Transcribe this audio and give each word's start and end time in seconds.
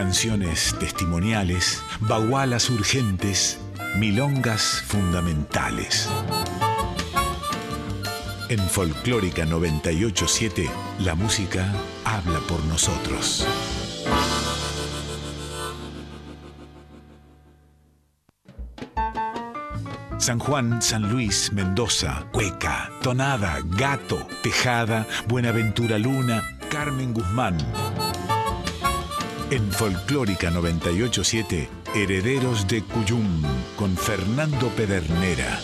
Canciones 0.00 0.74
testimoniales, 0.78 1.82
bagualas 2.00 2.70
urgentes, 2.70 3.60
milongas 3.96 4.82
fundamentales. 4.86 6.08
En 8.48 8.60
Folclórica 8.60 9.44
987, 9.44 10.70
la 11.00 11.14
música 11.14 11.70
habla 12.06 12.38
por 12.48 12.64
nosotros. 12.64 13.46
San 20.16 20.38
Juan, 20.38 20.80
San 20.80 21.12
Luis, 21.12 21.52
Mendoza, 21.52 22.24
Cueca, 22.32 22.90
Tonada, 23.02 23.58
Gato, 23.66 24.26
Tejada, 24.42 25.06
Buenaventura 25.28 25.98
Luna, 25.98 26.42
Carmen 26.70 27.12
Guzmán. 27.12 27.58
En 29.52 29.72
Folclórica 29.72 30.48
987, 30.48 31.68
Herederos 31.96 32.68
de 32.68 32.84
Cuyum, 32.84 33.42
con 33.76 33.96
Fernando 33.96 34.68
Pedernera. 34.76 35.60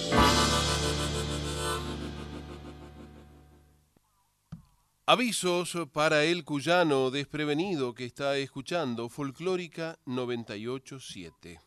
Avisos 5.07 5.79
para 5.93 6.25
el 6.25 6.45
cuyano 6.45 7.13
desprevenido 7.13 7.95
que 7.95 8.07
está 8.07 8.37
escuchando 8.39 9.09
Folclórica 9.09 10.01
987. 10.05 11.61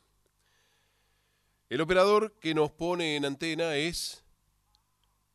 El 1.69 1.79
operador 1.79 2.37
que 2.41 2.53
nos 2.53 2.69
pone 2.69 3.15
en 3.15 3.23
antena 3.23 3.77
es 3.77 4.25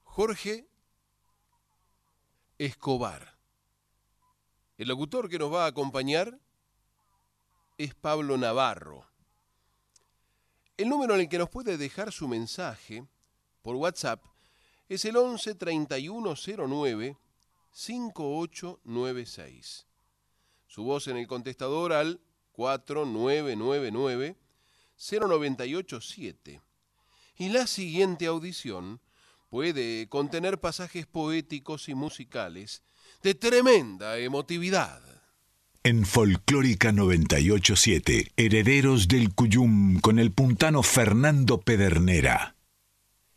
Jorge 0.02 0.68
Escobar. 2.58 3.38
El 4.76 4.88
locutor 4.88 5.30
que 5.30 5.38
nos 5.38 5.50
va 5.50 5.64
a 5.64 5.68
acompañar 5.68 6.43
es 7.78 7.94
Pablo 7.94 8.36
Navarro. 8.36 9.06
El 10.76 10.88
número 10.88 11.14
en 11.14 11.20
el 11.20 11.28
que 11.28 11.38
nos 11.38 11.50
puede 11.50 11.76
dejar 11.76 12.10
su 12.12 12.26
mensaje 12.28 13.04
por 13.62 13.76
WhatsApp 13.76 14.24
es 14.88 15.04
el 15.04 15.16
11 15.16 15.54
3109 15.54 17.16
5896. 17.72 19.86
Su 20.66 20.84
voz 20.84 21.08
en 21.08 21.16
el 21.16 21.26
contestador 21.26 21.92
al 21.92 22.20
4999 22.52 24.36
0987. 24.96 26.60
Y 27.36 27.48
la 27.48 27.66
siguiente 27.66 28.26
audición 28.26 29.00
puede 29.50 30.08
contener 30.08 30.60
pasajes 30.60 31.06
poéticos 31.06 31.88
y 31.88 31.94
musicales 31.94 32.82
de 33.22 33.34
tremenda 33.34 34.18
emotividad. 34.18 35.13
En 35.86 36.06
Folclórica 36.06 36.92
987, 36.92 38.32
Herederos 38.36 39.06
del 39.06 39.34
Cuyum 39.34 40.00
con 40.00 40.18
el 40.18 40.32
puntano 40.32 40.82
Fernando 40.82 41.60
Pedernera. 41.60 42.56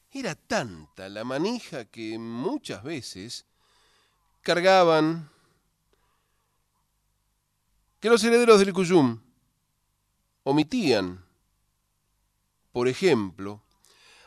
Era 0.10 0.34
tanta 0.34 1.10
la 1.10 1.26
manija 1.26 1.84
que 1.86 2.18
muchas 2.18 2.84
veces 2.84 3.46
cargaban 4.42 5.30
que 8.00 8.10
los 8.10 8.24
herederos 8.24 8.60
del 8.60 8.72
Cuyum 8.72 9.20
omitían 10.44 11.28
por 12.78 12.88
ejemplo, 12.88 13.64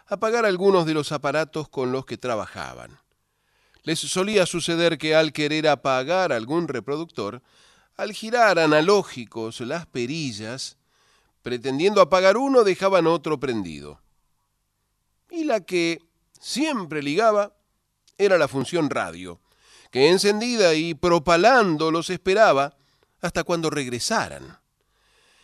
apagar 0.09 0.45
algunos 0.45 0.85
de 0.85 0.93
los 0.93 1.13
aparatos 1.13 1.69
con 1.69 1.93
los 1.93 2.05
que 2.05 2.19
trabajaban. 2.19 2.99
Les 3.85 4.01
solía 4.01 4.45
suceder 4.45 4.99
que 4.99 5.15
al 5.15 5.33
querer 5.33 5.69
apagar 5.69 6.33
algún 6.33 6.67
reproductor, 6.67 7.43
al 8.01 8.15
girar 8.15 8.59
analógicos 8.59 9.61
las 9.61 9.85
perillas, 9.85 10.79
pretendiendo 11.43 12.01
apagar 12.01 12.39
uno, 12.39 12.65
dejaban 12.65 13.07
otro 13.07 13.39
prendido. 13.39 14.01
Y 15.31 15.45
la 15.45 15.61
que 15.61 16.01
siempre 16.41 17.03
ligaba 17.03 17.53
era 18.17 18.39
la 18.39 18.49
función 18.49 18.89
radio, 18.89 19.39
que 19.91 20.09
encendida 20.09 20.73
y 20.73 20.95
propalando 20.95 21.91
los 21.91 22.09
esperaba 22.09 22.75
hasta 23.21 23.45
cuando 23.45 23.69
regresaran 23.69 24.59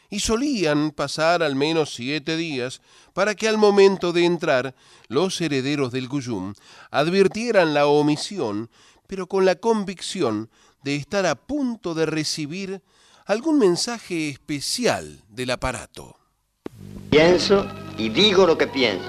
y 0.08 0.20
solían 0.20 0.92
pasar 0.92 1.42
al 1.42 1.56
menos 1.56 1.94
siete 1.94 2.38
días 2.38 2.80
para 3.12 3.34
que 3.34 3.48
al 3.48 3.58
momento 3.58 4.14
de 4.14 4.24
entrar 4.24 4.74
los 5.08 5.38
herederos 5.42 5.92
del 5.92 6.08
Cuyum 6.08 6.54
advirtieran 6.90 7.74
la 7.74 7.86
omisión, 7.86 8.70
pero 9.06 9.26
con 9.26 9.44
la 9.44 9.56
convicción 9.56 10.48
de 10.86 10.94
estar 10.94 11.26
a 11.26 11.34
punto 11.34 11.94
de 11.94 12.06
recibir 12.06 12.80
algún 13.26 13.58
mensaje 13.58 14.28
especial 14.28 15.20
del 15.28 15.50
aparato. 15.50 16.14
Pienso 17.10 17.66
y 17.98 18.08
digo 18.08 18.46
lo 18.46 18.56
que 18.56 18.68
pienso. 18.68 19.08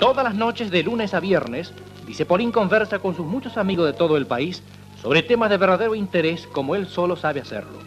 Todas 0.00 0.24
las 0.24 0.34
noches 0.34 0.72
de 0.72 0.82
lunes 0.82 1.14
a 1.14 1.20
viernes, 1.20 1.72
Dicepolín 2.04 2.50
conversa 2.50 2.98
con 2.98 3.14
sus 3.14 3.24
muchos 3.24 3.56
amigos 3.56 3.86
de 3.86 3.92
todo 3.92 4.16
el 4.16 4.26
país 4.26 4.60
sobre 5.00 5.22
temas 5.22 5.50
de 5.50 5.56
verdadero 5.56 5.94
interés 5.94 6.48
como 6.48 6.74
él 6.74 6.88
solo 6.88 7.14
sabe 7.14 7.40
hacerlo. 7.40 7.78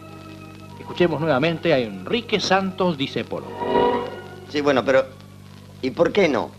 Escuchemos 0.80 1.20
nuevamente 1.20 1.74
a 1.74 1.78
Enrique 1.78 2.40
Santos 2.40 2.96
Disépolo. 2.96 3.46
Sí, 4.48 4.62
bueno, 4.62 4.82
pero 4.86 5.04
¿y 5.82 5.90
por 5.90 6.12
qué 6.12 6.30
no? 6.30 6.50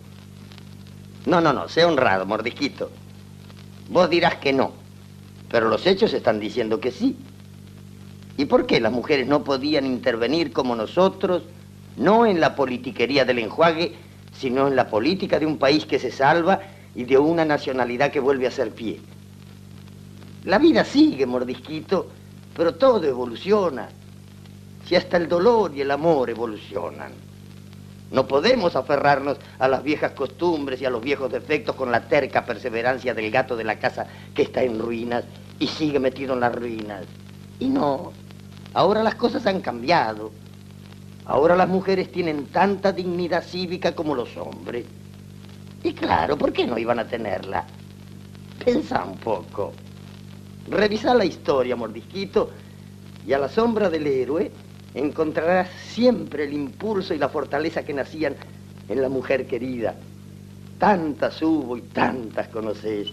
No, 1.26 1.42
no, 1.42 1.52
no, 1.52 1.68
sea 1.68 1.88
honrado, 1.88 2.28
mordisquito. 2.28 2.92
Vos 3.90 4.08
dirás 4.08 4.36
que 4.36 4.53
no, 4.53 4.74
pero 5.50 5.69
los 5.69 5.85
hechos 5.85 6.13
están 6.13 6.40
diciendo 6.40 6.80
que 6.80 6.91
sí. 6.91 7.16
¿Y 8.38 8.46
por 8.46 8.66
qué 8.66 8.80
las 8.80 8.91
mujeres 8.91 9.28
no 9.28 9.44
podían 9.44 9.85
intervenir 9.85 10.52
como 10.52 10.75
nosotros, 10.75 11.44
no 11.96 12.25
en 12.25 12.40
la 12.40 12.56
politiquería 12.56 13.25
del 13.25 13.40
enjuague, 13.40 13.96
sino 14.34 14.68
en 14.68 14.75
la 14.75 14.90
política 14.90 15.40
de 15.40 15.46
un 15.46 15.58
país 15.58 15.85
que 15.85 16.00
se 16.00 16.12
salva 16.12 16.62
y 16.96 17.03
de 17.06 17.18
una 17.18 17.46
nacionalidad 17.46 18.12
que 18.12 18.19
vuelve 18.19 18.47
a 18.47 18.52
ser 18.52 18.72
pie? 18.72 19.00
La 20.44 20.59
vida 20.59 20.85
sigue, 20.85 21.25
mordisquito, 21.25 22.08
pero 22.56 22.75
todo 22.75 23.03
evoluciona 23.03 23.90
si 24.85 24.96
hasta 24.96 25.18
el 25.18 25.28
dolor 25.28 25.75
y 25.75 25.81
el 25.81 25.91
amor 25.91 26.29
evolucionan. 26.29 27.27
No 28.12 28.28
podemos 28.28 28.75
aferrarnos 28.75 29.38
a 29.59 29.68
las 29.68 29.84
viejas 29.84 30.13
costumbres 30.13 30.81
y 30.81 30.85
a 30.85 30.90
los 30.90 31.01
viejos 31.01 31.31
defectos 31.31 31.75
con 31.75 31.91
la 31.91 32.07
terca 32.07 32.45
perseverancia 32.45 33.13
del 33.13 33.31
gato 33.31 33.57
de 33.57 33.66
la 33.66 33.79
casa 33.79 34.07
que 34.34 34.44
está 34.44 34.63
en 34.63 34.79
ruinas 34.79 35.25
y 35.59 35.68
sigue 35.68 36.00
metido 36.00 36.34
en 36.34 36.40
las 36.40 36.56
ruinas. 36.56 37.06
Y 37.59 37.67
no, 37.67 38.13
ahora 38.73 39.03
las 39.03 39.16
cosas 39.16 39.46
han 39.46 39.59
cambiado. 39.59 40.31
Ahora 41.25 41.57
las 41.57 41.67
mujeres 41.67 42.09
tienen 42.09 42.46
tanta 42.46 42.94
dignidad 42.94 43.44
cívica 43.44 43.94
como 43.94 44.16
los 44.16 44.38
hombres. 44.38 44.85
Y 45.84 45.94
claro, 45.94 46.38
¿por 46.38 46.53
qué 46.53 46.66
no 46.66 46.78
iban 46.78 47.00
a 47.00 47.07
tenerla? 47.07 47.66
Pensa 48.63 49.03
un 49.03 49.17
poco. 49.17 49.73
Revisa 50.69 51.13
la 51.13 51.25
historia, 51.25 51.75
mordisquito, 51.75 52.51
y 53.25 53.34
a 53.34 53.40
la 53.40 53.50
sombra 53.50 53.90
del 53.90 54.07
héroe 54.07 54.51
encontrarás 54.94 55.70
siempre 55.90 56.46
el 56.46 56.53
impulso 56.53 57.14
y 57.14 57.18
la 57.18 57.30
fortaleza 57.30 57.84
que 57.84 57.94
nacían 57.94 58.36
en 58.90 59.02
la 59.02 59.09
mujer 59.09 59.48
querida. 59.48 59.96
Tantas 60.80 61.42
hubo 61.42 61.78
y 61.78 61.81
tantas 61.81 62.48
conoces. 62.50 63.12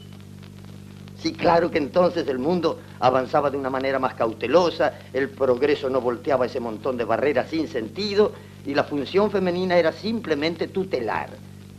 Sí, 1.19 1.33
claro 1.33 1.71
que 1.71 1.79
entonces 1.79 2.29
el 2.29 2.39
mundo 2.39 2.81
avanzaba 3.01 3.51
de 3.51 3.57
una 3.57 3.71
manera 3.71 3.99
más 3.99 4.15
cautelosa, 4.15 4.93
el 5.13 5.31
progreso 5.31 5.89
no 5.89 6.01
volteaba 6.01 6.47
ese 6.47 6.61
montón 6.61 6.99
de 6.99 7.05
barreras 7.05 7.49
sin 7.49 7.67
sentido 7.67 8.33
y 8.67 8.75
la 8.75 8.85
función 8.85 9.31
femenina 9.31 9.79
era 9.79 9.93
simplemente 9.93 10.69
tutelar, 10.69 11.31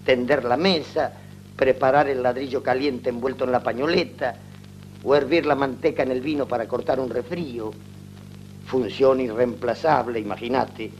tender 0.03 0.45
la 0.45 0.57
mesa, 0.57 1.13
preparar 1.55 2.09
el 2.09 2.23
ladrillo 2.23 2.63
caliente 2.63 3.09
envuelto 3.09 3.43
en 3.43 3.51
la 3.51 3.61
pañoleta 3.61 4.35
o 5.03 5.15
hervir 5.15 5.45
la 5.45 5.55
manteca 5.55 6.01
en 6.01 6.11
el 6.11 6.21
vino 6.21 6.47
para 6.47 6.67
cortar 6.67 6.99
un 6.99 7.11
refrío 7.11 7.71
función 8.65 9.21
irreemplazable, 9.21 10.19
imagínate, 10.19 10.91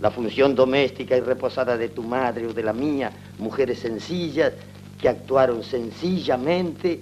la 0.00 0.10
función 0.10 0.54
doméstica 0.54 1.16
y 1.16 1.20
reposada 1.20 1.76
de 1.76 1.88
tu 1.88 2.02
madre 2.02 2.46
o 2.46 2.52
de 2.52 2.62
la 2.62 2.72
mía, 2.72 3.10
mujeres 3.38 3.78
sencillas 3.78 4.52
que 5.00 5.08
actuaron 5.08 5.62
sencillamente 5.62 7.00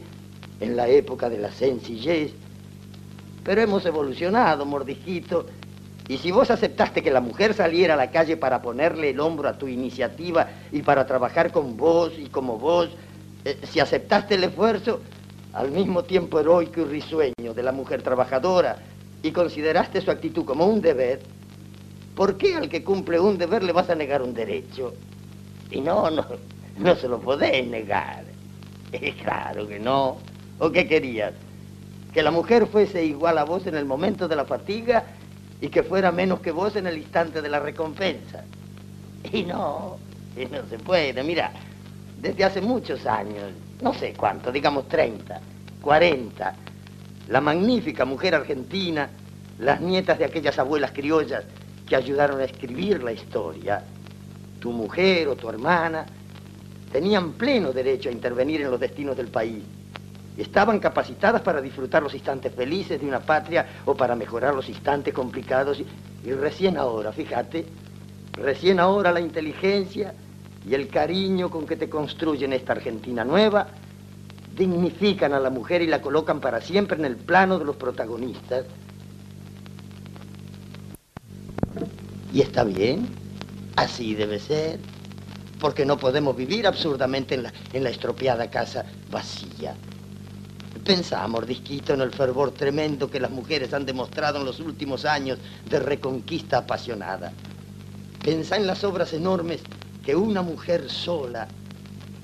en 0.60 0.76
la 0.76 0.88
época 0.88 1.28
de 1.28 1.38
la 1.38 1.50
sencillez. 1.50 2.32
Pero 3.42 3.60
hemos 3.60 3.84
evolucionado, 3.84 4.64
mordijito, 4.64 5.46
y 6.06 6.18
si 6.18 6.30
vos 6.30 6.50
aceptaste 6.50 7.02
que 7.02 7.10
la 7.10 7.20
mujer 7.20 7.54
saliera 7.54 7.94
a 7.94 7.96
la 7.96 8.10
calle 8.10 8.36
para 8.36 8.62
ponerle 8.62 9.10
el 9.10 9.20
hombro 9.20 9.48
a 9.48 9.58
tu 9.58 9.68
iniciativa 9.68 10.48
y 10.70 10.82
para 10.82 11.06
trabajar 11.06 11.50
con 11.50 11.76
vos 11.76 12.12
y 12.18 12.26
como 12.26 12.58
vos, 12.58 12.90
eh, 13.44 13.58
si 13.70 13.80
aceptaste 13.80 14.34
el 14.34 14.44
esfuerzo, 14.44 15.00
al 15.54 15.70
mismo 15.70 16.02
tiempo 16.02 16.40
heroico 16.40 16.80
y 16.80 16.84
risueño 16.84 17.54
de 17.54 17.62
la 17.62 17.72
mujer 17.72 18.02
trabajadora, 18.02 18.76
y 19.24 19.32
consideraste 19.32 20.02
su 20.02 20.10
actitud 20.10 20.44
como 20.44 20.66
un 20.66 20.82
deber, 20.82 21.20
¿por 22.14 22.36
qué 22.36 22.56
al 22.56 22.68
que 22.68 22.84
cumple 22.84 23.18
un 23.18 23.38
deber 23.38 23.62
le 23.62 23.72
vas 23.72 23.88
a 23.88 23.94
negar 23.94 24.20
un 24.20 24.34
derecho? 24.34 24.92
Y 25.70 25.80
no, 25.80 26.10
no, 26.10 26.26
no 26.76 26.94
se 26.94 27.08
lo 27.08 27.18
podés 27.18 27.66
negar. 27.66 28.22
Es 28.92 29.14
claro 29.14 29.66
que 29.66 29.78
no. 29.80 30.18
¿O 30.58 30.70
qué 30.70 30.86
querías? 30.86 31.32
Que 32.12 32.22
la 32.22 32.30
mujer 32.30 32.66
fuese 32.66 33.02
igual 33.02 33.38
a 33.38 33.44
vos 33.44 33.66
en 33.66 33.76
el 33.76 33.86
momento 33.86 34.28
de 34.28 34.36
la 34.36 34.44
fatiga 34.44 35.04
y 35.58 35.68
que 35.68 35.82
fuera 35.82 36.12
menos 36.12 36.40
que 36.40 36.52
vos 36.52 36.76
en 36.76 36.86
el 36.86 36.98
instante 36.98 37.40
de 37.40 37.48
la 37.48 37.60
recompensa. 37.60 38.44
Y 39.32 39.44
no, 39.44 39.96
y 40.36 40.44
no 40.44 40.66
se 40.68 40.78
puede. 40.78 41.22
Mira, 41.22 41.50
desde 42.20 42.44
hace 42.44 42.60
muchos 42.60 43.06
años, 43.06 43.52
no 43.80 43.94
sé 43.94 44.12
cuánto, 44.12 44.52
digamos 44.52 44.86
30, 44.86 45.40
40, 45.80 46.56
la 47.28 47.40
magnífica 47.40 48.04
mujer 48.04 48.34
argentina, 48.34 49.08
las 49.58 49.80
nietas 49.80 50.18
de 50.18 50.24
aquellas 50.24 50.58
abuelas 50.58 50.92
criollas 50.92 51.44
que 51.86 51.96
ayudaron 51.96 52.40
a 52.40 52.44
escribir 52.44 53.02
la 53.02 53.12
historia, 53.12 53.82
tu 54.60 54.72
mujer 54.72 55.28
o 55.28 55.36
tu 55.36 55.48
hermana, 55.48 56.06
tenían 56.92 57.32
pleno 57.32 57.72
derecho 57.72 58.08
a 58.08 58.12
intervenir 58.12 58.62
en 58.62 58.70
los 58.70 58.80
destinos 58.80 59.16
del 59.16 59.28
país. 59.28 59.62
Estaban 60.36 60.80
capacitadas 60.80 61.42
para 61.42 61.60
disfrutar 61.60 62.02
los 62.02 62.14
instantes 62.14 62.52
felices 62.54 63.00
de 63.00 63.06
una 63.06 63.20
patria 63.20 63.66
o 63.84 63.94
para 63.94 64.16
mejorar 64.16 64.54
los 64.54 64.68
instantes 64.68 65.14
complicados. 65.14 65.80
Y, 66.24 66.32
recién 66.32 66.76
ahora, 66.76 67.12
fíjate, 67.12 67.66
recién 68.32 68.80
ahora 68.80 69.12
la 69.12 69.20
inteligencia 69.20 70.14
y 70.68 70.74
el 70.74 70.88
cariño 70.88 71.50
con 71.50 71.66
que 71.66 71.76
te 71.76 71.88
construyen 71.88 72.52
esta 72.52 72.72
Argentina 72.72 73.24
nueva 73.24 73.68
dignifican 74.54 75.32
a 75.32 75.40
la 75.40 75.50
mujer 75.50 75.82
y 75.82 75.86
la 75.86 76.00
colocan 76.00 76.40
para 76.40 76.60
siempre 76.60 76.96
en 76.96 77.04
el 77.04 77.16
plano 77.16 77.58
de 77.58 77.64
los 77.64 77.76
protagonistas. 77.76 78.64
Y 82.32 82.40
está 82.40 82.64
bien, 82.64 83.08
así 83.76 84.14
debe 84.14 84.38
ser, 84.38 84.80
porque 85.60 85.86
no 85.86 85.98
podemos 85.98 86.36
vivir 86.36 86.66
absurdamente 86.66 87.34
en 87.34 87.44
la, 87.44 87.52
en 87.72 87.84
la 87.84 87.90
estropeada 87.90 88.50
casa 88.50 88.84
vacía. 89.10 89.74
Pensá, 90.84 91.26
mordisquito, 91.26 91.94
en 91.94 92.02
el 92.02 92.10
fervor 92.12 92.52
tremendo 92.52 93.10
que 93.10 93.18
las 93.18 93.30
mujeres 93.30 93.72
han 93.72 93.86
demostrado 93.86 94.38
en 94.40 94.44
los 94.44 94.60
últimos 94.60 95.04
años 95.04 95.38
de 95.70 95.78
reconquista 95.80 96.58
apasionada. 96.58 97.32
Pensá 98.22 98.56
en 98.56 98.66
las 98.66 98.84
obras 98.84 99.12
enormes 99.14 99.62
que 100.04 100.14
una 100.14 100.42
mujer 100.42 100.90
sola, 100.90 101.48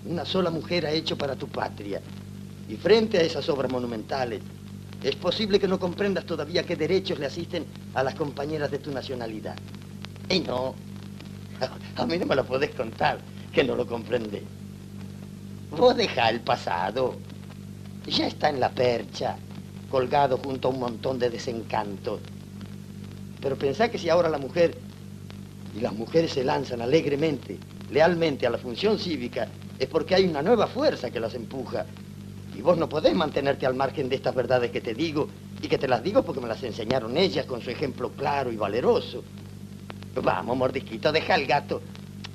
una 0.05 0.25
sola 0.25 0.51
mujer 0.51 0.85
ha 0.87 0.91
hecho 0.91 1.17
para 1.17 1.37
tu 1.37 1.47
patria. 1.49 2.03
Y 2.71 2.77
frente 2.77 3.19
a 3.19 3.23
esas 3.23 3.49
obras 3.49 3.73
monumentales, 3.73 4.41
es 5.03 5.17
posible 5.17 5.59
que 5.59 5.67
no 5.67 5.81
comprendas 5.81 6.25
todavía 6.25 6.63
qué 6.63 6.77
derechos 6.77 7.19
le 7.19 7.27
asisten 7.27 7.67
a 7.95 8.05
las 8.05 8.15
compañeras 8.15 8.71
de 8.71 8.79
tu 8.79 8.93
nacionalidad. 8.93 9.57
Y 10.29 10.39
no, 10.39 10.77
a 11.97 12.07
mí 12.07 12.17
no 12.17 12.27
me 12.27 12.37
lo 12.37 12.45
podés 12.45 12.71
contar, 12.71 13.19
que 13.53 13.65
no 13.65 13.75
lo 13.75 13.89
comprende. 13.89 14.45
Vos 15.77 15.97
deja 15.97 16.31
el 16.31 16.43
pasado, 16.43 17.17
ya 18.07 18.29
está 18.29 18.51
en 18.51 18.61
la 18.61 18.71
percha, 18.71 19.37
colgado 19.91 20.39
junto 20.39 20.69
a 20.69 20.71
un 20.71 20.79
montón 20.79 21.19
de 21.19 21.29
desencantos. 21.29 22.21
Pero 23.41 23.57
pensá 23.57 23.91
que 23.91 23.99
si 23.99 24.09
ahora 24.09 24.29
la 24.29 24.39
mujer 24.39 24.79
y 25.77 25.81
las 25.81 25.93
mujeres 25.93 26.31
se 26.35 26.45
lanzan 26.45 26.83
alegremente, 26.83 27.59
lealmente 27.91 28.47
a 28.47 28.51
la 28.51 28.59
función 28.59 28.97
cívica, 28.97 29.49
es 29.77 29.89
porque 29.89 30.15
hay 30.15 30.25
una 30.25 30.41
nueva 30.41 30.69
fuerza 30.69 31.11
que 31.11 31.19
las 31.19 31.35
empuja. 31.35 31.85
Y 32.61 32.63
vos 32.63 32.77
no 32.77 32.91
podés 32.91 33.15
mantenerte 33.15 33.65
al 33.65 33.75
margen 33.75 34.11
de 34.11 34.17
estas 34.17 34.35
verdades 34.35 34.71
que 34.71 34.83
te 34.83 34.93
digo, 34.93 35.31
y 35.63 35.67
que 35.67 35.79
te 35.79 35.89
las 35.89 36.03
digo 36.03 36.23
porque 36.23 36.43
me 36.43 36.47
las 36.47 36.63
enseñaron 36.63 37.17
ellas 37.17 37.47
con 37.47 37.63
su 37.63 37.71
ejemplo 37.71 38.11
claro 38.11 38.53
y 38.53 38.57
valeroso. 38.59 39.25
Vamos, 40.23 40.59
mordisquito, 40.59 41.11
deja 41.11 41.37
al 41.37 41.47
gato. 41.47 41.81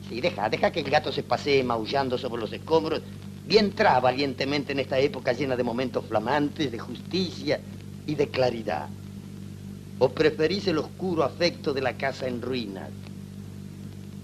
Sí, 0.10 0.22
deja, 0.22 0.50
deja 0.50 0.72
que 0.72 0.80
el 0.80 0.90
gato 0.90 1.12
se 1.12 1.22
pasee 1.22 1.64
maullando 1.64 2.18
sobre 2.18 2.42
los 2.42 2.52
escombros 2.52 3.04
y 3.48 3.58
entra 3.58 4.00
valientemente 4.00 4.72
en 4.72 4.80
esta 4.80 4.98
época 4.98 5.32
llena 5.32 5.56
de 5.56 5.62
momentos 5.62 6.04
flamantes, 6.06 6.72
de 6.72 6.80
justicia 6.80 7.62
y 8.08 8.16
de 8.16 8.28
claridad. 8.28 8.90
¿O 10.00 10.10
preferís 10.10 10.66
el 10.66 10.80
oscuro 10.80 11.24
afecto 11.24 11.72
de 11.72 11.82
la 11.82 11.94
casa 11.94 12.28
en 12.28 12.42
ruinas? 12.42 12.90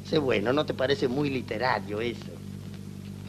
Sé 0.09 0.18
bueno, 0.18 0.51
¿no 0.51 0.65
te 0.65 0.74
parece 0.74 1.07
muy 1.07 1.30
literario 1.30 2.01
eso? 2.01 2.31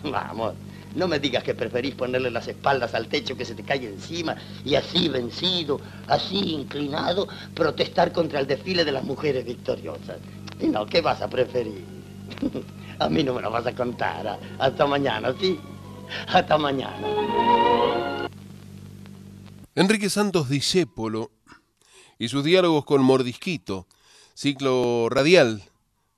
Vamos, 0.05 0.55
no 0.95 1.09
me 1.09 1.19
digas 1.19 1.43
que 1.43 1.55
preferís 1.55 1.95
ponerle 1.95 2.31
las 2.31 2.49
espaldas 2.49 2.95
al 2.95 3.09
techo 3.09 3.37
que 3.37 3.45
se 3.45 3.55
te 3.55 3.63
cae 3.63 3.87
encima 3.87 4.37
y 4.65 4.75
así 4.75 5.09
vencido, 5.09 5.81
así 6.07 6.39
inclinado, 6.53 7.29
protestar 7.55 8.13
contra 8.13 8.41
el 8.41 8.47
desfile 8.47 8.85
de 8.85 8.93
las 8.93 9.05
mujeres 9.05 9.45
victoriosas. 9.45 10.19
Y 10.61 10.67
no, 10.67 10.87
¿qué 10.87 11.01
vas 11.01 11.23
a 11.23 11.29
preferir? 11.29 11.85
A 12.99 13.09
mí 13.09 13.25
no 13.25 13.35
me 13.35 13.43
lo 13.43 13.51
vas 13.51 13.67
a 13.67 13.75
contar. 13.75 14.39
Hasta 14.59 14.87
mañana, 14.87 15.35
¿sí? 15.41 15.59
Hasta 16.29 16.57
mañana. 16.59 18.29
Enrique 19.75 20.11
Santos 20.11 20.49
Discépolo 20.49 21.31
y 22.19 22.29
sus 22.29 22.45
diálogos 22.45 22.85
con 22.85 23.03
Mordisquito, 23.03 23.87
ciclo 24.35 25.09
radial 25.09 25.63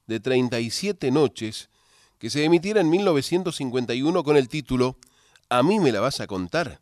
de 0.06 0.20
37 0.20 1.10
noches, 1.10 1.70
que 2.18 2.30
se 2.30 2.44
emitiera 2.44 2.80
en 2.80 2.90
1951 2.90 4.24
con 4.24 4.36
el 4.36 4.48
título 4.48 4.96
A 5.48 5.62
mí 5.62 5.80
me 5.80 5.92
la 5.92 6.00
vas 6.00 6.20
a 6.20 6.26
contar, 6.26 6.80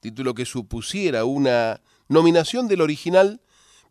título 0.00 0.34
que 0.34 0.44
supusiera 0.44 1.24
una 1.24 1.80
nominación 2.08 2.68
del 2.68 2.80
original 2.80 3.40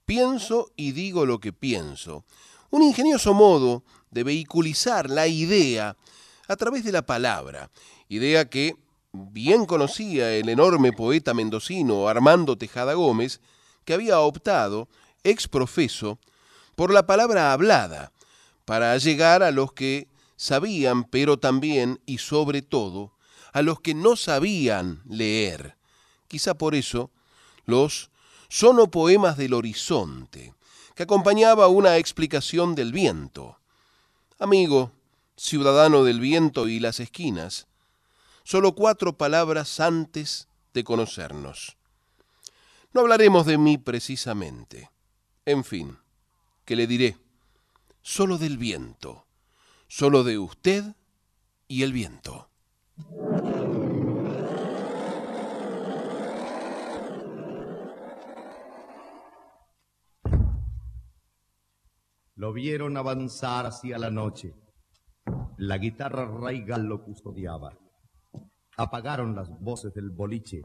Pienso 0.05 0.71
y 0.77 0.93
digo 0.93 1.25
lo 1.25 1.39
que 1.39 1.51
pienso, 1.51 2.23
un 2.69 2.81
ingenioso 2.81 3.33
modo 3.33 3.83
de 4.09 4.23
vehiculizar 4.23 5.09
la 5.09 5.27
idea 5.27 5.97
a 6.47 6.55
través 6.55 6.85
de 6.85 6.93
la 6.93 7.05
palabra, 7.05 7.69
idea 8.07 8.49
que 8.49 8.77
bien 9.11 9.65
conocía 9.65 10.33
el 10.33 10.47
enorme 10.47 10.93
poeta 10.93 11.33
mendocino 11.33 12.07
Armando 12.07 12.57
Tejada 12.57 12.93
Gómez, 12.93 13.41
que 13.83 13.93
había 13.93 14.19
optado, 14.19 14.87
ex 15.23 15.47
profeso, 15.47 16.19
por 16.75 16.93
la 16.93 17.05
palabra 17.05 17.51
hablada, 17.51 18.11
para 18.65 18.97
llegar 18.97 19.43
a 19.43 19.51
los 19.51 19.73
que 19.73 20.07
sabían, 20.37 21.03
pero 21.03 21.37
también 21.37 21.99
y 22.05 22.19
sobre 22.19 22.61
todo, 22.61 23.11
a 23.51 23.61
los 23.61 23.81
que 23.81 23.93
no 23.93 24.15
sabían 24.15 25.01
leer. 25.05 25.75
Quizá 26.29 26.57
por 26.57 26.75
eso 26.75 27.11
los 27.65 28.11
sonopoemas 28.47 29.35
del 29.35 29.53
horizonte, 29.53 30.53
que 30.95 31.03
acompañaba 31.03 31.67
una 31.67 31.97
explicación 31.97 32.75
del 32.75 32.93
viento. 32.93 33.59
Amigo, 34.39 34.91
ciudadano 35.35 36.03
del 36.03 36.19
viento 36.19 36.67
y 36.67 36.79
las 36.79 36.99
esquinas, 36.99 37.67
solo 38.43 38.73
cuatro 38.73 39.17
palabras 39.17 39.79
antes 39.79 40.47
de 40.73 40.83
conocernos. 40.83 41.77
No 42.93 43.01
hablaremos 43.01 43.45
de 43.45 43.57
mí 43.57 43.77
precisamente. 43.77 44.89
En 45.45 45.63
fin, 45.63 45.97
¿qué 46.65 46.75
le 46.75 46.87
diré? 46.87 47.17
Solo 48.01 48.37
del 48.37 48.57
viento, 48.57 49.26
solo 49.87 50.23
de 50.23 50.37
usted 50.37 50.83
y 51.67 51.83
el 51.83 51.93
viento. 51.93 52.49
Lo 62.35 62.53
vieron 62.53 62.97
avanzar 62.97 63.65
hacia 63.65 63.97
la 63.97 64.11
noche. 64.11 64.53
La 65.57 65.79
guitarra 65.79 66.25
raigal 66.25 66.83
lo 66.83 67.03
custodiaba. 67.03 67.75
Apagaron 68.77 69.35
las 69.35 69.49
voces 69.59 69.91
del 69.95 70.11
boliche. 70.11 70.61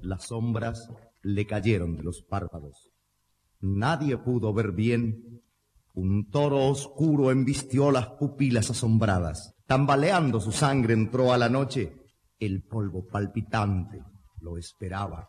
Las 0.00 0.28
sombras 0.28 0.88
le 1.22 1.46
cayeron 1.46 1.96
de 1.96 2.02
los 2.02 2.22
párpados. 2.22 2.88
Nadie 3.60 4.16
pudo 4.16 4.54
ver 4.54 4.72
bien. 4.72 5.39
Un 5.94 6.30
toro 6.30 6.66
oscuro 6.66 7.30
embistió 7.30 7.90
las 7.90 8.08
pupilas 8.08 8.70
asombradas. 8.70 9.54
Tambaleando 9.66 10.40
su 10.40 10.52
sangre 10.52 10.94
entró 10.94 11.32
a 11.32 11.38
la 11.38 11.48
noche. 11.48 11.92
El 12.38 12.62
polvo 12.62 13.06
palpitante 13.06 14.02
lo 14.40 14.56
esperaba. 14.56 15.28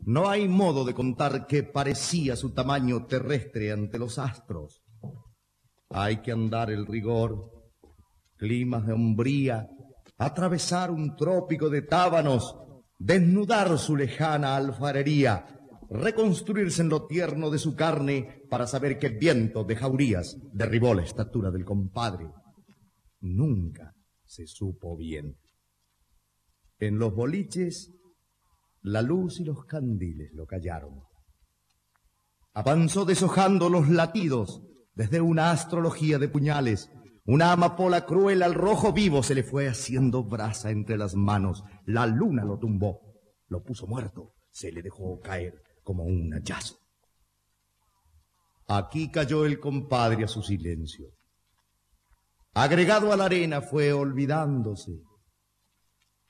No 0.00 0.28
hay 0.28 0.48
modo 0.48 0.84
de 0.84 0.94
contar 0.94 1.46
qué 1.46 1.62
parecía 1.62 2.36
su 2.36 2.52
tamaño 2.52 3.06
terrestre 3.06 3.72
ante 3.72 3.98
los 3.98 4.18
astros. 4.18 4.82
Hay 5.90 6.18
que 6.18 6.32
andar 6.32 6.70
el 6.70 6.86
rigor, 6.86 7.50
climas 8.36 8.86
de 8.86 8.92
hombría, 8.92 9.68
atravesar 10.18 10.90
un 10.90 11.16
trópico 11.16 11.70
de 11.70 11.82
tábanos, 11.82 12.56
desnudar 12.98 13.78
su 13.78 13.96
lejana 13.96 14.56
alfarería, 14.56 15.46
reconstruirse 15.90 16.82
en 16.82 16.88
lo 16.88 17.06
tierno 17.06 17.50
de 17.50 17.58
su 17.58 17.74
carne 17.74 18.42
para 18.50 18.66
saber 18.66 18.98
qué 18.98 19.08
viento 19.08 19.64
de 19.64 19.76
jaurías 19.76 20.36
derribó 20.52 20.94
la 20.94 21.02
estatura 21.02 21.50
del 21.50 21.64
compadre. 21.64 22.30
Nunca 23.20 23.94
se 24.24 24.46
supo 24.46 24.96
bien. 24.96 25.38
En 26.78 26.98
los 26.98 27.14
boliches, 27.14 27.92
la 28.82 29.02
luz 29.02 29.40
y 29.40 29.44
los 29.44 29.64
candiles 29.64 30.32
lo 30.34 30.46
callaron. 30.46 31.02
Avanzó 32.52 33.04
deshojando 33.04 33.68
los 33.68 33.88
latidos 33.88 34.62
desde 34.94 35.20
una 35.20 35.50
astrología 35.50 36.18
de 36.18 36.28
puñales 36.28 36.90
una 37.26 37.52
amapola 37.52 38.04
cruel 38.04 38.42
al 38.42 38.52
rojo 38.52 38.92
vivo 38.92 39.22
se 39.22 39.34
le 39.34 39.42
fue 39.42 39.66
haciendo 39.66 40.24
brasa 40.24 40.70
entre 40.70 40.98
las 40.98 41.14
manos. 41.14 41.64
La 41.86 42.06
luna 42.06 42.44
lo 42.44 42.58
tumbó, 42.58 43.00
lo 43.48 43.62
puso 43.62 43.86
muerto, 43.86 44.34
se 44.50 44.70
le 44.70 44.82
dejó 44.82 45.18
caer 45.20 45.54
como 45.84 46.04
un 46.04 46.34
hachazo. 46.34 46.76
Aquí 48.66 49.10
cayó 49.10 49.44
el 49.44 49.60
compadre 49.60 50.24
a 50.24 50.28
su 50.28 50.42
silencio. 50.42 51.10
Agregado 52.54 53.12
a 53.12 53.16
la 53.16 53.26
arena 53.26 53.60
fue 53.60 53.92
olvidándose. 53.92 55.02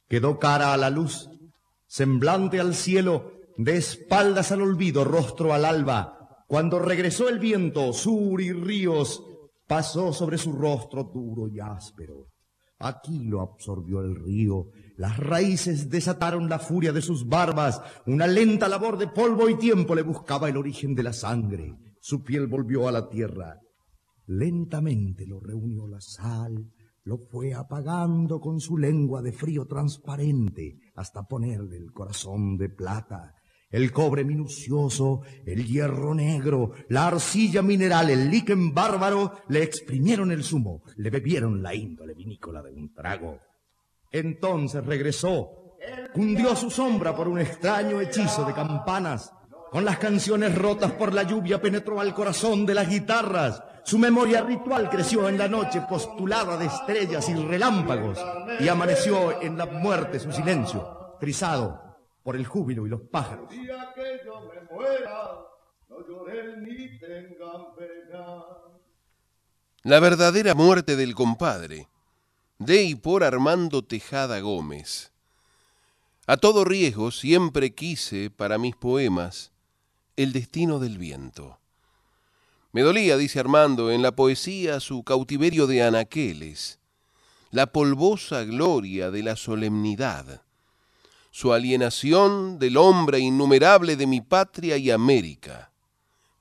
Quedó 0.09 0.39
cara 0.39 0.73
a 0.73 0.77
la 0.77 0.91
luz, 0.91 1.31
semblante 1.87 2.61
al 2.61 2.75
cielo, 2.75 3.33
de 3.57 3.77
espaldas 3.77 4.51
al 4.51 4.63
olvido, 4.63 5.05
rostro 5.05 5.55
al 5.55 5.65
alba. 5.65 6.45
Cuando 6.49 6.79
regresó 6.79 7.29
el 7.29 7.39
viento, 7.39 7.93
sur 7.93 8.41
y 8.41 8.53
ríos, 8.53 9.23
pasó 9.67 10.13
sobre 10.13 10.39
su 10.39 10.53
rostro 10.53 11.05
duro 11.05 11.49
y 11.49 11.61
áspero. 11.61 12.27
Aquí 12.79 13.25
lo 13.25 13.41
absorbió 13.41 14.01
el 14.01 14.17
río, 14.17 14.67
las 14.97 15.17
raíces 15.19 15.91
desataron 15.91 16.49
la 16.49 16.59
furia 16.59 16.93
de 16.93 17.03
sus 17.03 17.27
barbas, 17.27 17.83
una 18.07 18.27
lenta 18.27 18.69
labor 18.69 18.99
de 18.99 19.09
polvo 19.09 19.49
y 19.49 19.57
tiempo 19.57 19.95
le 19.95 20.03
buscaba 20.03 20.49
el 20.49 20.57
origen 20.57 20.95
de 20.95 21.03
la 21.03 21.13
sangre. 21.13 21.75
Su 22.01 22.23
piel 22.23 22.47
volvió 22.47 22.87
a 22.87 22.93
la 22.93 23.09
tierra. 23.09 23.61
Lentamente 24.27 25.27
lo 25.27 25.41
reunió 25.41 25.87
la 25.87 26.01
sal, 26.01 26.71
lo 27.03 27.19
fue 27.19 27.55
apagando 27.55 28.41
con 28.41 28.61
su 28.61 28.79
lengua 28.79 29.21
de 29.21 29.33
frío 29.33 29.67
transparente 29.67 30.79
hasta 30.95 31.25
ponerle 31.25 31.77
el 31.77 31.93
corazón 31.93 32.57
de 32.57 32.69
plata 32.69 33.35
el 33.75 33.91
cobre 33.91 34.25
minucioso, 34.25 35.23
el 35.45 35.67
hierro 35.67 36.15
negro, 36.15 36.75
la 36.89 37.09
arcilla 37.09 37.61
mineral, 37.61 38.09
el 38.09 38.31
líquen 38.31 38.73
bárbaro, 38.73 39.33
le 39.49 39.65
exprimieron 39.65 40.31
el 40.31 40.45
zumo, 40.45 40.85
le 40.97 41.11
bebieron 41.11 41.61
la 41.61 41.75
índole 41.75 42.15
vinícola 42.15 42.63
de 42.63 42.73
un 42.73 42.95
trago. 42.95 43.41
Entonces 44.15 44.87
regresó, 44.87 45.75
cundió 46.13 46.55
su 46.55 46.71
sombra 46.71 47.17
por 47.17 47.27
un 47.27 47.41
extraño 47.41 48.01
hechizo 48.01 48.45
de 48.45 48.55
campanas, 48.55 49.33
con 49.73 49.85
las 49.85 49.99
canciones 49.99 50.55
rotas 50.55 50.93
por 50.93 51.13
la 51.13 51.25
lluvia 51.25 51.61
penetró 51.61 52.01
al 52.01 52.15
corazón 52.15 52.65
de 52.65 52.75
las 52.75 52.89
guitarras, 52.89 53.61
su 53.83 53.99
memoria 53.99 54.43
ritual 54.43 54.89
creció 54.89 55.29
en 55.29 55.37
la 55.37 55.49
noche 55.49 55.81
postulada 55.89 56.57
de 56.57 56.67
estrellas 56.67 57.29
y 57.29 57.35
relámpagos, 57.35 58.25
y 58.61 58.69
amaneció 58.69 59.43
en 59.43 59.59
la 59.59 59.67
muerte 59.67 60.21
su 60.21 60.31
silencio, 60.31 61.17
trizado 61.19 61.83
por 62.23 62.37
el 62.37 62.47
júbilo 62.47 62.87
y 62.87 62.91
los 62.91 63.01
pájaros. 63.11 63.49
La 69.83 69.99
verdadera 69.99 70.55
muerte 70.55 70.95
del 70.95 71.17
compadre, 71.17 71.89
de 72.59 72.83
y 72.83 72.95
por 72.95 73.25
Armando 73.25 73.83
Tejada 73.83 74.41
Gómez. 74.41 75.13
A 76.27 76.37
todo 76.37 76.65
riesgo 76.65 77.11
siempre 77.11 77.75
quise 77.75 78.31
para 78.31 78.59
mis 78.59 78.77
poemas 78.77 79.53
el 80.17 80.33
destino 80.33 80.79
del 80.79 80.99
viento. 80.99 81.59
Me 82.73 82.83
dolía, 82.83 83.17
dice 83.17 83.41
Armando, 83.41 83.91
en 83.91 84.03
la 84.03 84.17
poesía 84.17 84.81
su 84.81 85.05
cautiverio 85.05 85.67
de 85.67 85.83
anaqueles, 85.83 86.79
la 87.51 87.67
polvosa 87.67 88.45
gloria 88.45 89.11
de 89.11 89.23
la 89.23 89.37
solemnidad 89.37 90.45
su 91.35 91.53
alienación 91.53 92.61
del 92.61 92.77
hombre 92.77 93.19
innumerable 93.19 93.97
de 93.97 94.07
mi 94.07 94.21
patria 94.21 94.77
y 94.77 94.93
América. 94.93 95.73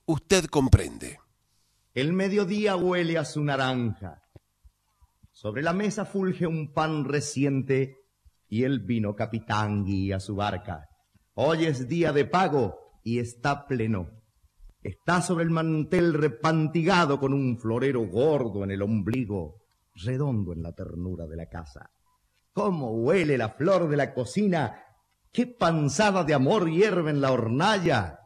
Usted 0.05 0.46
comprende. 0.46 1.20
El 1.96 2.13
mediodía 2.13 2.75
huele 2.75 3.17
a 3.17 3.25
su 3.25 3.43
naranja. 3.43 4.22
Sobre 5.43 5.62
la 5.62 5.73
mesa 5.73 6.05
fulge 6.05 6.47
un 6.47 6.71
pan 6.71 7.03
reciente 7.03 7.97
y 8.47 8.63
el 8.63 8.79
vino 8.79 9.13
capitán 9.13 9.83
guía 9.83 10.21
su 10.21 10.38
barca. 10.38 10.88
Hoy 11.33 11.65
es 11.65 11.89
día 11.89 12.13
de 12.13 12.23
pago 12.23 12.77
y 13.03 13.19
está 13.19 13.67
pleno. 13.67 14.07
Está 14.81 15.21
sobre 15.21 15.43
el 15.43 15.50
mantel 15.50 16.13
repantigado 16.13 17.19
con 17.19 17.33
un 17.33 17.57
florero 17.59 18.07
gordo 18.07 18.63
en 18.63 18.71
el 18.71 18.81
ombligo, 18.81 19.65
redondo 19.95 20.53
en 20.53 20.63
la 20.63 20.71
ternura 20.71 21.27
de 21.27 21.35
la 21.35 21.50
casa. 21.50 21.91
¿Cómo 22.53 22.91
huele 22.91 23.38
la 23.38 23.50
flor 23.50 23.89
de 23.89 23.97
la 23.97 24.13
cocina 24.13 24.81
qué 25.33 25.45
panzada 25.45 26.23
de 26.23 26.35
amor 26.35 26.69
hierve 26.69 27.09
en 27.09 27.19
la 27.19 27.33
hornalla. 27.33 28.17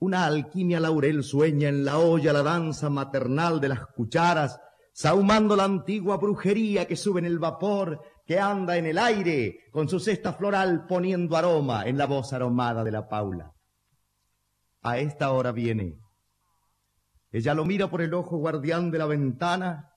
Una 0.00 0.26
alquimia 0.26 0.80
laurel 0.80 1.24
sueña 1.24 1.70
en 1.70 1.86
la 1.86 1.96
olla 1.96 2.34
la 2.34 2.42
danza 2.42 2.90
maternal 2.90 3.58
de 3.58 3.70
las 3.70 3.86
cucharas, 3.86 4.60
sahumando 4.92 5.56
la 5.56 5.64
antigua 5.64 6.16
brujería 6.16 6.86
que 6.86 6.96
sube 6.96 7.20
en 7.20 7.26
el 7.26 7.38
vapor, 7.38 8.00
que 8.26 8.38
anda 8.38 8.76
en 8.76 8.86
el 8.86 8.98
aire, 8.98 9.60
con 9.70 9.88
su 9.88 9.98
cesta 9.98 10.32
floral 10.32 10.86
poniendo 10.86 11.36
aroma 11.36 11.84
en 11.86 11.98
la 11.98 12.06
voz 12.06 12.32
aromada 12.32 12.84
de 12.84 12.92
la 12.92 13.08
Paula. 13.08 13.52
A 14.82 14.98
esta 14.98 15.32
hora 15.32 15.52
viene. 15.52 15.98
Ella 17.30 17.54
lo 17.54 17.64
mira 17.64 17.88
por 17.88 18.02
el 18.02 18.12
ojo 18.14 18.36
guardián 18.36 18.90
de 18.90 18.98
la 18.98 19.06
ventana 19.06 19.88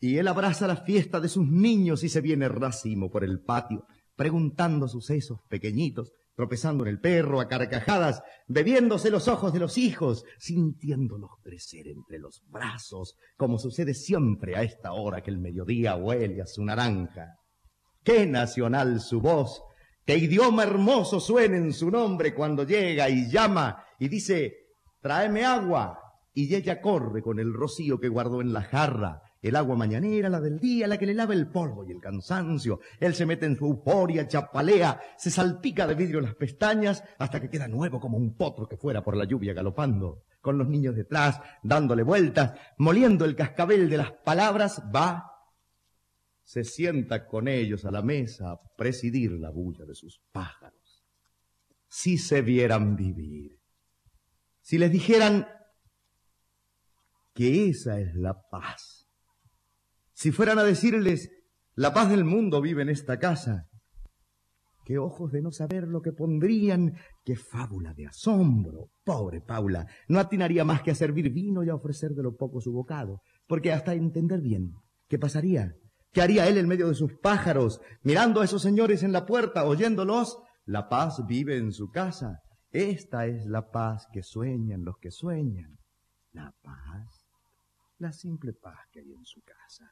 y 0.00 0.16
él 0.18 0.28
abraza 0.28 0.66
la 0.66 0.76
fiesta 0.76 1.20
de 1.20 1.28
sus 1.28 1.46
niños 1.46 2.02
y 2.02 2.08
se 2.08 2.20
viene 2.20 2.48
racimo 2.48 3.10
por 3.10 3.24
el 3.24 3.42
patio 3.42 3.86
preguntando 4.16 4.88
sucesos 4.88 5.40
pequeñitos, 5.48 6.12
tropezando 6.34 6.84
en 6.84 6.90
el 6.90 7.00
perro 7.00 7.40
a 7.40 7.48
carcajadas, 7.48 8.22
bebiéndose 8.46 9.10
los 9.10 9.28
ojos 9.28 9.52
de 9.52 9.60
los 9.60 9.78
hijos, 9.78 10.24
sintiéndolos 10.38 11.30
crecer 11.42 11.88
entre 11.88 12.18
los 12.18 12.42
brazos, 12.48 13.16
como 13.36 13.58
sucede 13.58 13.94
siempre 13.94 14.56
a 14.56 14.62
esta 14.62 14.92
hora 14.92 15.22
que 15.22 15.30
el 15.30 15.38
mediodía 15.38 15.96
huele 15.96 16.42
a 16.42 16.46
su 16.46 16.64
naranja. 16.64 17.36
Qué 18.02 18.26
nacional 18.26 19.00
su 19.00 19.20
voz, 19.20 19.62
qué 20.04 20.18
idioma 20.18 20.64
hermoso 20.64 21.20
suena 21.20 21.56
en 21.56 21.72
su 21.72 21.90
nombre 21.90 22.34
cuando 22.34 22.64
llega 22.64 23.08
y 23.08 23.30
llama 23.30 23.84
y 23.98 24.08
dice, 24.08 24.54
tráeme 25.00 25.44
agua. 25.44 26.00
Y 26.36 26.52
ella 26.52 26.80
corre 26.80 27.22
con 27.22 27.38
el 27.38 27.52
rocío 27.54 28.00
que 28.00 28.08
guardó 28.08 28.40
en 28.40 28.52
la 28.52 28.62
jarra, 28.62 29.22
el 29.48 29.56
agua 29.56 29.76
mañanera, 29.76 30.30
la 30.30 30.40
del 30.40 30.58
día, 30.58 30.86
la 30.86 30.96
que 30.96 31.04
le 31.04 31.12
lava 31.12 31.34
el 31.34 31.48
polvo 31.48 31.84
y 31.84 31.92
el 31.92 32.00
cansancio. 32.00 32.80
Él 32.98 33.14
se 33.14 33.26
mete 33.26 33.44
en 33.44 33.56
su 33.56 33.66
euforia, 33.66 34.26
chapalea, 34.26 34.98
se 35.18 35.30
salpica 35.30 35.86
de 35.86 35.94
vidrio 35.94 36.22
las 36.22 36.34
pestañas 36.34 37.04
hasta 37.18 37.40
que 37.40 37.50
queda 37.50 37.68
nuevo 37.68 38.00
como 38.00 38.16
un 38.16 38.36
potro 38.36 38.66
que 38.66 38.78
fuera 38.78 39.04
por 39.04 39.18
la 39.18 39.26
lluvia 39.26 39.52
galopando. 39.52 40.24
Con 40.40 40.56
los 40.56 40.66
niños 40.66 40.96
detrás, 40.96 41.40
dándole 41.62 42.02
vueltas, 42.02 42.58
moliendo 42.78 43.26
el 43.26 43.36
cascabel 43.36 43.90
de 43.90 43.98
las 43.98 44.12
palabras, 44.12 44.82
va, 44.94 45.30
se 46.42 46.64
sienta 46.64 47.26
con 47.26 47.46
ellos 47.46 47.84
a 47.84 47.90
la 47.90 48.00
mesa 48.00 48.52
a 48.52 48.60
presidir 48.78 49.32
la 49.32 49.50
bulla 49.50 49.84
de 49.84 49.94
sus 49.94 50.22
pájaros. 50.32 51.04
Si 51.86 52.16
se 52.16 52.40
vieran 52.40 52.96
vivir, 52.96 53.60
si 54.62 54.78
les 54.78 54.90
dijeran 54.90 55.46
que 57.34 57.68
esa 57.68 58.00
es 58.00 58.14
la 58.14 58.40
paz 58.48 58.93
si 60.14 60.32
fueran 60.32 60.58
a 60.58 60.64
decirles, 60.64 61.30
la 61.74 61.92
paz 61.92 62.08
del 62.08 62.24
mundo 62.24 62.60
vive 62.60 62.82
en 62.82 62.88
esta 62.88 63.18
casa, 63.18 63.66
qué 64.84 64.98
ojos 64.98 65.32
de 65.32 65.42
no 65.42 65.50
saber 65.50 65.88
lo 65.88 66.02
que 66.02 66.12
pondrían, 66.12 66.94
qué 67.24 67.36
fábula 67.36 67.94
de 67.94 68.06
asombro. 68.06 68.90
Pobre 69.02 69.40
Paula, 69.40 69.86
no 70.08 70.20
atinaría 70.20 70.64
más 70.64 70.82
que 70.82 70.92
a 70.92 70.94
servir 70.94 71.32
vino 71.32 71.64
y 71.64 71.68
a 71.68 71.74
ofrecer 71.74 72.12
de 72.12 72.22
lo 72.22 72.36
poco 72.36 72.60
su 72.60 72.72
bocado, 72.72 73.20
porque 73.46 73.72
hasta 73.72 73.94
entender 73.94 74.40
bien, 74.40 74.72
¿qué 75.08 75.18
pasaría? 75.18 75.74
¿Qué 76.12 76.22
haría 76.22 76.46
él 76.46 76.58
en 76.58 76.68
medio 76.68 76.88
de 76.88 76.94
sus 76.94 77.18
pájaros, 77.18 77.80
mirando 78.02 78.40
a 78.40 78.44
esos 78.44 78.62
señores 78.62 79.02
en 79.02 79.10
la 79.10 79.26
puerta, 79.26 79.64
oyéndolos? 79.64 80.38
La 80.64 80.88
paz 80.88 81.26
vive 81.26 81.56
en 81.56 81.72
su 81.72 81.90
casa. 81.90 82.40
Esta 82.70 83.26
es 83.26 83.44
la 83.46 83.70
paz 83.70 84.06
que 84.12 84.22
sueñan 84.22 84.84
los 84.84 84.96
que 84.98 85.10
sueñan. 85.10 85.76
La 86.32 86.54
paz, 86.62 87.26
la 87.98 88.12
simple 88.12 88.52
paz 88.52 88.78
que 88.92 89.00
hay 89.00 89.12
en 89.12 89.24
su 89.24 89.40
casa. 89.42 89.90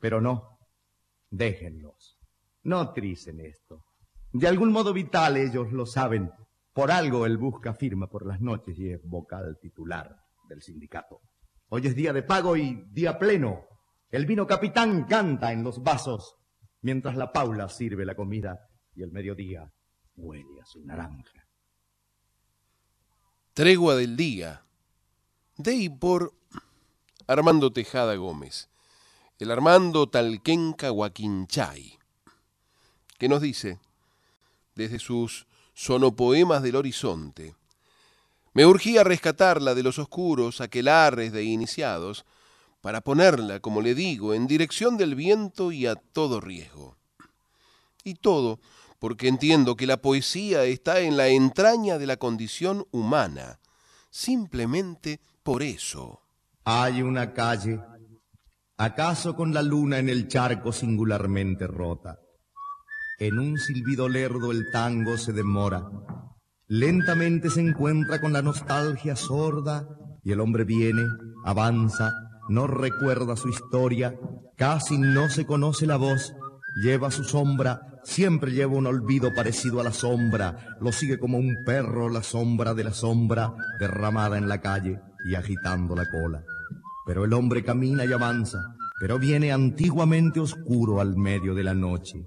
Pero 0.00 0.20
no, 0.20 0.58
déjenlos. 1.30 2.18
No 2.62 2.92
tricen 2.92 3.40
esto. 3.40 3.84
De 4.32 4.48
algún 4.48 4.72
modo 4.72 4.92
vital 4.92 5.36
ellos 5.36 5.72
lo 5.72 5.86
saben. 5.86 6.30
Por 6.72 6.90
algo 6.90 7.26
él 7.26 7.36
busca 7.36 7.74
firma 7.74 8.08
por 8.08 8.26
las 8.26 8.40
noches 8.40 8.78
y 8.78 8.90
es 8.90 9.02
vocal 9.04 9.58
titular 9.60 10.16
del 10.48 10.62
sindicato. 10.62 11.20
Hoy 11.68 11.86
es 11.86 11.94
día 11.94 12.12
de 12.12 12.22
pago 12.22 12.56
y 12.56 12.84
día 12.90 13.18
pleno. 13.18 13.66
El 14.10 14.26
vino 14.26 14.46
capitán 14.46 15.04
canta 15.04 15.52
en 15.52 15.62
los 15.62 15.82
vasos, 15.82 16.36
mientras 16.80 17.16
la 17.16 17.32
Paula 17.32 17.68
sirve 17.68 18.04
la 18.04 18.16
comida 18.16 18.68
y 18.94 19.02
el 19.02 19.12
mediodía 19.12 19.72
huele 20.16 20.60
a 20.60 20.64
su 20.64 20.84
naranja. 20.84 21.44
Tregua 23.52 23.94
del 23.96 24.16
día. 24.16 24.64
De 25.56 25.74
y 25.74 25.88
por 25.88 26.32
Armando 27.26 27.72
Tejada 27.72 28.14
Gómez 28.16 28.69
el 29.40 29.50
Armando 29.50 30.08
Talquenca 30.08 30.92
Huaquinchay, 30.92 31.98
que 33.18 33.28
nos 33.28 33.40
dice, 33.40 33.80
desde 34.74 34.98
sus 34.98 35.46
sonopoemas 35.74 36.62
del 36.62 36.76
horizonte, 36.76 37.56
me 38.52 38.66
urgía 38.66 39.02
rescatarla 39.02 39.74
de 39.74 39.82
los 39.82 39.98
oscuros 39.98 40.60
aquelarres 40.60 41.32
de 41.32 41.44
iniciados, 41.44 42.24
para 42.80 43.00
ponerla, 43.00 43.60
como 43.60 43.82
le 43.82 43.94
digo, 43.94 44.32
en 44.32 44.46
dirección 44.46 44.96
del 44.96 45.14
viento 45.14 45.72
y 45.72 45.86
a 45.86 45.96
todo 45.96 46.40
riesgo. 46.40 46.96
Y 48.04 48.14
todo 48.14 48.58
porque 49.00 49.28
entiendo 49.28 49.76
que 49.76 49.86
la 49.86 50.02
poesía 50.02 50.64
está 50.64 51.00
en 51.00 51.16
la 51.16 51.28
entraña 51.28 51.96
de 51.98 52.06
la 52.06 52.18
condición 52.18 52.86
humana, 52.90 53.58
simplemente 54.10 55.20
por 55.42 55.62
eso. 55.62 56.20
Hay 56.64 57.00
una 57.00 57.32
calle, 57.32 57.80
acaso 58.80 59.36
con 59.36 59.52
la 59.52 59.60
luna 59.60 59.98
en 59.98 60.08
el 60.08 60.26
charco 60.26 60.72
singularmente 60.72 61.66
rota. 61.66 62.18
En 63.18 63.38
un 63.38 63.58
silbido 63.58 64.08
lerdo 64.08 64.52
el 64.52 64.70
tango 64.72 65.18
se 65.18 65.34
demora. 65.34 65.84
Lentamente 66.66 67.50
se 67.50 67.60
encuentra 67.60 68.22
con 68.22 68.32
la 68.32 68.40
nostalgia 68.40 69.16
sorda 69.16 69.86
y 70.24 70.32
el 70.32 70.40
hombre 70.40 70.64
viene, 70.64 71.02
avanza, 71.44 72.14
no 72.48 72.66
recuerda 72.66 73.36
su 73.36 73.50
historia, 73.50 74.18
casi 74.56 74.96
no 74.96 75.28
se 75.28 75.44
conoce 75.44 75.86
la 75.86 75.98
voz, 75.98 76.34
lleva 76.82 77.10
su 77.10 77.24
sombra, 77.24 78.00
siempre 78.02 78.52
lleva 78.52 78.78
un 78.78 78.86
olvido 78.86 79.34
parecido 79.34 79.80
a 79.80 79.84
la 79.84 79.92
sombra, 79.92 80.78
lo 80.80 80.90
sigue 80.90 81.18
como 81.18 81.36
un 81.36 81.54
perro 81.66 82.08
la 82.08 82.22
sombra 82.22 82.72
de 82.72 82.84
la 82.84 82.94
sombra 82.94 83.52
derramada 83.78 84.38
en 84.38 84.48
la 84.48 84.62
calle 84.62 85.02
y 85.30 85.34
agitando 85.34 85.94
la 85.94 86.10
cola. 86.10 86.42
Pero 87.10 87.24
el 87.24 87.32
hombre 87.32 87.64
camina 87.64 88.04
y 88.04 88.12
avanza, 88.12 88.76
pero 89.00 89.18
viene 89.18 89.50
antiguamente 89.50 90.38
oscuro 90.38 91.00
al 91.00 91.16
medio 91.16 91.56
de 91.56 91.64
la 91.64 91.74
noche. 91.74 92.24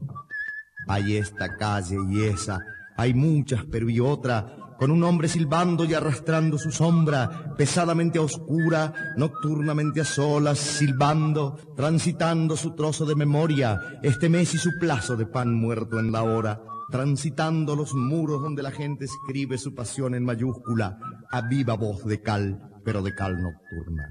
Hay 0.89 1.15
esta 1.15 1.55
calle 1.55 1.95
y 2.09 2.23
esa, 2.23 2.59
hay 2.97 3.13
muchas, 3.13 3.63
pero 3.71 3.89
y 3.89 4.01
otra, 4.01 4.75
con 4.77 4.91
un 4.91 5.01
hombre 5.05 5.29
silbando 5.29 5.85
y 5.85 5.93
arrastrando 5.93 6.57
su 6.57 6.69
sombra, 6.69 7.55
pesadamente 7.55 8.19
a 8.19 8.23
oscura, 8.23 8.93
nocturnamente 9.15 10.01
a 10.01 10.03
solas, 10.03 10.59
silbando, 10.59 11.55
transitando 11.77 12.57
su 12.57 12.75
trozo 12.75 13.05
de 13.05 13.15
memoria, 13.15 13.79
este 14.01 14.27
mes 14.27 14.53
y 14.53 14.57
su 14.57 14.77
plazo 14.77 15.15
de 15.15 15.27
pan 15.27 15.53
muerto 15.53 15.97
en 15.97 16.11
la 16.11 16.23
hora, 16.23 16.61
transitando 16.91 17.77
los 17.77 17.93
muros 17.93 18.41
donde 18.41 18.61
la 18.61 18.71
gente 18.71 19.05
escribe 19.05 19.57
su 19.57 19.73
pasión 19.73 20.13
en 20.13 20.25
mayúscula, 20.25 20.99
a 21.31 21.39
viva 21.39 21.75
voz 21.75 22.03
de 22.03 22.21
cal, 22.21 22.81
pero 22.83 23.01
de 23.01 23.15
cal 23.15 23.41
nocturna. 23.41 24.09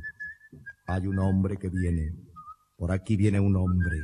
Hay 0.92 1.06
un 1.06 1.18
hombre 1.20 1.56
que 1.56 1.70
viene, 1.70 2.12
por 2.76 2.92
aquí 2.92 3.16
viene 3.16 3.40
un 3.40 3.56
hombre. 3.56 3.96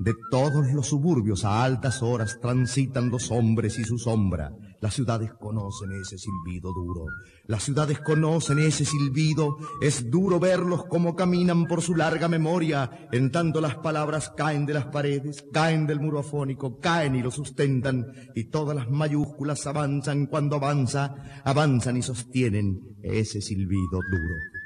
De 0.00 0.12
todos 0.28 0.72
los 0.72 0.88
suburbios 0.88 1.44
a 1.44 1.62
altas 1.62 2.02
horas 2.02 2.40
transitan 2.40 3.10
dos 3.10 3.30
hombres 3.30 3.78
y 3.78 3.84
su 3.84 3.96
sombra. 3.96 4.50
Las 4.80 4.94
ciudades 4.94 5.32
conocen 5.34 5.92
ese 5.92 6.18
silbido 6.18 6.72
duro. 6.72 7.04
Las 7.46 7.62
ciudades 7.62 8.00
conocen 8.00 8.58
ese 8.58 8.84
silbido. 8.84 9.56
Es 9.80 10.10
duro 10.10 10.40
verlos 10.40 10.84
como 10.86 11.14
caminan 11.14 11.66
por 11.66 11.80
su 11.80 11.94
larga 11.94 12.26
memoria. 12.26 12.90
En 13.12 13.30
tanto 13.30 13.60
las 13.60 13.76
palabras 13.76 14.32
caen 14.36 14.66
de 14.66 14.74
las 14.74 14.86
paredes, 14.86 15.44
caen 15.52 15.86
del 15.86 16.00
muro 16.00 16.18
afónico, 16.18 16.80
caen 16.80 17.14
y 17.14 17.22
lo 17.22 17.30
sustentan. 17.30 18.04
Y 18.34 18.50
todas 18.50 18.74
las 18.74 18.90
mayúsculas 18.90 19.64
avanzan 19.68 20.26
cuando 20.26 20.56
avanza, 20.56 21.14
avanzan 21.44 21.98
y 21.98 22.02
sostienen 22.02 22.96
ese 23.00 23.40
silbido 23.40 24.00
duro 24.10 24.61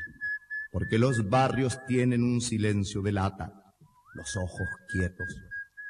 porque 0.77 0.99
los 0.99 1.31
barrios 1.31 1.79
tienen 1.87 2.23
un 2.23 2.43
silencio 2.43 3.01
de 3.01 3.11
lata, 3.11 3.51
los 4.13 4.37
ojos 4.37 4.69
quietos, 4.93 5.27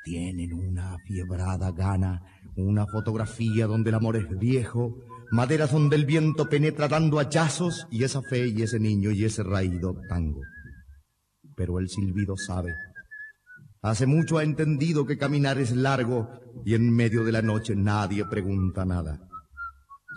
tienen 0.05 0.53
una 0.53 0.95
afiebrada 0.95 1.73
gana, 1.73 2.23
una 2.55 2.87
fotografía 2.87 3.67
donde 3.67 3.91
el 3.91 3.97
amor 3.97 4.15
es 4.17 4.29
viejo, 4.39 4.95
maderas 5.33 5.73
donde 5.73 5.97
el 5.97 6.07
viento 6.07 6.49
penetra 6.49 6.87
dando 6.87 7.19
hachazos 7.19 7.89
y 7.91 8.05
esa 8.05 8.23
fe 8.23 8.47
y 8.47 8.63
ese 8.63 8.79
niño 8.79 9.11
y 9.11 9.25
ese 9.25 9.43
raído 9.43 10.01
tango. 10.09 10.43
Pero 11.57 11.81
el 11.81 11.89
silbido 11.89 12.37
sabe. 12.37 12.73
Hace 13.83 14.07
mucho 14.07 14.39
ha 14.39 14.45
entendido 14.45 15.05
que 15.05 15.19
caminar 15.19 15.59
es 15.59 15.75
largo 15.75 16.31
y 16.65 16.77
en 16.77 16.95
medio 16.95 17.25
de 17.25 17.33
la 17.33 17.43
noche 17.43 17.75
nadie 17.75 18.25
pregunta 18.27 18.85
nada. 18.85 19.29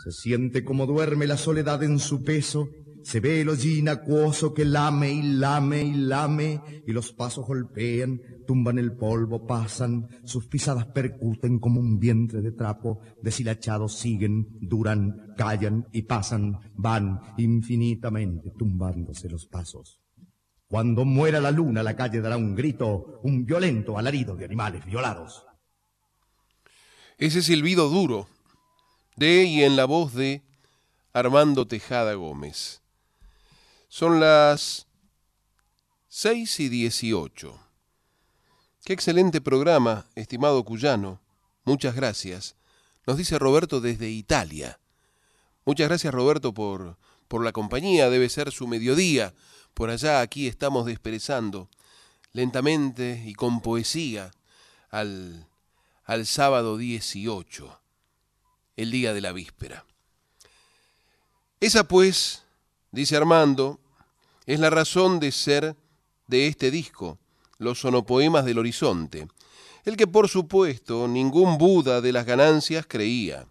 Se 0.03 0.11
siente 0.11 0.63
como 0.63 0.85
duerme 0.85 1.25
la 1.25 1.37
soledad 1.37 1.81
en 1.81 1.97
su 1.97 2.23
peso 2.23 2.69
se 3.03 3.19
ve 3.19 3.41
el 3.41 3.49
hollín 3.49 3.89
acuoso 3.89 4.53
que 4.53 4.65
lame 4.65 5.11
y 5.11 5.21
lame 5.21 5.83
y 5.83 5.93
lame, 5.93 6.61
y 6.85 6.91
los 6.91 7.13
pasos 7.13 7.45
golpean, 7.45 8.21
tumban 8.45 8.77
el 8.77 8.95
polvo, 8.95 9.45
pasan, 9.45 10.07
sus 10.25 10.47
pisadas 10.47 10.87
percuten 10.87 11.59
como 11.59 11.79
un 11.79 11.99
vientre 11.99 12.41
de 12.41 12.51
trapo, 12.51 12.99
deshilachados 13.21 13.97
siguen, 13.97 14.47
duran, 14.59 15.33
callan 15.37 15.87
y 15.91 16.03
pasan, 16.03 16.59
van 16.75 17.19
infinitamente 17.37 18.51
tumbándose 18.57 19.29
los 19.29 19.47
pasos. 19.47 19.99
Cuando 20.67 21.03
muera 21.03 21.39
la 21.39 21.51
luna, 21.51 21.81
la 21.81 21.95
calle 21.95 22.21
dará 22.21 22.37
un 22.37 22.55
grito, 22.55 23.19
un 23.23 23.45
violento 23.45 23.97
alarido 23.97 24.35
de 24.35 24.45
animales 24.45 24.85
violados. 24.85 25.45
Ese 27.17 27.41
silbido 27.41 27.89
duro, 27.89 28.27
de 29.15 29.43
y 29.45 29.63
en 29.63 29.75
la 29.75 29.85
voz 29.85 30.13
de 30.13 30.43
Armando 31.11 31.67
Tejada 31.67 32.13
Gómez. 32.13 32.81
Son 33.91 34.19
las 34.19 34.85
6 36.09 36.59
y 36.59 36.69
18. 36.69 37.59
Qué 38.85 38.93
excelente 38.93 39.41
programa, 39.41 40.05
estimado 40.13 40.63
Cuyano. 40.63 41.19
Muchas 41.65 41.95
gracias. 41.95 42.55
Nos 43.07 43.17
dice 43.17 43.39
Roberto 43.39 43.81
desde 43.81 44.11
Italia. 44.11 44.79
Muchas 45.65 45.87
gracias 45.89 46.13
Roberto 46.13 46.53
por, 46.53 46.97
por 47.27 47.43
la 47.43 47.51
compañía. 47.51 48.11
Debe 48.11 48.29
ser 48.29 48.51
su 48.51 48.67
mediodía. 48.67 49.33
Por 49.73 49.89
allá 49.89 50.21
aquí 50.21 50.47
estamos 50.47 50.85
desperezando 50.85 51.67
lentamente 52.31 53.23
y 53.25 53.33
con 53.33 53.59
poesía 53.59 54.29
al, 54.91 55.47
al 56.03 56.27
sábado 56.27 56.77
18, 56.77 57.81
el 58.77 58.91
día 58.91 59.15
de 59.15 59.21
la 59.21 59.31
víspera. 59.31 59.83
Esa 61.59 61.85
pues 61.87 62.43
dice 62.91 63.17
Armando, 63.17 63.79
es 64.45 64.59
la 64.59 64.69
razón 64.69 65.19
de 65.19 65.31
ser 65.31 65.75
de 66.27 66.47
este 66.47 66.71
disco, 66.71 67.19
los 67.57 67.79
sonopoemas 67.79 68.45
del 68.45 68.59
horizonte, 68.59 69.27
el 69.85 69.97
que 69.97 70.07
por 70.07 70.27
supuesto 70.27 71.07
ningún 71.07 71.57
Buda 71.57 72.01
de 72.01 72.11
las 72.11 72.25
ganancias 72.25 72.85
creía. 72.87 73.47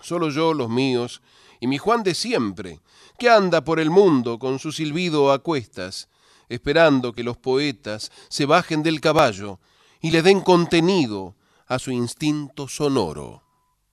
Solo 0.00 0.30
yo, 0.30 0.54
los 0.54 0.68
míos, 0.68 1.22
y 1.60 1.66
mi 1.66 1.78
Juan 1.78 2.02
de 2.02 2.14
siempre, 2.14 2.80
que 3.18 3.28
anda 3.28 3.62
por 3.62 3.78
el 3.78 3.90
mundo 3.90 4.38
con 4.38 4.58
su 4.58 4.72
silbido 4.72 5.32
a 5.32 5.40
cuestas, 5.40 6.08
esperando 6.48 7.12
que 7.12 7.22
los 7.22 7.36
poetas 7.36 8.10
se 8.28 8.46
bajen 8.46 8.82
del 8.82 9.00
caballo 9.00 9.60
y 10.00 10.10
le 10.10 10.22
den 10.22 10.40
contenido 10.40 11.36
a 11.66 11.78
su 11.78 11.90
instinto 11.92 12.68
sonoro. 12.68 13.42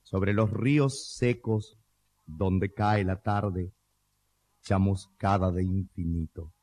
Sobre 0.04 0.34
los 0.34 0.52
ríos 0.52 1.14
secos, 1.14 1.78
donde 2.26 2.74
cae 2.74 3.04
la 3.04 3.22
tarde, 3.22 3.72
chamuscada 4.70 5.52
de 5.52 5.64
infinito, 5.64 6.54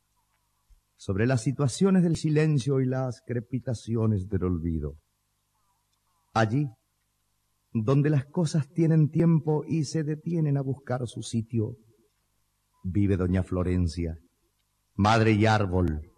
sobre 0.94 1.26
las 1.26 1.42
situaciones 1.42 2.04
del 2.04 2.14
silencio 2.14 2.80
y 2.80 2.86
las 2.86 3.20
crepitaciones 3.26 4.28
del 4.28 4.44
olvido. 4.44 4.94
Allí, 6.32 6.70
donde 7.72 8.08
las 8.10 8.24
cosas 8.26 8.72
tienen 8.72 9.10
tiempo 9.10 9.64
y 9.66 9.86
se 9.86 10.04
detienen 10.04 10.56
a 10.56 10.60
buscar 10.60 11.04
su 11.08 11.22
sitio, 11.22 11.78
vive 12.84 13.16
doña 13.16 13.42
Florencia, 13.42 14.20
madre 14.94 15.32
y 15.32 15.46
árbol, 15.46 16.12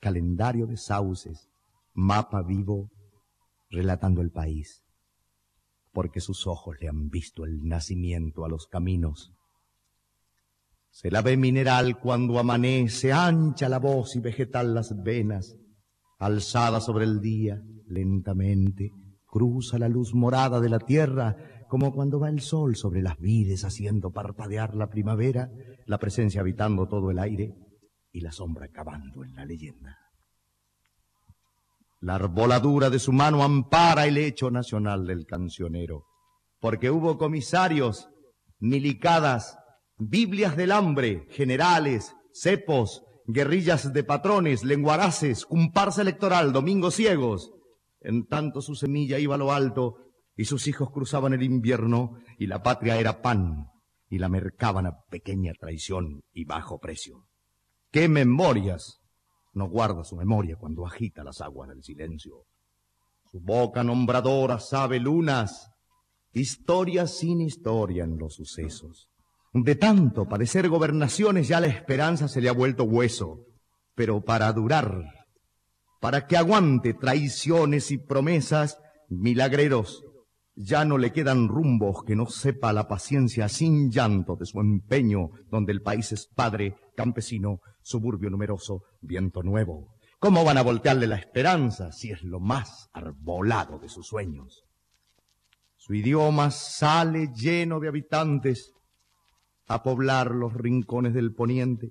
calendario 0.00 0.66
de 0.66 0.78
sauces, 0.78 1.50
mapa 1.92 2.42
vivo, 2.42 2.88
relatando 3.68 4.22
el 4.22 4.30
país, 4.30 4.82
porque 5.92 6.20
sus 6.20 6.46
ojos 6.46 6.76
le 6.80 6.88
han 6.88 7.10
visto 7.10 7.44
el 7.44 7.68
nacimiento 7.68 8.46
a 8.46 8.48
los 8.48 8.66
caminos 8.66 9.34
se 10.94 11.10
la 11.10 11.22
ve 11.22 11.36
mineral 11.36 11.98
cuando 11.98 12.38
amanece, 12.38 13.12
ancha 13.12 13.68
la 13.68 13.80
voz 13.80 14.14
y 14.14 14.20
vegetal 14.20 14.74
las 14.74 14.94
venas, 15.02 15.56
alzada 16.20 16.80
sobre 16.80 17.04
el 17.04 17.20
día, 17.20 17.60
lentamente, 17.88 18.92
cruza 19.26 19.76
la 19.76 19.88
luz 19.88 20.14
morada 20.14 20.60
de 20.60 20.68
la 20.68 20.78
tierra, 20.78 21.36
como 21.68 21.92
cuando 21.92 22.20
va 22.20 22.28
el 22.28 22.40
sol 22.40 22.76
sobre 22.76 23.02
las 23.02 23.18
vides 23.18 23.64
haciendo 23.64 24.12
parpadear 24.12 24.76
la 24.76 24.88
primavera, 24.88 25.50
la 25.84 25.98
presencia 25.98 26.42
habitando 26.42 26.86
todo 26.86 27.10
el 27.10 27.18
aire 27.18 27.56
y 28.12 28.20
la 28.20 28.30
sombra 28.30 28.68
cavando 28.68 29.24
en 29.24 29.34
la 29.34 29.44
leyenda. 29.44 29.98
La 32.02 32.14
arboladura 32.14 32.88
de 32.88 33.00
su 33.00 33.10
mano 33.10 33.42
ampara 33.42 34.06
el 34.06 34.16
hecho 34.16 34.48
nacional 34.48 35.08
del 35.08 35.26
cancionero, 35.26 36.04
porque 36.60 36.88
hubo 36.88 37.18
comisarios, 37.18 38.10
milicadas, 38.60 39.58
Biblias 39.96 40.56
del 40.56 40.72
hambre, 40.72 41.28
generales, 41.30 42.16
cepos, 42.32 43.04
guerrillas 43.26 43.92
de 43.92 44.02
patrones, 44.02 44.64
lenguaraces, 44.64 45.46
comparsa 45.46 46.02
electoral, 46.02 46.52
domingos 46.52 46.96
ciegos. 46.96 47.52
En 48.00 48.26
tanto 48.26 48.60
su 48.60 48.74
semilla 48.74 49.20
iba 49.20 49.36
a 49.36 49.38
lo 49.38 49.52
alto 49.52 49.98
y 50.36 50.46
sus 50.46 50.66
hijos 50.66 50.90
cruzaban 50.90 51.32
el 51.32 51.44
invierno 51.44 52.18
y 52.40 52.48
la 52.48 52.60
patria 52.60 52.98
era 52.98 53.22
pan 53.22 53.68
y 54.10 54.18
la 54.18 54.28
mercaban 54.28 54.86
a 54.86 54.98
pequeña 55.10 55.52
traición 55.54 56.22
y 56.32 56.44
bajo 56.44 56.80
precio. 56.80 57.28
¿Qué 57.92 58.08
memorias? 58.08 59.00
No 59.52 59.68
guarda 59.68 60.02
su 60.02 60.16
memoria 60.16 60.56
cuando 60.56 60.84
agita 60.84 61.22
las 61.22 61.40
aguas 61.40 61.68
del 61.68 61.84
silencio. 61.84 62.46
Su 63.30 63.40
boca 63.40 63.84
nombradora 63.84 64.58
sabe 64.58 64.98
lunas, 64.98 65.70
historia 66.32 67.06
sin 67.06 67.40
historia 67.40 68.02
en 68.02 68.18
los 68.18 68.34
sucesos 68.34 69.08
De 69.54 69.76
tanto 69.76 70.28
padecer 70.28 70.68
gobernaciones 70.68 71.46
ya 71.46 71.60
la 71.60 71.68
esperanza 71.68 72.26
se 72.26 72.40
le 72.40 72.48
ha 72.48 72.52
vuelto 72.52 72.82
hueso. 72.82 73.46
Pero 73.94 74.24
para 74.24 74.52
durar, 74.52 75.04
para 76.00 76.26
que 76.26 76.36
aguante 76.36 76.92
traiciones 76.92 77.92
y 77.92 77.98
promesas, 77.98 78.78
milagreros, 79.08 80.02
ya 80.56 80.84
no 80.84 80.98
le 80.98 81.12
quedan 81.12 81.46
rumbos 81.46 82.02
que 82.04 82.16
no 82.16 82.26
sepa 82.26 82.72
la 82.72 82.88
paciencia 82.88 83.48
sin 83.48 83.92
llanto 83.92 84.34
de 84.34 84.44
su 84.44 84.60
empeño, 84.60 85.30
donde 85.50 85.70
el 85.70 85.82
país 85.82 86.10
es 86.10 86.26
padre, 86.26 86.74
campesino, 86.96 87.60
suburbio 87.80 88.30
numeroso, 88.30 88.82
viento 89.00 89.44
nuevo. 89.44 89.94
¿Cómo 90.18 90.44
van 90.44 90.58
a 90.58 90.62
voltearle 90.62 91.06
la 91.06 91.16
esperanza 91.16 91.92
si 91.92 92.10
es 92.10 92.24
lo 92.24 92.40
más 92.40 92.88
arbolado 92.92 93.78
de 93.78 93.88
sus 93.88 94.08
sueños? 94.08 94.64
Su 95.76 95.94
idioma 95.94 96.50
sale 96.50 97.28
lleno 97.36 97.78
de 97.78 97.86
habitantes 97.86 98.73
a 99.66 99.82
poblar 99.82 100.30
los 100.30 100.52
rincones 100.54 101.14
del 101.14 101.32
poniente. 101.34 101.90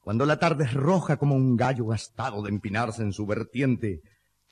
Cuando 0.00 0.26
la 0.26 0.38
tarde 0.38 0.64
es 0.64 0.74
roja 0.74 1.16
como 1.16 1.34
un 1.34 1.56
gallo 1.56 1.86
gastado 1.86 2.42
de 2.42 2.50
empinarse 2.50 3.02
en 3.02 3.12
su 3.12 3.26
vertiente, 3.26 4.02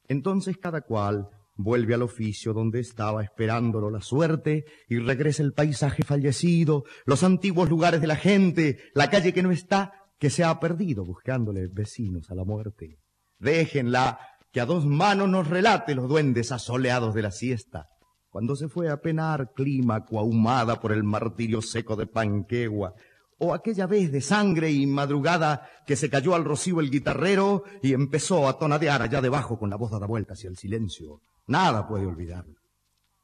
entonces 0.08 0.56
cada 0.56 0.80
cual 0.80 1.28
vuelve 1.56 1.94
al 1.94 2.02
oficio 2.02 2.52
donde 2.52 2.80
estaba 2.80 3.22
esperándolo 3.22 3.90
la 3.90 4.00
suerte 4.00 4.64
y 4.88 4.98
regresa 4.98 5.42
el 5.42 5.52
paisaje 5.52 6.02
fallecido, 6.02 6.84
los 7.04 7.22
antiguos 7.22 7.68
lugares 7.68 8.00
de 8.00 8.06
la 8.06 8.16
gente, 8.16 8.78
la 8.94 9.10
calle 9.10 9.32
que 9.32 9.42
no 9.42 9.50
está, 9.50 9.92
que 10.18 10.30
se 10.30 10.44
ha 10.44 10.58
perdido 10.58 11.04
buscándole 11.04 11.66
vecinos 11.66 12.30
a 12.30 12.34
la 12.34 12.44
muerte. 12.44 12.98
Déjenla 13.38 14.18
que 14.52 14.60
a 14.60 14.66
dos 14.66 14.86
manos 14.86 15.28
nos 15.28 15.48
relate 15.48 15.94
los 15.94 16.08
duendes 16.08 16.52
asoleados 16.52 17.14
de 17.14 17.22
la 17.22 17.30
siesta, 17.30 17.88
cuando 18.32 18.56
se 18.56 18.66
fue 18.66 18.88
a 18.88 18.96
penar 18.96 19.52
clima 19.52 20.06
coahumada 20.06 20.80
por 20.80 20.90
el 20.92 21.04
martirio 21.04 21.60
seco 21.60 21.96
de 21.96 22.06
Panquegua, 22.06 22.94
o 23.36 23.52
aquella 23.52 23.86
vez 23.86 24.10
de 24.10 24.22
sangre 24.22 24.70
y 24.70 24.86
madrugada 24.86 25.68
que 25.86 25.96
se 25.96 26.08
cayó 26.08 26.34
al 26.34 26.42
rocío 26.42 26.80
el 26.80 26.90
guitarrero 26.90 27.64
y 27.82 27.92
empezó 27.92 28.48
a 28.48 28.58
tonadear 28.58 29.02
allá 29.02 29.20
debajo 29.20 29.58
con 29.58 29.68
la 29.68 29.76
voz 29.76 29.90
dada 29.90 30.06
vuelta 30.06 30.32
hacia 30.32 30.48
el 30.48 30.56
silencio. 30.56 31.20
Nada 31.46 31.86
puede 31.86 32.06
olvidarla, 32.06 32.58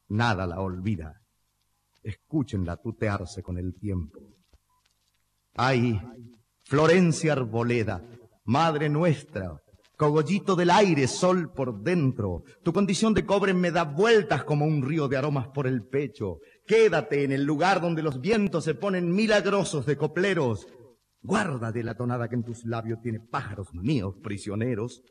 nada 0.08 0.46
la 0.46 0.60
olvida. 0.60 1.22
Escúchenla 2.02 2.76
tutearse 2.76 3.42
con 3.42 3.56
el 3.56 3.74
tiempo. 3.78 4.20
Ay, 5.54 5.98
Florencia 6.64 7.32
Arboleda, 7.32 8.04
Madre 8.44 8.90
nuestra, 8.90 9.58
cogollito 9.98 10.54
del 10.54 10.70
aire, 10.70 11.08
sol 11.08 11.52
por 11.52 11.82
dentro, 11.82 12.44
tu 12.62 12.72
condición 12.72 13.14
de 13.14 13.26
cobre 13.26 13.52
me 13.52 13.72
da 13.72 13.82
vueltas 13.82 14.44
como 14.44 14.64
un 14.64 14.80
río 14.82 15.08
de 15.08 15.16
aromas 15.16 15.48
por 15.48 15.66
el 15.66 15.82
pecho. 15.82 16.38
Quédate 16.64 17.24
en 17.24 17.32
el 17.32 17.42
lugar 17.42 17.80
donde 17.80 18.04
los 18.04 18.20
vientos 18.20 18.62
se 18.62 18.76
ponen 18.76 19.12
milagrosos 19.12 19.86
de 19.86 19.96
copleros. 19.96 20.68
Guarda 21.20 21.72
de 21.72 21.82
la 21.82 21.96
tonada 21.96 22.28
que 22.28 22.36
en 22.36 22.44
tus 22.44 22.64
labios 22.64 23.00
tiene 23.02 23.18
pájaros 23.18 23.74
míos 23.74 24.14
prisioneros, 24.22 25.02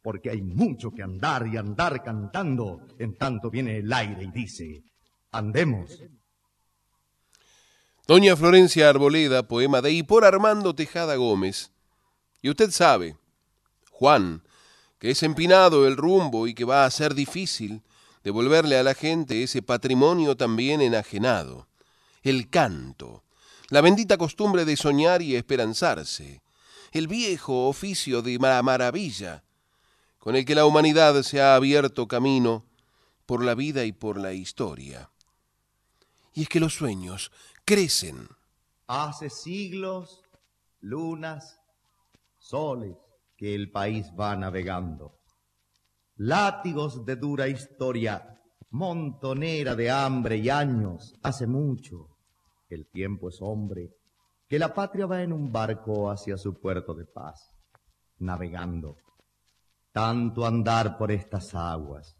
porque 0.00 0.30
hay 0.30 0.42
mucho 0.42 0.92
que 0.92 1.02
andar 1.02 1.48
y 1.48 1.56
andar 1.56 2.04
cantando. 2.04 2.86
En 3.00 3.16
tanto 3.16 3.50
viene 3.50 3.78
el 3.78 3.92
aire 3.92 4.22
y 4.22 4.30
dice, 4.30 4.84
andemos. 5.32 6.04
Doña 8.06 8.36
Florencia 8.36 8.88
Arboleda, 8.88 9.48
poema 9.48 9.82
de 9.82 9.90
y 9.90 10.04
por 10.04 10.24
Armando 10.24 10.72
Tejada 10.72 11.16
Gómez. 11.16 11.72
Y 12.42 12.50
usted 12.50 12.70
sabe, 12.70 13.16
Juan, 13.98 14.42
que 14.98 15.12
es 15.12 15.22
empinado 15.22 15.86
el 15.86 15.96
rumbo 15.96 16.46
y 16.46 16.52
que 16.52 16.66
va 16.66 16.84
a 16.84 16.90
ser 16.90 17.14
difícil 17.14 17.82
devolverle 18.22 18.76
a 18.76 18.82
la 18.82 18.92
gente 18.92 19.42
ese 19.42 19.62
patrimonio 19.62 20.36
también 20.36 20.82
enajenado, 20.82 21.66
el 22.22 22.50
canto, 22.50 23.24
la 23.70 23.80
bendita 23.80 24.18
costumbre 24.18 24.66
de 24.66 24.76
soñar 24.76 25.22
y 25.22 25.34
esperanzarse, 25.34 26.42
el 26.92 27.08
viejo 27.08 27.68
oficio 27.68 28.20
de 28.20 28.38
maravilla, 28.38 29.44
con 30.18 30.36
el 30.36 30.44
que 30.44 30.54
la 30.54 30.66
humanidad 30.66 31.22
se 31.22 31.40
ha 31.40 31.54
abierto 31.54 32.06
camino 32.06 32.66
por 33.24 33.42
la 33.42 33.54
vida 33.54 33.86
y 33.86 33.92
por 33.92 34.18
la 34.18 34.34
historia. 34.34 35.08
Y 36.34 36.42
es 36.42 36.50
que 36.50 36.60
los 36.60 36.74
sueños 36.74 37.32
crecen. 37.64 38.28
Hace 38.88 39.30
siglos, 39.30 40.20
lunas, 40.82 41.58
soles 42.38 43.05
que 43.36 43.54
el 43.54 43.70
país 43.70 44.12
va 44.18 44.34
navegando. 44.36 45.20
Látigos 46.16 47.04
de 47.04 47.16
dura 47.16 47.48
historia, 47.48 48.40
montonera 48.70 49.74
de 49.74 49.90
hambre 49.90 50.38
y 50.38 50.48
años, 50.48 51.14
hace 51.22 51.46
mucho. 51.46 52.16
El 52.68 52.88
tiempo 52.90 53.28
es 53.28 53.38
hombre, 53.40 53.90
que 54.48 54.58
la 54.58 54.72
patria 54.72 55.06
va 55.06 55.22
en 55.22 55.32
un 55.32 55.52
barco 55.52 56.10
hacia 56.10 56.36
su 56.36 56.58
puerto 56.58 56.94
de 56.94 57.04
paz, 57.04 57.50
navegando. 58.18 58.96
Tanto 59.92 60.46
andar 60.46 60.96
por 60.96 61.10
estas 61.10 61.54
aguas, 61.54 62.16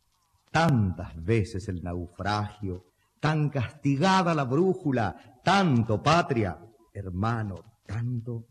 tantas 0.51 1.23
veces 1.23 1.69
el 1.69 1.83
naufragio, 1.83 2.85
tan 3.21 3.49
castigada 3.49 4.35
la 4.35 4.45
brújula, 4.45 5.41
tanto, 5.43 6.03
patria, 6.03 6.59
hermano, 6.93 7.81
tanto, 7.87 8.47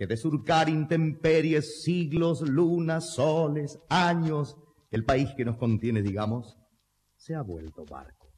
que 0.00 0.06
de 0.06 0.16
surcar 0.16 0.70
intemperies, 0.70 1.82
siglos, 1.82 2.40
lunas, 2.40 3.12
soles, 3.12 3.78
años, 3.90 4.56
el 4.90 5.04
país 5.04 5.28
que 5.36 5.44
nos 5.44 5.58
contiene, 5.58 6.00
digamos, 6.00 6.56
se 7.18 7.34
ha 7.34 7.42
vuelto 7.42 7.84
barco. 7.84 8.32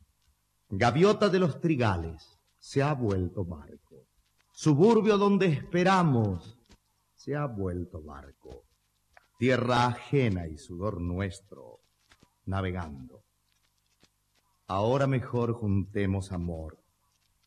Gaviota 0.71 1.29
de 1.29 1.39
los 1.39 1.61
trigales, 1.61 2.37
se 2.59 2.83
ha 2.83 2.95
vuelto 2.95 3.45
barco. 3.45 4.09
Suburbio 4.51 5.17
donde 5.19 5.47
esperamos, 5.47 6.59
se 7.15 7.37
ha 7.37 7.47
vuelto 7.47 8.03
barco. 8.03 8.65
Tierra 9.39 9.87
ajena 9.87 10.49
y 10.49 10.59
sudor 10.59 11.01
nuestro, 11.01 11.79
navegando. 12.45 13.23
Ahora 14.67 15.07
mejor 15.07 15.53
juntemos 15.53 16.33
amor 16.33 16.83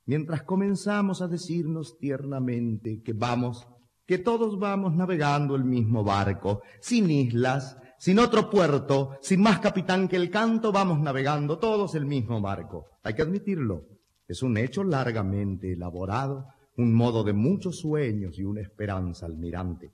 mientras 0.06 0.44
comenzamos 0.44 1.22
a 1.22 1.28
decirnos 1.28 1.98
tiernamente 1.98 3.02
que 3.02 3.14
vamos, 3.14 3.68
que 4.06 4.18
todos 4.20 4.60
vamos 4.60 4.96
navegando 4.96 5.56
el 5.56 5.64
mismo 5.64 6.04
barco, 6.04 6.62
sin 6.80 7.10
islas, 7.10 7.78
sin 7.98 8.20
otro 8.20 8.50
puerto, 8.50 9.18
sin 9.22 9.42
más 9.42 9.60
capitán 9.60 10.08
que 10.08 10.16
el 10.16 10.30
canto, 10.30 10.72
vamos 10.72 11.00
navegando 11.00 11.58
todos 11.58 11.96
el 11.96 12.06
mismo 12.06 12.40
barco. 12.42 12.88
Hay 13.04 13.16
que 13.16 13.24
admitirlo, 13.24 13.86
es 14.28 14.44
un 14.44 14.58
hecho 14.58 14.84
largamente 14.84 15.74
elaborado, 15.74 16.48
un 16.78 16.94
modo 16.94 17.24
de 17.24 17.34
muchos 17.34 17.80
sueños 17.80 18.38
y 18.38 18.44
una 18.44 18.62
esperanza 18.62 19.26
almirante. 19.26 19.92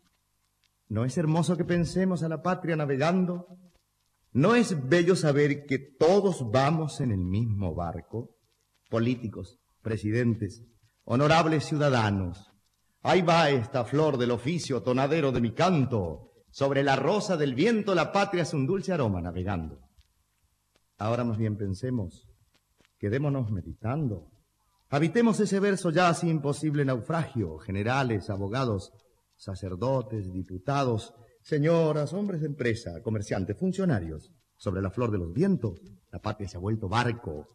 ¿No 0.89 1.05
es 1.05 1.17
hermoso 1.17 1.55
que 1.55 1.63
pensemos 1.63 2.23
a 2.23 2.29
la 2.29 2.41
patria 2.41 2.75
navegando? 2.75 3.47
¿No 4.33 4.55
es 4.55 4.89
bello 4.89 5.15
saber 5.15 5.65
que 5.65 5.77
todos 5.79 6.51
vamos 6.51 6.99
en 6.99 7.11
el 7.11 7.23
mismo 7.23 7.75
barco? 7.75 8.35
Políticos, 8.89 9.59
presidentes, 9.81 10.65
honorables 11.05 11.65
ciudadanos, 11.65 12.50
ahí 13.03 13.21
va 13.21 13.49
esta 13.49 13.83
flor 13.85 14.17
del 14.17 14.31
oficio 14.31 14.81
tonadero 14.81 15.31
de 15.31 15.41
mi 15.41 15.53
canto, 15.53 16.31
sobre 16.49 16.83
la 16.83 16.95
rosa 16.95 17.37
del 17.37 17.55
viento 17.55 17.95
la 17.95 18.11
patria 18.11 18.43
es 18.43 18.53
un 18.53 18.67
dulce 18.67 18.91
aroma 18.91 19.21
navegando. 19.21 19.79
Ahora 20.97 21.23
más 21.23 21.37
bien 21.37 21.57
pensemos, 21.57 22.27
quedémonos 22.99 23.51
meditando, 23.51 24.29
habitemos 24.89 25.39
ese 25.39 25.59
verso 25.59 25.89
ya 25.89 26.09
así 26.09 26.29
imposible 26.29 26.85
naufragio, 26.85 27.57
generales, 27.57 28.29
abogados, 28.29 28.91
sacerdotes, 29.35 30.31
diputados, 30.31 31.13
señoras, 31.41 32.13
hombres 32.13 32.41
de 32.41 32.47
empresa, 32.47 33.01
comerciantes, 33.01 33.57
funcionarios, 33.57 34.31
sobre 34.57 34.81
la 34.81 34.91
flor 34.91 35.09
de 35.09 35.17
los 35.17 35.33
vientos, 35.33 35.81
la 36.11 36.19
patria 36.19 36.47
se 36.47 36.57
ha 36.57 36.59
vuelto 36.59 36.87
barco. 36.87 37.47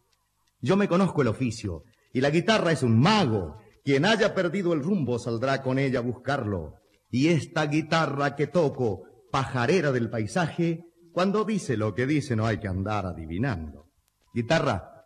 Yo 0.59 0.75
me 0.75 0.89
conozco 0.89 1.21
el 1.21 1.29
oficio, 1.29 1.83
y 2.11 2.21
la 2.21 2.29
guitarra 2.29 2.71
es 2.71 2.83
un 2.83 2.99
mago. 2.99 3.57
Quien 3.87 4.03
haya 4.03 4.35
perdido 4.35 4.73
el 4.73 4.83
rumbo 4.83 5.17
saldrá 5.17 5.63
con 5.63 5.79
ella 5.79 5.99
a 5.99 6.01
buscarlo. 6.01 6.81
Y 7.09 7.29
esta 7.29 7.67
guitarra 7.67 8.35
que 8.35 8.45
toco, 8.45 9.03
pajarera 9.31 9.93
del 9.93 10.09
paisaje, 10.09 10.83
cuando 11.13 11.45
dice 11.45 11.77
lo 11.77 11.95
que 11.95 12.05
dice 12.05 12.35
no 12.35 12.45
hay 12.45 12.57
que 12.57 12.67
andar 12.67 13.05
adivinando. 13.05 13.89
Guitarra, 14.33 15.05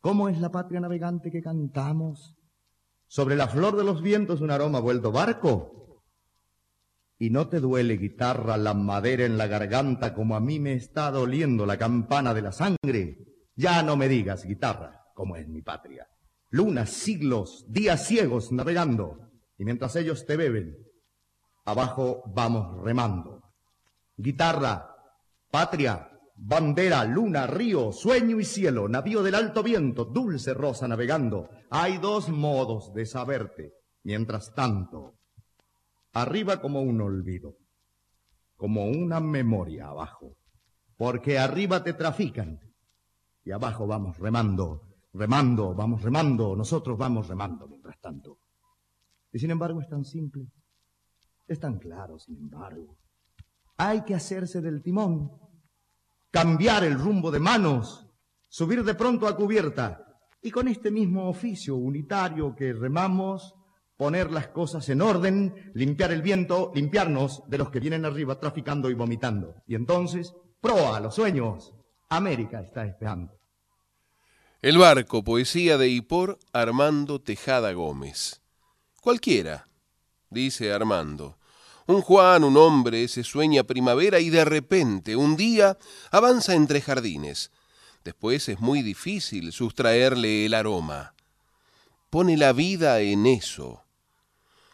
¿cómo 0.00 0.30
es 0.30 0.40
la 0.40 0.50
patria 0.50 0.80
navegante 0.80 1.30
que 1.30 1.42
cantamos? 1.42 2.34
Sobre 3.06 3.36
la 3.36 3.48
flor 3.48 3.76
de 3.76 3.84
los 3.84 4.00
vientos 4.00 4.40
un 4.40 4.50
aroma 4.50 4.80
vuelto 4.80 5.12
barco. 5.12 6.02
Y 7.18 7.28
no 7.28 7.48
te 7.48 7.60
duele, 7.60 7.98
guitarra, 7.98 8.56
la 8.56 8.72
madera 8.72 9.26
en 9.26 9.36
la 9.36 9.46
garganta 9.46 10.14
como 10.14 10.36
a 10.36 10.40
mí 10.40 10.58
me 10.58 10.72
está 10.72 11.10
doliendo 11.10 11.66
la 11.66 11.76
campana 11.76 12.32
de 12.32 12.40
la 12.40 12.52
sangre. 12.52 13.18
Ya 13.56 13.82
no 13.82 13.94
me 13.98 14.08
digas, 14.08 14.46
guitarra, 14.46 15.04
cómo 15.14 15.36
es 15.36 15.46
mi 15.48 15.60
patria 15.60 16.08
lunas, 16.50 16.90
siglos, 16.90 17.64
días 17.68 18.06
ciegos 18.06 18.52
navegando, 18.52 19.30
y 19.58 19.64
mientras 19.64 19.96
ellos 19.96 20.26
te 20.26 20.36
beben, 20.36 20.76
abajo 21.64 22.22
vamos 22.34 22.82
remando. 22.82 23.42
Guitarra, 24.16 24.94
patria, 25.50 26.10
bandera, 26.36 27.04
luna, 27.04 27.46
río, 27.46 27.92
sueño 27.92 28.38
y 28.38 28.44
cielo, 28.44 28.88
navío 28.88 29.22
del 29.22 29.34
alto 29.34 29.62
viento, 29.62 30.04
dulce 30.04 30.54
rosa 30.54 30.86
navegando. 30.86 31.48
Hay 31.70 31.98
dos 31.98 32.28
modos 32.28 32.92
de 32.94 33.06
saberte. 33.06 33.72
Mientras 34.04 34.54
tanto, 34.54 35.18
arriba 36.12 36.60
como 36.60 36.80
un 36.80 37.00
olvido, 37.00 37.56
como 38.56 38.86
una 38.86 39.18
memoria 39.18 39.88
abajo, 39.88 40.36
porque 40.96 41.38
arriba 41.38 41.82
te 41.82 41.92
trafican 41.92 42.60
y 43.44 43.50
abajo 43.50 43.86
vamos 43.86 44.18
remando, 44.18 44.95
remando, 45.16 45.74
vamos 45.74 46.02
remando, 46.02 46.54
nosotros 46.54 46.96
vamos 46.96 47.28
remando 47.28 47.66
mientras 47.66 48.00
tanto. 48.00 48.38
Y 49.32 49.38
sin 49.38 49.50
embargo 49.50 49.80
es 49.80 49.88
tan 49.88 50.04
simple, 50.04 50.46
es 51.46 51.60
tan 51.60 51.78
claro, 51.78 52.18
sin 52.18 52.36
embargo. 52.36 52.98
Hay 53.78 54.04
que 54.04 54.14
hacerse 54.14 54.60
del 54.60 54.82
timón, 54.82 55.30
cambiar 56.30 56.84
el 56.84 56.98
rumbo 56.98 57.30
de 57.30 57.40
manos, 57.40 58.08
subir 58.48 58.84
de 58.84 58.94
pronto 58.94 59.26
a 59.26 59.36
cubierta 59.36 60.02
y 60.42 60.50
con 60.50 60.68
este 60.68 60.90
mismo 60.90 61.28
oficio 61.28 61.76
unitario 61.76 62.54
que 62.54 62.72
remamos, 62.72 63.54
poner 63.96 64.30
las 64.30 64.48
cosas 64.48 64.88
en 64.88 65.02
orden, 65.02 65.72
limpiar 65.74 66.12
el 66.12 66.22
viento, 66.22 66.70
limpiarnos 66.74 67.42
de 67.48 67.58
los 67.58 67.70
que 67.70 67.80
vienen 67.80 68.04
arriba 68.04 68.38
traficando 68.38 68.90
y 68.90 68.94
vomitando. 68.94 69.56
Y 69.66 69.74
entonces, 69.74 70.34
proa, 70.60 71.00
los 71.00 71.14
sueños. 71.14 71.74
América 72.08 72.60
está 72.60 72.86
esperando. 72.86 73.32
El 74.66 74.78
barco, 74.78 75.22
poesía 75.22 75.78
de 75.78 75.88
Hipor 75.88 76.40
Armando 76.52 77.20
Tejada 77.20 77.72
Gómez. 77.72 78.40
Cualquiera, 79.00 79.68
dice 80.28 80.72
Armando. 80.72 81.38
Un 81.86 82.00
Juan, 82.00 82.42
un 82.42 82.56
hombre, 82.56 83.06
se 83.06 83.22
sueña 83.22 83.62
primavera 83.62 84.18
y 84.18 84.28
de 84.28 84.44
repente, 84.44 85.14
un 85.14 85.36
día, 85.36 85.78
avanza 86.10 86.56
entre 86.56 86.80
jardines. 86.80 87.52
Después 88.02 88.48
es 88.48 88.58
muy 88.58 88.82
difícil 88.82 89.52
sustraerle 89.52 90.46
el 90.46 90.54
aroma. 90.54 91.14
Pone 92.10 92.36
la 92.36 92.52
vida 92.52 92.98
en 92.98 93.24
eso. 93.26 93.84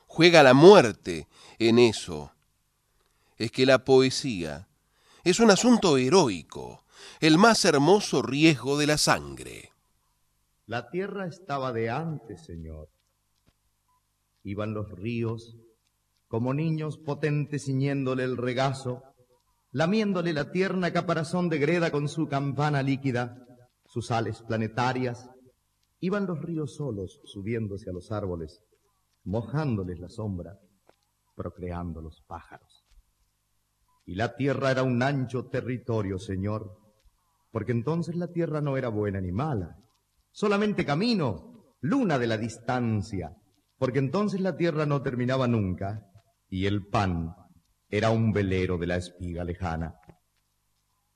Juega 0.07 0.42
la 0.42 0.55
muerte 0.55 1.28
en 1.59 1.78
eso. 1.78 2.33
Es 3.37 3.52
que 3.52 3.66
la 3.66 3.85
poesía 3.85 4.68
es 5.22 5.38
un 5.38 5.50
asunto 5.50 5.98
heroico, 5.98 6.83
el 7.20 7.37
más 7.37 7.66
hermoso 7.66 8.22
riesgo 8.22 8.78
de 8.78 8.87
la 8.87 8.96
sangre. 8.96 9.71
La 10.66 10.90
tierra 10.90 11.27
estaba 11.27 11.72
de 11.72 11.90
antes, 11.90 12.44
Señor. 12.44 12.88
Iban 14.44 14.75
los 14.75 14.90
ríos 14.92 15.57
como 16.29 16.55
niños 16.55 16.98
potentes 16.98 17.64
ciñéndole 17.66 18.25
el 18.25 18.37
regazo, 18.37 19.03
lamiéndole 19.70 20.33
la 20.33 20.51
tierna 20.51 20.92
caparazón 20.92 21.48
de 21.48 21.59
greda 21.59 21.90
con 21.90 22.09
su 22.09 22.27
campana 22.27 22.83
líquida, 22.83 23.37
sus 23.87 24.11
ales 24.11 24.40
planetarias. 24.42 25.29
Iban 26.01 26.27
los 26.27 26.40
ríos 26.40 26.77
solos 26.77 27.20
subiéndose 27.25 27.90
a 27.90 27.92
los 27.92 28.12
árboles, 28.12 28.62
mojándoles 29.25 29.98
la 29.98 30.09
sombra, 30.09 30.59
procreando 31.35 32.01
los 32.01 32.22
pájaros. 32.22 32.87
Y 34.07 34.14
la 34.14 34.37
tierra 34.37 34.70
era 34.70 34.85
un 34.85 35.03
ancho 35.03 35.46
territorio, 35.46 36.18
Señor, 36.18 36.79
porque 37.51 37.72
entonces 37.72 38.16
la 38.16 38.29
tierra 38.29 38.61
no 38.61 38.77
era 38.77 38.88
buena 38.88 39.20
ni 39.20 39.33
mala, 39.33 39.81
solamente 40.32 40.84
camino, 40.84 41.76
luna 41.80 42.18
de 42.18 42.26
la 42.26 42.36
distancia, 42.36 43.36
porque 43.78 43.98
entonces 43.98 44.40
la 44.40 44.56
tierra 44.56 44.86
no 44.86 45.02
terminaba 45.02 45.46
nunca, 45.46 46.06
y 46.48 46.66
el 46.66 46.86
pan 46.86 47.34
era 47.88 48.10
un 48.10 48.32
velero 48.32 48.78
de 48.78 48.86
la 48.86 48.96
espiga 48.96 49.44
lejana. 49.44 49.94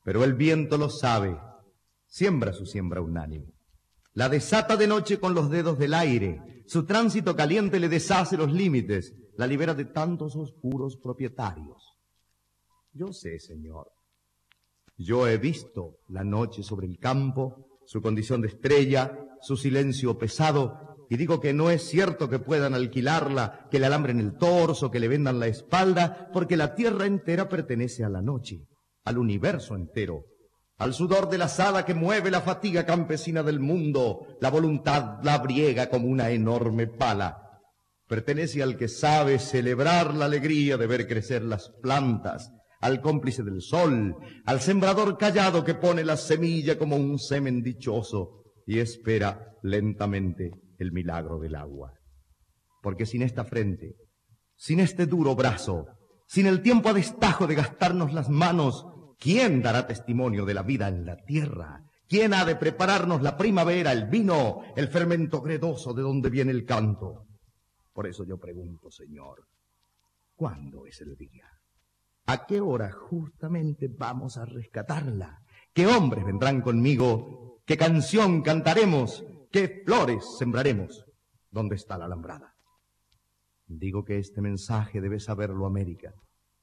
Pero 0.04 0.22
el 0.22 0.34
viento 0.34 0.78
lo 0.78 0.88
sabe, 0.90 1.36
siembra 2.06 2.52
su 2.52 2.66
siembra 2.66 3.00
unánime. 3.00 3.52
La 4.12 4.28
desata 4.28 4.76
de 4.76 4.86
noche 4.86 5.18
con 5.18 5.34
los 5.34 5.50
dedos 5.50 5.78
del 5.78 5.94
aire, 5.94 6.62
su 6.66 6.84
tránsito 6.86 7.36
caliente 7.36 7.78
le 7.80 7.88
deshace 7.88 8.36
los 8.36 8.52
límites, 8.52 9.14
la 9.36 9.46
libera 9.46 9.74
de 9.74 9.84
tantos 9.84 10.36
oscuros 10.36 10.96
propietarios. 10.96 11.96
Yo 12.92 13.12
sé, 13.12 13.38
Señor, 13.38 13.92
yo 14.96 15.28
he 15.28 15.36
visto 15.36 15.98
la 16.08 16.24
noche 16.24 16.62
sobre 16.62 16.86
el 16.86 16.98
campo, 16.98 17.65
su 17.86 18.02
condición 18.02 18.40
de 18.42 18.48
estrella, 18.48 19.18
su 19.40 19.56
silencio 19.56 20.18
pesado, 20.18 20.96
y 21.08 21.16
digo 21.16 21.40
que 21.40 21.52
no 21.52 21.70
es 21.70 21.82
cierto 21.82 22.28
que 22.28 22.38
puedan 22.38 22.74
alquilarla, 22.74 23.68
que 23.70 23.78
le 23.78 23.86
alambren 23.86 24.18
el 24.20 24.36
torso, 24.36 24.90
que 24.90 25.00
le 25.00 25.08
vendan 25.08 25.38
la 25.38 25.46
espalda, 25.46 26.30
porque 26.32 26.56
la 26.56 26.74
tierra 26.74 27.06
entera 27.06 27.48
pertenece 27.48 28.04
a 28.04 28.08
la 28.08 28.22
noche, 28.22 28.66
al 29.04 29.18
universo 29.18 29.76
entero, 29.76 30.24
al 30.78 30.94
sudor 30.94 31.30
de 31.30 31.38
la 31.38 31.46
asada 31.46 31.84
que 31.84 31.94
mueve 31.94 32.30
la 32.30 32.40
fatiga 32.40 32.84
campesina 32.84 33.42
del 33.42 33.60
mundo, 33.60 34.26
la 34.40 34.50
voluntad 34.50 35.22
la 35.22 35.38
briega 35.38 35.88
como 35.88 36.08
una 36.08 36.30
enorme 36.30 36.86
pala. 36.86 37.42
Pertenece 38.08 38.62
al 38.62 38.76
que 38.76 38.88
sabe 38.88 39.38
celebrar 39.38 40.14
la 40.14 40.26
alegría 40.26 40.76
de 40.76 40.86
ver 40.86 41.08
crecer 41.08 41.42
las 41.42 41.70
plantas, 41.82 42.52
al 42.86 43.00
cómplice 43.00 43.42
del 43.42 43.60
sol, 43.60 44.16
al 44.44 44.60
sembrador 44.60 45.18
callado 45.18 45.64
que 45.64 45.74
pone 45.74 46.04
la 46.04 46.16
semilla 46.16 46.78
como 46.78 46.96
un 46.96 47.18
semen 47.18 47.62
dichoso 47.62 48.44
y 48.66 48.78
espera 48.78 49.52
lentamente 49.62 50.52
el 50.78 50.92
milagro 50.92 51.38
del 51.38 51.56
agua. 51.56 51.92
Porque 52.82 53.04
sin 53.04 53.22
esta 53.22 53.44
frente, 53.44 53.96
sin 54.54 54.80
este 54.80 55.06
duro 55.06 55.34
brazo, 55.34 55.86
sin 56.26 56.46
el 56.46 56.62
tiempo 56.62 56.88
a 56.88 56.92
destajo 56.92 57.46
de 57.46 57.56
gastarnos 57.56 58.12
las 58.12 58.30
manos, 58.30 58.86
¿quién 59.18 59.62
dará 59.62 59.86
testimonio 59.86 60.44
de 60.44 60.54
la 60.54 60.62
vida 60.62 60.88
en 60.88 61.04
la 61.04 61.16
tierra? 61.16 61.82
¿Quién 62.08 62.34
ha 62.34 62.44
de 62.44 62.54
prepararnos 62.54 63.20
la 63.20 63.36
primavera, 63.36 63.90
el 63.90 64.06
vino, 64.06 64.62
el 64.76 64.86
fermento 64.88 65.40
gredoso 65.40 65.92
de 65.92 66.02
donde 66.02 66.30
viene 66.30 66.52
el 66.52 66.64
canto? 66.64 67.26
Por 67.92 68.06
eso 68.06 68.24
yo 68.24 68.38
pregunto, 68.38 68.90
Señor, 68.90 69.44
¿cuándo 70.36 70.86
es 70.86 71.00
el 71.00 71.16
día? 71.16 71.55
¿A 72.28 72.44
qué 72.46 72.60
hora 72.60 72.90
justamente 72.90 73.86
vamos 73.88 74.36
a 74.36 74.44
rescatarla? 74.44 75.44
¿Qué 75.72 75.86
hombres 75.86 76.24
vendrán 76.24 76.60
conmigo? 76.60 77.62
¿Qué 77.64 77.76
canción 77.76 78.42
cantaremos? 78.42 79.24
¿Qué 79.52 79.82
flores 79.86 80.36
sembraremos? 80.36 81.06
¿Dónde 81.52 81.76
está 81.76 81.96
la 81.96 82.06
alambrada? 82.06 82.56
Digo 83.68 84.04
que 84.04 84.18
este 84.18 84.40
mensaje 84.40 85.00
debe 85.00 85.20
saberlo 85.20 85.66
América, 85.66 86.14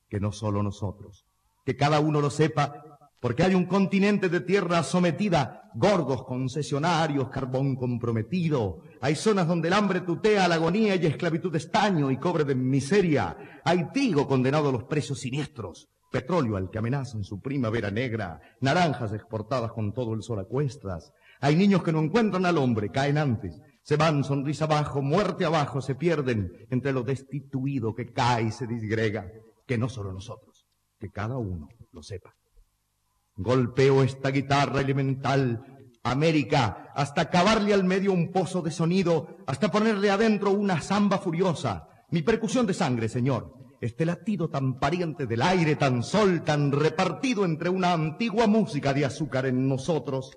que 0.10 0.20
no 0.20 0.34
solo 0.34 0.64
nosotros, 0.64 1.26
que 1.66 1.78
cada 1.78 2.02
uno 2.02 2.20
lo 2.20 2.30
sepa, 2.30 2.93
porque 3.24 3.44
hay 3.44 3.56
un 3.56 3.68
continente 3.68 4.28
de 4.28 4.42
tierra 4.42 4.84
sometida, 4.84 5.72
gordos 5.76 6.26
concesionarios, 6.26 7.30
carbón 7.30 7.78
comprometido, 7.78 8.82
hay 9.00 9.16
zonas 9.16 9.48
donde 9.48 9.70
el 9.70 9.74
hambre 9.76 10.02
tutea 10.02 10.46
la 10.50 10.56
agonía 10.56 10.98
y 10.98 11.06
esclavitud 11.06 11.56
estaño 11.56 12.12
y 12.12 12.18
cobre 12.18 12.44
de 12.44 12.54
miseria, 12.54 13.62
hay 13.64 13.90
tigo 13.94 14.28
condenado 14.28 14.68
a 14.68 14.72
los 14.74 14.84
precios 14.84 15.22
siniestros, 15.22 15.88
petróleo 16.12 16.58
al 16.58 16.70
que 16.70 16.80
amenazan 16.80 17.24
su 17.24 17.40
primavera 17.40 17.90
negra, 17.90 18.42
naranjas 18.60 19.14
exportadas 19.14 19.72
con 19.72 19.94
todo 19.94 20.14
el 20.16 20.22
sol 20.22 20.42
a 20.42 20.44
cuestas, 20.44 21.14
hay 21.40 21.56
niños 21.56 21.82
que 21.82 21.94
no 21.94 22.02
encuentran 22.02 22.46
al 22.46 22.58
hombre, 22.58 22.90
caen 22.90 23.18
antes, 23.18 23.58
se 23.84 23.96
van 23.96 24.26
sonrisa 24.26 24.66
abajo, 24.66 25.02
muerte 25.02 25.46
abajo, 25.46 25.80
se 25.80 25.96
pierden 25.96 26.52
entre 26.70 26.92
lo 26.92 27.04
destituido 27.04 27.96
que 27.96 28.12
cae 28.12 28.48
y 28.48 28.52
se 28.52 28.68
disgrega. 28.68 29.32
Que 29.66 29.78
no 29.78 29.88
solo 29.88 30.12
nosotros, 30.12 30.66
que 31.00 31.10
cada 31.10 31.38
uno 31.38 31.70
lo 31.94 32.04
sepa. 32.04 32.36
Golpeo 33.36 34.04
esta 34.04 34.30
guitarra 34.30 34.82
elemental, 34.82 35.64
América, 36.04 36.92
hasta 36.94 37.30
cavarle 37.30 37.74
al 37.74 37.84
medio 37.84 38.14
un 38.14 38.32
pozo 38.32 38.62
de 38.62 38.72
sonido, 38.72 39.38
hasta 39.48 39.72
ponerle 39.72 40.12
adentro 40.12 40.52
una 40.52 40.82
samba 40.82 41.18
furiosa. 41.18 41.88
Mi 42.12 42.22
percusión 42.22 42.68
de 42.68 42.74
sangre, 42.74 43.10
señor, 43.10 43.54
este 43.82 44.06
latido 44.06 44.50
tan 44.50 44.80
pariente 44.80 45.26
del 45.26 45.42
aire, 45.42 45.76
tan 45.76 46.04
sol, 46.04 46.44
tan 46.44 46.72
repartido 46.72 47.44
entre 47.44 47.70
una 47.70 47.94
antigua 47.94 48.48
música 48.48 48.94
de 48.94 49.06
azúcar 49.06 49.46
en 49.46 49.68
nosotros, 49.68 50.32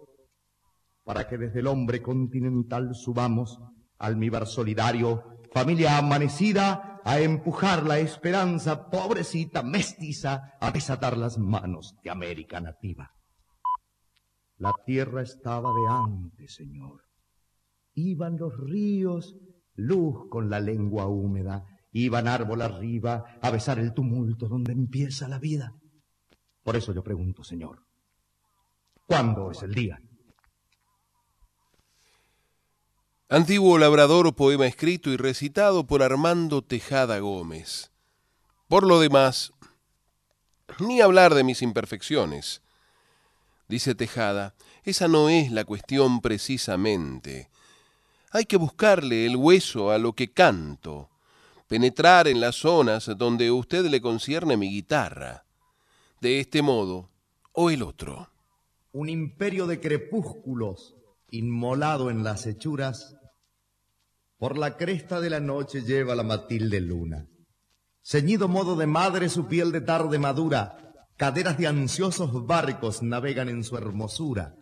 para 1.05 1.29
que 1.29 1.37
desde 1.37 1.61
el 1.61 1.67
hombre 1.67 2.03
continental 2.03 2.95
subamos, 2.95 3.61
almíbar 3.99 4.47
solidario, 4.47 5.23
familia 5.53 5.99
amanecida, 5.99 6.96
a 7.07 7.21
empujar 7.21 7.87
la 7.87 8.01
esperanza 8.01 8.91
pobrecita, 8.91 9.63
mestiza, 9.63 10.55
a 10.61 10.73
desatar 10.73 11.17
las 11.17 11.39
manos 11.39 11.95
de 12.03 12.11
América 12.11 12.61
nativa. 12.61 13.15
La 14.59 14.75
tierra 14.85 15.23
estaba 15.23 15.71
de 15.71 15.87
antes, 15.89 16.57
Señor. 16.57 17.05
Iban 17.95 18.37
los 18.39 18.59
ríos, 18.59 19.37
luz 19.77 20.29
con 20.29 20.51
la 20.51 20.59
lengua 20.59 21.07
húmeda, 21.07 21.65
iban 21.93 22.27
árbol 22.27 22.61
arriba 22.61 23.39
a 23.41 23.53
besar 23.53 23.79
el 23.79 23.95
tumulto 23.95 24.49
donde 24.49 24.73
empieza 24.73 25.29
la 25.29 25.39
vida. 25.39 25.77
Por 26.65 26.75
eso 26.75 26.93
yo 26.93 27.05
pregunto, 27.05 27.45
Señor, 27.45 27.87
¿cuándo 29.07 29.53
es 29.53 29.63
el 29.63 29.73
día? 29.73 30.01
Antiguo 33.29 33.77
labrador, 33.77 34.37
poema 34.37 34.69
escrito 34.69 35.11
y 35.11 35.17
recitado 35.17 35.85
por 35.85 36.01
Armando 36.01 36.63
Tejada 36.63 37.19
Gómez. 37.19 37.91
Por 38.69 38.87
lo 38.87 39.01
demás, 39.01 39.53
ni 40.79 41.01
hablar 41.01 41.35
de 41.35 41.43
mis 41.43 41.61
imperfecciones. 41.61 42.63
Dice 43.67 43.97
Tejada, 43.97 44.55
esa 44.85 45.09
no 45.09 45.29
es 45.29 45.51
la 45.51 45.65
cuestión 45.65 46.21
precisamente. 46.21 47.51
Hay 48.31 48.45
que 48.45 48.59
buscarle 48.59 49.27
el 49.27 49.35
hueso 49.35 49.91
a 49.91 49.99
lo 49.99 50.13
que 50.13 50.33
canto, 50.33 51.11
penetrar 51.67 52.29
en 52.29 52.41
las 52.41 52.55
zonas 52.55 53.11
donde 53.17 53.51
usted 53.51 53.87
le 53.87 54.01
concierne 54.01 54.57
mi 54.57 54.71
guitarra. 54.71 55.45
De 56.21 56.39
este 56.39 56.63
modo 56.63 57.11
o 57.51 57.71
el 57.71 57.83
otro. 57.83 58.31
Un 58.93 59.09
imperio 59.09 59.67
de 59.67 59.81
crepúsculos 59.81 60.95
inmolado 61.31 62.11
en 62.11 62.25
las 62.25 62.47
hechuras, 62.47 63.17
por 64.39 64.59
la 64.59 64.77
cresta 64.77 65.21
de 65.21 65.31
la 65.31 65.41
noche 65.41 65.83
lleva 65.83 66.15
la 66.15 66.23
Matilde 66.23 66.81
luna. 66.81 67.27
Ceñido 68.03 68.49
modo 68.49 68.77
de 68.77 68.87
madre 68.87 69.29
su 69.29 69.47
piel 69.47 69.73
de 69.73 69.81
tarde 69.81 70.19
madura, 70.19 70.93
caderas 71.17 71.59
de 71.59 71.67
ansiosos 71.67 72.47
barcos 72.47 73.03
navegan 73.03 73.49
en 73.49 73.65
su 73.65 73.77
hermosura. 73.77 74.55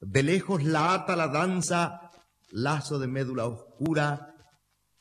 De 0.00 0.22
lejos 0.22 0.62
la 0.62 0.94
ata 0.94 1.16
la 1.16 1.28
danza, 1.28 2.10
lazo 2.50 2.98
de 2.98 3.08
médula 3.08 3.46
oscura, 3.46 4.34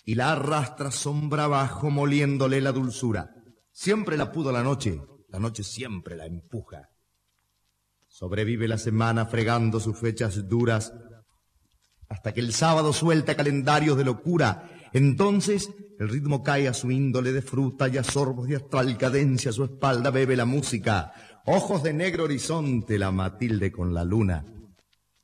y 0.04 0.16
la 0.16 0.32
arrastra 0.32 0.90
sombra 0.90 1.44
abajo 1.44 1.90
moliéndole 1.90 2.62
la 2.62 2.72
dulzura. 2.72 3.30
Siempre 3.72 4.18
la 4.18 4.32
pudo 4.32 4.52
la 4.52 4.64
noche, 4.64 5.00
la 5.30 5.40
noche 5.40 5.64
siempre 5.64 6.16
la 6.16 6.26
empuja. 6.26 6.90
Sobrevive 8.18 8.68
la 8.68 8.80
semana 8.80 9.28
fregando 9.28 9.80
sus 9.80 9.96
fechas 9.96 10.50
duras, 10.50 10.92
hasta 12.10 12.34
que 12.34 12.40
el 12.40 12.52
sábado 12.52 12.92
suelta 12.92 13.36
calendarios 13.36 13.96
de 13.96 14.06
locura. 14.06 14.72
Entonces 14.92 15.70
el 16.00 16.10
ritmo 16.10 16.42
cae 16.42 16.68
a 16.68 16.74
su 16.74 16.90
índole 16.90 17.32
de 17.32 17.44
fruta 17.44 17.88
y 17.88 17.98
a 17.98 18.04
sorbos 18.04 18.48
de 18.48 18.56
astral 18.56 18.98
cadencia 18.98 19.52
su 19.52 19.66
espalda 19.66 20.10
bebe 20.10 20.36
la 20.36 20.46
música. 20.46 21.14
Ojos 21.46 21.84
de 21.84 21.94
negro 21.94 22.24
horizonte 22.24 22.98
la 22.98 23.12
Matilde 23.12 23.72
con 23.72 23.94
la 23.94 24.04
luna. 24.04 24.44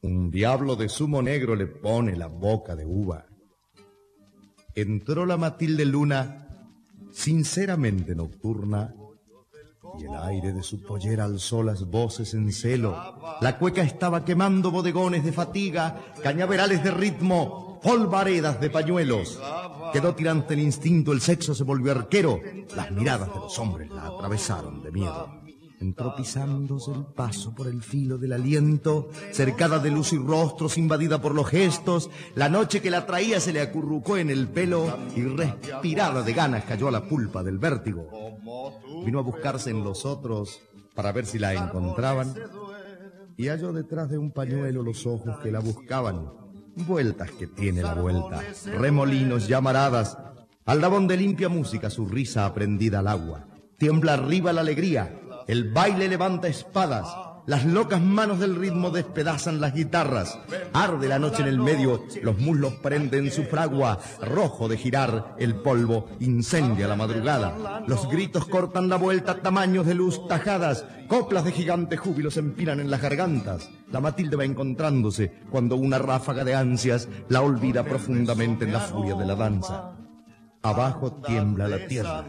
Un 0.03 0.29
diablo 0.29 0.75
de 0.75 0.87
zumo 0.87 1.23
negro 1.23 1.55
le 1.55 1.65
pone 1.65 2.15
la 2.15 2.27
boca 2.27 2.75
de 2.75 2.85
uva. 2.85 3.25
Entró 4.75 5.25
la 5.25 5.37
Matilde 5.37 5.85
luna, 5.85 6.47
sinceramente 7.11 8.13
nocturna, 8.13 8.93
y 9.99 10.05
el 10.05 10.15
aire 10.15 10.53
de 10.53 10.63
su 10.63 10.81
pollera 10.81 11.25
alzó 11.25 11.63
las 11.63 11.85
voces 11.89 12.33
en 12.33 12.51
celo. 12.51 12.95
La 13.41 13.57
cueca 13.57 13.81
estaba 13.81 14.25
quemando 14.25 14.71
bodegones 14.71 15.23
de 15.23 15.31
fatiga, 15.31 16.01
cañaverales 16.21 16.83
de 16.83 16.91
ritmo, 16.91 17.79
polvaredas 17.81 18.59
de 18.59 18.69
pañuelos. 18.69 19.39
Quedó 19.91 20.15
tirante 20.15 20.53
el 20.53 20.61
instinto, 20.61 21.11
el 21.11 21.21
sexo 21.21 21.53
se 21.53 21.63
volvió 21.63 21.91
arquero. 21.91 22.39
Las 22.75 22.91
miradas 22.91 23.33
de 23.33 23.39
los 23.39 23.59
hombres 23.59 23.89
la 23.91 24.07
atravesaron 24.07 24.81
de 24.81 24.91
miedo. 24.91 25.42
Entró 25.83 26.15
pisándose 26.15 26.93
el 26.93 27.03
paso 27.03 27.53
por 27.53 27.67
el 27.67 27.83
filo 27.83 28.17
del 28.17 28.31
aliento, 28.31 29.09
cercada 29.33 29.79
de 29.79 29.91
luz 29.91 30.13
y 30.13 30.17
rostros, 30.17 30.77
invadida 30.77 31.21
por 31.21 31.35
los 31.35 31.49
gestos. 31.49 32.09
La 32.35 32.47
noche 32.47 32.81
que 32.81 32.89
la 32.89 33.05
traía 33.05 33.41
se 33.41 33.51
le 33.51 33.59
acurrucó 33.59 34.15
en 34.15 34.29
el 34.29 34.47
pelo 34.47 34.97
y 35.13 35.23
respirada 35.23 36.23
de 36.23 36.31
ganas 36.31 36.63
cayó 36.63 36.87
a 36.87 36.91
la 36.91 37.05
pulpa 37.05 37.43
del 37.43 37.57
vértigo. 37.57 38.07
Vino 39.05 39.19
a 39.19 39.23
buscarse 39.23 39.71
en 39.71 39.83
los 39.83 40.05
otros 40.05 40.61
para 40.95 41.11
ver 41.11 41.25
si 41.25 41.37
la 41.37 41.53
encontraban 41.53 42.33
y 43.35 43.49
halló 43.49 43.73
detrás 43.73 44.09
de 44.09 44.17
un 44.17 44.31
pañuelo 44.31 44.83
los 44.83 45.05
ojos 45.05 45.37
que 45.43 45.51
la 45.51 45.59
buscaban. 45.59 46.29
Vueltas 46.87 47.29
que 47.31 47.47
tiene 47.47 47.83
la 47.83 47.93
vuelta, 47.93 48.41
remolinos, 48.79 49.49
llamaradas, 49.49 50.17
aldabón 50.63 51.09
de 51.09 51.17
limpia 51.17 51.49
música, 51.49 51.89
su 51.89 52.05
risa 52.05 52.45
aprendida 52.45 52.99
al 52.99 53.09
agua. 53.09 53.49
Tiembla 53.77 54.13
arriba 54.13 54.53
la 54.53 54.61
alegría, 54.61 55.19
el 55.47 55.71
baile 55.71 56.07
levanta 56.07 56.47
espadas, 56.47 57.07
las 57.45 57.65
locas 57.65 57.99
manos 57.99 58.39
del 58.39 58.55
ritmo 58.55 58.89
despedazan 58.89 59.59
las 59.59 59.73
guitarras. 59.73 60.39
Arde 60.71 61.09
la 61.09 61.19
noche 61.19 61.41
en 61.41 61.49
el 61.49 61.59
medio, 61.59 62.05
los 62.21 62.39
muslos 62.39 62.75
prenden 62.75 63.31
su 63.31 63.43
fragua. 63.43 63.99
Rojo 64.21 64.69
de 64.69 64.77
girar, 64.77 65.35
el 65.37 65.55
polvo 65.55 66.07
incendia 66.21 66.87
la 66.87 66.95
madrugada. 66.95 67.83
Los 67.85 68.07
gritos 68.07 68.45
cortan 68.45 68.87
la 68.87 68.95
vuelta, 68.95 69.41
tamaños 69.41 69.85
de 69.85 69.93
luz 69.93 70.25
tajadas. 70.29 70.85
Coplas 71.09 71.43
de 71.43 71.51
gigante 71.51 71.97
júbilo 71.97 72.31
se 72.31 72.39
empinan 72.39 72.79
en 72.79 72.89
las 72.89 73.01
gargantas. 73.01 73.69
La 73.91 73.99
Matilde 73.99 74.37
va 74.37 74.45
encontrándose 74.45 75.33
cuando 75.49 75.75
una 75.75 75.97
ráfaga 75.97 76.45
de 76.45 76.55
ansias 76.55 77.09
la 77.27 77.41
olvida 77.41 77.83
profundamente 77.83 78.63
en 78.63 78.71
la 78.71 78.79
furia 78.79 79.15
de 79.15 79.25
la 79.25 79.35
danza. 79.35 80.02
Abajo 80.65 81.11
tiembla 81.11 81.67
la 81.67 81.87
tierra, 81.87 82.25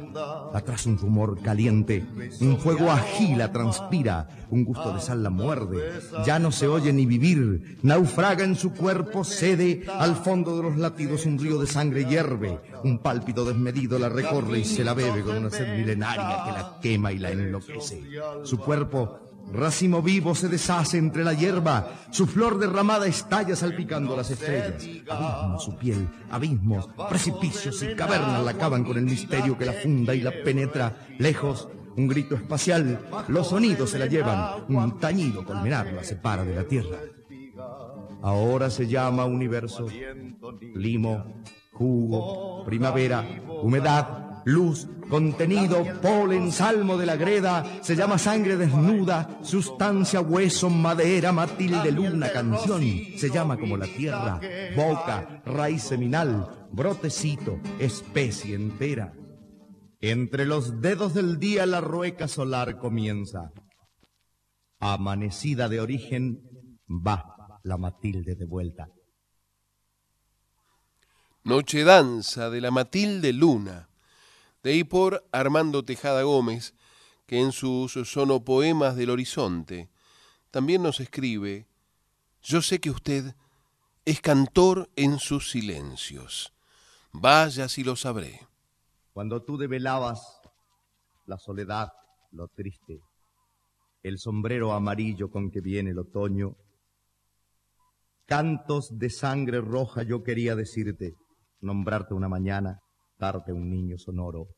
atrás 0.53 0.87
un 0.87 0.99
rumor 0.99 1.41
caliente, 1.41 2.05
un 2.41 2.59
fuego 2.59 2.91
agila 2.91 3.53
transpira, 3.53 4.29
un 4.51 4.65
gusto 4.65 4.93
de 4.93 5.01
sal 5.01 5.23
la 5.23 5.31
muerde, 5.31 6.01
ya 6.27 6.41
no 6.41 6.51
se 6.51 6.67
oye 6.67 6.93
ni 6.93 7.07
vivir, 7.07 7.79
naufraga 7.83 8.45
en 8.45 8.57
su 8.57 8.73
cuerpo, 8.73 9.23
cede, 9.23 9.85
al 9.89 10.17
fondo 10.17 10.57
de 10.57 10.65
los 10.65 10.77
latidos 10.77 11.27
un 11.27 11.39
río 11.39 11.61
de 11.61 11.69
sangre 11.69 12.07
hierve, 12.07 12.61
un 12.83 12.99
pálpito 12.99 13.45
desmedido 13.45 14.01
la 14.01 14.09
recorre 14.09 14.59
y 14.59 14.65
se 14.65 14.83
la 14.83 14.95
bebe 14.95 15.23
con 15.23 15.37
una 15.37 15.51
sed 15.51 15.79
milenaria 15.79 16.43
que 16.45 16.51
la 16.51 16.79
quema 16.83 17.13
y 17.13 17.19
la 17.19 17.31
enloquece. 17.31 18.03
Su 18.43 18.59
cuerpo 18.59 19.34
Racimo 19.53 20.03
vivo 20.03 20.35
se 20.35 20.49
deshace 20.49 20.99
entre 20.99 21.23
la 21.23 21.33
hierba, 21.33 21.89
su 22.11 22.27
flor 22.27 22.59
derramada 22.59 23.07
estalla 23.07 23.55
salpicando 23.55 24.17
las 24.17 24.31
estrellas. 24.31 24.85
Abismos 25.09 25.65
su 25.65 25.77
piel, 25.77 26.09
abismos, 26.31 26.89
precipicios 27.09 27.83
y 27.83 27.95
cavernas 27.95 28.43
la 28.45 28.51
acaban 28.53 28.85
con 28.85 28.97
el 28.97 29.05
misterio 29.05 29.57
que 29.57 29.67
la 29.67 29.73
funda 29.73 30.15
y 30.15 30.21
la 30.21 30.33
penetra. 30.45 31.07
Lejos, 31.19 31.69
un 31.97 32.09
grito 32.09 32.35
espacial, 32.35 33.07
los 33.29 33.49
sonidos 33.49 33.91
se 33.91 33.99
la 33.99 34.07
llevan, 34.07 34.65
un 34.69 34.99
tañido 34.99 35.45
colmenar 35.45 35.93
la 35.93 36.03
separa 36.03 36.45
de 36.45 36.57
la 36.57 36.65
tierra. 36.65 36.99
Ahora 38.23 38.71
se 38.71 38.87
llama 38.89 39.25
universo, 39.27 39.87
limo, 40.75 41.43
jugo, 41.73 42.65
primavera, 42.65 43.25
humedad, 43.63 44.34
luz, 44.45 44.87
contenido, 45.09 45.85
polen, 46.01 46.53
salmo 46.53 46.97
de 46.97 47.07
la 47.07 47.17
greda, 47.17 47.83
se 47.83 47.97
llama 47.97 48.19
sangre 48.19 48.57
desnuda, 48.57 49.39
sustancia, 49.43 50.21
hueso, 50.21 50.71
madera, 50.71 51.33
matilde, 51.33 51.91
luna, 51.93 52.31
canción, 52.31 52.83
se 53.17 53.31
llama 53.31 53.57
como 53.57 53.77
la 53.77 53.87
tierra, 53.87 54.41
boca, 54.77 55.43
raíz 55.47 55.83
seminal, 55.83 56.69
brotecito, 56.73 57.61
especie 57.79 58.55
entera. 58.55 59.13
Entre 60.01 60.45
los 60.45 60.81
dedos 60.81 61.15
del 61.15 61.39
día 61.39 61.65
la 61.65 61.81
rueca 61.81 62.29
solar 62.29 62.79
comienza. 62.79 63.53
Amanecida 64.79 65.71
de 65.71 65.81
origen, 65.81 66.43
va 66.89 67.35
la 67.63 67.79
Matilde 67.79 68.35
de 68.35 68.45
vuelta. 68.45 68.89
Noche 71.45 71.85
danza 71.85 72.51
de 72.51 72.61
la 72.61 72.71
Matilde 72.71 73.33
Luna 73.33 73.89
de 74.65 74.71
ahí 74.71 74.83
por 74.83 75.29
Armando 75.31 75.85
Tejada 75.85 76.23
Gómez, 76.23 76.75
que 77.27 77.39
en 77.39 77.53
sus 77.53 77.93
sonopoemas 77.93 78.97
del 78.97 79.11
horizonte 79.11 79.91
también 80.51 80.83
nos 80.83 81.01
escribe, 81.01 81.69
yo 82.43 82.63
sé 82.63 82.81
que 82.81 82.91
usted 82.91 83.37
es 84.07 84.23
cantor 84.23 84.89
en 84.97 85.19
sus 85.19 85.51
silencios, 85.51 86.55
vaya 87.13 87.69
si 87.69 87.85
lo 87.85 87.95
sabré. 87.95 88.41
Cuando 89.13 89.43
tú 89.43 89.59
develabas 89.59 90.41
la 91.27 91.39
soledad, 91.39 91.93
lo 92.33 92.49
triste, 92.49 93.03
el 94.03 94.19
sombrero 94.19 94.73
amarillo 94.73 95.31
con 95.31 95.51
que 95.51 95.61
viene 95.61 95.91
el 95.91 95.99
otoño, 95.99 96.57
cantos 98.25 98.99
de 98.99 99.11
sangre 99.11 99.61
roja 99.61 100.05
yo 100.05 100.23
quería 100.23 100.57
decirte, 100.57 101.17
nombrarte 101.61 102.15
una 102.15 102.29
mañana, 102.31 102.81
darte 103.19 103.53
un 103.53 103.69
niño 103.69 103.99
sonoro 103.99 104.49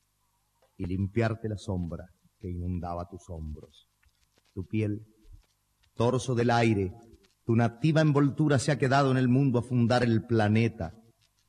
y 0.76 0.86
limpiarte 0.86 1.48
la 1.48 1.58
sombra 1.58 2.06
que 2.38 2.50
inundaba 2.50 3.08
tus 3.08 3.28
hombros. 3.28 3.88
Tu 4.52 4.66
piel, 4.66 5.06
torso 5.94 6.34
del 6.34 6.50
aire, 6.50 6.92
tu 7.44 7.54
nativa 7.54 8.00
envoltura 8.00 8.58
se 8.58 8.72
ha 8.72 8.78
quedado 8.78 9.10
en 9.10 9.16
el 9.16 9.28
mundo 9.28 9.58
a 9.58 9.62
fundar 9.62 10.02
el 10.02 10.26
planeta. 10.26 10.94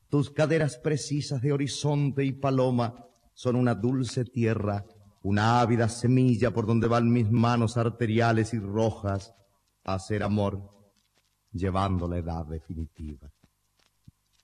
Tus 0.09 0.29
caderas 0.29 0.77
precisas 0.77 1.41
de 1.41 1.51
horizonte 1.51 2.23
y 2.23 2.33
paloma 2.33 2.93
son 3.33 3.55
una 3.55 3.75
dulce 3.75 4.23
tierra, 4.23 4.85
una 5.23 5.59
ávida 5.59 5.89
semilla 5.89 6.51
por 6.51 6.65
donde 6.65 6.87
van 6.87 7.11
mis 7.11 7.29
manos 7.29 7.77
arteriales 7.77 8.53
y 8.53 8.59
rojas 8.59 9.33
a 9.83 9.95
hacer 9.95 10.23
amor, 10.23 10.69
llevando 11.51 12.07
la 12.07 12.17
edad 12.17 12.45
definitiva. 12.45 13.29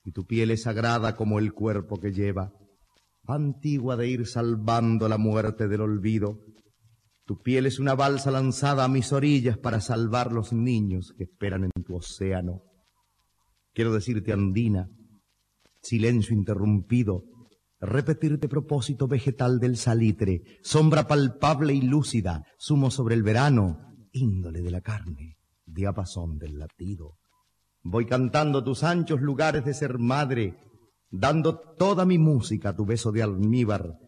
Y 0.04 0.12
tu 0.12 0.26
piel 0.26 0.52
es 0.52 0.64
sagrada 0.64 1.16
como 1.16 1.40
el 1.40 1.54
cuerpo 1.54 2.00
que 2.00 2.12
lleva, 2.12 2.52
antigua 3.26 3.96
de 3.96 4.08
ir 4.08 4.28
salvando 4.28 5.08
la 5.08 5.18
muerte 5.18 5.68
del 5.68 5.82
olvido. 5.82 6.40
Tu 7.26 7.42
piel 7.42 7.66
es 7.66 7.80
una 7.80 7.96
balsa 7.96 8.32
lanzada 8.32 8.84
a 8.84 8.90
mis 8.90 9.14
orillas 9.14 9.58
para 9.58 9.80
salvar 9.80 10.34
los 10.34 10.52
niños 10.52 11.14
que 11.18 11.24
esperan 11.24 11.64
en 11.64 11.84
tu 11.84 11.96
océano. 11.96 12.64
Quiero 13.74 13.94
decirte, 13.94 14.34
Andina, 14.34 14.90
silencio 15.82 16.36
interrumpido, 16.36 17.24
repetirte 17.80 18.48
propósito 18.48 19.08
vegetal 19.08 19.60
del 19.60 19.78
salitre, 19.78 20.44
sombra 20.62 21.08
palpable 21.08 21.74
y 21.74 21.82
lúcida, 21.82 22.46
sumo 22.58 22.92
sobre 22.92 23.16
el 23.16 23.24
verano, 23.24 23.80
índole 24.12 24.62
de 24.62 24.72
la 24.72 24.82
carne, 24.82 25.38
diapasón 25.66 26.38
del 26.38 26.60
latido. 26.60 27.18
Voy 27.86 28.06
cantando 28.06 28.64
tus 28.64 28.84
anchos 28.84 29.20
lugares 29.20 29.66
de 29.66 29.74
ser 29.74 30.00
madre, 30.00 30.58
dando 31.12 31.60
toda 31.60 32.06
mi 32.06 32.18
música 32.18 32.70
a 32.70 32.76
tu 32.76 32.86
beso 32.86 33.12
de 33.12 33.22
almíbar, 33.22 34.00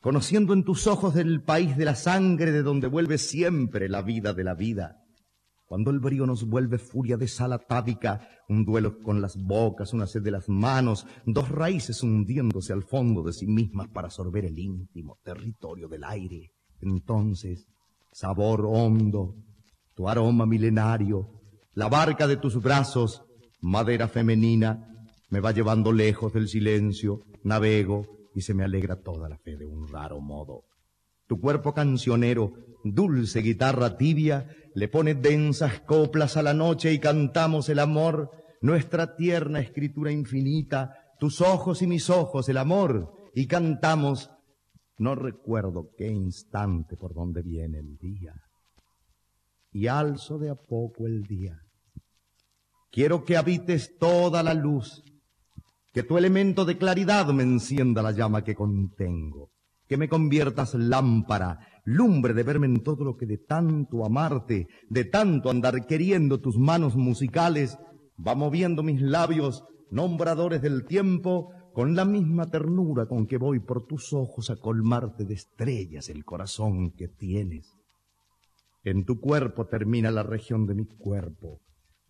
conociendo 0.00 0.54
en 0.54 0.62
tus 0.62 0.86
ojos 0.86 1.14
del 1.14 1.42
país 1.42 1.76
de 1.76 1.84
la 1.84 1.96
sangre 1.96 2.52
de 2.52 2.62
donde 2.62 2.86
vuelve 2.86 3.18
siempre 3.18 3.88
la 3.88 4.02
vida 4.02 4.34
de 4.34 4.44
la 4.44 4.54
vida. 4.54 5.00
Cuando 5.66 5.90
el 5.90 5.98
brío 5.98 6.26
nos 6.26 6.48
vuelve 6.48 6.78
furia 6.78 7.16
de 7.16 7.26
sal 7.26 7.52
atávica, 7.52 8.28
un 8.48 8.64
duelo 8.64 9.00
con 9.02 9.20
las 9.20 9.36
bocas, 9.36 9.92
una 9.92 10.06
sed 10.06 10.22
de 10.22 10.30
las 10.30 10.48
manos, 10.48 11.04
dos 11.26 11.48
raíces 11.48 12.04
hundiéndose 12.04 12.72
al 12.72 12.84
fondo 12.84 13.24
de 13.24 13.32
sí 13.32 13.48
mismas 13.48 13.88
para 13.88 14.10
sorber 14.10 14.44
el 14.44 14.56
íntimo 14.56 15.18
territorio 15.24 15.88
del 15.88 16.04
aire. 16.04 16.52
Entonces, 16.80 17.66
sabor 18.12 18.64
hondo, 18.64 19.34
tu 19.94 20.08
aroma 20.08 20.46
milenario, 20.46 21.33
la 21.74 21.88
barca 21.88 22.26
de 22.26 22.36
tus 22.36 22.60
brazos, 22.62 23.24
madera 23.60 24.08
femenina, 24.08 24.94
me 25.30 25.40
va 25.40 25.50
llevando 25.50 25.92
lejos 25.92 26.32
del 26.32 26.48
silencio, 26.48 27.22
navego 27.42 28.06
y 28.34 28.42
se 28.42 28.54
me 28.54 28.64
alegra 28.64 29.02
toda 29.02 29.28
la 29.28 29.38
fe 29.38 29.56
de 29.56 29.66
un 29.66 29.88
raro 29.88 30.20
modo. 30.20 30.64
Tu 31.26 31.40
cuerpo 31.40 31.74
cancionero, 31.74 32.52
dulce 32.84 33.40
guitarra 33.40 33.96
tibia, 33.96 34.46
le 34.74 34.88
pone 34.88 35.14
densas 35.14 35.80
coplas 35.80 36.36
a 36.36 36.42
la 36.42 36.54
noche 36.54 36.92
y 36.92 37.00
cantamos 37.00 37.68
el 37.68 37.80
amor, 37.80 38.30
nuestra 38.60 39.16
tierna 39.16 39.60
escritura 39.60 40.12
infinita, 40.12 40.94
tus 41.18 41.40
ojos 41.40 41.82
y 41.82 41.86
mis 41.86 42.10
ojos, 42.10 42.48
el 42.48 42.58
amor, 42.58 43.30
y 43.34 43.46
cantamos, 43.46 44.30
no 44.98 45.14
recuerdo 45.14 45.90
qué 45.96 46.08
instante 46.08 46.96
por 46.96 47.14
donde 47.14 47.42
viene 47.42 47.78
el 47.78 47.96
día. 47.96 48.34
Y 49.72 49.88
alzo 49.88 50.38
de 50.38 50.50
a 50.50 50.54
poco 50.54 51.06
el 51.06 51.24
día. 51.24 51.63
Quiero 52.94 53.24
que 53.24 53.36
habites 53.36 53.98
toda 53.98 54.44
la 54.44 54.54
luz, 54.54 55.02
que 55.92 56.04
tu 56.04 56.16
elemento 56.16 56.64
de 56.64 56.78
claridad 56.78 57.26
me 57.32 57.42
encienda 57.42 58.02
la 58.02 58.12
llama 58.12 58.44
que 58.44 58.54
contengo, 58.54 59.50
que 59.88 59.96
me 59.96 60.08
conviertas 60.08 60.74
lámpara, 60.74 61.58
lumbre 61.84 62.34
de 62.34 62.44
verme 62.44 62.68
en 62.68 62.84
todo 62.84 63.04
lo 63.04 63.16
que 63.16 63.26
de 63.26 63.38
tanto 63.38 64.06
amarte, 64.06 64.68
de 64.88 65.04
tanto 65.06 65.50
andar 65.50 65.88
queriendo 65.88 66.38
tus 66.40 66.56
manos 66.56 66.94
musicales, 66.94 67.76
va 68.24 68.36
moviendo 68.36 68.84
mis 68.84 69.02
labios, 69.02 69.64
nombradores 69.90 70.62
del 70.62 70.84
tiempo, 70.84 71.50
con 71.72 71.96
la 71.96 72.04
misma 72.04 72.48
ternura 72.48 73.06
con 73.06 73.26
que 73.26 73.38
voy 73.38 73.58
por 73.58 73.88
tus 73.88 74.12
ojos 74.12 74.50
a 74.50 74.56
colmarte 74.56 75.24
de 75.24 75.34
estrellas 75.34 76.08
el 76.10 76.24
corazón 76.24 76.92
que 76.92 77.08
tienes. 77.08 77.74
En 78.84 79.04
tu 79.04 79.18
cuerpo 79.18 79.66
termina 79.66 80.12
la 80.12 80.22
región 80.22 80.64
de 80.68 80.76
mi 80.76 80.86
cuerpo, 80.86 81.58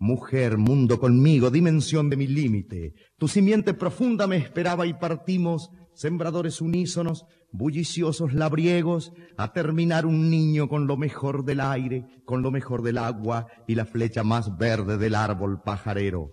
Mujer, 0.04 0.58
mundo 0.58 1.00
conmigo, 1.00 1.50
dimensión 1.50 2.10
de 2.10 2.18
mi 2.18 2.26
límite. 2.26 2.92
Tu 3.16 3.26
simiente 3.26 3.72
profunda 3.72 4.26
me 4.26 4.36
esperaba 4.36 4.86
y 4.86 4.92
partimos, 4.92 5.70
sembradores 5.94 6.60
unísonos, 6.60 7.24
bulliciosos 7.50 8.34
labriegos, 8.34 9.14
a 9.38 9.54
terminar 9.54 10.04
un 10.04 10.28
niño 10.28 10.68
con 10.68 10.86
lo 10.86 10.98
mejor 10.98 11.46
del 11.46 11.62
aire, 11.62 12.04
con 12.26 12.42
lo 12.42 12.50
mejor 12.50 12.82
del 12.82 12.98
agua 12.98 13.46
y 13.66 13.76
la 13.76 13.86
flecha 13.86 14.22
más 14.22 14.58
verde 14.58 14.98
del 14.98 15.14
árbol 15.14 15.62
pajarero. 15.64 16.32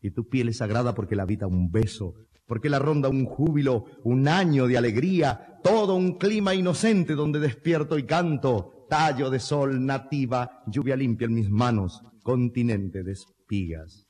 Y 0.00 0.10
tu 0.10 0.26
piel 0.28 0.48
es 0.48 0.56
sagrada 0.56 0.96
porque 0.96 1.14
la 1.14 1.22
habita 1.22 1.46
un 1.46 1.70
beso, 1.70 2.14
porque 2.48 2.68
la 2.68 2.80
ronda 2.80 3.08
un 3.08 3.26
júbilo, 3.26 3.84
un 4.02 4.26
año 4.26 4.66
de 4.66 4.76
alegría, 4.76 5.60
todo 5.62 5.94
un 5.94 6.18
clima 6.18 6.52
inocente 6.52 7.14
donde 7.14 7.38
despierto 7.38 7.96
y 7.96 8.02
canto, 8.02 8.86
tallo 8.90 9.30
de 9.30 9.38
sol 9.38 9.86
nativa, 9.86 10.64
lluvia 10.66 10.96
limpia 10.96 11.26
en 11.26 11.34
mis 11.34 11.48
manos, 11.48 12.02
continente 12.28 13.04
de 13.04 13.12
espigas. 13.12 14.06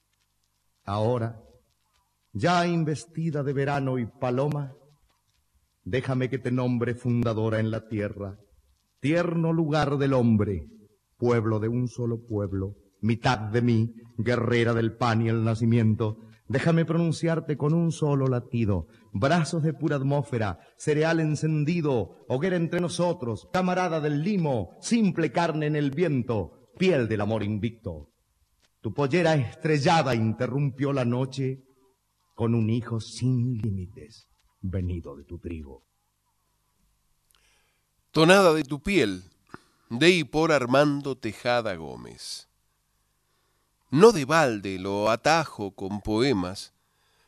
Ahora, 0.84 1.40
ya 2.32 2.66
investida 2.66 3.44
de 3.44 3.52
verano 3.52 4.00
y 4.00 4.06
paloma, 4.06 4.72
déjame 5.84 6.28
que 6.28 6.40
te 6.40 6.50
nombre 6.50 6.96
fundadora 6.96 7.60
en 7.60 7.70
la 7.70 7.86
tierra, 7.86 8.36
tierno 8.98 9.52
lugar 9.52 9.98
del 9.98 10.14
hombre, 10.14 10.66
pueblo 11.16 11.60
de 11.60 11.68
un 11.68 11.86
solo 11.86 12.26
pueblo, 12.26 12.74
mitad 13.00 13.38
de 13.38 13.62
mí, 13.62 13.94
guerrera 14.16 14.74
del 14.74 14.96
pan 14.96 15.22
y 15.22 15.28
el 15.28 15.44
nacimiento, 15.44 16.16
déjame 16.48 16.84
pronunciarte 16.84 17.56
con 17.56 17.72
un 17.72 17.92
solo 17.92 18.26
latido, 18.26 18.88
brazos 19.12 19.62
de 19.62 19.74
pura 19.74 19.94
atmósfera, 19.94 20.58
cereal 20.76 21.20
encendido, 21.20 22.16
hoguera 22.26 22.56
entre 22.56 22.80
nosotros, 22.80 23.48
camarada 23.52 24.00
del 24.00 24.24
limo, 24.24 24.76
simple 24.80 25.30
carne 25.30 25.66
en 25.66 25.76
el 25.76 25.92
viento, 25.92 26.57
piel 26.78 27.08
del 27.08 27.20
amor 27.20 27.42
invicto. 27.42 28.10
Tu 28.80 28.94
pollera 28.94 29.34
estrellada 29.34 30.14
interrumpió 30.14 30.92
la 30.92 31.04
noche 31.04 31.64
con 32.34 32.54
un 32.54 32.70
hijo 32.70 33.00
sin 33.00 33.58
límites 33.58 34.28
venido 34.60 35.16
de 35.16 35.24
tu 35.24 35.38
trigo. 35.38 35.82
Tonada 38.12 38.54
de 38.54 38.62
tu 38.62 38.80
piel, 38.80 39.24
de 39.90 40.10
y 40.10 40.24
por 40.24 40.52
Armando 40.52 41.16
Tejada 41.16 41.74
Gómez. 41.74 42.48
No 43.90 44.12
de 44.12 44.24
balde 44.24 44.78
lo 44.78 45.10
atajo 45.10 45.72
con 45.72 46.00
poemas 46.00 46.72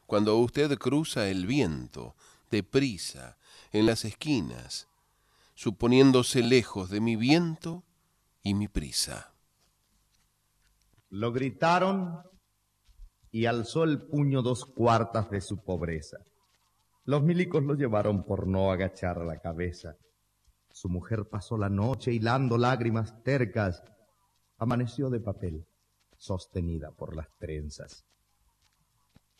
cuando 0.07 0.36
usted 0.36 0.76
cruza 0.78 1.28
el 1.28 1.46
viento, 1.46 2.14
deprisa, 2.51 3.36
en 3.72 3.86
las 3.86 4.05
esquinas, 4.05 4.88
suponiéndose 5.55 6.42
lejos 6.42 6.90
de 6.90 7.01
mi 7.01 7.16
viento 7.16 7.84
y 8.42 8.55
mi 8.55 8.68
prisa. 8.68 9.32
Lo 11.11 11.33
gritaron 11.33 12.23
y 13.33 13.47
alzó 13.47 13.83
el 13.83 14.07
puño 14.07 14.43
dos 14.43 14.65
cuartas 14.65 15.29
de 15.31 15.41
su 15.41 15.63
pobreza. 15.63 16.19
Los 17.05 17.25
milicos 17.25 17.65
lo 17.65 17.75
llevaron 17.75 18.25
por 18.25 18.47
no 18.47 18.71
agachar 18.71 19.25
la 19.25 19.39
cabeza. 19.39 19.97
Su 20.71 20.89
mujer 20.89 21.27
pasó 21.29 21.59
la 21.59 21.69
noche 21.69 22.13
hilando 22.13 22.57
lágrimas 22.57 23.21
tercas. 23.25 23.83
Amaneció 24.59 25.11
de 25.11 25.19
papel, 25.19 25.67
sostenida 26.17 26.93
por 26.93 27.17
las 27.17 27.27
trenzas. 27.39 28.05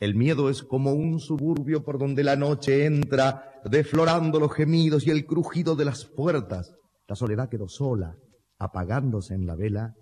El 0.01 0.17
miedo 0.17 0.51
es 0.51 0.65
como 0.65 0.93
un 0.93 1.21
suburbio 1.21 1.85
por 1.85 1.99
donde 1.99 2.25
la 2.25 2.35
noche 2.35 2.87
entra, 2.87 3.61
deflorando 3.65 4.41
los 4.41 4.53
gemidos 4.53 5.07
y 5.07 5.11
el 5.11 5.25
crujido 5.25 5.77
de 5.77 5.85
las 5.85 6.05
puertas. 6.05 6.75
La 7.07 7.15
soledad 7.15 7.49
quedó 7.49 7.69
sola, 7.69 8.17
apagándose 8.59 9.35
en 9.35 9.47
la 9.47 9.55
vela 9.55 9.95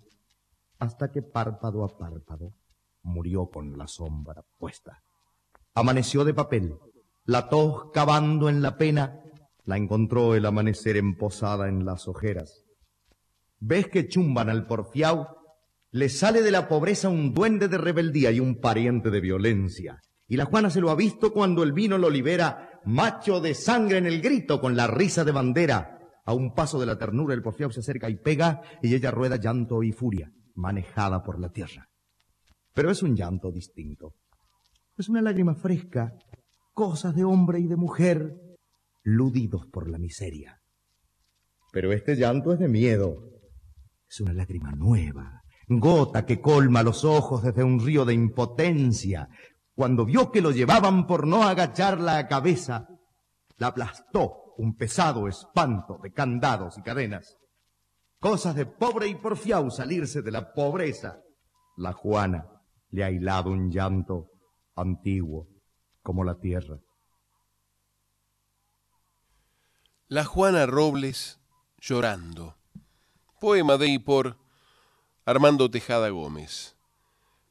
hasta 0.79 1.11
que 1.11 1.23
párpado 1.23 1.85
a 1.85 1.99
párpado 1.99 2.55
murió 3.03 3.51
con 3.51 3.77
la 3.77 3.87
sombra 3.87 4.45
puesta. 4.59 5.03
Amaneció 5.75 6.25
de 6.25 6.35
papel, 6.35 6.77
la 7.25 7.49
tos 7.49 7.91
cavando 7.93 8.49
en 8.49 8.63
la 8.63 8.77
pena, 8.77 9.21
la 9.65 9.77
encontró 9.77 10.35
el 10.35 10.47
amanecer 10.47 10.97
emposada 10.97 11.69
en 11.69 11.85
las 11.85 12.09
ojeras. 12.09 12.65
¿Ves 13.61 13.89
que 13.89 14.09
chumban 14.09 14.51
al 14.51 14.67
porfiao? 14.67 15.37
Le 15.91 16.09
sale 16.09 16.43
de 16.43 16.51
la 16.51 16.69
pobreza 16.69 17.09
un 17.09 17.35
duende 17.35 17.69
de 17.69 17.79
rebeldía 17.79 18.31
y 18.31 18.41
un 18.41 18.61
pariente 18.61 19.11
de 19.11 19.21
violencia. 19.21 20.01
Y 20.27 20.37
la 20.37 20.45
Juana 20.45 20.71
se 20.71 20.81
lo 20.81 20.91
ha 20.91 20.95
visto 20.95 21.33
cuando 21.33 21.63
el 21.63 21.73
vino 21.73 21.97
lo 21.97 22.11
libera, 22.11 22.81
macho 22.85 23.41
de 23.41 23.55
sangre 23.55 23.99
en 23.99 24.07
el 24.07 24.21
grito 24.21 24.61
con 24.61 24.77
la 24.77 24.87
risa 24.87 25.25
de 25.25 25.33
bandera. 25.33 25.99
A 26.25 26.35
un 26.35 26.55
paso 26.55 26.79
de 26.79 26.87
la 26.87 26.99
ternura 26.99 27.35
el 27.35 27.43
porfiao 27.43 27.71
se 27.71 27.81
acerca 27.81 28.11
y 28.11 28.17
pega 28.17 28.61
y 28.83 28.95
ella 28.95 29.11
rueda 29.11 29.37
llanto 29.37 29.83
y 29.83 29.93
furia 29.93 30.31
manejada 30.59 31.23
por 31.23 31.41
la 31.41 31.49
tierra. 31.51 31.89
Pero 32.75 32.91
es 32.91 33.03
un 33.03 33.17
llanto 33.17 33.51
distinto. 33.51 34.15
Es 34.97 35.09
una 35.09 35.23
lágrima 35.23 35.55
fresca, 35.55 36.13
cosas 36.75 37.15
de 37.15 37.25
hombre 37.25 37.61
y 37.61 37.69
de 37.69 37.77
mujer, 37.77 38.35
ludidos 39.03 39.67
por 39.67 39.89
la 39.89 39.99
miseria. 39.99 40.61
Pero 41.73 41.93
este 41.93 42.17
llanto 42.17 42.53
es 42.53 42.59
de 42.59 42.69
miedo. 42.69 43.23
Es 44.09 44.21
una 44.21 44.33
lágrima 44.33 44.73
nueva, 44.73 45.43
gota 45.69 46.27
que 46.27 46.41
colma 46.41 46.83
los 46.83 47.05
ojos 47.05 47.43
desde 47.43 47.63
un 47.63 47.79
río 47.85 48.05
de 48.05 48.15
impotencia. 48.15 49.29
Cuando 49.75 50.05
vio 50.05 50.33
que 50.33 50.41
lo 50.41 50.51
llevaban 50.51 51.07
por 51.07 51.27
no 51.27 51.45
agachar 51.45 52.01
la 52.01 52.27
cabeza, 52.27 52.89
la 53.59 53.69
aplastó 53.69 54.55
un 54.57 54.77
pesado 54.77 55.29
espanto 55.29 56.01
de 56.03 56.13
candados 56.13 56.79
y 56.79 56.83
cadenas. 56.83 57.38
Cosas 58.21 58.55
de 58.57 58.67
pobre 58.67 59.07
y 59.07 59.15
porfiao 59.15 59.71
salirse 59.71 60.23
de 60.23 60.33
la 60.33 60.53
pobreza. 60.53 61.23
La 61.77 61.93
Juana 61.93 62.49
le 62.91 63.05
ha 63.05 63.13
hilado 63.13 63.51
un 63.51 63.71
llanto 63.71 64.33
antiguo 64.75 65.47
como 66.03 66.25
la 66.25 66.41
tierra. 66.41 66.81
La 70.09 70.25
Juana 70.25 70.67
Robles 70.67 71.39
llorando. 71.81 72.57
Poema 73.41 73.77
de 73.77 73.87
y 73.87 74.01
por 74.01 74.37
Armando 75.25 75.71
Tejada 75.71 76.09
Gómez. 76.09 76.75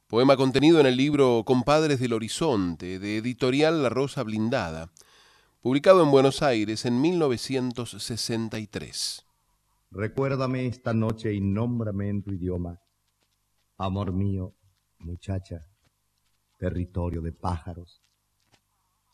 Poema 0.08 0.36
contenido 0.36 0.82
en 0.82 0.86
el 0.86 0.98
libro 0.98 1.44
Compadres 1.46 1.98
del 2.00 2.12
Horizonte, 2.14 3.00
de 3.00 3.16
editorial 3.18 3.84
La 3.84 3.90
Rosa 3.90 4.24
Blindada, 4.24 4.92
publicado 5.62 6.04
en 6.04 6.12
Buenos 6.12 6.42
Aires 6.42 6.84
en 6.86 7.00
1963. 7.00 9.27
Recuérdame 9.92 10.68
esta 10.68 10.94
noche 10.94 11.34
y 11.34 11.40
nómbrame 11.40 12.10
en 12.10 12.22
tu 12.22 12.34
idioma. 12.34 12.80
Amor 13.78 14.12
mío, 14.12 14.54
muchacha, 15.00 15.62
territorio 16.58 17.22
de 17.22 17.32
pájaros. 17.32 18.02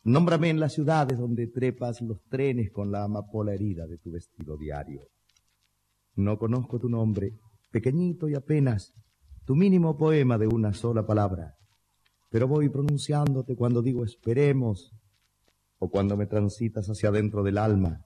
Nómbrame 0.03 0.49
en 0.49 0.59
las 0.59 0.73
ciudades 0.73 1.17
donde 1.17 1.47
trepas 1.47 2.01
los 2.01 2.21
trenes 2.23 2.71
con 2.71 2.91
la 2.91 3.03
amapola 3.03 3.53
herida 3.53 3.87
de 3.87 3.97
tu 3.97 4.11
vestido 4.11 4.57
diario. 4.57 5.07
No 6.15 6.37
conozco 6.37 6.79
tu 6.79 6.89
nombre, 6.89 7.33
pequeñito 7.71 8.27
y 8.27 8.35
apenas, 8.35 8.93
tu 9.45 9.55
mínimo 9.55 9.97
poema 9.97 10.37
de 10.37 10.47
una 10.47 10.73
sola 10.73 11.05
palabra, 11.05 11.55
pero 12.29 12.47
voy 12.47 12.69
pronunciándote 12.69 13.55
cuando 13.55 13.81
digo 13.81 14.03
esperemos 14.03 14.91
o 15.79 15.89
cuando 15.89 16.17
me 16.17 16.25
transitas 16.25 16.87
hacia 16.87 17.09
adentro 17.09 17.43
del 17.43 17.57
alma, 17.57 18.05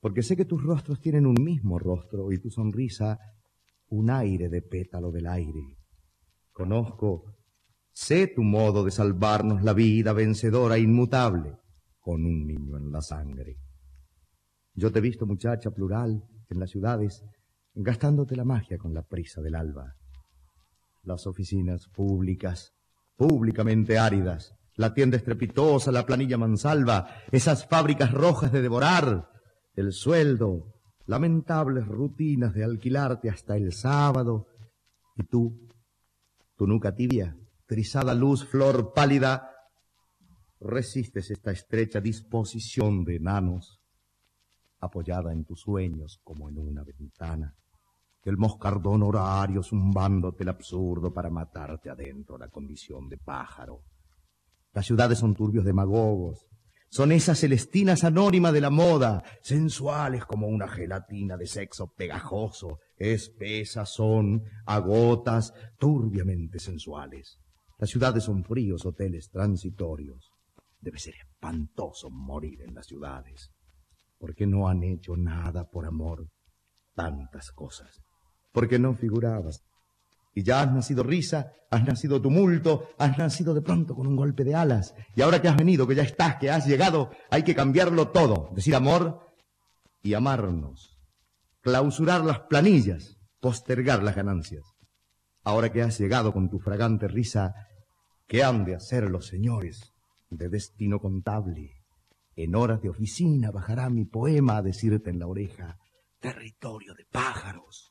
porque 0.00 0.22
sé 0.22 0.36
que 0.36 0.44
tus 0.44 0.62
rostros 0.62 1.00
tienen 1.00 1.26
un 1.26 1.42
mismo 1.42 1.78
rostro 1.78 2.32
y 2.32 2.38
tu 2.38 2.50
sonrisa 2.50 3.18
un 3.88 4.10
aire 4.10 4.48
de 4.48 4.62
pétalo 4.62 5.10
del 5.10 5.26
aire. 5.26 5.76
Conozco 6.52 7.40
Sé 7.92 8.28
tu 8.28 8.42
modo 8.42 8.84
de 8.84 8.90
salvarnos 8.90 9.62
la 9.62 9.72
vida 9.72 10.12
vencedora, 10.12 10.78
inmutable, 10.78 11.58
con 11.98 12.24
un 12.24 12.46
niño 12.46 12.78
en 12.78 12.90
la 12.92 13.02
sangre. 13.02 13.56
Yo 14.74 14.92
te 14.92 15.00
he 15.00 15.02
visto, 15.02 15.26
muchacha 15.26 15.70
plural, 15.70 16.24
en 16.48 16.60
las 16.60 16.70
ciudades, 16.70 17.22
gastándote 17.74 18.36
la 18.36 18.44
magia 18.44 18.78
con 18.78 18.94
la 18.94 19.02
prisa 19.02 19.42
del 19.42 19.56
alba. 19.56 19.96
Las 21.02 21.26
oficinas 21.26 21.88
públicas, 21.88 22.72
públicamente 23.16 23.98
áridas, 23.98 24.54
la 24.76 24.94
tienda 24.94 25.16
estrepitosa, 25.16 25.92
la 25.92 26.06
planilla 26.06 26.38
mansalva, 26.38 27.08
esas 27.32 27.66
fábricas 27.66 28.12
rojas 28.12 28.52
de 28.52 28.62
devorar, 28.62 29.28
el 29.74 29.92
sueldo, 29.92 30.74
lamentables 31.06 31.86
rutinas 31.86 32.54
de 32.54 32.64
alquilarte 32.64 33.30
hasta 33.30 33.56
el 33.56 33.72
sábado, 33.72 34.46
y 35.16 35.24
tú, 35.24 35.68
tu 36.56 36.66
nuca 36.66 36.94
tibia, 36.94 37.36
trizada 37.66 38.14
luz, 38.14 38.44
flor 38.44 38.92
pálida, 38.92 39.50
resistes 40.60 41.30
esta 41.30 41.52
estrecha 41.52 42.00
disposición 42.00 43.04
de 43.04 43.16
enanos, 43.16 43.80
apoyada 44.80 45.32
en 45.32 45.44
tus 45.44 45.60
sueños 45.60 46.20
como 46.22 46.48
en 46.48 46.58
una 46.58 46.84
ventana, 46.84 47.54
el 48.22 48.36
moscardón 48.36 49.02
horario 49.02 49.62
zumbándote 49.62 50.42
el 50.42 50.50
absurdo 50.50 51.12
para 51.12 51.30
matarte 51.30 51.88
adentro 51.88 52.36
la 52.36 52.48
condición 52.48 53.08
de 53.08 53.16
pájaro. 53.16 53.82
Las 54.72 54.86
ciudades 54.86 55.18
son 55.18 55.34
turbios 55.34 55.64
demagogos, 55.64 56.49
son 56.90 57.12
esas 57.12 57.38
celestinas 57.38 58.02
anónimas 58.02 58.52
de 58.52 58.60
la 58.60 58.70
moda, 58.70 59.22
sensuales 59.42 60.24
como 60.24 60.48
una 60.48 60.66
gelatina 60.66 61.36
de 61.36 61.46
sexo 61.46 61.92
pegajoso, 61.94 62.80
espesas 62.96 63.94
son, 63.94 64.42
agotas, 64.66 65.54
turbiamente 65.78 66.58
sensuales. 66.58 67.38
Las 67.78 67.90
ciudades 67.90 68.24
son 68.24 68.44
fríos 68.44 68.84
hoteles 68.84 69.30
transitorios. 69.30 70.32
Debe 70.80 70.98
ser 70.98 71.14
espantoso 71.14 72.10
morir 72.10 72.62
en 72.62 72.74
las 72.74 72.86
ciudades, 72.86 73.52
porque 74.18 74.46
no 74.46 74.68
han 74.68 74.82
hecho 74.82 75.16
nada 75.16 75.70
por 75.70 75.86
amor, 75.86 76.26
tantas 76.96 77.52
cosas, 77.52 78.02
porque 78.50 78.80
no 78.80 78.96
figurabas. 78.96 79.62
Y 80.34 80.42
ya 80.42 80.62
has 80.62 80.72
nacido 80.72 81.02
risa, 81.02 81.52
has 81.70 81.84
nacido 81.84 82.20
tumulto, 82.20 82.88
has 82.98 83.18
nacido 83.18 83.54
de 83.54 83.62
pronto 83.62 83.94
con 83.94 84.06
un 84.06 84.16
golpe 84.16 84.44
de 84.44 84.54
alas. 84.54 84.94
Y 85.16 85.22
ahora 85.22 85.42
que 85.42 85.48
has 85.48 85.56
venido, 85.56 85.86
que 85.86 85.94
ya 85.94 86.02
estás, 86.02 86.36
que 86.36 86.50
has 86.50 86.66
llegado, 86.66 87.10
hay 87.30 87.42
que 87.42 87.54
cambiarlo 87.54 88.08
todo, 88.08 88.50
decir 88.54 88.74
amor 88.74 89.20
y 90.02 90.14
amarnos, 90.14 90.98
clausurar 91.60 92.24
las 92.24 92.40
planillas, 92.40 93.18
postergar 93.40 94.02
las 94.02 94.16
ganancias. 94.16 94.64
Ahora 95.42 95.72
que 95.72 95.82
has 95.82 95.98
llegado 95.98 96.32
con 96.32 96.48
tu 96.48 96.58
fragante 96.58 97.08
risa, 97.08 97.54
¿Qué 98.30 98.44
han 98.44 98.64
de 98.64 98.76
hacer 98.76 99.10
los 99.10 99.26
señores 99.26 99.92
de 100.28 100.48
destino 100.48 101.00
contable? 101.00 101.82
En 102.36 102.54
horas 102.54 102.80
de 102.80 102.88
oficina 102.88 103.50
bajará 103.50 103.90
mi 103.90 104.04
poema 104.04 104.58
a 104.58 104.62
decirte 104.62 105.10
en 105.10 105.18
la 105.18 105.26
oreja, 105.26 105.78
territorio 106.20 106.94
de 106.94 107.06
pájaros. 107.10 107.89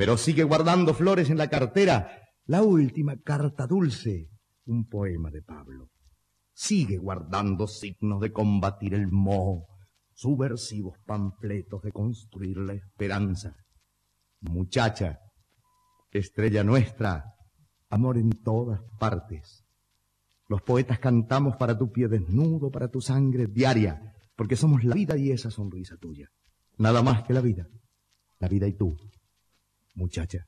Pero 0.00 0.16
sigue 0.16 0.44
guardando 0.44 0.94
flores 0.94 1.28
en 1.28 1.36
la 1.36 1.50
cartera, 1.50 2.22
la 2.46 2.62
última 2.62 3.18
carta 3.20 3.66
dulce, 3.66 4.30
un 4.64 4.88
poema 4.88 5.30
de 5.30 5.42
Pablo. 5.42 5.90
Sigue 6.54 6.96
guardando 6.96 7.66
signos 7.66 8.18
de 8.22 8.32
combatir 8.32 8.94
el 8.94 9.08
moho, 9.08 9.66
subversivos 10.14 10.96
panfletos 11.04 11.82
de 11.82 11.92
construir 11.92 12.56
la 12.56 12.72
esperanza. 12.72 13.54
Muchacha, 14.40 15.18
estrella 16.10 16.64
nuestra, 16.64 17.34
amor 17.90 18.16
en 18.16 18.30
todas 18.42 18.80
partes. 18.98 19.66
Los 20.48 20.62
poetas 20.62 20.98
cantamos 20.98 21.56
para 21.58 21.76
tu 21.76 21.92
pie 21.92 22.08
desnudo, 22.08 22.70
para 22.70 22.88
tu 22.88 23.02
sangre 23.02 23.48
diaria, 23.48 24.00
porque 24.34 24.56
somos 24.56 24.82
la 24.82 24.94
vida 24.94 25.18
y 25.18 25.30
esa 25.30 25.50
sonrisa 25.50 25.98
tuya. 25.98 26.30
Nada 26.78 27.02
más 27.02 27.22
que 27.22 27.34
la 27.34 27.42
vida. 27.42 27.68
La 28.38 28.48
vida 28.48 28.66
y 28.66 28.72
tú, 28.72 28.96
muchacha. 29.94 30.46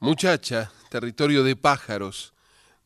Muchacha, 0.00 0.72
territorio 0.90 1.44
de 1.44 1.56
pájaros, 1.56 2.34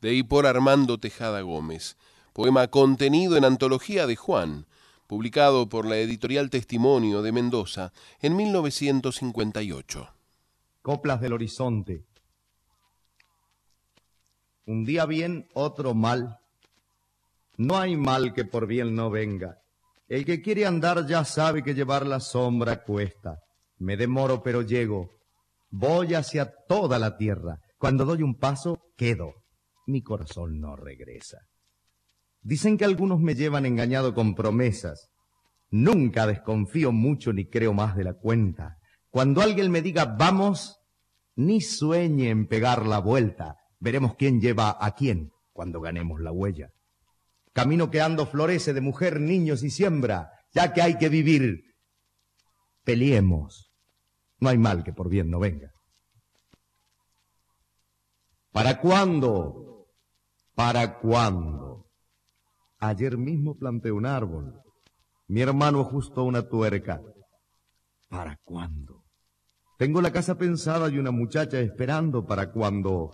de 0.00 0.14
y 0.14 0.22
por 0.22 0.46
Armando 0.46 0.98
Tejada 0.98 1.40
Gómez. 1.40 1.96
Poema 2.32 2.68
contenido 2.68 3.36
en 3.36 3.44
Antología 3.44 4.06
de 4.06 4.14
Juan, 4.14 4.66
publicado 5.08 5.68
por 5.68 5.86
la 5.86 5.96
editorial 5.96 6.50
Testimonio 6.50 7.22
de 7.22 7.32
Mendoza 7.32 7.92
en 8.20 8.36
1958. 8.36 10.14
Coplas 10.82 11.20
del 11.20 11.32
Horizonte, 11.32 12.04
un 14.68 14.84
día 14.84 15.06
bien, 15.06 15.48
otro 15.54 15.94
mal. 15.94 16.40
No 17.56 17.78
hay 17.78 17.96
mal 17.96 18.34
que 18.34 18.44
por 18.44 18.66
bien 18.66 18.94
no 18.94 19.08
venga. 19.08 19.62
El 20.08 20.26
que 20.26 20.42
quiere 20.42 20.66
andar 20.66 21.06
ya 21.06 21.24
sabe 21.24 21.62
que 21.62 21.72
llevar 21.72 22.06
la 22.06 22.20
sombra 22.20 22.82
cuesta. 22.84 23.40
Me 23.78 23.96
demoro 23.96 24.42
pero 24.42 24.62
llego. 24.62 25.10
Voy 25.70 26.14
hacia 26.14 26.52
toda 26.68 26.98
la 26.98 27.16
tierra. 27.16 27.60
Cuando 27.78 28.04
doy 28.04 28.22
un 28.22 28.36
paso, 28.36 28.82
quedo. 28.96 29.34
Mi 29.86 30.02
corazón 30.02 30.60
no 30.60 30.76
regresa. 30.76 31.38
Dicen 32.42 32.76
que 32.76 32.84
algunos 32.84 33.20
me 33.20 33.34
llevan 33.34 33.66
engañado 33.66 34.14
con 34.14 34.34
promesas. 34.34 35.10
Nunca 35.70 36.26
desconfío 36.26 36.92
mucho 36.92 37.32
ni 37.32 37.48
creo 37.48 37.72
más 37.74 37.96
de 37.96 38.04
la 38.04 38.14
cuenta. 38.14 38.78
Cuando 39.10 39.42
alguien 39.42 39.70
me 39.70 39.82
diga 39.82 40.04
vamos, 40.04 40.78
ni 41.36 41.60
sueñe 41.60 42.30
en 42.30 42.46
pegar 42.46 42.86
la 42.86 42.98
vuelta. 42.98 43.56
Veremos 43.78 44.16
quién 44.16 44.40
lleva 44.40 44.76
a 44.80 44.94
quién 44.94 45.30
cuando 45.52 45.80
ganemos 45.80 46.20
la 46.20 46.32
huella. 46.32 46.70
Camino 47.52 47.90
que 47.90 48.00
ando 48.00 48.26
florece 48.26 48.72
de 48.72 48.80
mujer, 48.80 49.20
niños 49.20 49.62
y 49.62 49.70
siembra, 49.70 50.30
ya 50.52 50.72
que 50.72 50.82
hay 50.82 50.98
que 50.98 51.08
vivir. 51.08 51.74
Peleemos. 52.84 53.67
No 54.40 54.48
hay 54.48 54.58
mal 54.58 54.84
que 54.84 54.92
por 54.92 55.08
bien 55.08 55.30
no 55.30 55.38
venga. 55.38 55.72
¿Para 58.52 58.80
cuándo? 58.80 59.86
¿Para 60.54 60.98
cuándo? 60.98 61.86
Ayer 62.78 63.16
mismo 63.16 63.56
planté 63.56 63.92
un 63.92 64.06
árbol. 64.06 64.60
Mi 65.26 65.42
hermano 65.42 65.80
ajustó 65.80 66.24
una 66.24 66.48
tuerca. 66.48 67.00
¿Para 68.08 68.36
cuándo? 68.44 69.04
Tengo 69.78 70.00
la 70.00 70.10
casa 70.10 70.36
pensada 70.36 70.88
y 70.88 70.98
una 70.98 71.10
muchacha 71.10 71.60
esperando 71.60 72.26
para 72.26 72.50
cuando 72.50 73.10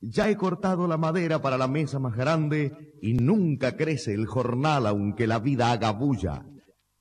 ya 0.00 0.30
he 0.30 0.36
cortado 0.36 0.86
la 0.86 0.96
madera 0.96 1.42
para 1.42 1.58
la 1.58 1.68
mesa 1.68 1.98
más 1.98 2.16
grande 2.16 2.94
y 3.02 3.14
nunca 3.14 3.76
crece 3.76 4.14
el 4.14 4.26
jornal 4.26 4.86
aunque 4.86 5.26
la 5.26 5.38
vida 5.38 5.72
haga 5.72 5.90
bulla. 5.90 6.46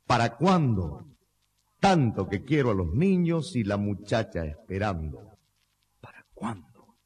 ¿Para 0.05 0.35
cuándo? 0.35 1.16
Tanto 1.79 2.27
que 2.27 2.43
quiero 2.43 2.71
a 2.71 2.73
los 2.73 2.93
niños 2.93 3.55
y 3.55 3.63
la 3.63 3.77
muchacha 3.77 4.45
esperando. 4.45 5.37
¿Para 6.01 6.25
cuándo? 6.33 6.97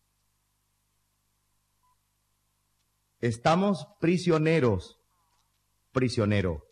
Estamos 3.20 3.88
prisioneros, 4.00 5.00
prisionero. 5.92 6.64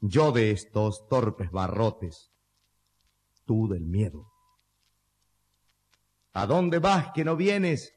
Yo 0.00 0.32
de 0.32 0.50
estos 0.50 1.06
torpes 1.08 1.50
barrotes, 1.50 2.32
tú 3.44 3.68
del 3.68 3.84
miedo. 3.84 4.26
¿A 6.32 6.46
dónde 6.46 6.78
vas 6.78 7.12
que 7.12 7.24
no 7.24 7.36
vienes? 7.36 7.94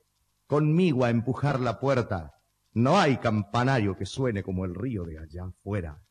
conmigo 0.47 1.03
a 1.03 1.10
empujar 1.10 1.60
la 1.60 1.80
puerta. 1.80 2.34
No 2.74 2.97
hay 2.97 3.18
campanario 3.18 3.95
que 3.95 4.05
suene 4.05 4.43
como 4.43 4.66
el 4.66 4.74
río 4.74 5.03
de 5.03 5.20
allá 5.20 5.45
afuera. 5.45 6.01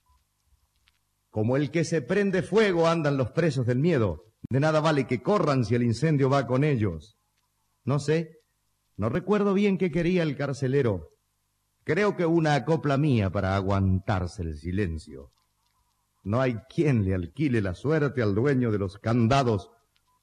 Como 1.36 1.58
el 1.58 1.70
que 1.70 1.84
se 1.84 2.00
prende 2.00 2.42
fuego 2.42 2.88
andan 2.88 3.18
los 3.18 3.30
presos 3.32 3.66
del 3.66 3.78
miedo. 3.78 4.24
De 4.48 4.58
nada 4.58 4.80
vale 4.80 5.06
que 5.06 5.20
corran 5.20 5.66
si 5.66 5.74
el 5.74 5.82
incendio 5.82 6.30
va 6.30 6.46
con 6.46 6.64
ellos. 6.64 7.18
No 7.84 7.98
sé, 7.98 8.38
no 8.96 9.10
recuerdo 9.10 9.52
bien 9.52 9.76
qué 9.76 9.90
quería 9.90 10.22
el 10.22 10.34
carcelero. 10.34 11.10
Creo 11.84 12.16
que 12.16 12.24
una 12.24 12.54
acopla 12.54 12.96
mía 12.96 13.28
para 13.28 13.54
aguantarse 13.54 14.44
el 14.44 14.56
silencio. 14.56 15.30
No 16.24 16.40
hay 16.40 16.56
quien 16.74 17.04
le 17.04 17.14
alquile 17.14 17.60
la 17.60 17.74
suerte 17.74 18.22
al 18.22 18.34
dueño 18.34 18.72
de 18.72 18.78
los 18.78 18.96
candados. 18.96 19.70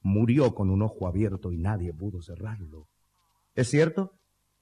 Murió 0.02 0.56
con 0.56 0.72
un 0.72 0.82
ojo 0.82 1.06
abierto 1.06 1.52
y 1.52 1.60
nadie 1.60 1.94
pudo 1.94 2.24
cerrarlo. 2.24 2.88
¿Es 3.54 3.70
cierto? 3.70 4.14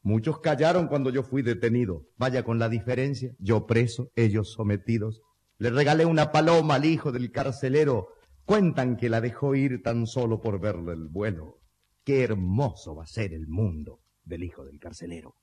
Muchos 0.02 0.42
callaron 0.42 0.90
cuando 0.90 1.12
yo 1.12 1.24
fui 1.24 1.44
detenido. 1.44 2.08
Vaya 2.18 2.44
con 2.44 2.60
la 2.60 2.68
diferencia. 2.68 3.34
Yo 3.40 3.66
preso, 3.66 4.12
ellos 4.18 4.52
sometidos. 4.52 5.22
Le 5.62 5.70
regalé 5.70 6.08
una 6.08 6.32
paloma 6.32 6.74
al 6.74 6.86
hijo 6.86 7.12
del 7.12 7.32
carcelero. 7.32 8.16
Cuentan 8.46 8.98
que 8.98 9.10
la 9.10 9.22
dejó 9.22 9.54
ir 9.54 9.84
tan 9.84 10.08
solo 10.08 10.42
por 10.42 10.60
verle 10.60 10.94
el 10.94 11.08
vuelo. 11.08 11.62
Qué 12.04 12.24
hermoso 12.24 12.96
va 12.96 13.04
a 13.04 13.08
ser 13.08 13.32
el 13.32 13.46
mundo 13.48 14.02
del 14.24 14.44
hijo 14.44 14.66
del 14.66 14.80
carcelero. 14.80 15.36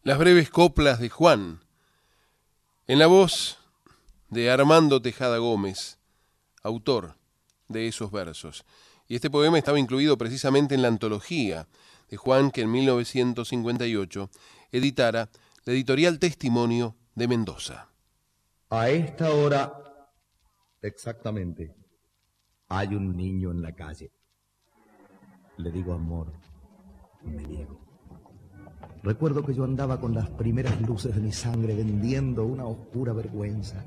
Las 0.00 0.18
breves 0.18 0.48
coplas 0.48 1.00
de 1.00 1.10
Juan, 1.10 1.60
en 2.86 2.98
la 2.98 3.08
voz 3.08 3.58
de 4.30 4.50
Armando 4.50 5.02
Tejada 5.02 5.36
Gómez, 5.36 5.98
autor 6.62 7.18
de 7.68 7.88
esos 7.88 8.10
versos. 8.10 8.64
Y 9.06 9.16
este 9.16 9.28
poema 9.28 9.58
estaba 9.58 9.78
incluido 9.78 10.16
precisamente 10.16 10.74
en 10.74 10.80
la 10.80 10.88
antología 10.88 11.68
de 12.08 12.16
Juan 12.16 12.52
que 12.52 12.62
en 12.62 12.72
1958 12.72 14.30
editara 14.72 15.28
la 15.66 15.72
editorial 15.74 16.18
Testimonio 16.18 16.96
de 17.14 17.28
Mendoza. 17.28 17.88
A 18.70 18.90
esta 18.90 19.32
hora, 19.32 19.72
exactamente, 20.82 21.74
hay 22.68 22.94
un 22.94 23.16
niño 23.16 23.50
en 23.50 23.62
la 23.62 23.74
calle. 23.74 24.12
Le 25.56 25.70
digo 25.70 25.94
amor, 25.94 26.34
me 27.24 27.44
niego. 27.44 27.80
Recuerdo 29.02 29.42
que 29.42 29.54
yo 29.54 29.64
andaba 29.64 29.98
con 29.98 30.14
las 30.14 30.28
primeras 30.28 30.78
luces 30.82 31.14
de 31.14 31.22
mi 31.22 31.32
sangre 31.32 31.74
vendiendo 31.74 32.44
una 32.44 32.66
oscura 32.66 33.14
vergüenza. 33.14 33.82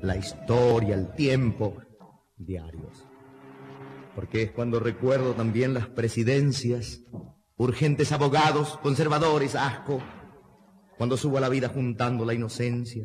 La 0.00 0.16
historia, 0.16 0.94
el 0.94 1.12
tiempo, 1.12 1.76
diarios. 2.38 3.06
Porque 4.14 4.44
es 4.44 4.50
cuando 4.52 4.80
recuerdo 4.80 5.34
también 5.34 5.74
las 5.74 5.88
presidencias, 5.88 7.02
urgentes 7.56 8.12
abogados, 8.12 8.78
conservadores, 8.78 9.54
asco. 9.54 9.98
Cuando 10.96 11.18
subo 11.18 11.36
a 11.36 11.42
la 11.42 11.50
vida 11.50 11.68
juntando 11.68 12.24
la 12.24 12.32
inocencia, 12.32 13.04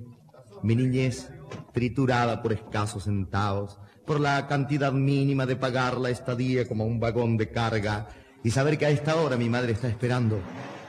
mi 0.64 0.76
niñez 0.76 1.32
triturada 1.74 2.41
por 2.41 2.53
escasos 2.53 3.05
centavos, 3.05 3.80
por 4.05 4.20
la 4.20 4.47
cantidad 4.47 4.91
mínima 4.91 5.45
de 5.45 5.55
pagar 5.55 5.97
la 5.97 6.09
estadía 6.09 6.68
como 6.68 6.86
un 6.86 6.99
vagón 6.99 7.38
de 7.38 7.49
carga 7.49 8.09
y 8.43 8.51
saber 8.51 8.78
que 8.78 8.86
a 8.86 8.89
esta 8.89 9.16
hora 9.16 9.38
mi 9.38 9.49
madre 9.49 9.74
está 9.74 9.88
esperando. 9.88 10.39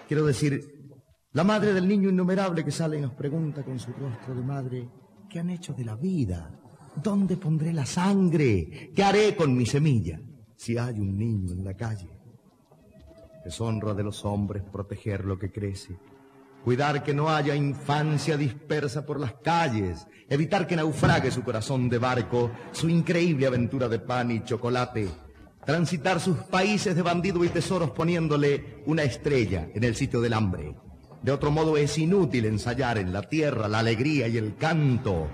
Quiero 0.09 0.27
decir, 0.27 0.91
la 1.33 1.45
madre 1.45 1.73
del 1.73 1.89
niño 1.89 2.11
innumerable 2.11 2.65
que 2.65 2.71
sale 2.71 2.99
y 2.99 3.01
nos 3.01 3.15
pregunta 3.15 3.63
con 3.63 3.79
su 3.79 3.93
rostro 3.93 4.35
de 4.35 4.43
madre, 4.43 4.89
¿qué 5.29 5.39
han 5.39 5.51
hecho 5.51 5.73
de 5.73 5.85
la 5.85 5.97
vida? 5.97 6.59
¿Dónde 7.03 7.37
pondré 7.37 7.73
la 7.73 7.87
sangre? 7.87 8.93
¿Qué 8.95 9.03
haré 9.03 9.35
con 9.35 9.57
mi 9.57 9.65
semilla 9.65 10.21
si 10.57 10.77
hay 10.77 11.01
un 11.01 11.17
niño 11.17 11.53
en 11.53 11.65
la 11.65 11.75
calle? 11.75 12.09
Es 13.45 13.61
honra 13.61 13.95
de 13.95 14.05
los 14.05 14.25
hombres 14.25 14.63
proteger 14.71 15.25
lo 15.25 15.39
que 15.39 15.51
crece 15.51 15.97
cuidar 16.65 17.03
que 17.03 17.15
no 17.15 17.29
haya 17.29 17.55
infancia 17.55 18.37
dispersa 18.37 19.05
por 19.05 19.19
las 19.19 19.35
calles, 19.35 20.07
evitar 20.29 20.67
que 20.67 20.77
naufrague 20.77 21.31
su 21.31 21.43
corazón 21.43 21.89
de 21.89 21.99
barco, 21.99 22.51
su 22.73 22.89
increíble 22.89 23.47
aventura 23.47 23.89
de 23.89 23.99
pan 23.99 24.31
y 24.31 24.45
chocolate, 24.45 25.09
transitar 25.65 26.21
sus 26.21 26.39
países 26.39 26.95
de 26.95 27.03
bandido 27.03 27.45
y 27.45 27.49
tesoros 27.49 27.91
poniéndole 27.91 28.83
una 28.87 29.03
estrella 29.03 29.69
en 29.75 29.85
el 29.85 29.95
sitio 29.95 30.21
del 30.21 30.33
hambre. 30.33 30.75
De 31.23 31.31
otro 31.31 31.51
modo 31.51 31.77
es 31.77 31.99
inútil 31.99 32.47
ensayar 32.47 32.99
en 32.99 33.13
la 33.13 33.23
tierra 33.23 33.69
la 33.69 33.79
alegría 33.79 34.27
y 34.27 34.39
el 34.39 34.57
canto. 34.57 35.29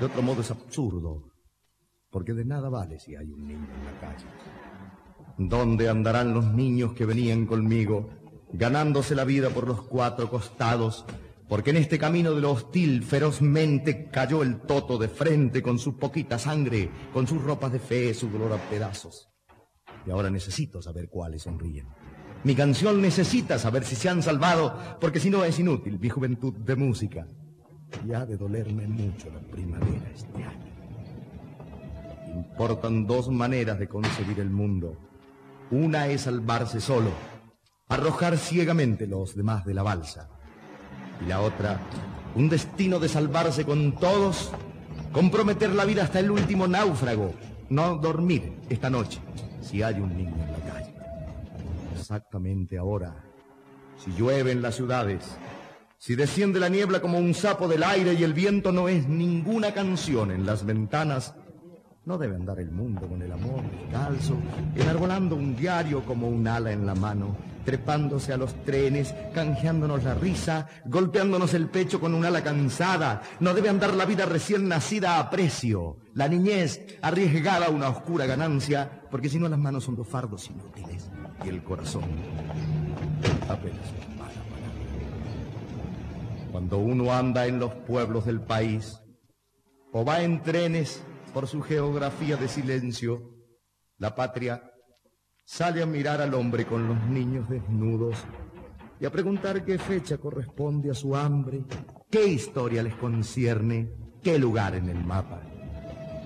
De 0.00 0.06
otro 0.06 0.22
modo 0.22 0.40
es 0.40 0.50
absurdo, 0.50 1.30
porque 2.10 2.32
de 2.32 2.44
nada 2.44 2.68
vale 2.68 2.98
si 2.98 3.14
hay 3.14 3.30
un 3.30 3.46
niño 3.46 3.68
en 3.78 3.84
la 3.84 4.00
calle. 4.00 4.26
¿Dónde 5.38 5.88
andarán 5.88 6.34
los 6.34 6.52
niños 6.52 6.92
que 6.94 7.06
venían 7.06 7.46
conmigo? 7.46 8.21
Ganándose 8.52 9.14
la 9.14 9.24
vida 9.24 9.50
por 9.50 9.66
los 9.66 9.82
cuatro 9.82 10.28
costados, 10.30 11.04
porque 11.48 11.70
en 11.70 11.76
este 11.76 11.98
camino 11.98 12.32
de 12.32 12.40
lo 12.40 12.52
hostil 12.52 13.02
ferozmente 13.02 14.08
cayó 14.08 14.42
el 14.42 14.60
toto 14.60 14.98
de 14.98 15.08
frente 15.08 15.62
con 15.62 15.78
su 15.78 15.96
poquita 15.96 16.38
sangre, 16.38 16.90
con 17.12 17.26
sus 17.26 17.42
ropas 17.42 17.72
de 17.72 17.78
fe, 17.78 18.14
su 18.14 18.28
dolor 18.28 18.52
a 18.52 18.70
pedazos. 18.70 19.28
Y 20.06 20.10
ahora 20.10 20.30
necesito 20.30 20.82
saber 20.82 21.08
cuáles 21.08 21.42
sonríen. 21.42 21.86
Mi 22.44 22.54
canción 22.54 23.00
necesita 23.00 23.58
saber 23.58 23.84
si 23.84 23.94
se 23.94 24.08
han 24.08 24.22
salvado, 24.22 24.76
porque 25.00 25.20
si 25.20 25.30
no 25.30 25.44
es 25.44 25.58
inútil 25.58 25.98
mi 25.98 26.08
juventud 26.08 26.52
de 26.54 26.76
música. 26.76 27.26
Y 28.06 28.12
ha 28.12 28.24
de 28.26 28.36
dolerme 28.36 28.86
mucho 28.88 29.30
la 29.30 29.40
primavera 29.40 30.10
este 30.12 30.42
año. 30.42 30.72
Importan 32.34 33.06
dos 33.06 33.28
maneras 33.28 33.78
de 33.78 33.86
concebir 33.86 34.40
el 34.40 34.50
mundo. 34.50 34.96
Una 35.70 36.08
es 36.08 36.22
salvarse 36.22 36.80
solo 36.80 37.10
arrojar 37.88 38.38
ciegamente 38.38 39.06
los 39.06 39.36
demás 39.36 39.64
de 39.64 39.74
la 39.74 39.82
balsa. 39.82 40.28
Y 41.20 41.28
la 41.28 41.40
otra, 41.40 41.80
un 42.34 42.48
destino 42.48 42.98
de 42.98 43.08
salvarse 43.08 43.64
con 43.64 43.94
todos, 43.96 44.50
comprometer 45.12 45.70
la 45.70 45.84
vida 45.84 46.04
hasta 46.04 46.20
el 46.20 46.30
último 46.30 46.66
náufrago, 46.66 47.34
no 47.68 47.96
dormir 47.96 48.60
esta 48.68 48.90
noche 48.90 49.20
si 49.60 49.82
hay 49.82 50.00
un 50.00 50.16
niño 50.16 50.34
en 50.34 50.52
la 50.52 50.72
calle. 50.72 50.94
Exactamente 51.98 52.78
ahora, 52.78 53.24
si 53.96 54.12
llueve 54.12 54.52
en 54.52 54.62
las 54.62 54.74
ciudades, 54.74 55.38
si 55.98 56.16
desciende 56.16 56.58
la 56.58 56.68
niebla 56.68 57.00
como 57.00 57.18
un 57.18 57.32
sapo 57.32 57.68
del 57.68 57.84
aire 57.84 58.14
y 58.14 58.24
el 58.24 58.34
viento 58.34 58.72
no 58.72 58.88
es 58.88 59.06
ninguna 59.06 59.72
canción 59.72 60.32
en 60.32 60.44
las 60.44 60.66
ventanas, 60.66 61.34
no 62.04 62.18
debe 62.18 62.34
andar 62.34 62.58
el 62.58 62.72
mundo 62.72 63.06
con 63.06 63.22
el 63.22 63.30
amor 63.30 63.62
descalzo, 63.70 64.34
enarbolando 64.74 65.36
un 65.36 65.54
diario 65.54 66.04
como 66.04 66.28
un 66.28 66.46
ala 66.48 66.72
en 66.72 66.84
la 66.84 66.96
mano, 66.96 67.36
trepándose 67.64 68.32
a 68.32 68.36
los 68.36 68.54
trenes, 68.64 69.14
canjeándonos 69.32 70.02
la 70.02 70.14
risa, 70.14 70.66
golpeándonos 70.84 71.54
el 71.54 71.68
pecho 71.68 72.00
con 72.00 72.14
un 72.14 72.24
ala 72.24 72.42
cansada. 72.42 73.22
No 73.38 73.54
debe 73.54 73.68
andar 73.68 73.94
la 73.94 74.04
vida 74.04 74.26
recién 74.26 74.66
nacida 74.66 75.20
a 75.20 75.30
precio, 75.30 75.98
la 76.14 76.26
niñez 76.26 76.98
arriesgada 77.02 77.66
a 77.66 77.70
una 77.70 77.88
oscura 77.88 78.26
ganancia, 78.26 79.02
porque 79.08 79.28
si 79.28 79.38
no 79.38 79.48
las 79.48 79.58
manos 79.58 79.84
son 79.84 79.94
dos 79.94 80.08
fardos 80.08 80.50
inútiles 80.50 81.08
y 81.44 81.48
el 81.48 81.62
corazón 81.62 82.02
apenas 83.48 83.92
una 84.06 84.24
mala 84.24 84.42
Cuando 86.50 86.78
uno 86.78 87.12
anda 87.12 87.46
en 87.46 87.60
los 87.60 87.72
pueblos 87.72 88.24
del 88.24 88.40
país 88.40 89.00
o 89.92 90.04
va 90.04 90.22
en 90.22 90.42
trenes 90.42 91.04
por 91.32 91.46
su 91.46 91.62
geografía 91.62 92.36
de 92.36 92.48
silencio, 92.48 93.34
la 93.98 94.14
patria 94.14 94.62
sale 95.44 95.82
a 95.82 95.86
mirar 95.86 96.20
al 96.20 96.34
hombre 96.34 96.66
con 96.66 96.86
los 96.86 97.02
niños 97.06 97.48
desnudos 97.48 98.16
y 99.00 99.06
a 99.06 99.10
preguntar 99.10 99.64
qué 99.64 99.78
fecha 99.78 100.18
corresponde 100.18 100.90
a 100.90 100.94
su 100.94 101.16
hambre, 101.16 101.64
qué 102.10 102.26
historia 102.26 102.82
les 102.82 102.94
concierne, 102.94 103.92
qué 104.22 104.38
lugar 104.38 104.74
en 104.74 104.88
el 104.88 105.04
mapa. 105.04 105.40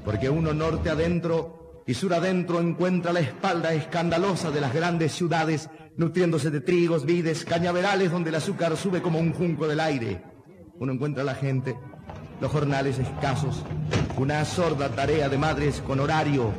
Porque 0.05 0.29
uno 0.29 0.53
norte 0.53 0.91
adentro 0.91 1.83
y 1.87 1.95
sur 1.95 2.13
adentro 2.15 2.61
encuentra 2.61 3.13
la 3.13 3.21
espalda 3.21 3.73
escandalosa 3.73 4.51
de 4.51 4.61
las 4.61 4.75
grandes 4.75 5.13
ciudades, 5.13 5.71
nutriéndose 5.97 6.51
de 6.51 6.61
trigos, 6.61 7.07
vides, 7.07 7.45
cañaverales 7.45 8.11
donde 8.11 8.31
el 8.31 8.37
azúcar 8.37 8.77
sube 8.77 9.01
como 9.01 9.21
un 9.21 9.33
junco 9.33 9.67
del 9.69 9.81
aire. 9.81 10.23
Uno 10.79 10.93
encuentra 10.93 11.23
a 11.23 11.27
la 11.27 11.35
gente, 11.35 11.79
los 12.41 12.51
jornales 12.51 12.99
escasos, 12.99 13.65
una 14.19 14.45
sorda 14.47 14.89
tarea 14.89 15.29
de 15.29 15.37
madres 15.37 15.83
con 15.83 16.01
horario 16.01 16.51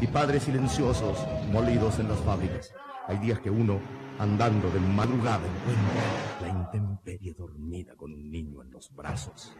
y 0.00 0.06
padres 0.08 0.42
silenciosos 0.42 1.16
molidos 1.52 1.98
en 2.00 2.08
las 2.08 2.18
fábricas. 2.20 2.72
Hay 3.06 3.18
días 3.18 3.38
que 3.38 3.50
uno, 3.50 3.78
andando 4.18 4.68
de 4.70 4.80
madrugada, 4.80 5.42
encuentra 5.46 6.40
la 6.42 6.48
intemperie 6.48 7.34
dormida 7.34 7.94
con 7.94 8.12
un 8.12 8.30
niño 8.30 8.62
en 8.62 8.72
los 8.72 8.92
brazos. 8.94 9.54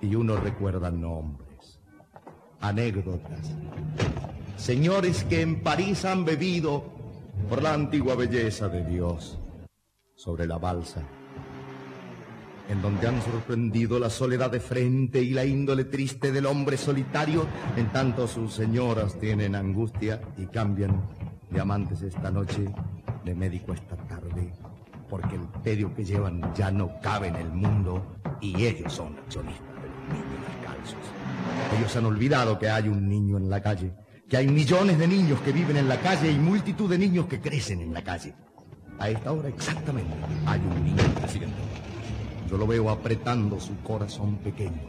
Y 0.00 0.14
uno 0.14 0.36
recuerda 0.36 0.90
nombres, 0.90 1.78
anécdotas, 2.60 3.52
señores 4.56 5.24
que 5.24 5.42
en 5.42 5.62
París 5.62 6.06
han 6.06 6.24
bebido 6.24 6.84
por 7.50 7.62
la 7.62 7.74
antigua 7.74 8.14
belleza 8.14 8.68
de 8.68 8.82
Dios 8.84 9.38
sobre 10.14 10.46
la 10.46 10.56
balsa 10.56 11.02
en 12.68 12.82
donde 12.82 13.06
han 13.06 13.22
sorprendido 13.22 13.98
la 13.98 14.10
soledad 14.10 14.50
de 14.50 14.60
frente 14.60 15.22
y 15.22 15.30
la 15.30 15.44
índole 15.44 15.84
triste 15.84 16.32
del 16.32 16.46
hombre 16.46 16.76
solitario, 16.76 17.46
en 17.76 17.92
tanto 17.92 18.26
sus 18.26 18.52
señoras 18.52 19.18
tienen 19.18 19.54
angustia 19.54 20.20
y 20.36 20.46
cambian 20.46 21.00
de 21.50 21.60
amantes 21.60 22.02
esta 22.02 22.30
noche, 22.30 22.66
de 23.24 23.34
médico 23.34 23.72
esta 23.72 23.96
tarde, 23.96 24.52
porque 25.08 25.36
el 25.36 25.48
tedio 25.62 25.94
que 25.94 26.04
llevan 26.04 26.52
ya 26.54 26.70
no 26.70 27.00
cabe 27.00 27.28
en 27.28 27.36
el 27.36 27.50
mundo 27.50 28.16
y 28.40 28.64
ellos 28.64 28.92
son 28.92 29.16
accionistas 29.18 29.82
de 29.82 29.88
los 29.88 30.08
niños 30.08 30.40
descalzos. 30.48 31.78
Ellos 31.78 31.96
han 31.96 32.06
olvidado 32.06 32.58
que 32.58 32.68
hay 32.68 32.88
un 32.88 33.08
niño 33.08 33.36
en 33.36 33.48
la 33.48 33.60
calle, 33.60 33.92
que 34.28 34.36
hay 34.36 34.48
millones 34.48 34.98
de 34.98 35.06
niños 35.06 35.40
que 35.40 35.52
viven 35.52 35.76
en 35.76 35.88
la 35.88 36.00
calle 36.00 36.30
y 36.30 36.38
multitud 36.38 36.90
de 36.90 36.98
niños 36.98 37.26
que 37.26 37.40
crecen 37.40 37.80
en 37.80 37.94
la 37.94 38.02
calle. 38.02 38.34
A 38.98 39.10
esta 39.10 39.30
hora 39.30 39.48
exactamente 39.48 40.12
hay 40.46 40.60
un 40.60 40.84
niño 40.84 41.04
presidente. 41.20 41.85
Yo 42.48 42.56
lo 42.56 42.66
veo 42.66 42.90
apretando 42.90 43.60
su 43.60 43.76
corazón 43.82 44.38
pequeño, 44.38 44.82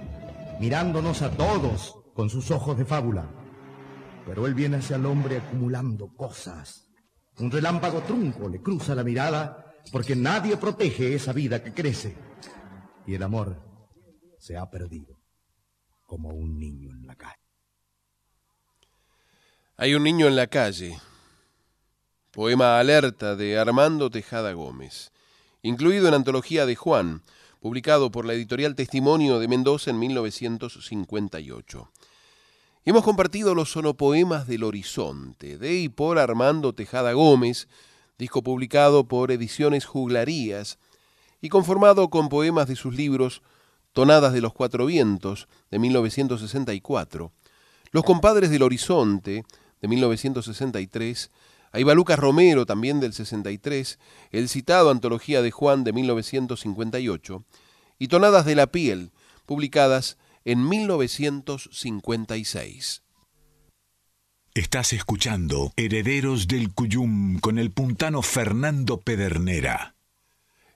mirándonos 0.60 1.22
a 1.22 1.32
todos 1.32 1.96
con 2.14 2.30
sus 2.30 2.52
ojos 2.52 2.78
de 2.78 2.86
fábula. 2.86 3.28
Pero 4.26 4.46
él 4.46 4.54
viene 4.54 4.78
hacia 4.78 4.98
el 4.98 5.06
hombre 5.06 5.38
acumulando 5.38 6.14
cosas. 6.16 6.88
Un 7.40 7.52
relámpago 7.52 8.02
trunco 8.02 8.50
le 8.50 8.62
cruza 8.62 8.94
la 8.94 9.04
mirada 9.04 9.74
porque 9.92 10.16
nadie 10.16 10.58
protege 10.58 11.16
esa 11.16 11.34
vida 11.34 11.64
que 11.64 11.74
crece. 11.74 12.18
Y 13.06 13.16
el 13.16 13.24
amor 13.24 13.62
se 14.38 14.58
ha 14.58 14.70
perdido 14.70 15.20
como 16.06 16.30
un 16.30 16.60
niño 16.60 16.92
en 16.92 17.08
la 17.08 17.16
calle. 17.16 17.36
Hay 19.78 19.94
un 19.96 20.04
niño 20.04 20.28
en 20.28 20.36
la 20.36 20.48
calle. 20.48 21.00
Poema 22.32 22.80
Alerta 22.80 23.36
de 23.36 23.58
Armando 23.58 24.10
Tejada 24.10 24.54
Gómez, 24.54 25.12
incluido 25.62 26.08
en 26.08 26.14
Antología 26.14 26.66
de 26.66 26.76
Juan, 26.76 27.22
publicado 27.60 28.12
por 28.12 28.26
la 28.26 28.34
editorial 28.34 28.76
Testimonio 28.76 29.40
de 29.40 29.48
Mendoza 29.48 29.92
en 29.92 30.00
1958. 30.00 31.92
Hemos 32.86 33.04
compartido 33.04 33.56
los 33.56 33.72
sonopoemas 33.72 34.48
del 34.48 34.64
Horizonte, 34.64 35.58
de 35.58 35.76
y 35.76 35.90
por 35.90 36.20
Armando 36.20 36.74
Tejada 36.74 37.14
Gómez, 37.14 37.68
disco 38.18 38.42
publicado 38.42 39.08
por 39.08 39.32
Ediciones 39.32 39.86
Juglarías 39.86 40.80
y 41.42 41.50
conformado 41.50 42.10
con 42.10 42.30
poemas 42.30 42.68
de 42.68 42.76
sus 42.76 42.96
libros 42.96 43.42
Tonadas 43.94 44.34
de 44.34 44.42
los 44.42 44.54
Cuatro 44.54 44.86
Vientos, 44.86 45.48
de 45.72 45.80
1964, 45.80 47.32
Los 47.92 48.04
Compadres 48.04 48.50
del 48.50 48.64
Horizonte, 48.64 49.44
de 49.82 49.88
1963, 49.88 51.32
Aiba 51.78 51.94
Lucas 51.94 52.18
Romero, 52.18 52.66
también 52.66 53.00
del 53.00 53.14
63, 53.14 54.00
el 54.32 54.50
citado 54.50 54.90
Antología 54.90 55.44
de 55.44 55.52
Juan 55.52 55.84
de 55.84 55.94
1958, 55.94 57.46
y 58.00 58.08
Tonadas 58.08 58.48
de 58.48 58.56
la 58.56 58.66
Piel, 58.66 59.12
publicadas 59.46 60.18
en 60.44 60.68
1956. 60.68 63.04
Estás 64.56 64.92
escuchando 64.92 65.72
Herederos 65.76 66.48
del 66.48 66.74
Cuyum 66.74 67.38
con 67.38 67.60
el 67.60 67.70
puntano 67.70 68.24
Fernando 68.24 69.00
Pedernera. 69.00 69.94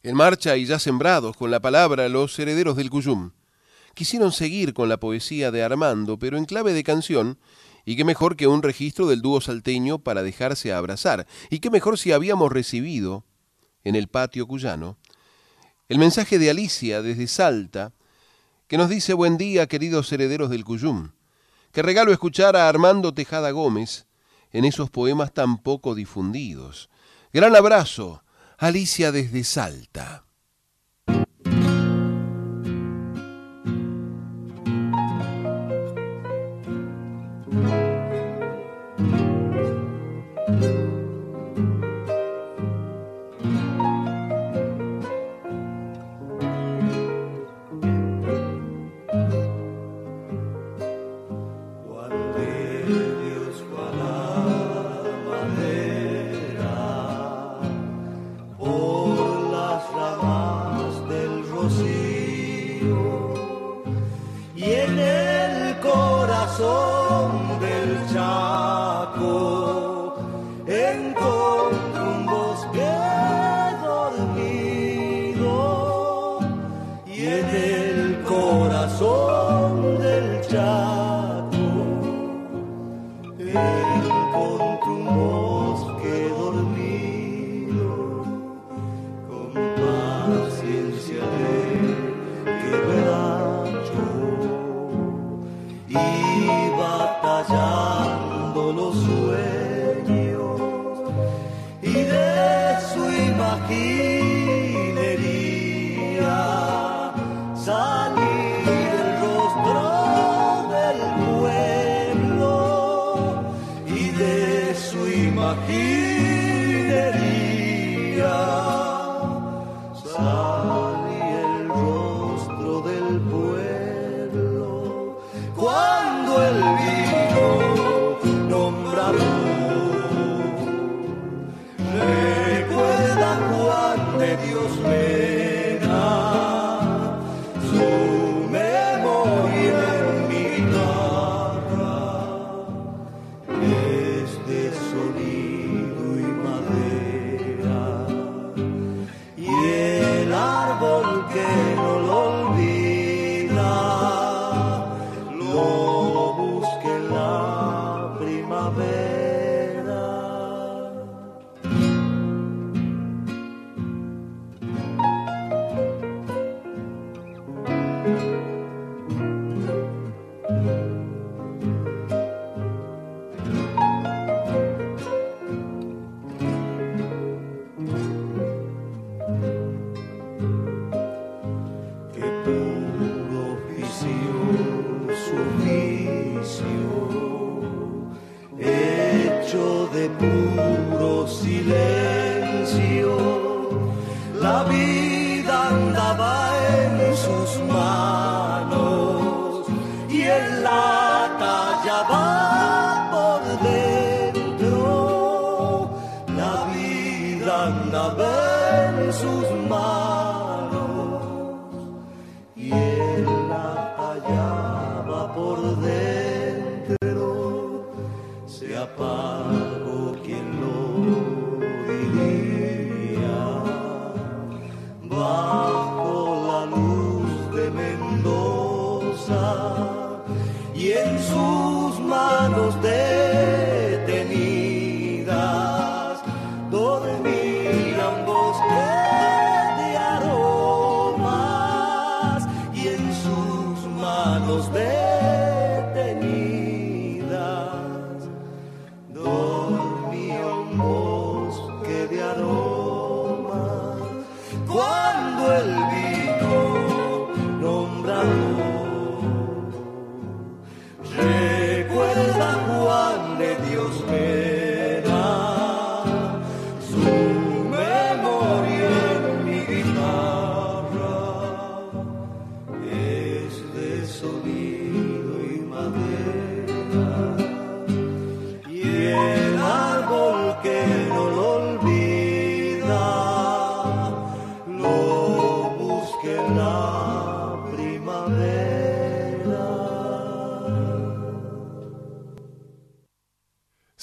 En 0.03 0.15
marcha 0.15 0.55
y 0.55 0.65
ya 0.65 0.77
sembrados 0.77 1.35
con 1.35 1.49
la 1.49 1.61
palabra 1.61 2.09
los 2.09 2.37
herederos 2.37 2.77
del 2.77 2.91
Cuyum. 2.91 3.31
Quisieron 3.95 4.31
seguir 4.31 4.75
con 4.75 4.87
la 4.87 4.99
poesía 4.99 5.49
de 5.49 5.63
Armando, 5.63 6.19
pero 6.19 6.37
en 6.37 6.45
clave 6.45 6.73
de 6.73 6.83
canción, 6.83 7.39
y 7.85 7.95
qué 7.95 8.03
mejor 8.03 8.35
que 8.35 8.47
un 8.47 8.63
registro 8.63 9.07
del 9.07 9.21
dúo 9.21 9.41
salteño 9.41 9.99
para 9.99 10.23
dejarse 10.23 10.73
abrazar, 10.73 11.27
y 11.49 11.59
qué 11.59 11.69
mejor 11.69 11.97
si 11.97 12.11
habíamos 12.11 12.51
recibido, 12.51 13.25
en 13.83 13.95
el 13.95 14.07
patio 14.07 14.47
cuyano, 14.47 14.97
el 15.89 15.97
mensaje 15.97 16.39
de 16.39 16.49
Alicia 16.49 17.01
desde 17.01 17.27
Salta, 17.27 17.93
que 18.67 18.77
nos 18.77 18.89
dice 18.89 19.13
buen 19.13 19.37
día, 19.37 19.67
queridos 19.67 20.11
herederos 20.11 20.49
del 20.49 20.63
Cuyum 20.63 21.09
que 21.71 21.81
regalo 21.81 22.11
escuchar 22.11 22.55
a 22.55 22.67
Armando 22.67 23.13
Tejada 23.13 23.51
Gómez 23.51 24.05
en 24.51 24.65
esos 24.65 24.89
poemas 24.89 25.33
tan 25.33 25.57
poco 25.57 25.95
difundidos. 25.95 26.89
Gran 27.31 27.55
abrazo, 27.55 28.23
Alicia 28.57 29.11
desde 29.11 29.43
Salta. 29.43 30.25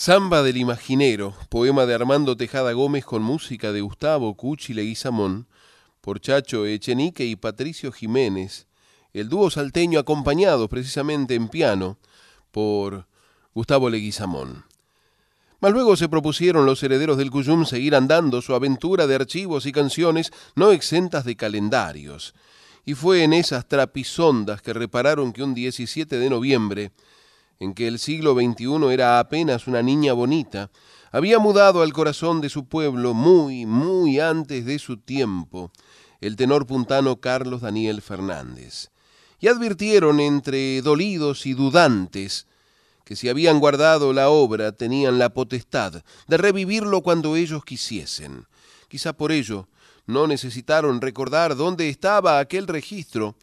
Samba 0.00 0.44
del 0.44 0.58
Imaginero, 0.58 1.34
poema 1.48 1.84
de 1.84 1.92
Armando 1.92 2.36
Tejada 2.36 2.72
Gómez 2.72 3.04
con 3.04 3.20
música 3.20 3.72
de 3.72 3.80
Gustavo 3.80 4.36
Cuchi 4.36 4.72
Leguizamón, 4.72 5.48
por 6.00 6.20
Chacho 6.20 6.66
Echenique 6.66 7.24
y 7.24 7.34
Patricio 7.34 7.90
Jiménez, 7.90 8.68
el 9.12 9.28
dúo 9.28 9.50
salteño 9.50 9.98
acompañado 9.98 10.68
precisamente 10.68 11.34
en 11.34 11.48
piano 11.48 11.98
por 12.52 13.08
Gustavo 13.54 13.90
Leguizamón. 13.90 14.66
Mas 15.58 15.72
luego 15.72 15.96
se 15.96 16.08
propusieron 16.08 16.64
los 16.64 16.80
herederos 16.84 17.18
del 17.18 17.32
Cuyum 17.32 17.64
seguir 17.64 17.96
andando 17.96 18.40
su 18.40 18.54
aventura 18.54 19.08
de 19.08 19.16
archivos 19.16 19.66
y 19.66 19.72
canciones 19.72 20.30
no 20.54 20.70
exentas 20.70 21.24
de 21.24 21.34
calendarios, 21.34 22.34
y 22.84 22.94
fue 22.94 23.24
en 23.24 23.32
esas 23.32 23.66
trapisondas 23.66 24.62
que 24.62 24.74
repararon 24.74 25.32
que 25.32 25.42
un 25.42 25.54
17 25.54 26.20
de 26.20 26.30
noviembre 26.30 26.92
en 27.60 27.74
que 27.74 27.88
el 27.88 27.98
siglo 27.98 28.34
XXI 28.34 28.92
era 28.92 29.18
apenas 29.18 29.66
una 29.66 29.82
niña 29.82 30.12
bonita, 30.12 30.70
había 31.10 31.38
mudado 31.38 31.82
al 31.82 31.92
corazón 31.92 32.40
de 32.40 32.48
su 32.48 32.66
pueblo 32.66 33.14
muy, 33.14 33.66
muy 33.66 34.20
antes 34.20 34.64
de 34.64 34.78
su 34.78 34.98
tiempo 34.98 35.70
el 36.20 36.36
tenor 36.36 36.66
puntano 36.66 37.20
Carlos 37.20 37.60
Daniel 37.60 38.02
Fernández. 38.02 38.90
Y 39.40 39.48
advirtieron 39.48 40.20
entre 40.20 40.82
dolidos 40.82 41.46
y 41.46 41.54
dudantes 41.54 42.46
que 43.04 43.16
si 43.16 43.28
habían 43.28 43.60
guardado 43.60 44.12
la 44.12 44.28
obra 44.28 44.72
tenían 44.72 45.18
la 45.18 45.32
potestad 45.32 46.02
de 46.26 46.36
revivirlo 46.36 47.02
cuando 47.02 47.36
ellos 47.36 47.64
quisiesen. 47.64 48.46
Quizá 48.88 49.12
por 49.12 49.32
ello 49.32 49.68
no 50.06 50.26
necesitaron 50.26 51.00
recordar 51.00 51.56
dónde 51.56 51.88
estaba 51.88 52.38
aquel 52.38 52.66
registro 52.66 53.36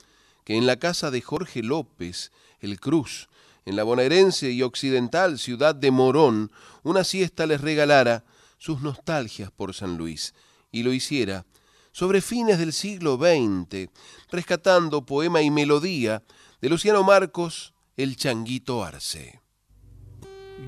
que 0.43 0.57
en 0.57 0.67
la 0.67 0.75
casa 0.75 1.09
de 1.11 1.21
Jorge 1.21 1.63
López, 1.63 2.31
el 2.59 2.79
Cruz, 2.79 3.29
en 3.65 3.75
la 3.75 3.83
bonaerense 3.83 4.51
y 4.51 4.61
occidental 4.61 5.39
ciudad 5.39 5.73
de 5.73 5.91
Morón, 5.91 6.51
una 6.83 7.03
siesta 7.03 7.47
les 7.47 7.61
regalara 7.61 8.23
sus 8.57 8.81
nostalgias 8.81 9.51
por 9.51 9.73
San 9.73 9.97
Luis, 9.97 10.33
y 10.71 10.83
lo 10.83 10.93
hiciera 10.93 11.45
sobre 11.91 12.21
fines 12.21 12.59
del 12.59 12.73
siglo 12.73 13.17
XX, 13.17 13.89
rescatando 14.29 15.05
poema 15.05 15.41
y 15.41 15.49
melodía 15.49 16.23
de 16.61 16.69
Luciano 16.69 17.03
Marcos, 17.03 17.73
El 17.97 18.17
Changuito 18.17 18.83
Arce. 18.83 19.41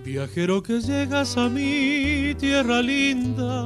Viajero 0.04 0.64
que 0.64 0.82
llegas 0.82 1.38
a 1.38 1.50
mi 1.50 2.34
tierra 2.36 2.82
linda, 2.82 3.66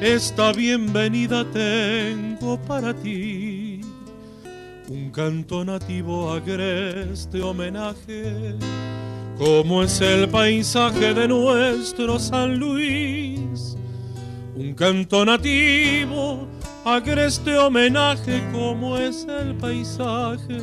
esta 0.00 0.52
bienvenida 0.52 1.44
tengo 1.50 2.60
para 2.62 2.94
ti 2.94 3.65
un 4.88 5.10
canto 5.10 5.64
nativo 5.64 6.32
agreste 6.32 7.42
homenaje, 7.42 8.54
como 9.36 9.82
es 9.82 10.00
el 10.00 10.28
paisaje 10.28 11.12
de 11.12 11.26
nuestro 11.26 12.18
San 12.20 12.58
Luis. 12.58 13.76
Un 14.54 14.74
canto 14.74 15.24
nativo 15.24 16.46
agreste 16.84 17.58
homenaje, 17.58 18.42
como 18.52 18.96
es 18.96 19.26
el 19.28 19.56
paisaje 19.56 20.58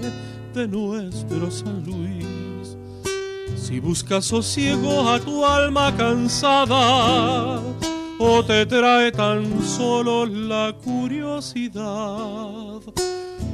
de 0.54 0.68
nuestro 0.68 1.52
San 1.52 1.84
Luis. 1.84 2.78
Si 3.58 3.80
buscas 3.80 4.26
sosiego 4.26 5.10
a 5.10 5.20
tu 5.20 5.46
alma 5.46 5.94
cansada, 5.96 7.60
o 8.20 8.44
te 8.46 8.66
trae 8.66 9.12
tan 9.12 9.62
solo 9.62 10.26
la 10.26 10.74
curiosidad 10.84 12.80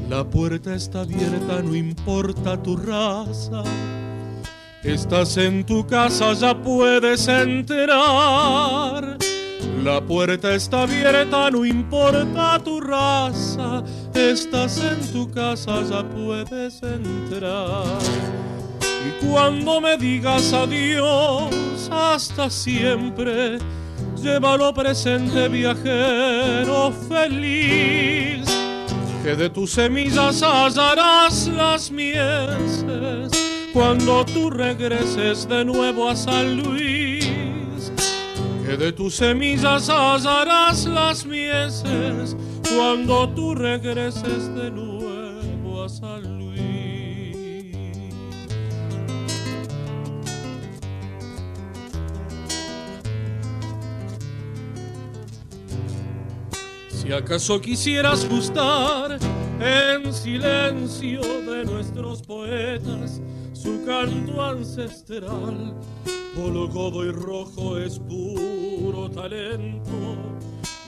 la 0.09 0.23
puerta 0.23 0.73
está 0.73 1.01
abierta, 1.01 1.61
no 1.61 1.75
importa 1.75 2.61
tu 2.61 2.75
raza. 2.75 3.63
Estás 4.83 5.37
en 5.37 5.63
tu 5.63 5.85
casa, 5.85 6.33
ya 6.33 6.59
puedes 6.59 7.27
entrar. 7.27 9.17
La 9.83 10.01
puerta 10.01 10.55
está 10.55 10.81
abierta, 10.83 11.51
no 11.51 11.63
importa 11.63 12.59
tu 12.63 12.81
raza. 12.81 13.83
Estás 14.15 14.81
en 14.83 14.99
tu 15.13 15.29
casa, 15.29 15.83
ya 15.83 16.03
puedes 16.09 16.81
entrar. 16.81 17.85
Y 18.81 19.25
cuando 19.27 19.79
me 19.79 19.95
digas 19.95 20.51
adiós, 20.53 21.53
hasta 21.91 22.49
siempre, 22.49 23.59
llévalo 24.21 24.73
presente, 24.73 25.47
viajero 25.49 26.91
feliz 27.07 28.68
que 29.29 29.35
de 29.35 29.49
tus 29.51 29.73
semillas 29.73 30.41
hallarás 30.41 31.47
las 31.49 31.91
mieses 31.91 33.29
cuando 33.71 34.25
tú 34.25 34.49
regreses 34.49 35.47
de 35.47 35.63
nuevo 35.63 36.09
a 36.09 36.15
San 36.15 36.57
Luis. 36.57 37.91
Que 38.65 38.75
de 38.75 38.91
tus 38.91 39.17
semillas 39.17 39.87
hallarás 39.87 40.85
las 40.85 41.27
mieses 41.27 42.35
cuando 42.75 43.29
tú 43.29 43.53
regreses 43.53 44.55
de 44.55 44.71
nuevo 44.71 45.83
a 45.83 45.89
San 45.89 46.23
Luis. 46.23 46.38
Si 57.09 57.15
acaso 57.15 57.59
quisieras 57.59 58.29
gustar 58.29 59.17
en 59.59 60.13
silencio 60.13 61.21
de 61.21 61.65
nuestros 61.65 62.21
poetas 62.21 63.19
su 63.51 63.83
canto 63.83 64.39
ancestral, 64.39 65.73
Polo 66.35 66.67
Godo 66.67 67.03
y 67.03 67.09
Rojo 67.11 67.79
es 67.79 67.97
puro 67.97 69.09
talento 69.09 70.17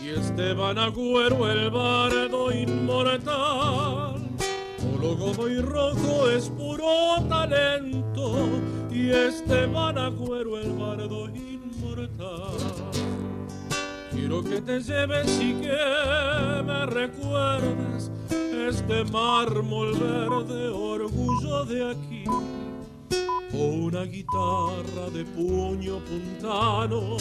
y 0.05 0.09
Esteban 0.09 0.77
Agüero 0.77 1.49
el 1.49 1.71
bardo 1.71 2.51
inmortal. 2.53 4.21
Polo 4.77 5.17
Godo 5.17 5.49
y 5.49 5.59
Rojo 5.59 6.29
es 6.29 6.49
puro 6.49 7.15
talento 7.29 8.47
y 8.91 9.09
Esteban 9.09 9.97
Agüero 9.97 10.59
el 10.59 10.71
bardo 10.73 11.27
inmortal. 11.29 12.90
Quiero 14.31 14.49
que 14.49 14.61
te 14.61 14.79
lleves 14.79 15.41
y 15.41 15.53
que 15.55 16.63
me 16.65 16.85
recuerdes 16.85 18.09
este 18.69 19.03
mármol 19.11 19.91
verde, 19.91 20.69
orgullo 20.69 21.65
de 21.65 21.91
aquí. 21.91 22.23
O 23.53 23.57
una 23.57 24.03
guitarra 24.03 25.09
de 25.11 25.25
puño 25.25 25.99
puntano 25.99 27.17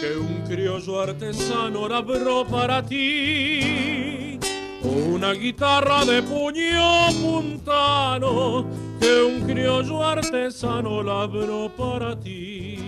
que 0.00 0.16
un 0.16 0.44
criollo 0.46 1.00
artesano 1.00 1.88
labró 1.88 2.46
para 2.46 2.86
ti. 2.86 4.38
O 4.84 5.14
una 5.16 5.32
guitarra 5.32 6.04
de 6.04 6.22
puño 6.22 7.08
puntano 7.20 8.64
que 9.00 9.22
un 9.24 9.40
criollo 9.40 10.04
artesano 10.04 11.02
labró 11.02 11.68
para 11.76 12.14
ti 12.14 12.87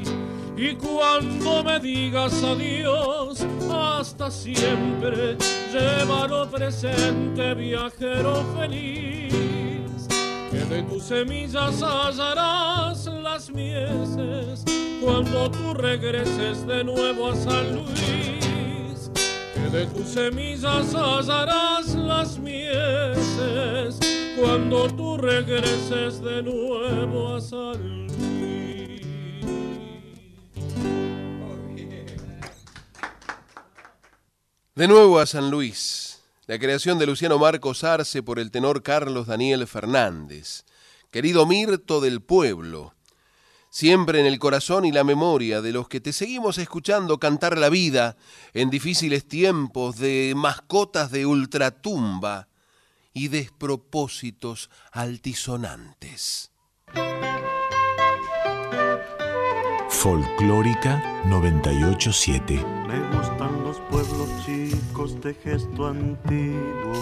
y 0.61 0.75
cuando 0.75 1.65
me 1.65 1.81
digas 1.81 2.45
adiós, 2.45 3.47
hasta 3.73 4.31
siempre, 4.31 5.39
llévalo 5.73 6.51
presente, 6.51 7.55
viajero 7.55 8.45
feliz. 8.59 10.07
Que 10.51 10.59
de 10.59 10.83
tus 10.83 11.05
semillas 11.05 11.83
hallarás 11.83 13.07
las 13.07 13.49
mieses 13.49 14.63
cuando 15.03 15.51
tú 15.51 15.73
regreses 15.73 16.67
de 16.67 16.85
nuevo 16.85 17.31
a 17.31 17.37
San 17.37 17.77
Luis. 17.77 19.11
Que 19.55 19.79
de 19.79 19.87
tus 19.87 20.09
semillas 20.09 20.95
hallarás 20.95 21.95
las 21.95 22.39
mieses 22.39 23.99
cuando 24.39 24.89
tú 24.89 25.17
regreses 25.17 26.21
de 26.21 26.43
nuevo 26.43 27.37
a 27.37 27.41
San 27.41 27.81
Luis. 27.81 28.90
De 34.81 34.89
nuevo 34.89 35.21
a 35.21 35.27
San 35.27 35.51
Luis. 35.51 36.23
la 36.47 36.59
creación 36.59 36.99
de 36.99 37.05
Luciano 37.05 37.39
Marcos 37.39 37.85
Arce 37.85 38.23
por 38.23 38.39
el 38.39 38.51
tenor 38.51 38.83
Carlos 38.83 39.27
Daniel 39.27 39.67
Fernández. 39.67 40.65
Querido 41.11 41.45
Mirto 41.45 42.01
del 42.01 42.23
Pueblo, 42.23 42.95
siempre 43.69 44.21
en 44.21 44.27
el 44.27 44.39
corazón 44.39 44.87
y 44.87 44.91
la 44.91 45.05
memoria 45.05 45.61
de 45.61 45.73
los 45.73 45.87
que 45.87 46.01
te 46.01 46.15
seguimos 46.15 46.57
escuchando 46.57 47.19
cantar 47.19 47.59
la 47.59 47.69
vida 47.69 48.17
en 48.55 48.71
difíciles 48.71 49.29
tiempos 49.29 49.99
de 49.99 50.33
mascotas 50.35 51.11
de 51.11 51.27
ultratumba 51.27 52.49
y 53.13 53.29
despropósitos 53.29 54.71
altisonantes. 54.93 56.53
Folclórica 60.01 61.03
987. 61.27 62.55
Me 62.89 62.99
gustan 63.15 63.63
los 63.65 63.79
pueblos 63.91 64.31
chicos 64.47 65.21
de 65.21 65.35
gesto 65.35 65.89
antiguo, 65.89 66.95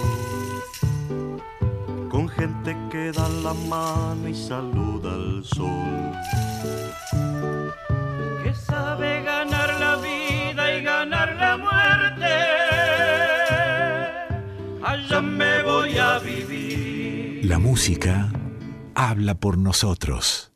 con 2.11 2.28
gente 2.28 2.76
que 2.90 3.12
da 3.12 3.28
la 3.28 3.55
mano 3.55 4.26
y 4.26 4.34
saluda 4.34 5.14
al 5.14 5.44
sol. 5.44 6.11
Que 8.42 8.53
sabe 8.53 9.22
ganar 9.22 9.78
la 9.78 9.94
vida 9.94 10.74
y 10.74 10.82
ganar 10.82 11.36
la 11.36 11.57
muerte. 11.57 12.34
Allá 14.82 15.20
me 15.20 15.62
voy 15.62 15.96
a 15.99 16.18
vivir. 16.18 17.44
La 17.44 17.61
música 17.61 18.32
habla 18.96 19.36
por 19.36 19.57
nosotros. 19.57 20.51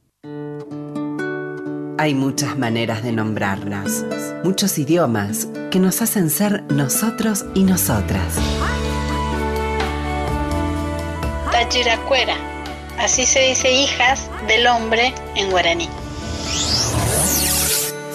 Hay 2.02 2.16
muchas 2.16 2.58
maneras 2.58 3.04
de 3.04 3.12
nombrarnos, 3.12 4.04
muchos 4.42 4.76
idiomas 4.76 5.46
que 5.70 5.78
nos 5.78 6.02
hacen 6.02 6.30
ser 6.30 6.64
nosotros 6.64 7.44
y 7.54 7.62
nosotras. 7.62 8.40
Tachiracuera, 11.52 12.34
así 12.98 13.24
se 13.24 13.38
dice 13.50 13.70
hijas 13.70 14.28
del 14.48 14.66
hombre 14.66 15.14
en 15.36 15.48
guaraní. 15.52 15.88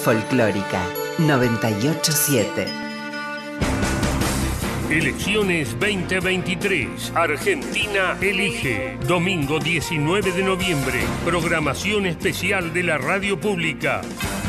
Folclórica 0.03 0.81
987. 1.19 2.86
Elecciones 4.89 5.77
2023. 5.81 7.11
Argentina 7.13 8.17
elige. 8.21 8.97
Domingo 9.05 9.59
19 9.59 10.31
de 10.31 10.43
noviembre. 10.43 11.01
Programación 11.25 12.05
especial 12.05 12.73
de 12.73 12.83
la 12.83 12.97
radio 12.97 13.37
pública. 13.37 13.99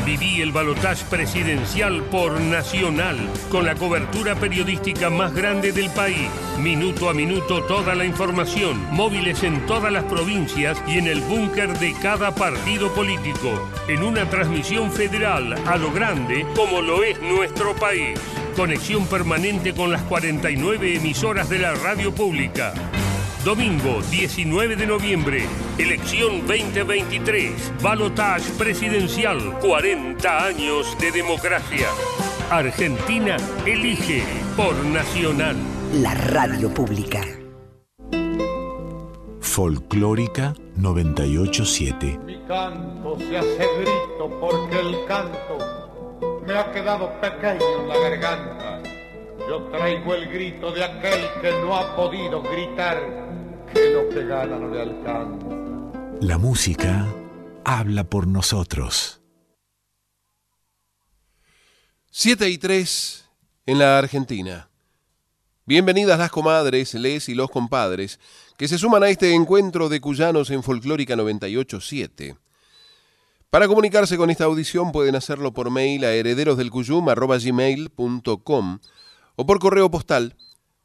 Viví 0.05 0.41
el 0.41 0.53
balotaje 0.53 1.03
presidencial 1.09 2.03
por 2.03 2.39
Nacional, 2.39 3.17
con 3.51 3.65
la 3.65 3.75
cobertura 3.75 4.35
periodística 4.35 5.09
más 5.09 5.35
grande 5.35 5.73
del 5.73 5.89
país. 5.89 6.29
Minuto 6.57 7.09
a 7.09 7.13
minuto 7.13 7.61
toda 7.65 7.93
la 7.93 8.05
información. 8.05 8.81
Móviles 8.91 9.43
en 9.43 9.65
todas 9.65 9.91
las 9.91 10.05
provincias 10.05 10.81
y 10.87 10.99
en 10.99 11.07
el 11.07 11.19
búnker 11.19 11.77
de 11.79 11.93
cada 12.01 12.33
partido 12.33 12.95
político. 12.95 13.69
En 13.89 14.03
una 14.03 14.29
transmisión 14.29 14.89
federal 14.89 15.53
a 15.67 15.75
lo 15.75 15.91
grande 15.91 16.45
como 16.55 16.79
lo 16.81 17.03
es 17.03 17.21
nuestro 17.21 17.75
país. 17.75 18.17
Conexión 18.59 19.07
permanente 19.07 19.73
con 19.73 19.89
las 19.89 20.01
49 20.01 20.97
emisoras 20.97 21.47
de 21.47 21.59
la 21.59 21.75
radio 21.75 22.13
pública. 22.13 22.73
Domingo 23.45 24.01
19 24.11 24.75
de 24.75 24.85
noviembre, 24.85 25.45
elección 25.77 26.45
2023, 26.45 27.71
balotage 27.81 28.51
presidencial, 28.57 29.57
40 29.59 30.45
años 30.45 30.85
de 30.99 31.09
democracia. 31.09 31.87
Argentina 32.49 33.37
elige 33.65 34.23
por 34.57 34.75
Nacional. 34.87 35.55
La 35.93 36.13
radio 36.13 36.69
pública. 36.73 37.21
Folclórica 39.39 40.53
987. 40.75 42.19
Mi 42.25 42.37
canto 42.45 43.17
se 43.19 43.37
hace 43.37 43.67
grito 43.77 44.37
porque 44.41 44.79
el 44.81 45.05
canto 45.07 45.78
me 46.49 46.57
ha 46.57 46.71
quedado 46.71 47.13
pequeño 47.21 47.81
en 47.81 47.87
la 47.87 47.97
garganta. 47.99 48.81
Yo 49.47 49.65
traigo 49.65 50.15
el 50.15 50.27
grito 50.29 50.71
de 50.71 50.83
aquel 50.83 51.21
que 51.43 51.51
no 51.61 51.77
ha 51.77 51.95
podido 51.95 52.41
gritar 52.41 52.97
que 53.71 53.91
lo 53.91 54.09
que 54.09 54.25
gana 54.25 54.57
no 54.57 54.67
le 54.67 54.81
alcanza. 54.81 55.45
La 56.21 56.39
música 56.39 57.07
habla 57.63 58.03
por 58.03 58.25
nosotros. 58.25 59.21
7 62.09 62.49
y 62.49 62.57
3 62.57 63.29
en 63.67 63.77
la 63.77 63.99
Argentina. 63.99 64.71
Bienvenidas 65.67 66.17
las 66.17 66.31
comadres, 66.31 66.95
les 66.95 67.29
y 67.29 67.35
los 67.35 67.51
compadres 67.51 68.19
que 68.57 68.67
se 68.67 68.79
suman 68.79 69.03
a 69.03 69.09
este 69.09 69.35
encuentro 69.35 69.87
de 69.87 70.01
cuyanos 70.01 70.49
en 70.49 70.63
Folclórica 70.63 71.15
987. 71.15 72.35
Para 73.49 73.67
comunicarse 73.67 74.15
con 74.15 74.29
esta 74.29 74.45
audición 74.45 74.91
pueden 74.91 75.15
hacerlo 75.15 75.51
por 75.53 75.71
mail 75.71 76.05
a 76.05 76.13
herederosdelcuyum.com 76.13 78.79
o 79.35 79.45
por 79.45 79.59
correo 79.59 79.89
postal 79.89 80.35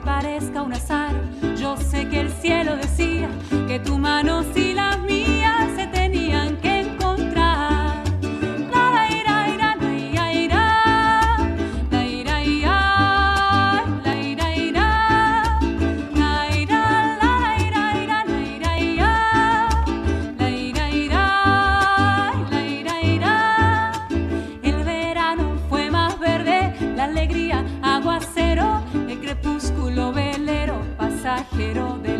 parezca 0.00 0.62
un 0.62 0.72
azar. 0.72 1.14
Yo 1.56 1.76
sé 1.76 2.08
que 2.08 2.20
el 2.20 2.30
cielo 2.30 2.76
decía 2.76 3.28
que 3.66 3.78
tu 3.78 3.98
mano 3.98 4.44
sí 4.54 4.74
la 4.74 4.96
mía. 4.96 5.35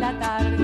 la 0.07 0.19
tarde. 0.19 0.56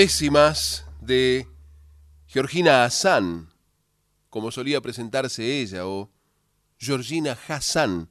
Décimas 0.00 0.86
de 1.02 1.46
Georgina 2.26 2.84
Hassan, 2.84 3.52
como 4.30 4.50
solía 4.50 4.80
presentarse 4.80 5.60
ella, 5.60 5.86
o 5.86 6.10
Georgina 6.78 7.36
Hassan, 7.46 8.08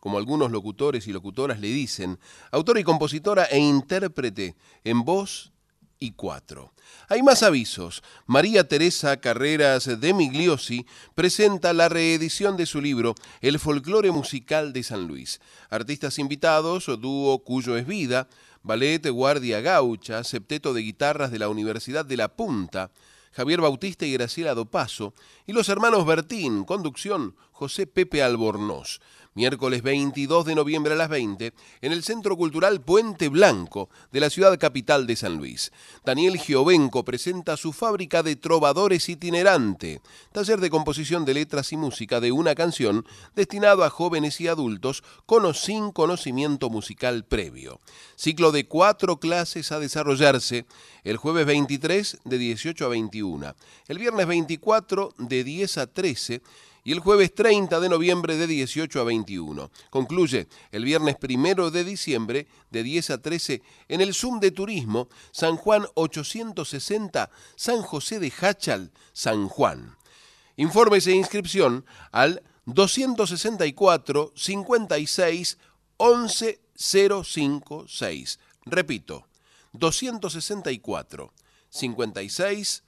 como 0.00 0.16
algunos 0.16 0.50
locutores 0.50 1.06
y 1.06 1.12
locutoras 1.12 1.60
le 1.60 1.66
dicen, 1.66 2.18
autora 2.50 2.80
y 2.80 2.84
compositora 2.84 3.44
e 3.44 3.58
intérprete 3.58 4.56
en 4.82 5.04
voz 5.04 5.52
y 5.98 6.12
cuatro. 6.12 6.72
Hay 7.08 7.22
más 7.22 7.42
avisos. 7.42 8.02
María 8.26 8.66
Teresa 8.66 9.18
Carreras 9.18 10.00
de 10.00 10.14
Migliosi 10.14 10.86
presenta 11.14 11.74
la 11.74 11.90
reedición 11.90 12.56
de 12.56 12.64
su 12.64 12.80
libro 12.80 13.14
El 13.42 13.58
folclore 13.58 14.10
musical 14.10 14.72
de 14.72 14.82
San 14.82 15.06
Luis. 15.06 15.40
Artistas 15.68 16.18
invitados, 16.18 16.86
dúo 16.98 17.44
Cuyo 17.44 17.76
es 17.76 17.86
Vida, 17.86 18.26
Ballet 18.66 19.08
Guardia 19.10 19.60
Gaucha, 19.60 20.24
septeto 20.24 20.74
de 20.74 20.82
guitarras 20.82 21.30
de 21.30 21.38
la 21.38 21.48
Universidad 21.48 22.04
de 22.04 22.16
La 22.16 22.26
Punta, 22.26 22.90
Javier 23.30 23.60
Bautista 23.60 24.06
y 24.06 24.12
Graciela 24.12 24.54
Dopaso, 24.54 25.14
y 25.46 25.52
los 25.52 25.68
hermanos 25.68 26.04
Bertín, 26.04 26.64
conducción 26.64 27.36
José 27.52 27.86
Pepe 27.86 28.24
Albornoz. 28.24 29.00
Miércoles 29.36 29.82
22 29.82 30.46
de 30.46 30.54
noviembre 30.54 30.94
a 30.94 30.96
las 30.96 31.10
20, 31.10 31.52
en 31.82 31.92
el 31.92 32.02
Centro 32.02 32.38
Cultural 32.38 32.80
Puente 32.80 33.28
Blanco 33.28 33.90
de 34.10 34.20
la 34.20 34.30
ciudad 34.30 34.58
capital 34.58 35.06
de 35.06 35.14
San 35.14 35.36
Luis. 35.36 35.72
Daniel 36.06 36.38
Giovenco 36.38 37.04
presenta 37.04 37.58
su 37.58 37.74
fábrica 37.74 38.22
de 38.22 38.36
trovadores 38.36 39.10
itinerante, 39.10 40.00
taller 40.32 40.58
de 40.58 40.70
composición 40.70 41.26
de 41.26 41.34
letras 41.34 41.70
y 41.72 41.76
música 41.76 42.18
de 42.18 42.32
una 42.32 42.54
canción 42.54 43.04
destinado 43.34 43.84
a 43.84 43.90
jóvenes 43.90 44.40
y 44.40 44.48
adultos 44.48 45.04
con 45.26 45.44
o 45.44 45.52
sin 45.52 45.92
conocimiento 45.92 46.70
musical 46.70 47.26
previo. 47.26 47.78
Ciclo 48.16 48.52
de 48.52 48.66
cuatro 48.66 49.20
clases 49.20 49.70
a 49.70 49.78
desarrollarse 49.78 50.64
el 51.04 51.18
jueves 51.18 51.44
23 51.44 52.20
de 52.24 52.38
18 52.38 52.86
a 52.86 52.88
21, 52.88 53.54
el 53.88 53.98
viernes 53.98 54.26
24 54.26 55.12
de 55.18 55.44
10 55.44 55.76
a 55.76 55.86
13 55.88 56.40
y 56.86 56.92
el 56.92 57.00
jueves 57.00 57.34
30 57.34 57.80
de 57.80 57.88
noviembre 57.88 58.36
de 58.36 58.46
18 58.46 59.00
a 59.00 59.04
21. 59.04 59.72
Concluye 59.90 60.46
el 60.70 60.84
viernes 60.84 61.16
1 61.20 61.72
de 61.72 61.82
diciembre 61.82 62.46
de 62.70 62.84
10 62.84 63.10
a 63.10 63.20
13 63.20 63.60
en 63.88 64.00
el 64.00 64.14
Zoom 64.14 64.38
de 64.38 64.52
Turismo 64.52 65.08
San 65.32 65.56
Juan 65.56 65.84
860 65.94 67.28
San 67.56 67.82
José 67.82 68.20
de 68.20 68.32
Hachal, 68.40 68.92
San 69.12 69.48
Juan. 69.48 69.96
Informes 70.54 71.08
e 71.08 71.12
inscripción 71.16 71.84
al 72.12 72.44
264 72.66 74.32
56 74.36 75.58
11 75.96 76.60
056. 76.76 78.38
Repito, 78.64 79.26
264 79.72 81.32
56 81.68 82.84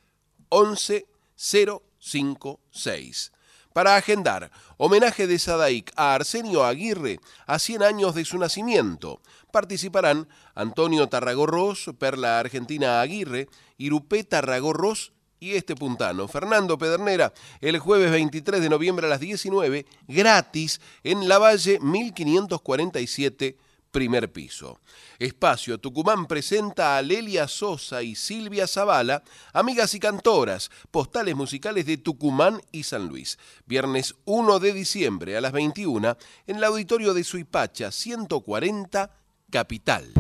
11 0.51 1.06
056 1.35 3.32
para 3.73 3.97
agendar 3.97 4.51
homenaje 4.77 5.27
de 5.27 5.39
Sadaic 5.39 5.93
a 5.97 6.15
Arsenio 6.15 6.65
Aguirre 6.65 7.20
a 7.47 7.59
100 7.59 7.82
años 7.82 8.15
de 8.15 8.24
su 8.24 8.39
nacimiento. 8.39 9.20
Participarán 9.53 10.28
Antonio 10.55 11.09
Tarragorros, 11.09 11.90
Perla 11.99 12.39
Argentina 12.39 13.01
Aguirre, 13.01 13.49
Irupé 13.77 14.24
Tarragorros 14.24 15.12
y 15.40 15.55
este 15.55 15.77
puntano, 15.77 16.27
Fernando 16.27 16.78
Pedernera, 16.78 17.32
el 17.61 17.78
jueves 17.78 18.11
23 18.11 18.61
de 18.61 18.69
noviembre 18.69 19.07
a 19.07 19.11
las 19.11 19.20
19, 19.20 19.86
gratis 20.09 20.81
en 21.05 21.28
la 21.28 21.39
Valle 21.39 21.78
1547 21.81 23.57
primer 23.90 24.32
piso. 24.32 24.81
Espacio 25.19 25.78
Tucumán 25.78 26.27
presenta 26.27 26.97
a 26.97 27.02
Lelia 27.02 27.48
Sosa 27.48 28.02
y 28.02 28.15
Silvia 28.15 28.66
Zavala, 28.66 29.23
amigas 29.52 29.94
y 29.94 30.01
cantoras, 30.01 30.70
postales 30.90 31.35
musicales 31.35 31.86
de 31.86 31.98
Tucumán 31.98 32.60
y 32.73 32.85
San 32.85 33.09
Luis. 33.09 33.39
Viernes 33.66 34.15
1 34.24 34.59
de 34.59 34.73
diciembre 34.73 35.36
a 35.36 35.40
las 35.40 35.52
21 35.52 36.16
en 36.47 36.56
el 36.56 36.65
auditorio 36.65 37.15
de 37.15 37.24
Suipacha 37.24 37.90
140, 37.90 39.10
Capital. 39.51 40.12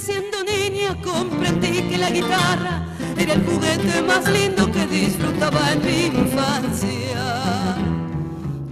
Siendo 0.00 0.42
niña 0.44 0.96
comprendí 1.02 1.82
que 1.82 1.98
la 1.98 2.10
guitarra 2.10 2.86
era 3.18 3.34
el 3.34 3.44
juguete 3.44 4.02
más 4.02 4.28
lindo 4.30 4.70
que 4.72 4.86
disfrutaba 4.86 5.72
en 5.72 5.84
mi 5.84 6.06
infancia. 6.06 7.24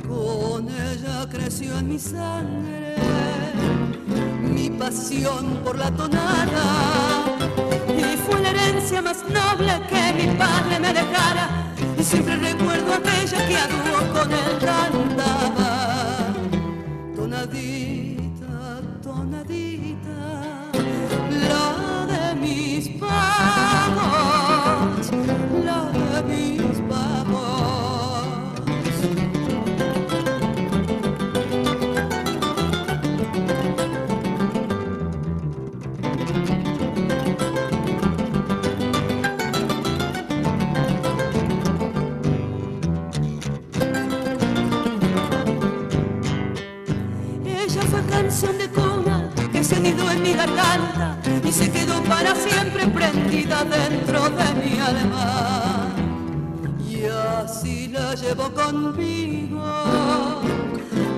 Con 0.09 0.68
ella 0.68 1.26
creció 1.30 1.78
en 1.78 1.88
mi 1.88 1.98
sangre 1.98 2.96
mi 4.40 4.70
pasión 4.70 5.60
por 5.64 5.78
la 5.78 5.90
tonada 5.90 6.64
y 7.88 8.16
fue 8.16 8.40
la 8.40 8.50
herencia 8.50 9.02
más 9.02 9.22
noble 9.28 9.72
que 9.90 10.02
mi 10.18 10.34
padre 10.36 10.80
me 10.80 10.92
dejara 10.92 11.74
y 11.98 12.02
siempre 12.02 12.36
recuerdo 12.36 12.94
aquella 12.94 13.46
que 13.46 13.56
a 13.56 13.66
dúo 13.68 14.12
con 14.14 14.32
él 14.32 14.59
cantaba. 14.60 16.34
Tonadita, 17.14 17.97
canción 48.40 48.59
de 48.59 48.69
cuna 48.69 49.28
que 49.51 49.65
se 49.65 49.74
anidó 49.74 50.09
en 50.12 50.23
mi 50.23 50.32
garganta 50.32 51.16
y 51.43 51.51
se 51.51 51.69
quedó 51.73 52.01
para 52.05 52.36
siempre 52.36 52.86
prendida 52.86 53.65
dentro 53.65 54.31
de 54.31 54.55
mi 54.62 54.78
alma. 54.78 55.89
Y 56.89 57.06
así 57.06 57.89
la 57.89 58.15
llevo 58.15 58.48
conmigo, 58.55 59.60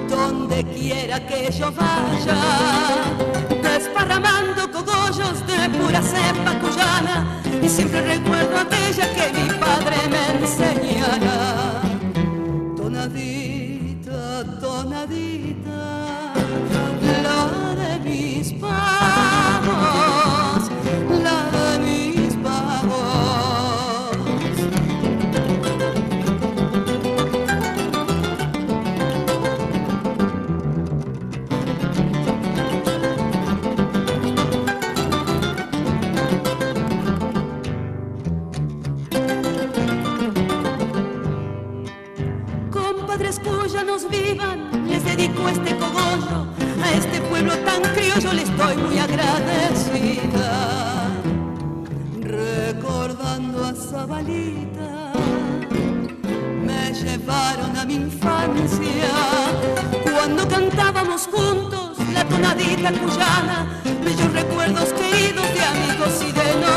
donde 0.09 0.65
quiera 0.65 1.27
que 1.27 1.53
yo 1.53 1.71
vaya, 1.73 2.41
desparramando 3.65 4.71
cogollos 4.73 5.47
de 5.47 5.69
pura 5.79 6.01
cepa 6.01 6.59
cuyana, 6.59 7.43
y 7.63 7.69
siempre 7.69 8.01
recuerdo 8.01 8.61
aquella 8.61 9.13
que 9.13 9.31
mi 9.39 9.49
padre 9.59 9.97
me 10.09 10.43
enseñara. 10.43 11.30
Tonadita 62.51 62.93
cuyana, 62.93 63.66
bellos 64.05 64.32
recuerdos 64.32 64.93
queridos 64.93 65.55
de 65.55 65.60
amigos 65.60 66.22
y 66.22 66.32
de 66.32 66.44
nostalgias. 66.55 66.70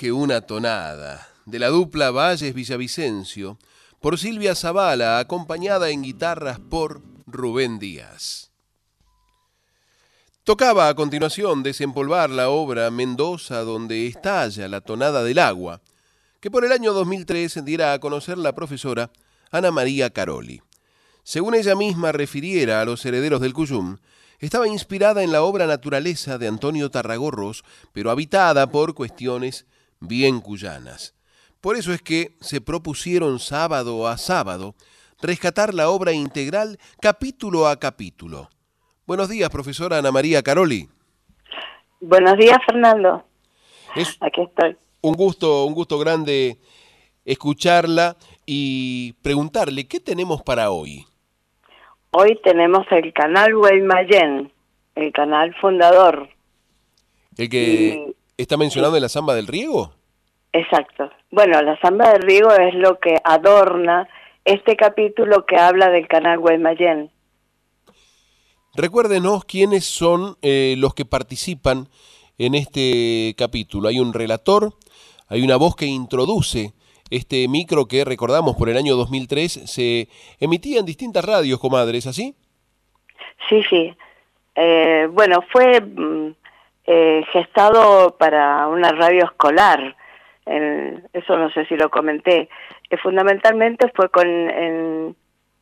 Que 0.00 0.12
una 0.12 0.40
tonada, 0.40 1.28
de 1.44 1.58
la 1.58 1.68
dupla 1.68 2.10
Valles 2.10 2.54
Villavicencio, 2.54 3.58
por 4.00 4.16
Silvia 4.16 4.54
Zavala, 4.54 5.18
acompañada 5.18 5.90
en 5.90 6.00
guitarras 6.00 6.58
por 6.58 7.02
Rubén 7.26 7.78
Díaz. 7.78 8.50
Tocaba 10.42 10.88
a 10.88 10.94
continuación 10.94 11.62
desempolvar 11.62 12.30
la 12.30 12.48
obra 12.48 12.90
Mendoza 12.90 13.60
donde 13.60 14.06
estalla 14.06 14.68
la 14.68 14.80
tonada 14.80 15.22
del 15.22 15.38
agua, 15.38 15.82
que 16.40 16.50
por 16.50 16.64
el 16.64 16.72
año 16.72 16.94
2003 16.94 17.62
diera 17.66 17.92
a 17.92 17.98
conocer 17.98 18.38
la 18.38 18.54
profesora 18.54 19.10
Ana 19.50 19.70
María 19.70 20.08
Caroli. 20.08 20.62
Según 21.24 21.54
ella 21.54 21.74
misma 21.74 22.10
refiriera 22.10 22.80
a 22.80 22.86
los 22.86 23.04
herederos 23.04 23.42
del 23.42 23.52
Cuyum, 23.52 23.98
estaba 24.38 24.66
inspirada 24.66 25.22
en 25.22 25.30
la 25.30 25.42
obra 25.42 25.66
Naturaleza 25.66 26.38
de 26.38 26.48
Antonio 26.48 26.90
Tarragorros, 26.90 27.64
pero 27.92 28.10
habitada 28.10 28.70
por 28.70 28.94
cuestiones 28.94 29.66
bien 30.00 30.40
cuyanas. 30.40 31.14
Por 31.60 31.76
eso 31.76 31.92
es 31.92 32.02
que 32.02 32.32
se 32.40 32.60
propusieron 32.60 33.38
sábado 33.38 34.08
a 34.08 34.16
sábado 34.16 34.74
rescatar 35.20 35.74
la 35.74 35.90
obra 35.90 36.12
integral 36.12 36.78
capítulo 37.00 37.68
a 37.68 37.78
capítulo. 37.78 38.48
Buenos 39.06 39.28
días, 39.28 39.50
profesora 39.50 39.98
Ana 39.98 40.10
María 40.10 40.42
Caroli. 40.42 40.88
Buenos 42.00 42.36
días, 42.38 42.58
Fernando. 42.66 43.24
Es 43.94 44.16
Aquí 44.20 44.42
estoy. 44.42 44.76
un 45.02 45.14
gusto, 45.14 45.66
un 45.66 45.74
gusto 45.74 45.98
grande 45.98 46.58
escucharla 47.26 48.16
y 48.46 49.12
preguntarle 49.22 49.86
qué 49.86 50.00
tenemos 50.00 50.42
para 50.42 50.70
hoy. 50.70 51.04
Hoy 52.12 52.40
tenemos 52.42 52.86
el 52.90 53.12
canal 53.12 53.54
Guaymallén, 53.54 54.50
el 54.94 55.12
canal 55.12 55.54
fundador. 55.60 56.28
El 57.36 57.48
que 57.48 58.14
está 58.42 58.56
mencionado 58.56 58.96
en 58.96 59.02
la 59.02 59.08
samba 59.08 59.34
del 59.34 59.46
riego. 59.46 59.92
Exacto. 60.52 61.10
Bueno, 61.30 61.60
la 61.62 61.78
samba 61.80 62.12
de 62.12 62.18
Rigo 62.18 62.50
es 62.52 62.74
lo 62.74 62.98
que 62.98 63.16
adorna 63.22 64.08
este 64.44 64.76
capítulo 64.76 65.46
que 65.46 65.56
habla 65.56 65.90
del 65.90 66.08
canal 66.08 66.38
Guaymallén. 66.38 67.10
Recuérdenos 68.74 69.44
quiénes 69.44 69.84
son 69.84 70.36
eh, 70.42 70.74
los 70.78 70.94
que 70.94 71.04
participan 71.04 71.88
en 72.38 72.54
este 72.54 73.34
capítulo. 73.36 73.88
Hay 73.88 74.00
un 74.00 74.12
relator, 74.12 74.72
hay 75.28 75.42
una 75.42 75.56
voz 75.56 75.76
que 75.76 75.86
introduce 75.86 76.72
este 77.10 77.46
micro 77.48 77.86
que 77.86 78.04
recordamos 78.04 78.56
por 78.56 78.68
el 78.68 78.76
año 78.76 78.94
2003 78.94 79.52
se 79.68 80.08
emitía 80.38 80.78
en 80.78 80.86
distintas 80.86 81.24
radios, 81.24 81.58
comadres, 81.58 82.06
¿así? 82.06 82.36
Sí, 83.48 83.62
sí. 83.68 83.92
Eh, 84.54 85.08
bueno, 85.10 85.42
fue 85.50 85.80
mm, 85.80 86.34
eh, 86.86 87.24
gestado 87.32 88.16
para 88.18 88.66
una 88.68 88.90
radio 88.92 89.24
escolar. 89.24 89.96
En- 90.46 91.08
eso 91.12 91.36
no 91.36 91.50
sé 91.50 91.64
si 91.66 91.76
lo 91.76 91.90
comenté. 91.90 92.48
Eh, 92.88 92.96
fundamentalmente 92.96 93.90
fue 93.94 94.08
con 94.08 94.26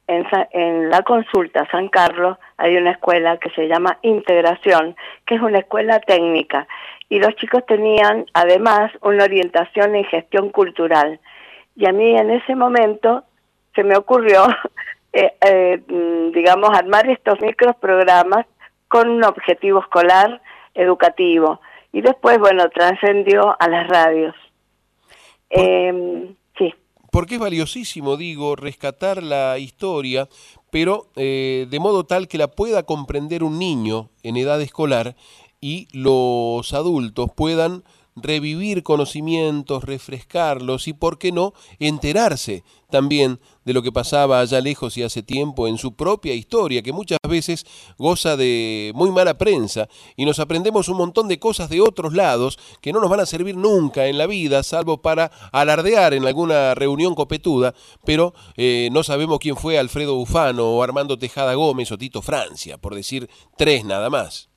en, 0.08 0.26
en, 0.52 0.90
la 0.90 1.02
consulta 1.02 1.68
San 1.70 1.88
Carlos 1.88 2.38
hay 2.56 2.76
una 2.76 2.92
escuela 2.92 3.36
que 3.36 3.50
se 3.50 3.68
llama 3.68 3.98
Integración, 4.02 4.96
que 5.26 5.34
es 5.34 5.42
una 5.42 5.58
escuela 5.58 6.00
técnica. 6.00 6.66
Y 7.10 7.20
los 7.20 7.34
chicos 7.36 7.64
tenían 7.66 8.26
además 8.34 8.90
una 9.02 9.24
orientación 9.24 9.94
en 9.94 10.04
gestión 10.04 10.50
cultural. 10.50 11.20
Y 11.76 11.86
a 11.86 11.92
mí 11.92 12.16
en 12.16 12.30
ese 12.30 12.54
momento 12.54 13.24
se 13.74 13.84
me 13.84 13.96
ocurrió, 13.96 14.46
eh, 15.12 15.34
eh, 15.46 15.82
mm, 15.86 16.32
digamos, 16.32 16.70
armar 16.76 17.08
estos 17.08 17.40
microprogramas 17.40 18.46
con 18.88 19.08
un 19.10 19.24
objetivo 19.24 19.80
escolar 19.80 20.40
educativo. 20.78 21.60
Y 21.92 22.00
después, 22.00 22.38
bueno, 22.38 22.68
trascendió 22.70 23.56
a 23.58 23.68
las 23.68 23.88
radios. 23.88 24.34
Eh, 25.50 26.34
sí. 26.58 26.74
Porque 27.10 27.34
es 27.34 27.40
valiosísimo, 27.40 28.16
digo, 28.16 28.56
rescatar 28.56 29.22
la 29.22 29.58
historia, 29.58 30.28
pero 30.70 31.06
eh, 31.16 31.66
de 31.70 31.80
modo 31.80 32.04
tal 32.04 32.28
que 32.28 32.38
la 32.38 32.48
pueda 32.48 32.82
comprender 32.82 33.42
un 33.42 33.58
niño 33.58 34.10
en 34.22 34.36
edad 34.36 34.60
escolar 34.60 35.16
y 35.60 35.88
los 35.92 36.72
adultos 36.74 37.30
puedan 37.34 37.82
revivir 38.22 38.82
conocimientos, 38.82 39.84
refrescarlos 39.84 40.88
y, 40.88 40.92
por 40.92 41.18
qué 41.18 41.32
no, 41.32 41.52
enterarse 41.78 42.64
también 42.90 43.38
de 43.64 43.74
lo 43.74 43.82
que 43.82 43.92
pasaba 43.92 44.40
allá 44.40 44.60
lejos 44.60 44.96
y 44.96 45.02
hace 45.02 45.22
tiempo 45.22 45.68
en 45.68 45.76
su 45.76 45.94
propia 45.94 46.34
historia, 46.34 46.82
que 46.82 46.92
muchas 46.92 47.18
veces 47.28 47.66
goza 47.98 48.36
de 48.36 48.92
muy 48.94 49.10
mala 49.10 49.36
prensa 49.36 49.88
y 50.16 50.24
nos 50.24 50.38
aprendemos 50.38 50.88
un 50.88 50.96
montón 50.96 51.28
de 51.28 51.38
cosas 51.38 51.68
de 51.68 51.80
otros 51.80 52.14
lados 52.14 52.58
que 52.80 52.92
no 52.92 53.00
nos 53.00 53.10
van 53.10 53.20
a 53.20 53.26
servir 53.26 53.56
nunca 53.56 54.06
en 54.06 54.16
la 54.16 54.26
vida, 54.26 54.62
salvo 54.62 55.02
para 55.02 55.30
alardear 55.52 56.14
en 56.14 56.26
alguna 56.26 56.74
reunión 56.74 57.14
copetuda, 57.14 57.74
pero 58.04 58.32
eh, 58.56 58.88
no 58.92 59.02
sabemos 59.02 59.38
quién 59.38 59.56
fue 59.56 59.78
Alfredo 59.78 60.14
Bufano 60.14 60.70
o 60.70 60.82
Armando 60.82 61.18
Tejada 61.18 61.54
Gómez 61.54 61.92
o 61.92 61.98
Tito 61.98 62.22
Francia, 62.22 62.78
por 62.78 62.94
decir 62.94 63.28
tres 63.56 63.84
nada 63.84 64.08
más. 64.08 64.48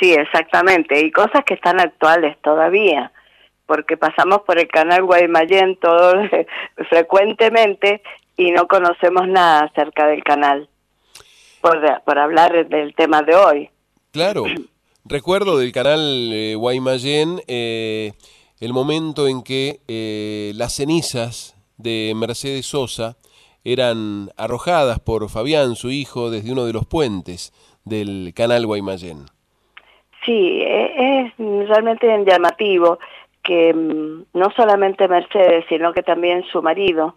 Sí, 0.00 0.12
exactamente. 0.12 1.00
Y 1.00 1.10
cosas 1.10 1.44
que 1.44 1.54
están 1.54 1.80
actuales 1.80 2.36
todavía, 2.42 3.12
porque 3.66 3.96
pasamos 3.96 4.42
por 4.42 4.58
el 4.58 4.68
canal 4.68 5.04
Guaymallén 5.04 5.76
todo 5.76 6.14
frecuentemente 6.88 8.02
y 8.36 8.50
no 8.50 8.68
conocemos 8.68 9.26
nada 9.26 9.64
acerca 9.64 10.06
del 10.06 10.22
canal, 10.22 10.68
por, 11.60 11.80
por 12.04 12.18
hablar 12.18 12.68
del 12.68 12.94
tema 12.94 13.22
de 13.22 13.34
hoy. 13.34 13.70
Claro, 14.12 14.44
recuerdo 15.04 15.58
del 15.58 15.72
canal 15.72 16.30
eh, 16.32 16.54
Guaymallén 16.54 17.40
eh, 17.46 18.12
el 18.60 18.72
momento 18.72 19.28
en 19.28 19.42
que 19.42 19.80
eh, 19.88 20.52
las 20.54 20.74
cenizas 20.74 21.54
de 21.76 22.12
Mercedes 22.16 22.66
Sosa 22.66 23.16
eran 23.64 24.30
arrojadas 24.36 25.00
por 25.00 25.28
Fabián, 25.28 25.74
su 25.76 25.90
hijo, 25.90 26.30
desde 26.30 26.52
uno 26.52 26.66
de 26.66 26.72
los 26.72 26.86
puentes 26.86 27.52
del 27.84 28.32
canal 28.34 28.64
Guaymallén. 28.66 29.26
Sí, 30.26 30.60
e- 30.60 31.32
es 31.38 31.68
realmente 31.68 32.06
llamativo 32.26 32.98
que 33.42 33.72
mm, 33.72 34.24
no 34.34 34.50
solamente 34.56 35.08
Mercedes, 35.08 35.64
sino 35.68 35.92
que 35.92 36.02
también 36.02 36.44
su 36.50 36.60
marido, 36.62 37.14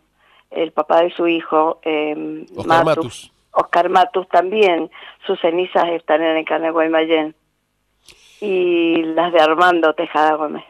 el 0.51 0.71
papá 0.71 1.01
de 1.01 1.11
su 1.11 1.27
hijo, 1.27 1.79
eh, 1.83 2.45
Oscar 2.55 2.85
Matus, 2.85 2.85
Matus. 2.85 3.31
Oscar 3.51 3.89
Matus 3.89 4.29
también, 4.29 4.91
sus 5.25 5.39
cenizas 5.41 5.89
están 5.89 6.21
en 6.21 6.37
el 6.37 6.45
canal 6.45 6.71
Guaymallén. 6.71 7.35
Y 8.41 9.01
las 9.03 9.33
de 9.33 9.41
Armando 9.41 9.93
Tejada 9.95 10.35
Gómez. 10.35 10.63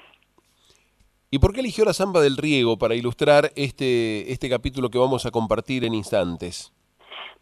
¿Y 1.30 1.38
por 1.38 1.54
qué 1.54 1.60
eligió 1.60 1.86
la 1.86 1.94
samba 1.94 2.22
del 2.22 2.38
riego 2.38 2.78
para 2.78 2.96
ilustrar 2.96 3.52
este, 3.56 4.32
este 4.32 4.50
capítulo 4.50 4.90
que 4.90 4.98
vamos 4.98 5.28
a 5.28 5.32
compartir 5.32 5.86
en 5.86 5.94
instantes? 5.94 6.74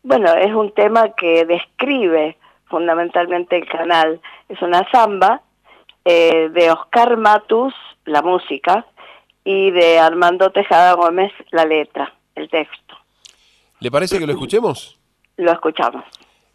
Bueno, 0.04 0.34
es 0.34 0.54
un 0.54 0.74
tema 0.74 1.14
que 1.16 1.46
describe 1.46 2.38
fundamentalmente 2.70 3.58
el 3.58 3.68
canal. 3.68 4.22
Es 4.50 4.62
una 4.62 4.90
samba 4.92 5.42
eh, 6.06 6.50
de 6.54 6.72
Oscar 6.72 7.18
Matus, 7.18 7.74
la 8.06 8.22
música, 8.22 8.86
y 9.44 9.72
de 9.72 10.00
Armando 10.00 10.52
Tejada 10.52 10.94
Gómez, 10.94 11.32
la 11.52 11.66
letra, 11.66 12.14
el 12.36 12.50
texto. 12.50 12.96
¿Le 13.80 13.92
parece 13.92 14.20
que 14.20 14.26
lo 14.26 14.34
escuchemos? 14.34 14.98
Lo 15.38 15.52
escuchamos. 15.52 16.04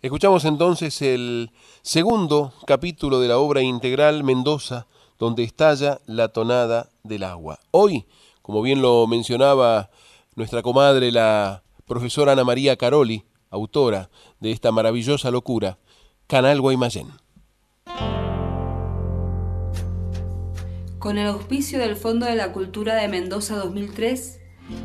Escuchamos 0.03 0.45
entonces 0.45 1.01
el 1.03 1.51
segundo 1.83 2.53
capítulo 2.67 3.21
de 3.21 3.29
la 3.29 3.39
obra 3.39 3.63
integral 3.63 4.25
Mendoza, 4.25 4.87
donde 5.19 5.45
estalla 5.45 5.99
la 6.07 6.29
tonada 6.29 6.89
del 7.05 7.23
agua. 7.23 7.59
Hoy, 7.71 8.07
como 8.43 8.61
bien 8.63 8.83
lo 8.83 9.07
mencionaba 9.07 9.91
nuestra 10.35 10.63
comadre, 10.63 11.13
la 11.13 11.63
profesora 11.87 12.33
Ana 12.33 12.43
María 12.43 12.77
Caroli, 12.77 13.25
autora 13.51 14.11
de 14.41 14.51
esta 14.51 14.73
maravillosa 14.73 15.31
locura, 15.31 15.79
Canal 16.33 16.63
Guaymallén. 16.63 17.09
Con 20.99 21.19
el 21.19 21.27
auspicio 21.27 21.79
del 21.79 21.95
Fondo 21.95 22.25
de 22.25 22.37
la 22.37 22.53
Cultura 22.53 22.95
de 22.95 23.07
Mendoza 23.07 23.57
2003, 23.57 24.41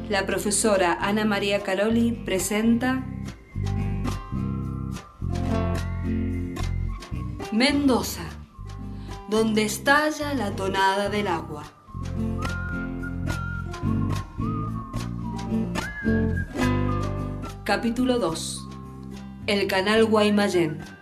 la 0.09 0.25
profesora 0.25 0.97
Ana 0.99 1.23
María 1.23 1.63
Caroli 1.63 2.11
presenta 2.25 3.05
Mendoza, 7.53 8.25
donde 9.29 9.63
estalla 9.63 10.33
la 10.33 10.53
tonada 10.53 11.07
del 11.07 11.29
agua. 11.29 11.63
Capítulo 17.63 18.19
2. 18.19 18.67
El 19.47 19.67
canal 19.67 20.03
Guaymallén. 20.03 20.96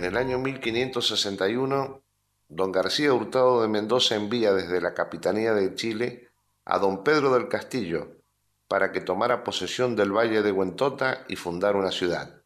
En 0.00 0.06
el 0.06 0.16
año 0.16 0.38
1561, 0.38 2.02
don 2.48 2.72
García 2.72 3.12
Hurtado 3.12 3.60
de 3.60 3.68
Mendoza 3.68 4.14
envía 4.14 4.54
desde 4.54 4.80
la 4.80 4.94
Capitanía 4.94 5.52
de 5.52 5.74
Chile 5.74 6.30
a 6.64 6.78
don 6.78 7.04
Pedro 7.04 7.34
del 7.34 7.48
Castillo 7.48 8.16
para 8.66 8.92
que 8.92 9.02
tomara 9.02 9.44
posesión 9.44 9.96
del 9.96 10.10
valle 10.10 10.40
de 10.40 10.52
Huentota 10.52 11.26
y 11.28 11.36
fundara 11.36 11.76
una 11.76 11.90
ciudad. 11.90 12.40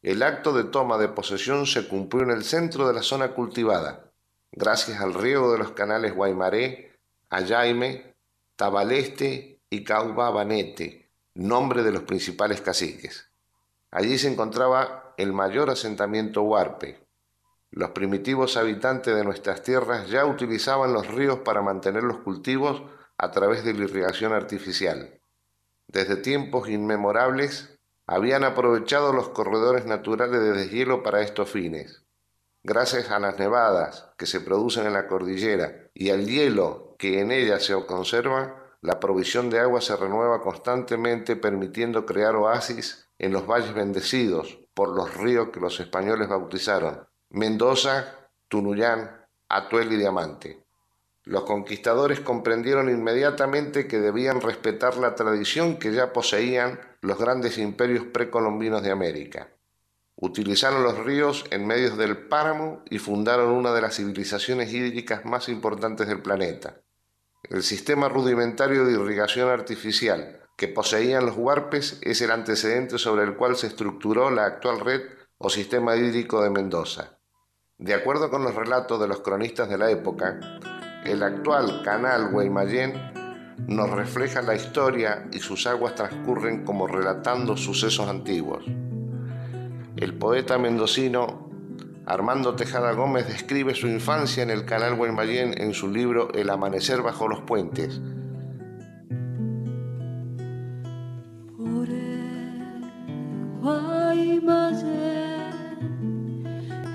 El 0.00 0.22
acto 0.22 0.54
de 0.54 0.64
toma 0.64 0.96
de 0.96 1.08
posesión 1.08 1.66
se 1.66 1.86
cumplió 1.86 2.22
en 2.22 2.30
el 2.30 2.44
centro 2.44 2.88
de 2.88 2.94
la 2.94 3.02
zona 3.02 3.34
cultivada, 3.34 4.10
gracias 4.52 4.98
al 4.98 5.12
riego 5.12 5.52
de 5.52 5.58
los 5.58 5.72
canales 5.72 6.14
Guaymaré, 6.14 6.98
Ayaime, 7.28 8.14
Tabaleste 8.56 9.60
y 9.68 9.84
Caubabanete, 9.84 11.10
nombre 11.34 11.82
de 11.82 11.92
los 11.92 12.04
principales 12.04 12.62
caciques. 12.62 13.28
Allí 13.90 14.16
se 14.16 14.32
encontraba 14.32 15.05
el 15.16 15.32
mayor 15.32 15.70
asentamiento 15.70 16.42
huarpe. 16.42 17.06
Los 17.70 17.90
primitivos 17.90 18.56
habitantes 18.56 19.14
de 19.14 19.24
nuestras 19.24 19.62
tierras 19.62 20.08
ya 20.08 20.26
utilizaban 20.26 20.92
los 20.92 21.08
ríos 21.08 21.40
para 21.40 21.62
mantener 21.62 22.02
los 22.02 22.18
cultivos 22.18 22.82
a 23.18 23.30
través 23.30 23.64
de 23.64 23.74
la 23.74 23.84
irrigación 23.84 24.32
artificial. 24.32 25.20
Desde 25.88 26.16
tiempos 26.16 26.68
inmemorables 26.68 27.78
habían 28.06 28.44
aprovechado 28.44 29.12
los 29.12 29.30
corredores 29.30 29.86
naturales 29.86 30.40
de 30.40 30.52
deshielo 30.52 31.02
para 31.02 31.22
estos 31.22 31.50
fines. 31.50 32.04
Gracias 32.62 33.10
a 33.10 33.18
las 33.18 33.38
nevadas 33.38 34.10
que 34.18 34.26
se 34.26 34.40
producen 34.40 34.86
en 34.86 34.92
la 34.92 35.06
cordillera 35.06 35.90
y 35.94 36.10
al 36.10 36.26
hielo 36.26 36.94
que 36.98 37.20
en 37.20 37.30
ella 37.30 37.58
se 37.58 37.74
conserva, 37.86 38.62
la 38.82 39.00
provisión 39.00 39.50
de 39.50 39.60
agua 39.60 39.80
se 39.80 39.96
renueva 39.96 40.40
constantemente 40.42 41.36
permitiendo 41.36 42.04
crear 42.04 42.36
oasis 42.36 43.08
en 43.18 43.32
los 43.32 43.46
valles 43.46 43.74
bendecidos 43.74 44.65
por 44.76 44.94
los 44.94 45.14
ríos 45.14 45.48
que 45.48 45.58
los 45.58 45.80
españoles 45.80 46.28
bautizaron, 46.28 47.08
Mendoza, 47.30 48.28
Tunuyán, 48.46 49.24
Atuel 49.48 49.90
y 49.90 49.96
Diamante. 49.96 50.66
Los 51.24 51.44
conquistadores 51.44 52.20
comprendieron 52.20 52.90
inmediatamente 52.90 53.88
que 53.88 53.98
debían 53.98 54.42
respetar 54.42 54.98
la 54.98 55.14
tradición 55.14 55.78
que 55.78 55.94
ya 55.94 56.12
poseían 56.12 56.78
los 57.00 57.18
grandes 57.18 57.56
imperios 57.56 58.04
precolombinos 58.04 58.82
de 58.82 58.90
América. 58.90 59.48
Utilizaron 60.14 60.82
los 60.82 60.98
ríos 60.98 61.46
en 61.50 61.66
medio 61.66 61.96
del 61.96 62.28
páramo 62.28 62.82
y 62.90 62.98
fundaron 62.98 63.52
una 63.52 63.72
de 63.72 63.80
las 63.80 63.96
civilizaciones 63.96 64.74
hídricas 64.74 65.24
más 65.24 65.48
importantes 65.48 66.06
del 66.06 66.20
planeta. 66.20 66.82
El 67.44 67.62
sistema 67.62 68.10
rudimentario 68.10 68.84
de 68.84 68.92
irrigación 68.92 69.48
artificial 69.48 70.45
que 70.56 70.68
poseían 70.68 71.26
los 71.26 71.36
huarpes 71.36 71.98
es 72.02 72.22
el 72.22 72.30
antecedente 72.30 72.98
sobre 72.98 73.24
el 73.24 73.36
cual 73.36 73.56
se 73.56 73.66
estructuró 73.66 74.30
la 74.30 74.46
actual 74.46 74.80
red 74.80 75.02
o 75.38 75.50
sistema 75.50 75.96
hídrico 75.96 76.42
de 76.42 76.50
Mendoza. 76.50 77.18
De 77.78 77.92
acuerdo 77.92 78.30
con 78.30 78.42
los 78.42 78.54
relatos 78.54 78.98
de 78.98 79.06
los 79.06 79.20
cronistas 79.20 79.68
de 79.68 79.76
la 79.76 79.90
época, 79.90 80.40
el 81.04 81.22
actual 81.22 81.82
canal 81.84 82.30
Guaymallén 82.30 82.94
nos 83.68 83.90
refleja 83.90 84.40
la 84.40 84.54
historia 84.54 85.28
y 85.30 85.40
sus 85.40 85.66
aguas 85.66 85.94
transcurren 85.94 86.64
como 86.64 86.86
relatando 86.86 87.56
sucesos 87.56 88.08
antiguos. 88.08 88.64
El 89.96 90.14
poeta 90.18 90.58
mendocino 90.58 91.50
Armando 92.06 92.54
Tejada 92.54 92.92
Gómez 92.92 93.26
describe 93.26 93.74
su 93.74 93.88
infancia 93.88 94.42
en 94.42 94.50
el 94.50 94.64
canal 94.64 94.94
Guaymallén 94.94 95.60
en 95.60 95.74
su 95.74 95.88
libro 95.88 96.32
El 96.32 96.50
amanecer 96.50 97.02
bajo 97.02 97.28
los 97.28 97.40
puentes. 97.40 98.00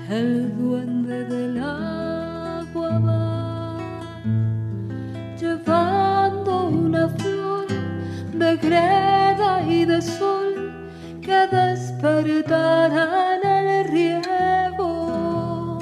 El 0.08 0.56
duende 0.56 1.24
del 1.24 1.58
agua 1.58 2.98
va 2.98 3.78
llevando 5.40 6.68
una 6.68 7.08
flor 7.08 7.66
de 8.32 8.56
greda 8.58 9.62
y 9.66 9.84
de 9.84 10.00
sol 10.00 10.54
que 11.20 11.48
despertará 11.50 13.36
en 13.36 13.68
el 13.70 13.84
riego 13.88 15.78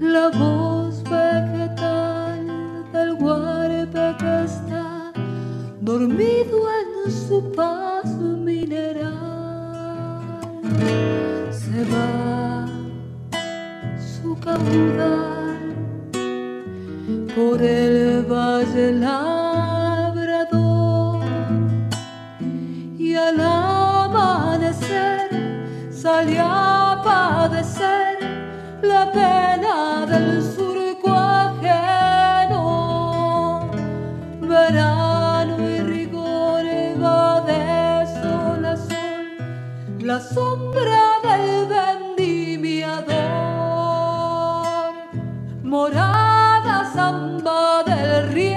la 0.00 0.28
voz 0.28 1.02
vegetal 1.04 2.46
del 2.92 3.14
guarpe 3.14 4.16
que 4.18 4.44
está 4.44 5.12
dormido 5.80 6.58
en 6.80 7.10
su 7.10 7.50
paz 7.52 8.04
mineral. 8.18 9.21
Se 11.50 11.84
va 11.92 12.66
su 13.98 14.38
caudal 14.38 15.74
por 17.34 17.62
el 17.62 18.22
valle 18.24 18.92
labrador 18.92 20.52
y 22.98 23.14
al 23.14 23.40
amanecer 23.40 25.30
sale 25.90 26.38
a 26.38 27.00
padecer 27.04 28.18
la 28.82 29.10
pena 29.12 30.06
del 30.06 30.42
surco 30.42 30.71
la 40.12 40.20
sombra 40.20 41.04
del 41.22 41.66
vendimiador. 41.74 42.92
Morada 45.62 46.92
samba 46.92 47.82
del 47.86 48.28
riego, 48.34 48.51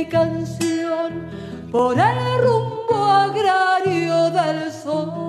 y 0.00 0.06
canción 0.06 1.26
por 1.72 1.98
el 1.98 2.42
rumbo 2.42 3.04
agrario 3.04 4.30
del 4.30 4.70
sol. 4.70 5.28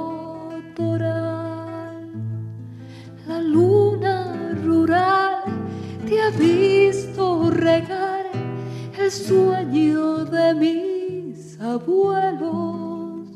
la 3.27 3.39
luna 3.39 4.57
rural 4.63 5.43
te 6.03 6.19
ha 6.19 6.31
visto 6.31 7.51
regar 7.51 8.25
el 8.97 9.11
sueño 9.11 10.25
de 10.25 10.55
mis 10.55 11.59
abuelos. 11.61 13.27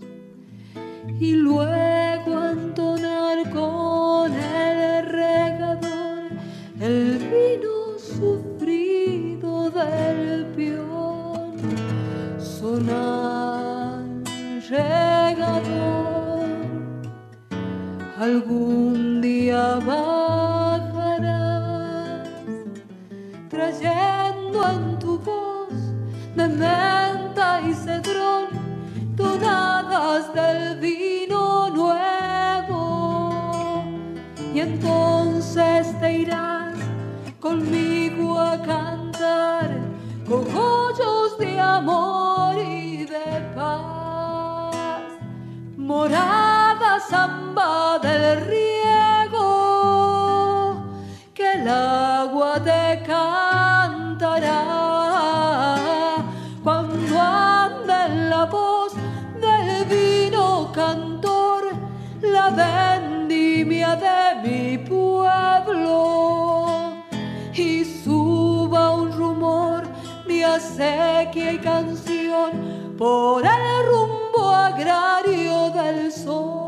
Y 1.19 1.33
luego 1.33 2.43
entonar 2.49 3.37
con 3.51 4.33
el 4.33 5.05
regador 5.05 6.31
el 6.79 7.19
vino 7.29 7.99
sufrido 7.99 9.69
del 9.69 10.47
peón. 10.55 11.53
Sonar 12.39 13.66
regador. 14.69 16.45
Algún 18.19 19.21
día 19.21 19.79
bajarás 19.85 21.07
trayendo 23.49 24.69
en 24.69 24.99
tu 24.99 25.19
voz 25.19 25.73
de 26.35 26.47
menta 26.47 27.61
y 27.61 27.73
cedrón 27.73 28.47
tonadas 29.15 30.33
del 30.33 30.79
vino 30.79 31.69
nuevo. 31.69 32.83
Y 34.53 34.59
entonces 34.59 35.97
te 35.99 36.13
irás 36.13 36.75
conmigo 37.39 38.39
a 38.39 38.61
cantar 38.61 39.69
cogollos 40.27 41.37
de 41.37 41.59
amor 41.59 42.57
y 42.57 43.05
de 43.05 43.53
paz 43.55 43.96
morada 45.87 46.99
samba 46.99 47.97
del 47.99 48.41
riego 48.51 49.45
que 51.33 51.53
el 51.53 51.65
agua 51.65 52.61
te 52.61 53.01
cantará 53.07 54.65
cuando 56.61 57.21
ande 57.21 58.01
la 58.29 58.43
voz 58.45 58.91
del 59.39 59.85
vino 59.85 60.69
cantor 60.73 61.63
la 62.21 62.49
vendimia 62.49 63.95
de 63.95 64.21
mi 64.43 64.77
pueblo 64.79 65.95
y 67.53 67.85
suba 67.85 68.91
un 68.91 69.13
rumor 69.13 69.83
de 70.27 70.43
acequia 70.43 71.53
y 71.53 71.59
canción 71.59 72.51
por 72.97 73.45
el 73.45 73.85
rumbo 73.89 74.06
agrario 74.67 75.69
del 75.71 76.11
sol. 76.11 76.66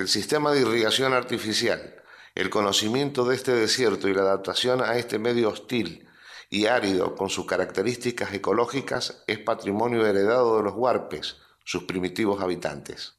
El 0.00 0.08
sistema 0.08 0.50
de 0.52 0.62
irrigación 0.62 1.12
artificial, 1.12 1.94
el 2.34 2.48
conocimiento 2.48 3.26
de 3.26 3.36
este 3.36 3.52
desierto 3.52 4.08
y 4.08 4.14
la 4.14 4.22
adaptación 4.22 4.80
a 4.80 4.96
este 4.96 5.18
medio 5.18 5.50
hostil 5.50 6.08
y 6.48 6.64
árido 6.64 7.14
con 7.14 7.28
sus 7.28 7.44
características 7.44 8.32
ecológicas 8.32 9.22
es 9.26 9.40
patrimonio 9.40 10.06
heredado 10.06 10.56
de 10.56 10.62
los 10.62 10.72
huarpes, 10.72 11.36
sus 11.66 11.84
primitivos 11.84 12.42
habitantes. 12.42 13.18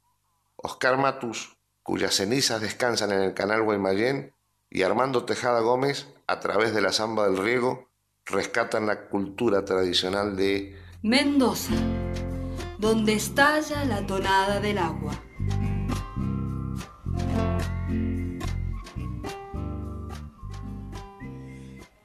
Oscar 0.55 0.97
Matus, 0.97 1.55
cuyas 1.83 2.15
cenizas 2.15 2.61
descansan 2.61 3.11
en 3.11 3.21
el 3.21 3.35
canal 3.35 3.61
Guaymallén, 3.61 4.33
y 4.67 4.81
Armando 4.81 5.23
Tejada 5.23 5.59
Gómez, 5.59 6.07
a 6.25 6.39
través 6.39 6.73
de 6.73 6.81
la 6.81 6.91
samba 6.91 7.29
del 7.29 7.37
riego, 7.37 7.91
rescatan 8.25 8.87
la 8.87 9.07
cultura 9.07 9.63
tradicional 9.65 10.35
de 10.35 10.81
Mendoza, 11.03 11.75
donde 12.79 13.13
estalla 13.13 13.85
la 13.85 14.03
tonada 14.07 14.59
del 14.59 14.79
agua. 14.79 15.13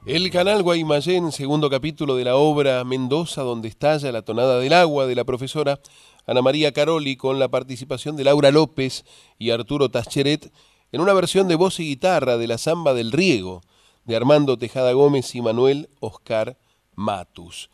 El 0.07 0.31
canal 0.31 0.63
Guaymallén, 0.63 1.33
segundo 1.33 1.69
capítulo 1.69 2.15
de 2.15 2.23
la 2.23 2.37
obra 2.37 2.81
Mendoza, 2.85 3.41
donde 3.41 3.67
estalla 3.67 4.09
la 4.13 4.21
tonada 4.21 4.57
del 4.57 4.71
agua 4.71 5.05
de 5.05 5.15
la 5.15 5.25
profesora 5.25 5.81
Ana 6.25 6.41
María 6.41 6.71
Caroli, 6.71 7.17
con 7.17 7.39
la 7.39 7.49
participación 7.49 8.15
de 8.15 8.23
Laura 8.23 8.49
López 8.51 9.03
y 9.37 9.49
Arturo 9.49 9.89
Tascheret, 9.89 10.49
en 10.93 11.01
una 11.01 11.11
versión 11.11 11.49
de 11.49 11.55
voz 11.55 11.81
y 11.81 11.89
guitarra 11.89 12.37
de 12.37 12.47
la 12.47 12.57
samba 12.57 12.93
del 12.93 13.11
riego, 13.11 13.63
de 14.05 14.15
Armando 14.15 14.57
Tejada 14.57 14.93
Gómez 14.93 15.35
y 15.35 15.41
Manuel 15.41 15.89
Oscar 15.99 16.57
Matus. 16.95 17.69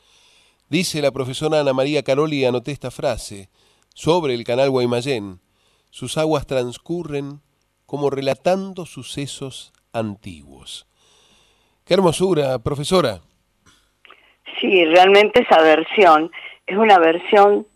Dice 0.70 1.04
la 1.04 1.12
profesora 1.12 1.60
Ana 1.60 1.74
María 1.74 2.02
Caroli, 2.02 2.46
anoté 2.46 2.72
esta 2.72 2.90
frase, 2.90 3.52
sobre 3.94 4.34
el 4.34 4.44
canal 4.44 4.72
Guaymallén, 4.72 5.40
sus 5.92 6.18
aguas 6.18 6.48
transcurren 6.48 7.42
como 7.86 8.10
relatando 8.10 8.88
sucesos 8.88 9.72
antiguos. 9.92 10.88
Qué 11.86 11.94
hermosura, 11.96 12.60
profesora. 12.60 13.20
Sí, 14.60 14.86
realmente 14.86 15.42
esa 15.42 15.62
versión 15.62 16.32
es 16.66 16.78
una 16.78 16.98
versión, 16.98 17.68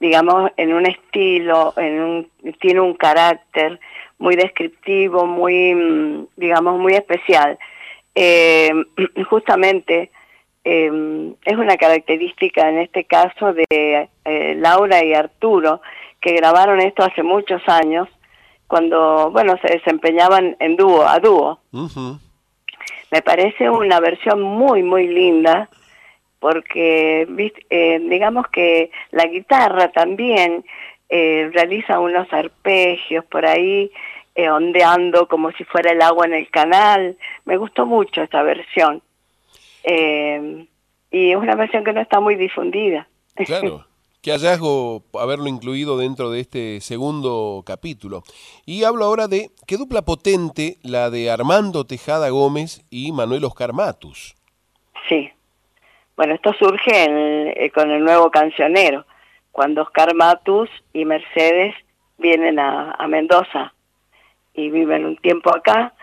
digamos, 0.00 0.50
en 0.56 0.72
un 0.72 0.86
estilo, 0.86 1.72
en 1.76 2.00
un, 2.00 2.30
tiene 2.60 2.80
un 2.80 2.94
carácter 2.94 3.78
muy 4.18 4.34
descriptivo, 4.34 5.26
muy, 5.26 5.74
mm, 5.74 6.26
digamos, 6.36 6.80
muy 6.80 6.94
especial. 6.94 7.58
Eh, 8.14 8.72
justamente 9.30 10.10
eh, 10.64 11.34
es 11.44 11.56
una 11.56 11.76
característica 11.76 12.68
en 12.68 12.78
este 12.78 13.04
caso 13.04 13.52
de 13.52 14.08
eh, 14.24 14.54
Laura 14.56 15.04
y 15.04 15.14
Arturo, 15.14 15.80
que 16.20 16.34
grabaron 16.34 16.80
esto 16.80 17.02
hace 17.02 17.22
muchos 17.22 17.62
años, 17.68 18.08
cuando, 18.66 19.30
bueno, 19.30 19.56
se 19.60 19.74
desempeñaban 19.74 20.56
en 20.58 20.76
dúo, 20.76 21.06
a 21.06 21.18
dúo. 21.18 21.60
Me 23.12 23.20
parece 23.20 23.68
una 23.68 24.00
versión 24.00 24.40
muy, 24.40 24.82
muy 24.82 25.06
linda, 25.06 25.68
porque 26.40 27.26
eh, 27.68 28.00
digamos 28.08 28.48
que 28.48 28.90
la 29.10 29.26
guitarra 29.26 29.92
también 29.92 30.64
eh, 31.10 31.50
realiza 31.52 32.00
unos 32.00 32.32
arpegios 32.32 33.22
por 33.26 33.44
ahí, 33.44 33.92
eh, 34.34 34.48
ondeando 34.48 35.28
como 35.28 35.52
si 35.52 35.62
fuera 35.64 35.92
el 35.92 36.00
agua 36.00 36.24
en 36.24 36.32
el 36.32 36.48
canal. 36.48 37.18
Me 37.44 37.58
gustó 37.58 37.84
mucho 37.84 38.22
esta 38.22 38.42
versión. 38.42 39.02
Eh, 39.84 40.66
y 41.10 41.32
es 41.32 41.36
una 41.36 41.54
versión 41.54 41.84
que 41.84 41.92
no 41.92 42.00
está 42.00 42.18
muy 42.18 42.36
difundida. 42.36 43.06
Claro. 43.36 43.84
Qué 44.22 44.30
hallazgo 44.30 45.02
haberlo 45.20 45.48
incluido 45.48 45.98
dentro 45.98 46.30
de 46.30 46.38
este 46.40 46.80
segundo 46.80 47.64
capítulo. 47.66 48.22
Y 48.64 48.84
hablo 48.84 49.04
ahora 49.04 49.26
de 49.26 49.50
qué 49.66 49.76
dupla 49.76 50.02
potente 50.02 50.76
la 50.84 51.10
de 51.10 51.28
Armando 51.28 51.84
Tejada 51.84 52.28
Gómez 52.30 52.84
y 52.88 53.10
Manuel 53.10 53.44
Oscar 53.44 53.72
Matus. 53.72 54.36
Sí. 55.08 55.28
Bueno, 56.16 56.34
esto 56.34 56.52
surge 56.56 57.04
en- 57.04 57.48
eh, 57.56 57.70
con 57.74 57.90
el 57.90 58.04
nuevo 58.04 58.30
cancionero, 58.30 59.04
cuando 59.50 59.82
Oscar 59.82 60.14
Matus 60.14 60.70
y 60.92 61.04
Mercedes 61.04 61.74
vienen 62.18 62.60
a, 62.60 62.92
a 62.92 63.08
Mendoza 63.08 63.74
y 64.54 64.70
viven 64.70 65.04
un 65.04 65.16
tiempo 65.16 65.50
acá 65.52 65.94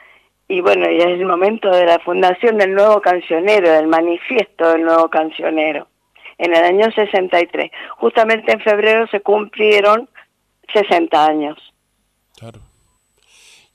y 0.49 0.59
bueno, 0.61 0.85
ya 0.87 1.05
es 1.05 1.19
el 1.21 1.25
momento 1.25 1.69
de 1.69 1.85
la 1.85 1.99
fundación 1.99 2.57
del 2.57 2.73
nuevo 2.73 2.99
cancionero, 3.01 3.69
del 3.71 3.87
manifiesto 3.87 4.67
del 4.73 4.83
nuevo 4.83 5.07
cancionero, 5.09 5.87
en 6.39 6.55
el 6.55 6.63
año 6.63 6.91
63. 6.91 7.69
Justamente 7.97 8.53
en 8.53 8.61
febrero 8.61 9.05
se 9.11 9.21
cumplieron 9.21 10.09
60 10.73 11.25
años. 11.25 11.57
Claro. 12.37 12.61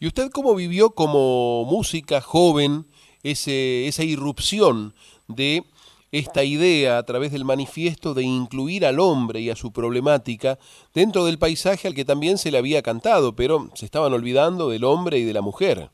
¿Y 0.00 0.06
usted 0.08 0.30
cómo 0.32 0.54
vivió 0.54 0.90
como 0.90 1.64
música 1.64 2.20
joven 2.20 2.86
ese, 3.22 3.86
esa 3.86 4.02
irrupción 4.02 4.94
de 5.28 5.62
esta 6.10 6.44
idea 6.44 6.98
a 6.98 7.02
través 7.02 7.32
del 7.32 7.44
manifiesto 7.44 8.14
de 8.14 8.22
incluir 8.22 8.86
al 8.86 9.00
hombre 9.00 9.40
y 9.40 9.50
a 9.50 9.56
su 9.56 9.72
problemática 9.72 10.58
dentro 10.94 11.24
del 11.24 11.38
paisaje 11.38 11.88
al 11.88 11.94
que 11.94 12.04
también 12.04 12.38
se 12.38 12.50
le 12.50 12.58
había 12.58 12.82
cantado, 12.82 13.34
pero 13.34 13.68
se 13.74 13.84
estaban 13.84 14.12
olvidando 14.12 14.68
del 14.70 14.84
hombre 14.84 15.18
y 15.18 15.24
de 15.24 15.32
la 15.32 15.42
mujer? 15.42 15.88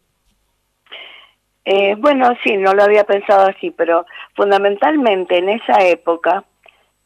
Eh, 1.64 1.94
bueno, 1.98 2.28
sí, 2.44 2.56
no 2.56 2.74
lo 2.74 2.82
había 2.82 3.05
pensado 3.05 3.47
así, 3.48 3.70
pero 3.70 4.05
fundamentalmente 4.34 5.38
en 5.38 5.51
esa 5.51 5.86
época 5.86 6.44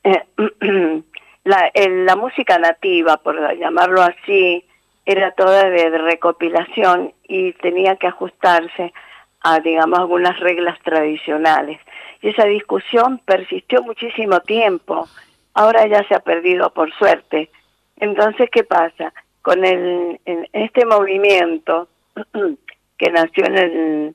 eh, 0.05 0.23
la, 1.45 2.17
música 2.17 2.59
nativa, 2.59 3.17
por 3.19 3.37
llamarlo 3.59 4.03
así, 4.03 4.65
era 5.05 5.33
toda 5.33 5.69
de, 5.69 5.91
de, 5.91 5.99
recopilación 5.99 7.13
y 7.25 7.53
tenía 7.55 7.97
que 7.97 8.07
ajustarse 8.07 8.93
a, 9.41 9.61
digamos, 9.61 9.99
algunas 9.99 10.39
reglas 10.41 10.79
tradicionales. 10.83 11.81
Y 12.23 12.29
esa 12.29 12.45
discusión 12.45 13.21
persistió 13.25 13.83
muchísimo 13.83 14.41
tiempo. 14.41 15.09
Ahora 15.53 15.87
ya 15.87 16.07
se 16.09 16.15
ha 16.15 16.21
perdido, 16.21 16.73
por 16.73 16.93
suerte. 16.95 17.51
Entonces, 17.99 18.49
¿qué 18.51 18.65
pasa? 18.65 19.13
Con 19.43 19.65
el, 19.65 20.21
en 20.25 20.49
este 20.53 20.87
movimiento 20.87 21.89
que 22.99 23.11
nació 23.11 23.45
en 23.47 23.59
el 23.59 24.15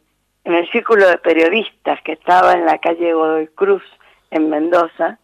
en 0.49 0.55
el 0.55 0.71
círculo 0.71 1.07
de 1.07 1.17
periodistas 1.17 2.01
que 2.01 2.13
estaba 2.13 2.53
en 2.53 2.65
la 2.65 2.79
calle 2.79 3.13
Godoy 3.13 3.47
Cruz, 3.47 3.83
en 4.31 4.49
Mendoza, 4.49 5.19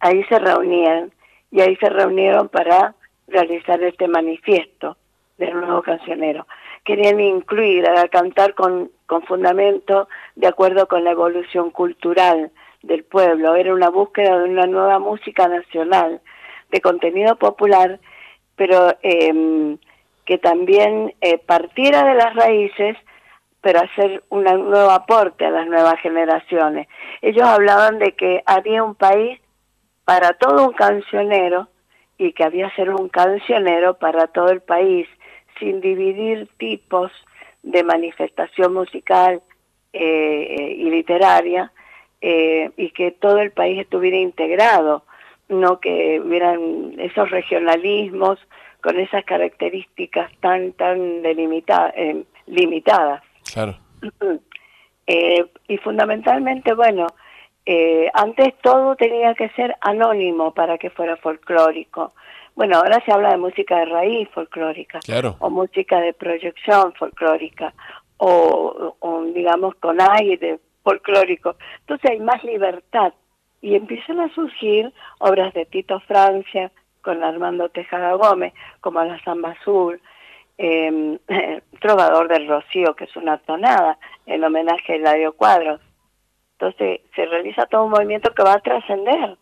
ahí 0.00 0.24
se 0.24 0.38
reunían 0.38 1.12
y 1.50 1.60
ahí 1.60 1.76
se 1.76 1.88
reunieron 1.88 2.48
para 2.48 2.94
realizar 3.28 3.82
este 3.82 4.08
manifiesto 4.08 4.96
del 5.38 5.54
nuevo 5.54 5.82
cancionero. 5.82 6.46
Querían 6.84 7.20
incluir 7.20 7.88
a 7.88 8.08
cantar 8.08 8.54
con, 8.54 8.90
con 9.06 9.22
fundamento 9.22 10.08
de 10.36 10.46
acuerdo 10.46 10.86
con 10.88 11.04
la 11.04 11.12
evolución 11.12 11.70
cultural 11.70 12.50
del 12.82 13.04
pueblo. 13.04 13.54
Era 13.54 13.74
una 13.74 13.90
búsqueda 13.90 14.38
de 14.38 14.48
una 14.48 14.66
nueva 14.66 14.98
música 14.98 15.48
nacional, 15.48 16.20
de 16.70 16.80
contenido 16.80 17.36
popular, 17.36 18.00
pero 18.56 18.94
eh, 19.02 19.76
que 20.24 20.38
también 20.38 21.14
eh, 21.20 21.38
partiera 21.38 22.04
de 22.04 22.14
las 22.14 22.34
raíces 22.34 22.96
pero 23.60 23.80
hacer 23.80 24.22
un 24.30 24.44
nuevo 24.44 24.90
aporte 24.90 25.44
a 25.44 25.50
las 25.50 25.66
nuevas 25.66 26.00
generaciones. 26.00 26.88
Ellos 27.20 27.46
hablaban 27.46 27.98
de 27.98 28.12
que 28.12 28.42
había 28.46 28.82
un 28.82 28.94
país 28.94 29.38
para 30.04 30.32
todo 30.32 30.68
un 30.68 30.72
cancionero 30.72 31.68
y 32.18 32.32
que 32.32 32.44
había 32.44 32.74
ser 32.74 32.90
un 32.90 33.08
cancionero 33.08 33.94
para 33.94 34.26
todo 34.26 34.50
el 34.50 34.60
país, 34.60 35.06
sin 35.58 35.80
dividir 35.80 36.48
tipos 36.58 37.10
de 37.62 37.82
manifestación 37.84 38.74
musical 38.74 39.42
eh, 39.92 40.74
y 40.78 40.90
literaria, 40.90 41.72
eh, 42.20 42.70
y 42.76 42.90
que 42.90 43.12
todo 43.12 43.38
el 43.38 43.50
país 43.50 43.80
estuviera 43.80 44.16
integrado, 44.16 45.04
no 45.48 45.80
que 45.80 46.20
hubieran 46.20 46.94
esos 46.98 47.30
regionalismos 47.30 48.38
con 48.82 48.98
esas 48.98 49.24
características 49.24 50.30
tan 50.40 50.72
tan 50.72 51.22
delimitadas, 51.22 51.92
eh, 51.96 52.24
limitadas. 52.46 53.22
Claro. 53.52 53.76
Eh, 55.12 55.44
y 55.66 55.76
fundamentalmente, 55.78 56.72
bueno, 56.72 57.08
eh, 57.66 58.08
antes 58.14 58.54
todo 58.62 58.94
tenía 58.94 59.34
que 59.34 59.48
ser 59.50 59.74
anónimo 59.80 60.54
para 60.54 60.78
que 60.78 60.88
fuera 60.90 61.16
folclórico. 61.16 62.12
Bueno, 62.54 62.76
ahora 62.76 63.02
se 63.04 63.10
habla 63.10 63.30
de 63.30 63.38
música 63.38 63.78
de 63.78 63.86
raíz 63.86 64.28
folclórica, 64.30 65.00
claro. 65.00 65.34
o 65.40 65.50
música 65.50 65.98
de 65.98 66.12
proyección 66.12 66.92
folclórica, 66.94 67.74
o, 68.18 68.94
o 69.00 69.22
digamos 69.34 69.74
con 69.76 70.00
aire 70.00 70.60
folclórico. 70.84 71.56
Entonces 71.80 72.10
hay 72.10 72.20
más 72.20 72.44
libertad 72.44 73.12
y 73.60 73.74
empiezan 73.74 74.20
a 74.20 74.32
surgir 74.34 74.92
obras 75.18 75.52
de 75.54 75.66
Tito 75.66 75.98
Francia 76.00 76.70
con 77.02 77.24
Armando 77.24 77.68
Tejada 77.68 78.14
Gómez, 78.14 78.52
como 78.80 79.02
La 79.02 79.22
Samba 79.24 79.56
Azul, 79.60 80.00
eh, 80.62 81.18
Trovador 81.80 82.28
del 82.28 82.46
Rocío, 82.46 82.94
que 82.94 83.04
es 83.04 83.16
una 83.16 83.38
tonada 83.38 83.98
en 84.26 84.44
homenaje 84.44 84.92
a 84.92 84.96
Eladio 84.96 85.32
Cuadros. 85.32 85.80
Entonces 86.52 87.00
se 87.16 87.24
realiza 87.24 87.64
todo 87.64 87.84
un 87.84 87.92
movimiento 87.92 88.34
que 88.34 88.42
va 88.42 88.52
a 88.54 88.60
trascender, 88.60 89.38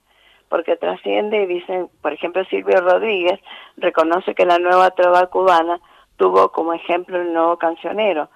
porque 0.49 0.77
trasciende, 0.77 1.49
dicen, 1.49 1.91
por 2.01 2.13
ejemplo, 2.13 2.45
Silvio 2.45 2.81
Rodríguez 2.81 3.41
reconoce 3.77 4.35
que 4.37 4.47
la 4.47 4.61
nueva 4.61 4.93
trova 4.93 5.27
cubana 5.27 5.81
tuvo 6.17 6.53
como 6.53 6.73
ejemplo 6.73 7.21
el 7.21 7.33
nuevo 7.33 7.59
cancionero. 7.59 8.31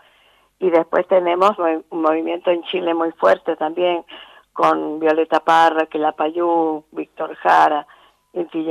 Y 0.59 0.71
después 0.71 1.07
tenemos 1.07 1.53
un 1.59 2.03
movimiento 2.03 2.51
en 2.51 2.63
Chile 2.65 2.95
muy 2.95 3.13
fuerte 3.13 3.55
también, 3.57 4.05
con 4.53 4.99
Violeta 4.99 5.41
Parra, 5.41 5.87
Quilapayú, 5.87 6.85
Víctor 6.91 7.37
Jara, 7.37 7.87
Inti. 8.33 8.65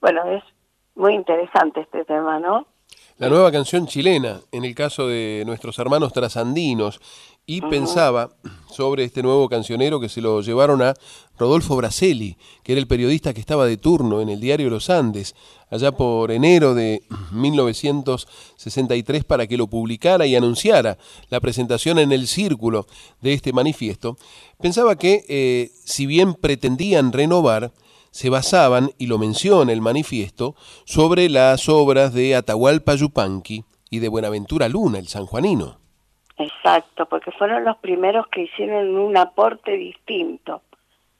Bueno, 0.00 0.24
es 0.24 0.42
muy 0.94 1.14
interesante 1.14 1.80
este 1.80 2.04
tema, 2.06 2.40
¿no? 2.40 2.66
La 3.18 3.30
nueva 3.30 3.50
canción 3.50 3.86
chilena, 3.86 4.42
en 4.52 4.64
el 4.64 4.74
caso 4.74 5.08
de 5.08 5.42
nuestros 5.46 5.78
hermanos 5.78 6.12
trasandinos, 6.12 7.00
y 7.46 7.62
pensaba 7.62 8.30
sobre 8.70 9.04
este 9.04 9.22
nuevo 9.22 9.48
cancionero 9.48 10.00
que 10.00 10.08
se 10.08 10.20
lo 10.20 10.42
llevaron 10.42 10.82
a 10.82 10.94
Rodolfo 11.38 11.76
Braselli, 11.76 12.36
que 12.62 12.72
era 12.72 12.80
el 12.80 12.88
periodista 12.88 13.32
que 13.32 13.40
estaba 13.40 13.64
de 13.66 13.76
turno 13.78 14.20
en 14.20 14.28
el 14.28 14.40
diario 14.40 14.68
Los 14.68 14.90
Andes, 14.90 15.34
allá 15.70 15.92
por 15.92 16.30
enero 16.30 16.74
de 16.74 17.04
1963, 17.32 19.24
para 19.24 19.46
que 19.46 19.56
lo 19.56 19.68
publicara 19.68 20.26
y 20.26 20.34
anunciara 20.36 20.98
la 21.30 21.40
presentación 21.40 21.98
en 21.98 22.12
el 22.12 22.26
círculo 22.26 22.86
de 23.22 23.32
este 23.32 23.52
manifiesto. 23.52 24.18
Pensaba 24.60 24.96
que, 24.96 25.24
eh, 25.28 25.70
si 25.84 26.04
bien 26.04 26.34
pretendían 26.34 27.12
renovar, 27.12 27.72
se 28.16 28.30
basaban, 28.30 28.92
y 28.96 29.08
lo 29.08 29.18
menciona 29.18 29.72
el 29.74 29.82
manifiesto, 29.82 30.54
sobre 30.86 31.28
las 31.28 31.68
obras 31.68 32.14
de 32.14 32.34
Atahualpa 32.34 32.94
Yupanqui 32.94 33.64
y 33.90 33.98
de 33.98 34.08
Buenaventura 34.08 34.70
Luna, 34.70 34.98
el 34.98 35.06
sanjuanino. 35.06 35.76
Exacto, 36.38 37.04
porque 37.04 37.30
fueron 37.32 37.64
los 37.64 37.76
primeros 37.76 38.26
que 38.28 38.44
hicieron 38.44 38.96
un 38.96 39.18
aporte 39.18 39.72
distinto, 39.72 40.62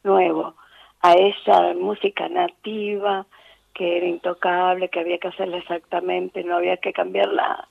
nuevo, 0.04 0.54
a 1.02 1.12
esa 1.12 1.74
música 1.74 2.30
nativa 2.30 3.26
que 3.74 3.98
era 3.98 4.06
intocable, 4.06 4.88
que 4.88 5.00
había 5.00 5.18
que 5.18 5.28
hacerla 5.28 5.58
exactamente, 5.58 6.44
no 6.44 6.56
había 6.56 6.78
que 6.78 6.94
cambiarla. 6.94 7.68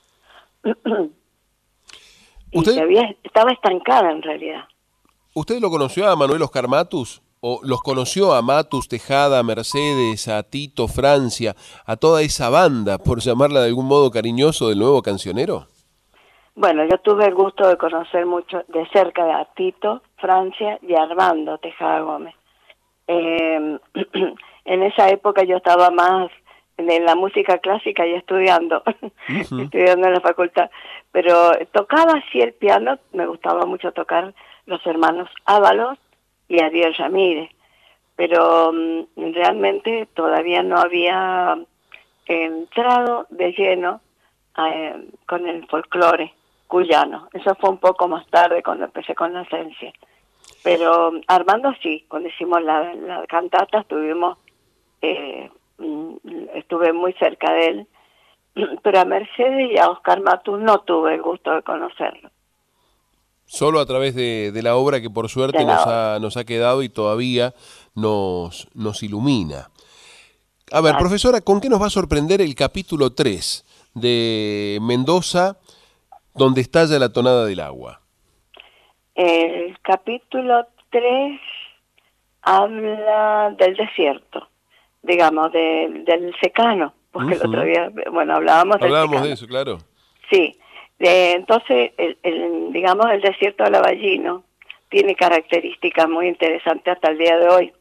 y 2.51 2.59
¿Usted? 2.59 2.77
había, 2.77 3.15
estaba 3.23 3.51
estancada 3.51 4.11
en 4.11 4.21
realidad. 4.21 4.65
¿Usted 5.33 5.59
lo 5.59 5.71
conoció 5.71 6.07
a 6.07 6.15
Manuel 6.15 6.43
Oscar 6.43 6.67
Matus? 6.67 7.23
¿O 7.47 7.59
los 7.61 7.79
conoció 7.83 8.33
a 8.33 8.41
Matus, 8.41 8.87
Tejada, 8.87 9.37
a 9.37 9.43
Mercedes, 9.43 10.27
a 10.27 10.41
Tito, 10.41 10.87
Francia, 10.87 11.53
a 11.85 11.95
toda 11.95 12.23
esa 12.23 12.49
banda, 12.49 12.97
por 12.97 13.19
llamarla 13.19 13.59
de 13.61 13.67
algún 13.67 13.85
modo 13.85 14.09
cariñoso, 14.09 14.69
del 14.69 14.79
nuevo 14.79 15.03
cancionero? 15.03 15.67
Bueno, 16.55 16.83
yo 16.89 16.97
tuve 16.97 17.27
el 17.27 17.35
gusto 17.35 17.67
de 17.67 17.77
conocer 17.77 18.25
mucho 18.25 18.63
de 18.67 18.87
cerca 18.87 19.21
a 19.39 19.45
Tito, 19.53 20.01
Francia 20.17 20.79
y 20.81 20.95
a 20.95 21.03
Armando 21.03 21.59
Tejada 21.59 21.99
Gómez. 21.99 22.33
Eh, 23.05 23.77
en 24.65 24.81
esa 24.81 25.09
época 25.09 25.43
yo 25.43 25.57
estaba 25.57 25.91
más 25.91 26.31
en 26.77 27.05
la 27.05 27.13
música 27.13 27.59
clásica 27.59 28.07
y 28.07 28.15
estudiando, 28.15 28.81
estudiando 29.61 30.07
en 30.07 30.13
la 30.13 30.21
facultad, 30.21 30.71
pero 31.11 31.51
tocaba 31.71 32.13
así 32.13 32.39
el 32.39 32.53
piano, 32.53 32.97
me 33.13 33.27
gustaba 33.27 33.67
mucho 33.67 33.91
tocar 33.91 34.33
los 34.65 34.83
hermanos 34.87 35.29
Ábalos 35.45 35.99
y 36.47 36.59
Ariel 36.59 36.95
Ramírez, 36.95 37.49
pero 38.15 38.69
um, 38.69 39.05
realmente 39.15 40.07
todavía 40.13 40.63
no 40.63 40.77
había 40.77 41.57
entrado 42.25 43.27
de 43.29 43.51
lleno 43.51 44.01
eh, 44.57 45.09
con 45.25 45.47
el 45.47 45.67
folclore 45.67 46.33
cuyano. 46.67 47.27
Eso 47.33 47.55
fue 47.55 47.69
un 47.69 47.77
poco 47.77 48.07
más 48.07 48.25
tarde 48.27 48.63
cuando 48.63 48.85
empecé 48.85 49.13
con 49.15 49.33
la 49.33 49.41
esencia. 49.41 49.93
Pero 50.63 51.09
um, 51.09 51.21
Armando 51.27 51.73
sí, 51.81 52.05
cuando 52.07 52.29
hicimos 52.29 52.61
la, 52.63 52.93
la 52.95 53.25
cantata 53.27 53.79
estuvimos, 53.81 54.37
eh, 55.01 55.49
estuve 56.53 56.93
muy 56.93 57.13
cerca 57.13 57.51
de 57.53 57.67
él, 57.67 57.87
pero 58.83 58.99
a 58.99 59.05
Mercedes 59.05 59.71
y 59.71 59.77
a 59.77 59.89
Oscar 59.89 60.21
Matus 60.21 60.59
no 60.59 60.79
tuve 60.81 61.15
el 61.15 61.21
gusto 61.21 61.53
de 61.53 61.63
conocerlo. 61.63 62.29
Solo 63.45 63.79
a 63.79 63.85
través 63.85 64.15
de, 64.15 64.51
de 64.51 64.61
la 64.63 64.75
obra 64.75 64.99
que 65.01 65.09
por 65.09 65.29
suerte 65.29 65.63
nos 65.65 65.85
ha, 65.85 66.17
nos 66.19 66.35
ha 66.37 66.43
quedado 66.45 66.81
y 66.83 66.89
todavía 66.89 67.53
nos, 67.93 68.67
nos 68.73 69.03
ilumina. 69.03 69.69
A 70.71 70.81
ver, 70.81 70.97
profesora, 70.97 71.41
¿con 71.41 71.61
qué 71.61 71.69
nos 71.69 71.81
va 71.81 71.85
a 71.87 71.91
sorprender 71.91 72.41
el 72.41 72.55
capítulo 72.55 73.13
3 73.13 73.63
de 73.93 74.79
Mendoza 74.81 75.57
donde 76.33 76.59
estalla 76.61 76.99
la 76.99 77.13
tonada 77.13 77.45
del 77.45 77.61
agua. 77.61 78.01
El 79.13 79.77
capítulo 79.81 80.67
3 80.89 81.39
habla 82.41 83.55
del 83.57 83.75
desierto, 83.75 84.47
digamos, 85.01 85.51
de- 85.53 86.03
del 86.05 86.35
secano, 86.41 86.93
porque 87.11 87.35
el 87.35 87.39
otro 87.45 87.63
día, 87.63 87.89
bueno, 88.11 88.35
hablábamos 88.35 88.77
del 88.79 88.87
Hablábamos 88.87 89.11
secano. 89.15 89.27
de 89.27 89.33
eso, 89.33 89.47
claro. 89.47 89.77
Sí, 90.29 90.57
de- 91.09 91.31
entonces, 91.33 91.91
el, 91.97 92.17
el- 92.23 92.71
digamos, 92.73 93.09
el 93.11 93.21
desierto 93.21 93.63
de 93.63 93.71
Lavallino 93.71 94.43
tiene 94.89 95.15
características 95.15 96.07
muy 96.09 96.27
interesantes 96.27 96.93
hasta 96.93 97.11
el 97.11 97.17
día 97.17 97.37
de 97.37 97.47
hoy. 97.49 97.73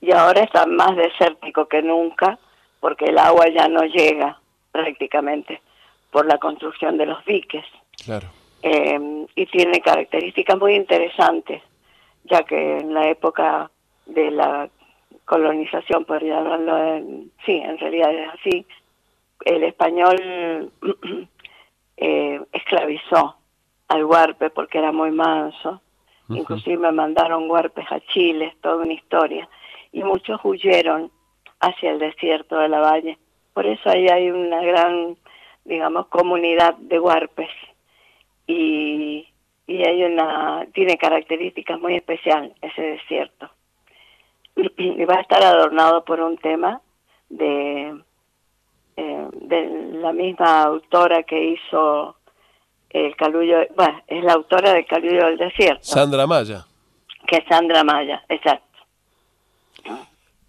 Y 0.00 0.12
ahora 0.12 0.42
está 0.42 0.66
más 0.66 0.96
desértico 0.96 1.66
que 1.66 1.82
nunca, 1.82 2.38
porque 2.80 3.06
el 3.06 3.18
agua 3.18 3.46
ya 3.48 3.68
no 3.68 3.82
llega 3.84 4.40
prácticamente 4.72 5.60
por 6.10 6.26
la 6.26 6.38
construcción 6.38 6.96
de 6.98 7.06
los 7.06 7.24
diques. 7.24 7.64
Claro. 8.04 8.26
Eh, 8.62 9.26
y 9.34 9.46
tiene 9.46 9.80
características 9.80 10.58
muy 10.58 10.74
interesantes, 10.74 11.62
ya 12.24 12.42
que 12.44 12.78
en 12.78 12.94
la 12.94 13.08
época 13.08 13.70
de 14.06 14.30
la 14.30 14.68
colonización, 15.24 16.04
podría 16.04 16.38
hablarlo 16.38 16.76
en, 16.96 17.30
sí, 17.46 17.52
en 17.56 17.78
realidad 17.78 18.12
es 18.12 18.28
así, 18.30 18.66
el 19.44 19.62
español 19.64 20.70
eh, 22.04 22.40
esclavizó 22.52 23.36
al 23.86 24.04
huarpe 24.04 24.50
porque 24.50 24.78
era 24.78 24.90
muy 24.90 25.12
manso, 25.12 25.80
inclusive 26.28 26.76
me 26.78 26.90
mandaron 26.90 27.48
huarpes 27.48 27.86
a 27.92 28.00
Chile, 28.00 28.46
es 28.46 28.60
toda 28.60 28.82
una 28.82 28.92
historia, 28.92 29.48
y 29.92 30.02
muchos 30.02 30.40
huyeron 30.42 31.12
hacia 31.60 31.92
el 31.92 32.00
desierto 32.00 32.58
de 32.58 32.68
la 32.68 32.80
valle. 32.80 33.18
Por 33.54 33.66
eso 33.66 33.88
ahí 33.88 34.08
hay 34.08 34.32
una 34.32 34.62
gran, 34.62 35.16
digamos, 35.64 36.08
comunidad 36.08 36.74
de 36.74 36.98
huarpes 36.98 37.50
y, 38.48 39.28
y 39.68 39.86
hay 39.86 40.02
una, 40.02 40.66
tiene 40.74 40.98
características 40.98 41.78
muy 41.78 41.94
especiales 41.94 42.52
ese 42.62 42.82
desierto. 42.82 43.48
Y 44.76 45.04
va 45.04 45.18
a 45.18 45.20
estar 45.20 45.42
adornado 45.44 46.04
por 46.04 46.20
un 46.20 46.36
tema 46.36 46.80
de, 47.28 47.96
eh, 48.96 49.28
de 49.32 49.98
la 50.00 50.12
misma 50.12 50.62
autora 50.62 51.22
que 51.22 51.52
hizo 51.54 52.16
el 52.90 53.16
Calullo, 53.16 53.58
bueno, 53.76 54.02
es 54.06 54.22
la 54.22 54.34
autora 54.34 54.74
del 54.74 54.86
Calullo 54.86 55.26
del 55.26 55.38
Desierto, 55.38 55.82
Sandra 55.82 56.26
Maya. 56.26 56.66
que 57.26 57.36
es 57.36 57.44
Sandra 57.48 57.82
Maya, 57.84 58.22
exacto. 58.28 58.72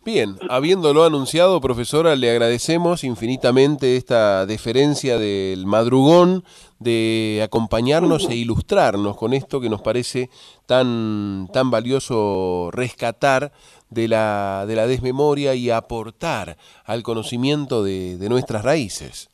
Bien, 0.05 0.35
habiéndolo 0.49 1.05
anunciado, 1.05 1.61
profesora, 1.61 2.17
le 2.17 2.29
agradecemos 2.29 3.05
infinitamente 3.05 3.95
esta 3.95 4.45
deferencia 4.45 5.17
del 5.17 5.65
madrugón 5.65 6.43
de 6.79 7.39
acompañarnos 7.41 8.27
e 8.29 8.35
ilustrarnos 8.35 9.15
con 9.15 9.33
esto 9.33 9.61
que 9.61 9.69
nos 9.69 9.81
parece 9.81 10.29
tan, 10.65 11.47
tan 11.53 11.71
valioso 11.71 12.69
rescatar 12.73 13.53
de 13.93 14.07
la, 14.07 14.65
de 14.67 14.75
la 14.75 14.87
desmemoria 14.87 15.55
y 15.55 15.69
aportar 15.69 16.57
al 16.85 17.03
conocimiento 17.03 17.83
de, 17.83 18.17
de 18.17 18.29
nuestras 18.29 18.63
raíces. 18.63 19.29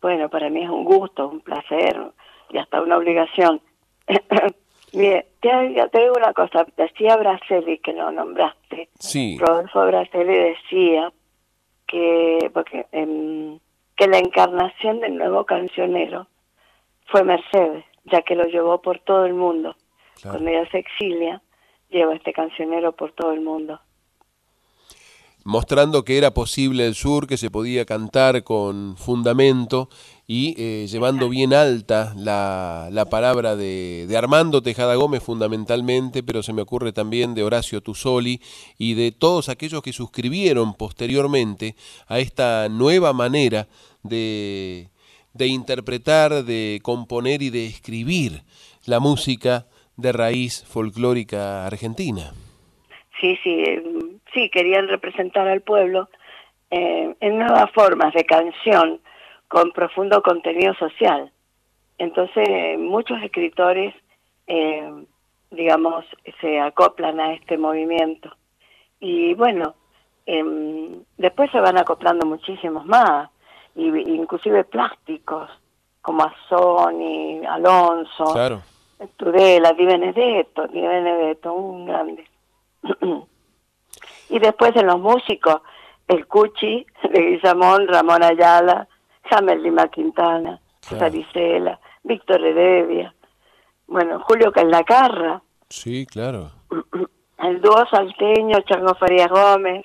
Bueno, 0.00 0.28
para 0.28 0.48
mí 0.48 0.62
es 0.62 0.70
un 0.70 0.84
gusto, 0.84 1.28
un 1.28 1.40
placer 1.40 1.98
y 2.50 2.58
hasta 2.58 2.80
una 2.80 2.96
obligación. 2.96 3.60
Mire, 4.92 5.26
te, 5.40 5.48
te 5.92 6.00
digo 6.00 6.14
una 6.16 6.32
cosa, 6.32 6.66
decía 6.76 7.16
Braceli 7.16 7.78
que 7.78 7.92
lo 7.92 8.10
nombraste. 8.10 8.88
Sí, 8.98 9.36
Rodolfo 9.38 9.84
Braceli 9.84 10.34
decía 10.34 11.12
que, 11.86 12.50
porque, 12.54 12.86
em, 12.92 13.58
que 13.96 14.06
la 14.06 14.18
encarnación 14.18 15.00
del 15.00 15.16
nuevo 15.16 15.44
cancionero 15.44 16.26
fue 17.06 17.22
Mercedes, 17.24 17.84
ya 18.04 18.22
que 18.22 18.34
lo 18.34 18.44
llevó 18.44 18.80
por 18.80 19.00
todo 19.00 19.26
el 19.26 19.34
mundo. 19.34 19.76
Claro. 20.20 20.38
Cuando 20.38 20.50
ella 20.50 20.70
se 20.70 20.78
exilia, 20.78 21.42
lleva 21.90 22.14
este 22.14 22.32
cancionero 22.32 22.92
por 22.92 23.12
todo 23.12 23.32
el 23.32 23.40
mundo. 23.40 23.80
mostrando 25.48 26.04
que 26.04 26.18
era 26.18 26.34
posible 26.34 26.86
el 26.86 26.94
sur, 26.94 27.26
que 27.26 27.38
se 27.38 27.50
podía 27.50 27.86
cantar 27.86 28.44
con 28.44 28.98
fundamento 28.98 29.88
y 30.26 30.54
eh, 30.58 30.86
llevando 30.88 31.30
bien 31.30 31.54
alta 31.54 32.12
la, 32.16 32.90
la 32.92 33.06
palabra 33.06 33.56
de, 33.56 34.04
de 34.06 34.16
Armando 34.18 34.60
Tejada 34.60 34.94
Gómez 34.96 35.22
fundamentalmente, 35.22 36.22
pero 36.22 36.42
se 36.42 36.52
me 36.52 36.60
ocurre 36.60 36.92
también 36.92 37.34
de 37.34 37.44
Horacio 37.44 37.80
Tusoli 37.80 38.42
y 38.76 38.92
de 38.92 39.10
todos 39.10 39.48
aquellos 39.48 39.80
que 39.80 39.94
suscribieron 39.94 40.74
posteriormente 40.74 41.76
a 42.08 42.18
esta 42.18 42.68
nueva 42.68 43.14
manera 43.14 43.68
de, 44.02 44.90
de 45.32 45.46
interpretar, 45.46 46.44
de 46.44 46.80
componer 46.82 47.40
y 47.40 47.48
de 47.48 47.64
escribir 47.64 48.42
la 48.84 49.00
música 49.00 49.66
de 49.98 50.12
raíz 50.12 50.64
folclórica 50.64 51.66
argentina. 51.66 52.32
Sí, 53.20 53.36
sí, 53.42 53.64
em, 53.66 54.20
sí, 54.32 54.48
querían 54.48 54.88
representar 54.88 55.46
al 55.48 55.60
pueblo 55.60 56.08
eh, 56.70 57.14
en 57.20 57.38
nuevas 57.38 57.70
formas 57.72 58.14
de 58.14 58.24
canción 58.24 59.00
con 59.48 59.72
profundo 59.72 60.22
contenido 60.22 60.72
social. 60.74 61.32
Entonces, 61.98 62.48
eh, 62.48 62.76
muchos 62.78 63.20
escritores, 63.22 63.94
eh, 64.46 65.04
digamos, 65.50 66.04
se 66.40 66.60
acoplan 66.60 67.18
a 67.18 67.34
este 67.34 67.58
movimiento. 67.58 68.30
Y 69.00 69.34
bueno, 69.34 69.74
em, 70.26 71.02
después 71.16 71.50
se 71.50 71.60
van 71.60 71.76
acoplando 71.76 72.24
muchísimos 72.24 72.86
más, 72.86 73.30
y, 73.74 73.86
inclusive 73.88 74.64
plásticos, 74.64 75.50
como 76.02 76.22
Azoni, 76.22 77.44
Alonso, 77.46 78.24
Claro. 78.32 78.62
Tudela, 79.16 79.72
Di 79.72 79.84
Benedetto, 79.84 80.66
Di 80.66 80.80
Benedetto, 80.80 81.52
un 81.52 81.84
grande. 81.86 82.24
y 84.30 84.38
después 84.38 84.74
en 84.76 84.86
los 84.86 84.98
músicos, 84.98 85.62
el 86.06 86.26
Cuchi 86.26 86.86
de 87.12 87.20
Guillamón, 87.20 87.88
Ramón 87.88 88.22
Ayala, 88.22 88.88
Jamel 89.30 89.62
Lima 89.62 89.88
Quintana, 89.88 90.60
César 90.80 91.14
Isela, 91.14 91.78
Víctor 92.02 92.44
Heredia, 92.44 93.14
bueno, 93.86 94.20
Julio 94.20 94.52
Caldacarra, 94.52 95.42
Sí, 95.68 96.06
claro. 96.06 96.50
el 97.38 97.60
dúo 97.60 97.84
salteño, 97.90 98.60
Chango 98.62 98.94
Farías 98.94 99.28
Gómez, 99.28 99.84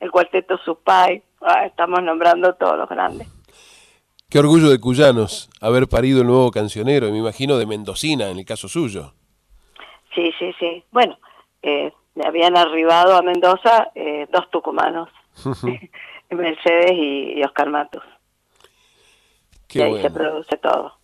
el 0.00 0.10
cuarteto 0.10 0.58
Supay, 0.58 1.22
ah, 1.42 1.66
estamos 1.66 2.02
nombrando 2.02 2.54
todos 2.54 2.78
los 2.78 2.88
grandes. 2.88 3.28
Qué 4.34 4.40
orgullo 4.40 4.68
de 4.68 4.80
cuyanos 4.80 5.48
haber 5.60 5.86
parido 5.86 6.22
el 6.22 6.26
nuevo 6.26 6.50
cancionero, 6.50 7.06
y 7.06 7.12
me 7.12 7.18
imagino 7.18 7.56
de 7.56 7.66
Mendocina 7.66 8.30
en 8.30 8.38
el 8.38 8.44
caso 8.44 8.66
suyo. 8.66 9.12
Sí, 10.12 10.32
sí, 10.40 10.52
sí. 10.58 10.82
Bueno, 10.90 11.16
eh, 11.62 11.92
le 12.16 12.26
habían 12.26 12.56
arribado 12.56 13.14
a 13.14 13.22
Mendoza 13.22 13.92
eh, 13.94 14.26
dos 14.32 14.50
tucumanos, 14.50 15.08
Mercedes 16.30 16.90
y, 16.94 17.34
y 17.38 17.44
Oscar 17.44 17.70
Matus. 17.70 18.02
Qué 19.68 19.78
y 19.78 19.82
ahí 19.82 19.90
bueno. 19.90 20.08
se 20.08 20.10
produce 20.12 20.56
todo. 20.56 20.94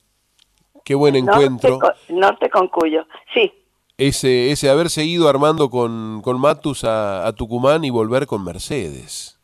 Qué 0.85 0.97
buen 0.97 1.15
encuentro. 1.15 1.78
Norte 1.78 1.94
con, 2.09 2.19
norte 2.19 2.51
con 2.51 2.66
Cuyo. 2.66 3.07
Sí, 3.32 3.52
Ese, 3.97 4.51
ese 4.51 4.70
haber 4.70 4.90
seguido 4.90 5.28
armando 5.28 5.70
con, 5.70 6.20
con 6.23 6.40
Matus 6.40 6.82
a, 6.82 7.28
a 7.28 7.32
Tucumán 7.32 7.85
y 7.85 7.90
volver 7.90 8.27
con 8.27 8.43
Mercedes, 8.43 9.39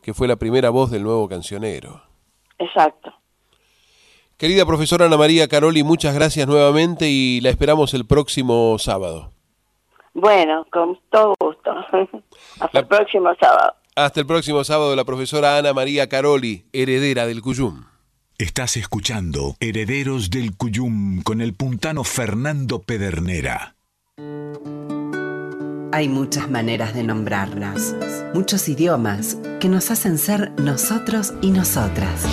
que 0.00 0.14
fue 0.14 0.26
la 0.26 0.36
primera 0.36 0.70
voz 0.70 0.90
del 0.90 1.02
nuevo 1.02 1.28
cancionero. 1.28 2.07
Exacto. 2.58 3.14
Querida 4.36 4.64
profesora 4.64 5.06
Ana 5.06 5.16
María 5.16 5.48
Caroli, 5.48 5.82
muchas 5.82 6.14
gracias 6.14 6.46
nuevamente 6.46 7.08
y 7.08 7.40
la 7.40 7.50
esperamos 7.50 7.92
el 7.94 8.06
próximo 8.06 8.78
sábado. 8.78 9.32
Bueno, 10.14 10.64
con 10.70 10.98
todo 11.10 11.34
gusto. 11.40 11.72
Hasta 12.60 12.78
el 12.78 12.86
próximo 12.86 13.30
sábado. 13.40 13.74
Hasta 13.96 14.20
el 14.20 14.26
próximo 14.26 14.62
sábado, 14.62 14.94
la 14.94 15.04
profesora 15.04 15.58
Ana 15.58 15.72
María 15.72 16.08
Caroli, 16.08 16.66
heredera 16.72 17.26
del 17.26 17.42
Cuyum. 17.42 17.84
Estás 18.38 18.76
escuchando 18.76 19.56
Herederos 19.58 20.30
del 20.30 20.56
Cuyum 20.56 21.22
con 21.22 21.40
el 21.40 21.54
puntano 21.54 22.04
Fernando 22.04 22.80
Pedernera. 22.80 23.74
Hay 25.90 26.08
muchas 26.08 26.50
maneras 26.50 26.94
de 26.94 27.02
nombrarlas, 27.02 27.94
muchos 28.34 28.68
idiomas 28.68 29.38
que 29.58 29.70
nos 29.70 29.90
hacen 29.90 30.18
ser 30.18 30.52
nosotros 30.60 31.32
y 31.40 31.50
nosotras. 31.50 32.26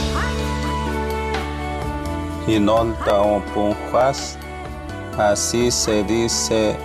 Así 5.18 5.72
se 5.72 6.03
dice 6.03 6.76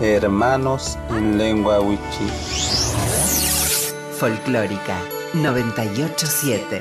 hermanos 0.00 0.98
en 1.10 1.38
lengua 1.38 1.80
wichí. 1.80 2.28
Folclórica 4.18 4.98
987. 5.32 6.80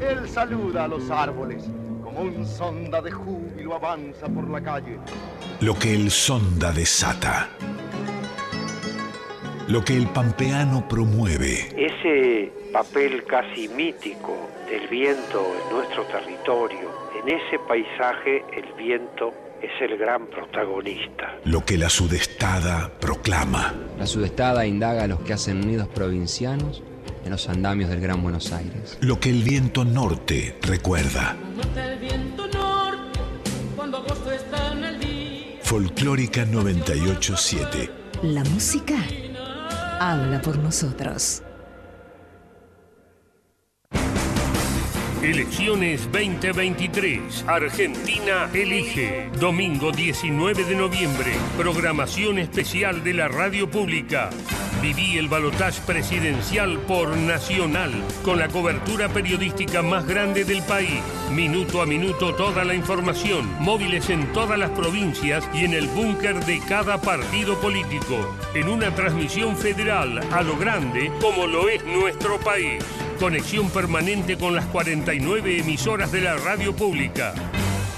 Él 0.00 0.28
saluda 0.28 0.84
a 0.84 0.88
los 0.88 1.10
árboles, 1.10 1.64
como 2.14 2.28
un 2.30 2.46
sonda 2.46 3.02
de 3.02 3.10
júbilo 3.10 3.74
avanza 3.74 4.28
por 4.28 4.48
la 4.48 4.60
calle. 4.60 4.98
Lo 5.60 5.74
que 5.78 5.94
el 5.94 6.10
sonda 6.10 6.72
desata. 6.72 7.48
Lo 9.68 9.84
que 9.84 9.96
el 9.96 10.06
pampeano 10.08 10.86
promueve. 10.88 11.68
Ese 11.76 12.52
papel 12.72 13.24
casi 13.24 13.68
mítico 13.68 14.36
del 14.68 14.86
viento 14.88 15.44
en 15.62 15.76
nuestro 15.76 16.04
territorio, 16.04 16.90
en 17.22 17.34
ese 17.34 17.58
paisaje 17.66 18.44
el 18.52 18.72
viento 18.74 19.32
es 19.62 19.70
el 19.80 19.96
gran 19.96 20.26
protagonista. 20.26 21.38
Lo 21.44 21.64
que 21.64 21.78
la 21.78 21.88
sudestada 21.88 22.90
proclama. 23.00 23.74
La 23.98 24.06
sudestada 24.06 24.66
indaga 24.66 25.04
a 25.04 25.06
los 25.06 25.20
que 25.20 25.32
hacen 25.32 25.60
nidos 25.60 25.88
provincianos 25.88 26.82
en 27.24 27.30
los 27.30 27.48
andamios 27.48 27.90
del 27.90 28.00
Gran 28.00 28.22
Buenos 28.22 28.52
Aires. 28.52 28.98
Lo 29.00 29.18
que 29.18 29.30
el 29.30 29.42
viento 29.42 29.84
norte 29.84 30.58
recuerda. 30.62 31.36
Folclórica 35.62 36.44
987. 36.44 37.90
La 38.22 38.44
música 38.44 38.96
habla 40.00 40.40
por 40.42 40.58
nosotros. 40.58 41.43
Elecciones 45.24 46.02
2023. 46.12 47.46
Argentina 47.48 48.50
elige. 48.52 49.30
Domingo 49.40 49.90
19 49.90 50.64
de 50.64 50.76
noviembre. 50.76 51.32
Programación 51.56 52.38
especial 52.38 53.02
de 53.02 53.14
la 53.14 53.28
radio 53.28 53.70
pública. 53.70 54.28
Viví 54.82 55.16
el 55.16 55.28
balotaje 55.28 55.80
presidencial 55.86 56.78
por 56.80 57.16
Nacional, 57.16 57.90
con 58.22 58.38
la 58.38 58.48
cobertura 58.48 59.08
periodística 59.08 59.80
más 59.80 60.06
grande 60.06 60.44
del 60.44 60.62
país. 60.62 61.00
Minuto 61.32 61.80
a 61.80 61.86
minuto 61.86 62.34
toda 62.34 62.62
la 62.62 62.74
información. 62.74 63.48
Móviles 63.60 64.10
en 64.10 64.30
todas 64.34 64.58
las 64.58 64.72
provincias 64.72 65.48
y 65.54 65.64
en 65.64 65.72
el 65.72 65.86
búnker 65.86 66.44
de 66.44 66.60
cada 66.68 67.00
partido 67.00 67.58
político. 67.62 68.36
En 68.54 68.68
una 68.68 68.94
transmisión 68.94 69.56
federal 69.56 70.20
a 70.30 70.42
lo 70.42 70.58
grande 70.58 71.10
como 71.22 71.46
lo 71.46 71.70
es 71.70 71.82
nuestro 71.86 72.38
país. 72.40 72.84
Conexión 73.18 73.70
permanente 73.70 74.36
con 74.36 74.54
las 74.54 74.66
49 74.66 75.60
emisoras 75.60 76.10
de 76.10 76.20
la 76.20 76.36
radio 76.36 76.74
pública. 76.74 77.34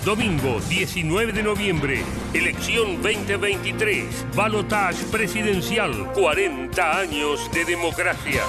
Domingo 0.05 0.61
19 0.69 1.33
de 1.33 1.43
noviembre, 1.43 2.03
elección 2.33 3.03
2023, 3.03 4.27
balotage 4.37 5.03
presidencial, 5.11 6.13
40 6.13 6.99
años 7.01 7.51
de 7.53 7.65
democracia. 7.65 8.43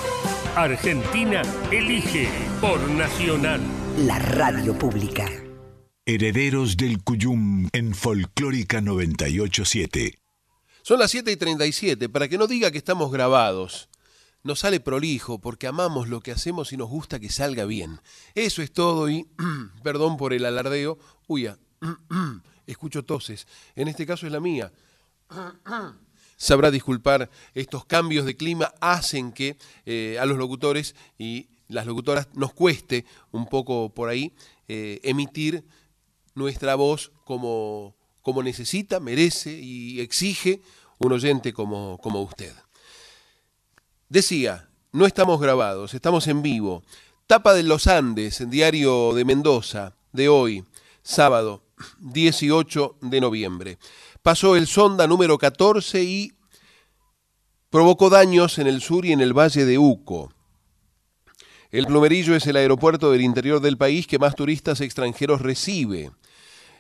Argentina 0.55 1.41
elige 1.71 2.27
por 2.61 2.79
Nacional. 2.91 3.61
La 3.99 4.19
radio 4.19 4.77
pública. 4.77 5.25
Herederos 6.05 6.77
del 6.77 7.01
Cuyum 7.03 7.69
en 7.73 7.95
Folclórica 7.95 8.81
987. 8.81 10.19
Son 10.83 10.99
las 10.99 11.11
7 11.11 11.31
y 11.31 11.35
37, 11.37 12.07
para 12.07 12.27
que 12.27 12.37
no 12.37 12.47
diga 12.47 12.71
que 12.71 12.77
estamos 12.77 13.11
grabados. 13.11 13.89
Nos 14.47 14.59
sale 14.59 14.79
prolijo 14.79 15.39
porque 15.39 15.67
amamos 15.67 16.07
lo 16.07 16.21
que 16.21 16.31
hacemos 16.31 16.71
y 16.71 16.77
nos 16.77 16.87
gusta 16.87 17.19
que 17.19 17.27
salga 17.27 17.65
bien. 17.65 17.99
Eso 18.33 18.61
es 18.61 18.71
todo 18.71 19.09
y, 19.09 19.27
perdón 19.83 20.15
por 20.15 20.31
el 20.31 20.45
alardeo, 20.45 20.97
uya, 21.27 21.57
escucho 22.65 23.03
toses. 23.03 23.45
En 23.75 23.89
este 23.89 24.05
caso 24.05 24.25
es 24.25 24.31
la 24.31 24.39
mía. 24.39 24.71
Sabrá 26.37 26.71
disculpar, 26.71 27.29
estos 27.55 27.83
cambios 27.83 28.25
de 28.25 28.37
clima 28.37 28.73
hacen 28.79 29.33
que 29.33 29.57
eh, 29.85 30.17
a 30.17 30.25
los 30.25 30.37
locutores 30.37 30.95
y 31.17 31.49
las 31.67 31.85
locutoras 31.85 32.29
nos 32.33 32.53
cueste 32.53 33.03
un 33.31 33.49
poco 33.49 33.93
por 33.93 34.07
ahí 34.07 34.31
eh, 34.69 35.01
emitir 35.03 35.65
nuestra 36.35 36.75
voz 36.75 37.11
como, 37.25 37.97
como 38.21 38.43
necesita, 38.43 39.01
merece 39.01 39.59
y 39.59 39.99
exige 39.99 40.61
un 40.99 41.11
oyente 41.11 41.51
como, 41.51 41.97
como 41.97 42.21
usted. 42.21 42.53
Decía, 44.09 44.69
no 44.93 45.05
estamos 45.05 45.41
grabados, 45.41 45.93
estamos 45.93 46.27
en 46.27 46.41
vivo. 46.41 46.81
Tapa 47.27 47.53
de 47.53 47.63
los 47.63 47.87
Andes, 47.87 48.49
diario 48.49 49.13
de 49.13 49.25
Mendoza, 49.25 49.95
de 50.13 50.29
hoy, 50.29 50.63
sábado 51.03 51.61
18 51.99 52.99
de 53.01 53.19
noviembre. 53.19 53.77
Pasó 54.21 54.55
el 54.55 54.67
sonda 54.67 55.07
número 55.07 55.37
14 55.37 56.03
y 56.03 56.31
provocó 57.69 58.09
daños 58.09 58.59
en 58.59 58.67
el 58.67 58.81
sur 58.81 59.05
y 59.05 59.11
en 59.11 59.19
el 59.19 59.37
valle 59.37 59.65
de 59.65 59.77
Uco. 59.77 60.31
El 61.69 61.85
Plumerillo 61.85 62.33
es 62.33 62.47
el 62.47 62.55
aeropuerto 62.55 63.11
del 63.11 63.21
interior 63.21 63.59
del 63.59 63.77
país 63.77 64.07
que 64.07 64.19
más 64.19 64.35
turistas 64.35 64.79
extranjeros 64.79 65.41
recibe. 65.41 66.11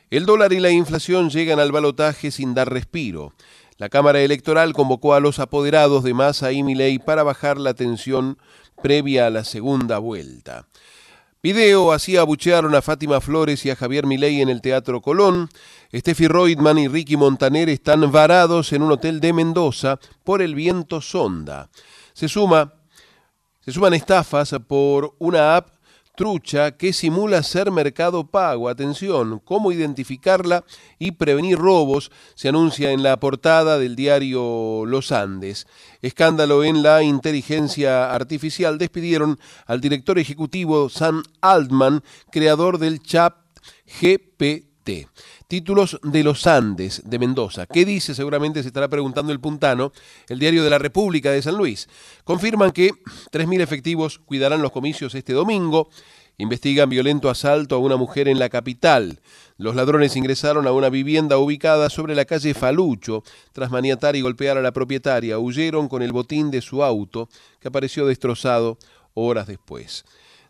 El 0.09 0.25
dólar 0.25 0.53
y 0.53 0.61
la 0.61 0.71
inflación 0.71 1.29
llegan 1.29 1.59
al 1.59 1.73
balotaje 1.73 2.31
sin 2.31 2.53
dar 2.53 2.71
respiro. 2.71 3.33
La 3.77 3.89
Cámara 3.89 4.21
Electoral 4.21 4.73
convocó 4.73 5.13
a 5.13 5.19
los 5.19 5.39
apoderados 5.39 6.03
de 6.03 6.13
Massa 6.15 6.51
y 6.51 6.63
Milei 6.63 6.97
para 6.97 7.21
bajar 7.21 7.57
la 7.57 7.75
tensión 7.75 8.39
previa 8.81 9.27
a 9.27 9.29
la 9.29 9.43
segunda 9.43 9.99
vuelta. 9.99 10.67
Video 11.43 11.91
así 11.91 12.17
abuchearon 12.17 12.73
a 12.73 12.81
Fátima 12.81 13.21
Flores 13.21 13.63
y 13.65 13.69
a 13.69 13.75
Javier 13.75 14.07
Milei 14.07 14.41
en 14.41 14.49
el 14.49 14.61
Teatro 14.61 15.01
Colón. 15.01 15.49
Steffi 15.93 16.27
Reutemann 16.27 16.79
y 16.79 16.87
Ricky 16.87 17.17
Montaner 17.17 17.69
están 17.69 18.11
varados 18.11 18.73
en 18.73 18.81
un 18.81 18.91
hotel 18.91 19.19
de 19.19 19.31
Mendoza 19.31 19.99
por 20.23 20.41
el 20.41 20.55
viento 20.55 20.99
sonda. 20.99 21.69
Se 22.13 22.27
suma 22.27 22.73
se 23.67 23.73
suman 23.73 23.93
estafas 23.93 24.55
por 24.65 25.13
una 25.19 25.57
app 25.57 25.76
trucha 26.17 26.71
que 26.71 26.93
simula 26.93 27.43
ser 27.43 27.71
mercado 27.71 28.25
pago. 28.25 28.69
Atención, 28.69 29.39
cómo 29.45 29.71
identificarla 29.71 30.65
y 30.97 31.11
prevenir 31.11 31.59
robos 31.59 32.11
se 32.33 32.49
anuncia 32.49 32.91
en 32.91 33.03
la 33.03 33.19
portada 33.19 33.77
del 33.77 33.95
diario 33.95 34.83
Los 34.87 35.11
Andes. 35.11 35.67
Escándalo 36.01 36.63
en 36.63 36.81
la 36.81 37.03
inteligencia 37.03 38.11
artificial. 38.13 38.79
Despidieron 38.79 39.39
al 39.67 39.79
director 39.79 40.17
ejecutivo 40.17 40.89
Sam 40.89 41.21
Altman, 41.39 42.03
creador 42.31 42.79
del 42.79 42.99
chat 43.03 43.35
GPT. 44.01 45.07
Títulos 45.47 45.97
de 46.03 46.25
los 46.25 46.45
Andes 46.45 47.03
de 47.05 47.19
Mendoza. 47.19 47.67
¿Qué 47.67 47.85
dice? 47.85 48.13
Seguramente 48.13 48.61
se 48.61 48.67
estará 48.67 48.89
preguntando 48.89 49.31
el 49.31 49.39
puntano, 49.39 49.93
el 50.27 50.39
diario 50.39 50.61
de 50.61 50.69
la 50.69 50.77
República 50.77 51.31
de 51.31 51.41
San 51.41 51.55
Luis. 51.55 51.87
Confirman 52.25 52.71
que 52.71 52.91
3.000 53.31 53.61
efectivos 53.61 54.19
cuidarán 54.19 54.61
los 54.61 54.73
comicios 54.73 55.15
este 55.15 55.31
domingo. 55.31 55.87
Investigan 56.37 56.89
violento 56.89 57.29
asalto 57.29 57.75
a 57.75 57.79
una 57.79 57.95
mujer 57.95 58.27
en 58.27 58.39
la 58.39 58.49
capital. 58.49 59.21
Los 59.57 59.73
ladrones 59.73 60.17
ingresaron 60.17 60.67
a 60.67 60.73
una 60.73 60.89
vivienda 60.89 61.37
ubicada 61.37 61.89
sobre 61.89 62.13
la 62.13 62.25
calle 62.25 62.53
Falucho. 62.53 63.23
Tras 63.53 63.71
maniatar 63.71 64.17
y 64.17 64.21
golpear 64.21 64.57
a 64.57 64.61
la 64.61 64.73
propietaria, 64.73 65.39
huyeron 65.39 65.87
con 65.87 66.01
el 66.01 66.11
botín 66.11 66.51
de 66.51 66.59
su 66.59 66.83
auto, 66.83 67.29
que 67.61 67.69
apareció 67.69 68.05
destrozado 68.05 68.77
horas 69.13 69.47
después. 69.47 70.03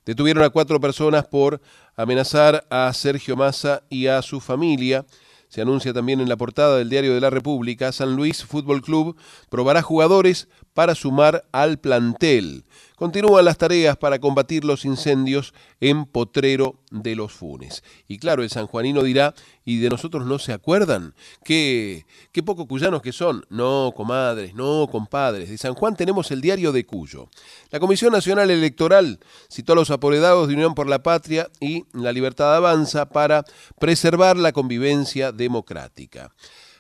Detuvieron 0.08 0.44
a 0.46 0.50
cuatro 0.50 0.80
personas 0.80 1.28
por 1.28 1.62
amenazar 1.98 2.66
a 2.70 2.94
Sergio 2.94 3.36
Massa 3.36 3.84
y 3.90 4.08
a 4.08 4.22
su 4.22 4.40
familia. 4.40 5.06
Se 5.50 5.62
anuncia 5.62 5.94
también 5.94 6.22
en 6.22 6.30
la 6.30 6.38
portada 6.38 6.78
del 6.78 6.90
Diario 6.90 7.14
de 7.14 7.22
la 7.22 7.30
República, 7.30 7.92
San 7.92 8.16
Luis 8.16 8.44
Fútbol 8.46 8.82
Club 8.82 9.18
probará 9.50 9.82
jugadores 9.82 10.48
para 10.78 10.94
sumar 10.94 11.44
al 11.52 11.80
plantel. 11.80 12.64
Continúan 12.96 13.46
las 13.46 13.58
tareas 13.58 13.98
para 13.98 14.20
combatir 14.20 14.64
los 14.64 14.86
incendios 14.86 15.56
en 15.82 16.06
Potrero 16.06 16.76
de 16.92 17.16
los 17.16 17.34
Funes. 17.34 17.84
Y 18.08 18.20
claro, 18.20 18.44
el 18.44 18.52
sanjuanino 18.52 19.02
dirá, 19.02 19.34
¿y 19.66 19.80
de 19.80 19.90
nosotros 19.90 20.28
no 20.28 20.38
se 20.38 20.54
acuerdan? 20.54 21.16
¿Qué, 21.44 22.06
qué 22.32 22.44
poco 22.44 22.68
cuyanos 22.68 23.02
que 23.02 23.12
son? 23.12 23.44
No, 23.50 23.92
comadres, 23.98 24.54
no, 24.54 24.88
compadres. 24.92 25.50
De 25.50 25.58
San 25.58 25.74
Juan 25.74 25.96
tenemos 25.96 26.30
el 26.30 26.42
diario 26.42 26.72
de 26.72 26.86
Cuyo. 26.86 27.28
La 27.72 27.80
Comisión 27.80 28.14
Nacional 28.14 28.52
Electoral 28.52 29.20
citó 29.50 29.74
a 29.74 29.78
los 29.78 29.90
apoderados 29.90 30.48
de 30.48 30.54
Unión 30.54 30.76
por 30.76 30.88
la 30.88 31.02
Patria 31.02 31.50
y 31.60 31.86
La 31.92 32.12
Libertad 32.12 32.56
Avanza 32.56 33.10
para 33.10 33.46
preservar 33.80 34.38
la 34.38 34.52
convivencia 34.52 35.32
democrática. 35.32 36.32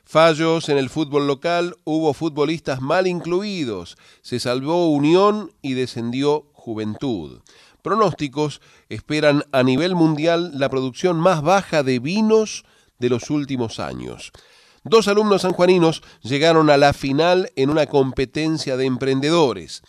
Fallos 0.09 0.69
en 0.69 0.77
el 0.77 0.89
fútbol 0.89 1.27
local, 1.27 1.75
hubo 1.83 2.13
futbolistas 2.13 2.79
mal 2.79 3.07
incluidos, 3.07 3.97
se 4.21 4.39
salvó 4.39 4.89
Unión 4.89 5.51
y 5.61 5.73
descendió 5.73 6.45
Juventud. 6.53 7.41
Pronósticos 7.81 8.61
esperan 8.87 9.43
a 9.51 9.63
nivel 9.63 9.95
mundial 9.95 10.57
la 10.57 10.69
producción 10.69 11.19
más 11.19 11.41
baja 11.41 11.83
de 11.83 11.99
vinos 11.99 12.63
de 12.99 13.09
los 13.09 13.29
últimos 13.29 13.81
años. 13.81 14.31
Dos 14.85 15.09
alumnos 15.09 15.41
sanjuaninos 15.41 16.01
llegaron 16.21 16.69
a 16.69 16.77
la 16.77 16.93
final 16.93 17.51
en 17.57 17.69
una 17.69 17.85
competencia 17.85 18.77
de 18.77 18.85
emprendedores. 18.85 19.81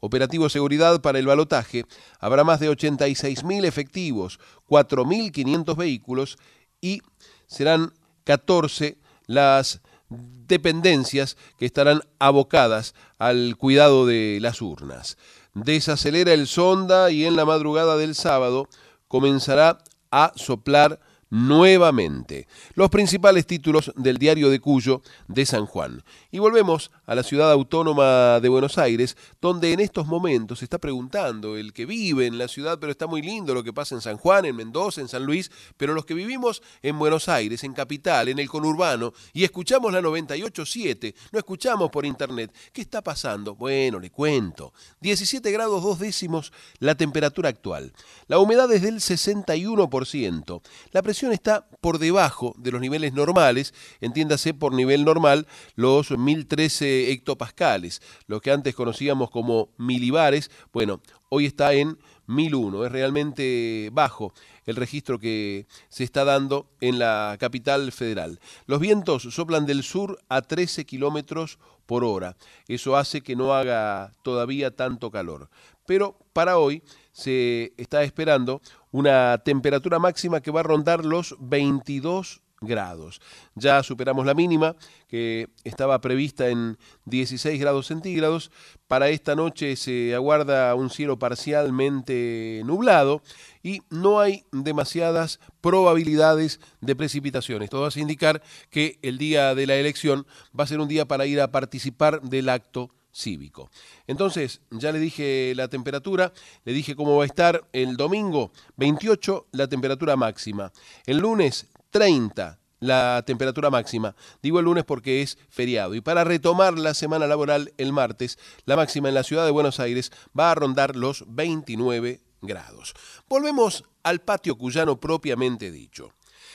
Operativo 0.00 0.48
seguridad 0.48 1.02
para 1.02 1.18
el 1.18 1.26
balotaje. 1.26 1.84
Habrá 2.18 2.44
más 2.44 2.60
de 2.60 2.70
86.000 2.70 3.66
efectivos, 3.66 4.40
4.500 4.70 5.76
vehículos 5.76 6.38
y 6.80 7.02
serán 7.46 7.92
14 8.24 8.96
las 9.26 9.80
dependencias 10.08 11.36
que 11.58 11.66
estarán 11.66 12.02
abocadas 12.18 12.94
al 13.18 13.56
cuidado 13.56 14.06
de 14.06 14.38
las 14.40 14.62
urnas. 14.62 15.16
Desacelera 15.54 16.32
el 16.32 16.46
sonda 16.46 17.10
y 17.10 17.24
en 17.24 17.36
la 17.36 17.44
madrugada 17.44 17.96
del 17.96 18.14
sábado 18.14 18.68
comenzará 19.08 19.78
a 20.10 20.32
soplar 20.36 21.00
nuevamente. 21.30 22.46
Los 22.74 22.90
principales 22.90 23.46
títulos 23.46 23.92
del 23.96 24.18
diario 24.18 24.50
de 24.50 24.60
Cuyo 24.60 25.02
de 25.28 25.46
San 25.46 25.66
Juan. 25.66 26.02
Y 26.36 26.38
volvemos 26.38 26.90
a 27.06 27.14
la 27.14 27.22
ciudad 27.22 27.50
autónoma 27.50 28.40
de 28.40 28.50
Buenos 28.50 28.76
Aires, 28.76 29.16
donde 29.40 29.72
en 29.72 29.80
estos 29.80 30.06
momentos 30.06 30.58
se 30.58 30.66
está 30.66 30.76
preguntando 30.76 31.56
el 31.56 31.72
que 31.72 31.86
vive 31.86 32.26
en 32.26 32.36
la 32.36 32.46
ciudad, 32.46 32.78
pero 32.78 32.92
está 32.92 33.06
muy 33.06 33.22
lindo 33.22 33.54
lo 33.54 33.64
que 33.64 33.72
pasa 33.72 33.94
en 33.94 34.02
San 34.02 34.18
Juan, 34.18 34.44
en 34.44 34.54
Mendoza, 34.54 35.00
en 35.00 35.08
San 35.08 35.24
Luis, 35.24 35.50
pero 35.78 35.94
los 35.94 36.04
que 36.04 36.12
vivimos 36.12 36.62
en 36.82 36.98
Buenos 36.98 37.30
Aires, 37.30 37.64
en 37.64 37.72
Capital, 37.72 38.28
en 38.28 38.38
el 38.38 38.50
conurbano, 38.50 39.14
y 39.32 39.44
escuchamos 39.44 39.90
la 39.94 40.02
98.7, 40.02 41.14
no 41.32 41.38
escuchamos 41.38 41.90
por 41.90 42.04
internet, 42.04 42.54
¿qué 42.70 42.82
está 42.82 43.02
pasando? 43.02 43.54
Bueno, 43.54 43.98
le 43.98 44.10
cuento. 44.10 44.74
17 45.00 45.50
grados 45.52 45.82
dos 45.82 45.98
décimos 45.98 46.52
la 46.80 46.96
temperatura 46.96 47.48
actual. 47.48 47.94
La 48.26 48.38
humedad 48.38 48.70
es 48.74 48.82
del 48.82 48.96
61%. 48.96 50.60
La 50.92 51.00
presión 51.00 51.32
está 51.32 51.66
por 51.80 51.98
debajo 51.98 52.54
de 52.58 52.72
los 52.72 52.82
niveles 52.82 53.14
normales, 53.14 53.72
entiéndase 54.02 54.52
por 54.52 54.74
nivel 54.74 55.06
normal 55.06 55.46
los 55.76 56.10
1013 56.26 57.12
hectopascales, 57.12 58.02
lo 58.26 58.40
que 58.40 58.50
antes 58.50 58.74
conocíamos 58.74 59.30
como 59.30 59.70
milibares, 59.78 60.50
bueno, 60.72 61.00
hoy 61.28 61.46
está 61.46 61.72
en 61.72 61.98
1001, 62.26 62.84
es 62.84 62.92
realmente 62.92 63.90
bajo 63.92 64.34
el 64.64 64.74
registro 64.76 65.20
que 65.20 65.66
se 65.88 66.02
está 66.02 66.24
dando 66.24 66.68
en 66.80 66.98
la 66.98 67.36
capital 67.38 67.92
federal. 67.92 68.40
Los 68.66 68.80
vientos 68.80 69.22
soplan 69.22 69.66
del 69.66 69.84
sur 69.84 70.18
a 70.28 70.42
13 70.42 70.84
kilómetros 70.84 71.58
por 71.86 72.02
hora, 72.02 72.36
eso 72.66 72.96
hace 72.96 73.20
que 73.20 73.36
no 73.36 73.54
haga 73.54 74.12
todavía 74.22 74.74
tanto 74.74 75.12
calor, 75.12 75.48
pero 75.86 76.18
para 76.32 76.58
hoy 76.58 76.82
se 77.12 77.72
está 77.76 78.02
esperando 78.02 78.60
una 78.90 79.38
temperatura 79.38 80.00
máxima 80.00 80.40
que 80.40 80.50
va 80.50 80.60
a 80.60 80.64
rondar 80.64 81.04
los 81.04 81.36
22 81.38 82.42
grados. 82.66 83.20
Ya 83.54 83.82
superamos 83.82 84.26
la 84.26 84.34
mínima, 84.34 84.76
que 85.08 85.48
estaba 85.64 86.00
prevista 86.00 86.48
en 86.48 86.78
16 87.06 87.60
grados 87.60 87.86
centígrados. 87.86 88.50
Para 88.88 89.08
esta 89.08 89.34
noche 89.34 89.76
se 89.76 90.14
aguarda 90.14 90.74
un 90.74 90.90
cielo 90.90 91.18
parcialmente 91.18 92.62
nublado 92.64 93.22
y 93.62 93.82
no 93.90 94.20
hay 94.20 94.44
demasiadas 94.52 95.40
probabilidades 95.60 96.60
de 96.80 96.96
precipitaciones. 96.96 97.70
Todo 97.70 97.86
hace 97.86 98.00
indicar 98.00 98.42
que 98.70 98.98
el 99.02 99.18
día 99.18 99.54
de 99.54 99.66
la 99.66 99.76
elección 99.76 100.26
va 100.58 100.64
a 100.64 100.68
ser 100.68 100.80
un 100.80 100.88
día 100.88 101.06
para 101.06 101.26
ir 101.26 101.40
a 101.40 101.50
participar 101.50 102.20
del 102.22 102.48
acto 102.48 102.90
cívico. 103.16 103.70
Entonces, 104.06 104.60
ya 104.70 104.92
le 104.92 104.98
dije 104.98 105.54
la 105.56 105.68
temperatura, 105.68 106.32
le 106.64 106.72
dije 106.72 106.94
cómo 106.94 107.16
va 107.16 107.24
a 107.24 107.26
estar 107.26 107.66
el 107.72 107.96
domingo 107.96 108.52
28 108.76 109.48
la 109.52 109.68
temperatura 109.68 110.16
máxima, 110.16 110.70
el 111.06 111.18
lunes 111.18 111.66
30 111.96 112.58
la 112.78 113.22
temperatura 113.26 113.70
máxima. 113.70 114.14
Digo 114.42 114.58
el 114.58 114.66
lunes 114.66 114.84
porque 114.84 115.22
es 115.22 115.38
feriado. 115.48 115.94
Y 115.94 116.02
para 116.02 116.24
retomar 116.24 116.78
la 116.78 116.92
semana 116.92 117.26
laboral 117.26 117.72
el 117.78 117.94
martes, 117.94 118.38
la 118.66 118.76
máxima 118.76 119.08
en 119.08 119.14
la 119.14 119.22
ciudad 119.22 119.46
de 119.46 119.50
Buenos 119.50 119.80
Aires 119.80 120.12
va 120.38 120.50
a 120.50 120.54
rondar 120.54 120.94
los 120.94 121.24
29 121.26 122.20
grados. 122.42 122.92
Volvemos 123.30 123.84
al 124.02 124.20
patio 124.20 124.58
cuyano 124.58 125.00
propiamente 125.00 125.70
dicho. 125.70 126.12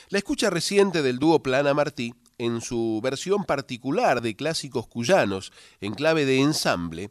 La 0.10 0.20
escucha 0.20 0.52
reciente 0.52 1.02
del 1.02 1.18
dúo 1.18 1.42
Plana 1.42 1.74
Martí, 1.74 2.14
en 2.38 2.62
su 2.62 3.00
versión 3.04 3.44
particular 3.46 4.22
de 4.22 4.36
clásicos 4.36 4.88
cuyanos 4.88 5.52
en 5.80 5.96
clave 5.96 6.26
de 6.26 6.40
ensamble, 6.40 7.10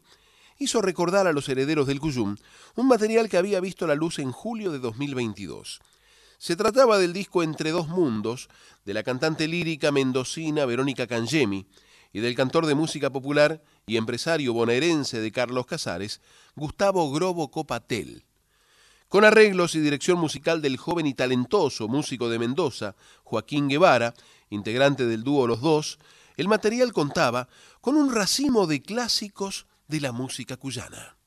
hizo 0.57 0.81
recordar 0.81 1.27
a 1.27 1.33
los 1.33 1.49
herederos 1.49 1.87
del 1.87 1.99
Cuyum 1.99 2.37
un 2.75 2.87
material 2.87 3.27
que 3.27 3.37
había 3.37 3.59
visto 3.59 3.87
la 3.87 3.95
luz 3.95 4.19
en 4.19 4.31
julio 4.31 4.71
de 4.71 4.79
2022. 4.79 5.81
Se 6.41 6.55
trataba 6.55 6.97
del 6.97 7.13
disco 7.13 7.43
Entre 7.43 7.69
dos 7.69 7.87
mundos, 7.87 8.49
de 8.83 8.95
la 8.95 9.03
cantante 9.03 9.47
lírica 9.47 9.91
mendocina 9.91 10.65
Verónica 10.65 11.05
Cangemi 11.05 11.67
y 12.11 12.19
del 12.19 12.33
cantor 12.33 12.65
de 12.65 12.73
música 12.73 13.11
popular 13.11 13.61
y 13.85 13.97
empresario 13.97 14.51
bonaerense 14.51 15.21
de 15.21 15.31
Carlos 15.31 15.67
Casares, 15.67 16.19
Gustavo 16.55 17.11
Grobo 17.11 17.51
Copatel. 17.51 18.25
Con 19.07 19.23
arreglos 19.23 19.75
y 19.75 19.81
dirección 19.81 20.17
musical 20.17 20.63
del 20.63 20.77
joven 20.77 21.05
y 21.05 21.13
talentoso 21.13 21.87
músico 21.87 22.27
de 22.27 22.39
Mendoza, 22.39 22.95
Joaquín 23.23 23.69
Guevara, 23.69 24.15
integrante 24.49 25.05
del 25.05 25.23
dúo 25.23 25.45
Los 25.45 25.61
Dos, 25.61 25.99
el 26.37 26.47
material 26.47 26.91
contaba 26.91 27.49
con 27.81 27.95
un 27.95 28.11
racimo 28.11 28.65
de 28.65 28.81
clásicos 28.81 29.67
de 29.87 30.01
la 30.01 30.11
música 30.11 30.57
cuyana. 30.57 31.20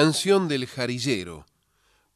Canción 0.00 0.46
del 0.46 0.68
Jarillero. 0.68 1.44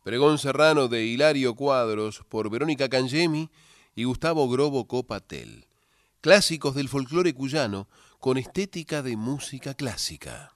Pregón 0.04 0.38
Serrano 0.38 0.86
de 0.86 1.04
Hilario 1.04 1.56
Cuadros 1.56 2.22
por 2.28 2.48
Verónica 2.48 2.88
Cangemi 2.88 3.50
y 3.96 4.04
Gustavo 4.04 4.48
Grobo 4.48 4.86
Copatel. 4.86 5.66
Clásicos 6.20 6.76
del 6.76 6.88
folclore 6.88 7.34
cuyano 7.34 7.88
con 8.20 8.38
estética 8.38 9.02
de 9.02 9.16
música 9.16 9.74
clásica. 9.74 10.54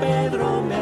Pedro 0.00 0.60
me 0.60 0.77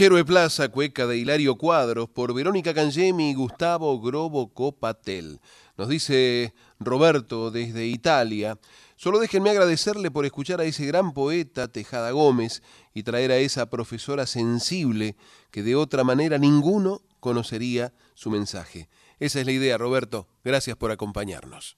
Cochero 0.00 0.16
de 0.16 0.24
Plaza, 0.24 0.70
cueca 0.70 1.06
de 1.06 1.18
Hilario 1.18 1.56
Cuadros, 1.56 2.08
por 2.08 2.32
Verónica 2.32 2.72
Cangemi 2.72 3.32
y 3.32 3.34
Gustavo 3.34 4.00
Grobo 4.00 4.48
Copatel. 4.54 5.40
Nos 5.76 5.90
dice 5.90 6.54
Roberto 6.78 7.50
desde 7.50 7.84
Italia. 7.84 8.58
Solo 8.96 9.18
déjenme 9.18 9.50
agradecerle 9.50 10.10
por 10.10 10.24
escuchar 10.24 10.62
a 10.62 10.64
ese 10.64 10.86
gran 10.86 11.12
poeta 11.12 11.68
Tejada 11.68 12.12
Gómez 12.12 12.62
y 12.94 13.02
traer 13.02 13.30
a 13.30 13.36
esa 13.36 13.68
profesora 13.68 14.24
sensible 14.24 15.16
que 15.50 15.62
de 15.62 15.76
otra 15.76 16.02
manera 16.02 16.38
ninguno 16.38 17.02
conocería 17.20 17.92
su 18.14 18.30
mensaje. 18.30 18.88
Esa 19.18 19.40
es 19.40 19.44
la 19.44 19.52
idea, 19.52 19.76
Roberto. 19.76 20.28
Gracias 20.42 20.78
por 20.78 20.92
acompañarnos. 20.92 21.76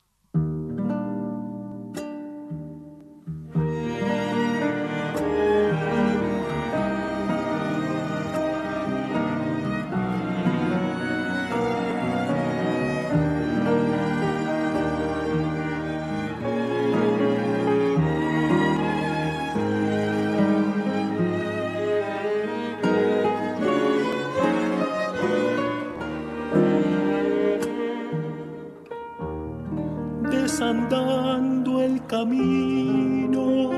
Desandando 30.62 31.82
el 31.82 32.06
camino, 32.06 33.70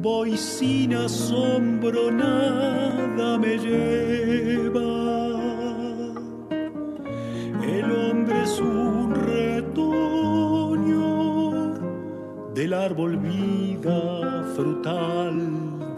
voy 0.00 0.36
sin 0.36 0.94
asombro, 0.94 2.10
nada 2.10 3.38
me 3.38 3.58
lleva. 3.58 4.80
El 7.62 7.92
hombre 7.92 8.42
es 8.44 8.58
un 8.60 9.14
retoño 9.14 9.84
del 12.54 12.72
árbol 12.72 13.18
vida 13.18 14.44
frutal 14.56 15.36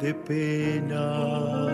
de 0.01 0.15
penas. 0.15 1.71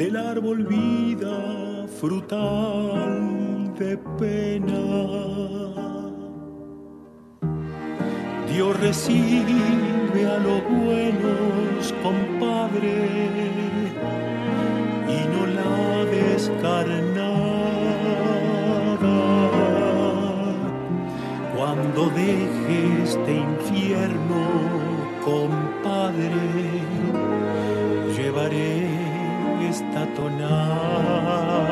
Del 0.00 0.16
árbol 0.16 0.64
vida 0.64 1.86
frutal 2.00 3.74
de 3.78 3.98
pena. 4.18 4.84
Dios 8.50 8.80
recibe 8.80 10.20
a 10.26 10.38
los 10.38 10.60
buenos, 10.64 11.94
compadre, 12.02 12.96
y 15.16 15.18
no 15.32 15.42
la 15.58 16.04
descarnada. 16.06 17.58
Cuando 21.54 22.00
deje 22.08 23.02
este 23.04 23.32
infierno, 23.34 24.40
compadre, 25.26 26.89
esta 30.10 30.14
tonada. 30.14 31.70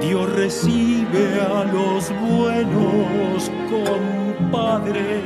Dios 0.00 0.32
recibe 0.34 1.40
a 1.40 1.64
los 1.64 2.10
buenos, 2.20 3.50
compadre, 3.70 5.22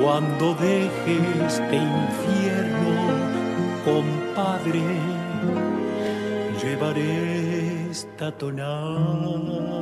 Cuando 0.00 0.54
deje 0.54 1.16
este 1.46 1.76
infierno, 1.76 2.92
compadre, 3.84 4.82
llevaré 6.62 7.90
esta 7.90 8.32
tonada. 8.32 9.80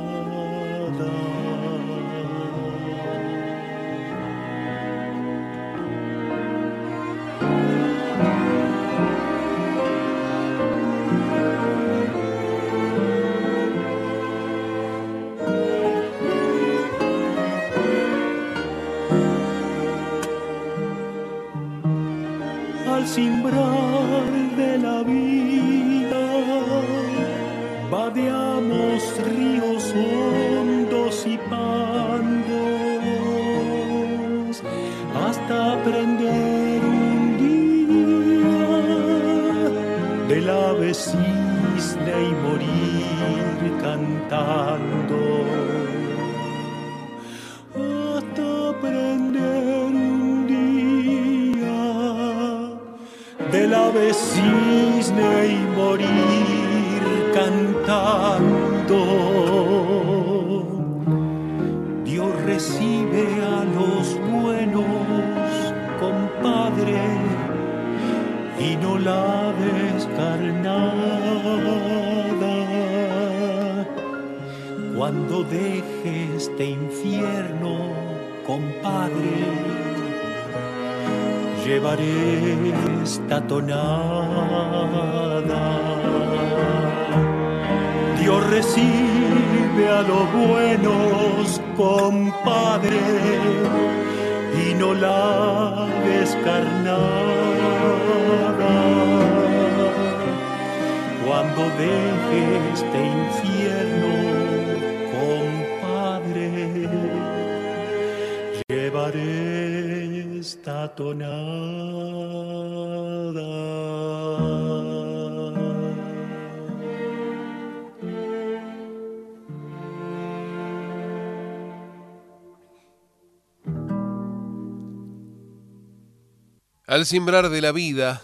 Al 126.99 127.05
simbrar 127.05 127.47
de 127.47 127.61
la 127.61 127.71
vida, 127.71 128.21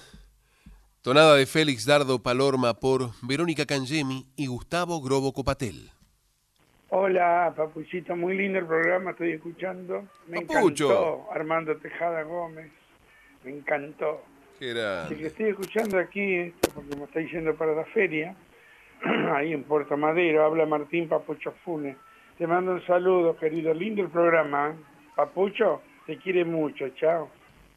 tonada 1.02 1.38
de 1.38 1.46
Félix 1.46 1.86
Dardo 1.86 2.22
Palorma 2.22 2.74
por 2.74 3.12
Verónica 3.22 3.66
Cangemi 3.66 4.26
y 4.36 4.48
Gustavo 4.48 5.02
Grobo 5.02 5.32
Copatel. 5.32 5.92
Hola, 6.90 7.54
Papuchito, 7.56 8.18
muy 8.18 8.36
lindo 8.36 8.60
el 8.60 8.66
programa, 8.66 9.12
estoy 9.12 9.32
escuchando. 9.32 10.04
Me 10.28 10.42
Papucho. 10.42 10.92
encantó 10.92 11.32
Armando 11.32 11.78
Tejada 11.78 12.24
Gómez, 12.24 12.70
me 13.46 13.52
encantó. 13.52 14.22
Qué 14.60 14.74
grande. 14.74 15.06
Así 15.06 15.16
que 15.16 15.28
estoy 15.28 15.46
escuchando 15.52 15.98
aquí, 15.98 16.36
esto 16.36 16.72
porque 16.76 16.98
me 16.98 17.06
está 17.06 17.20
diciendo 17.20 17.56
para 17.56 17.74
la 17.76 17.86
feria, 17.86 18.36
ahí 19.36 19.54
en 19.54 19.64
Puerto 19.64 19.96
Madero, 19.96 20.44
habla 20.44 20.66
Martín 20.66 21.08
Papucho 21.08 21.54
Funes. 21.64 21.96
Te 22.38 22.46
mando 22.46 22.74
un 22.74 22.86
saludo, 22.86 23.38
querido, 23.38 23.74
lindo 23.74 24.02
el 24.02 24.10
programa. 24.10 24.72
¿eh? 24.72 24.84
Papucho, 25.16 25.82
te 26.06 26.18
quiere 26.18 26.44
mucho, 26.44 26.90
chao. 26.90 27.30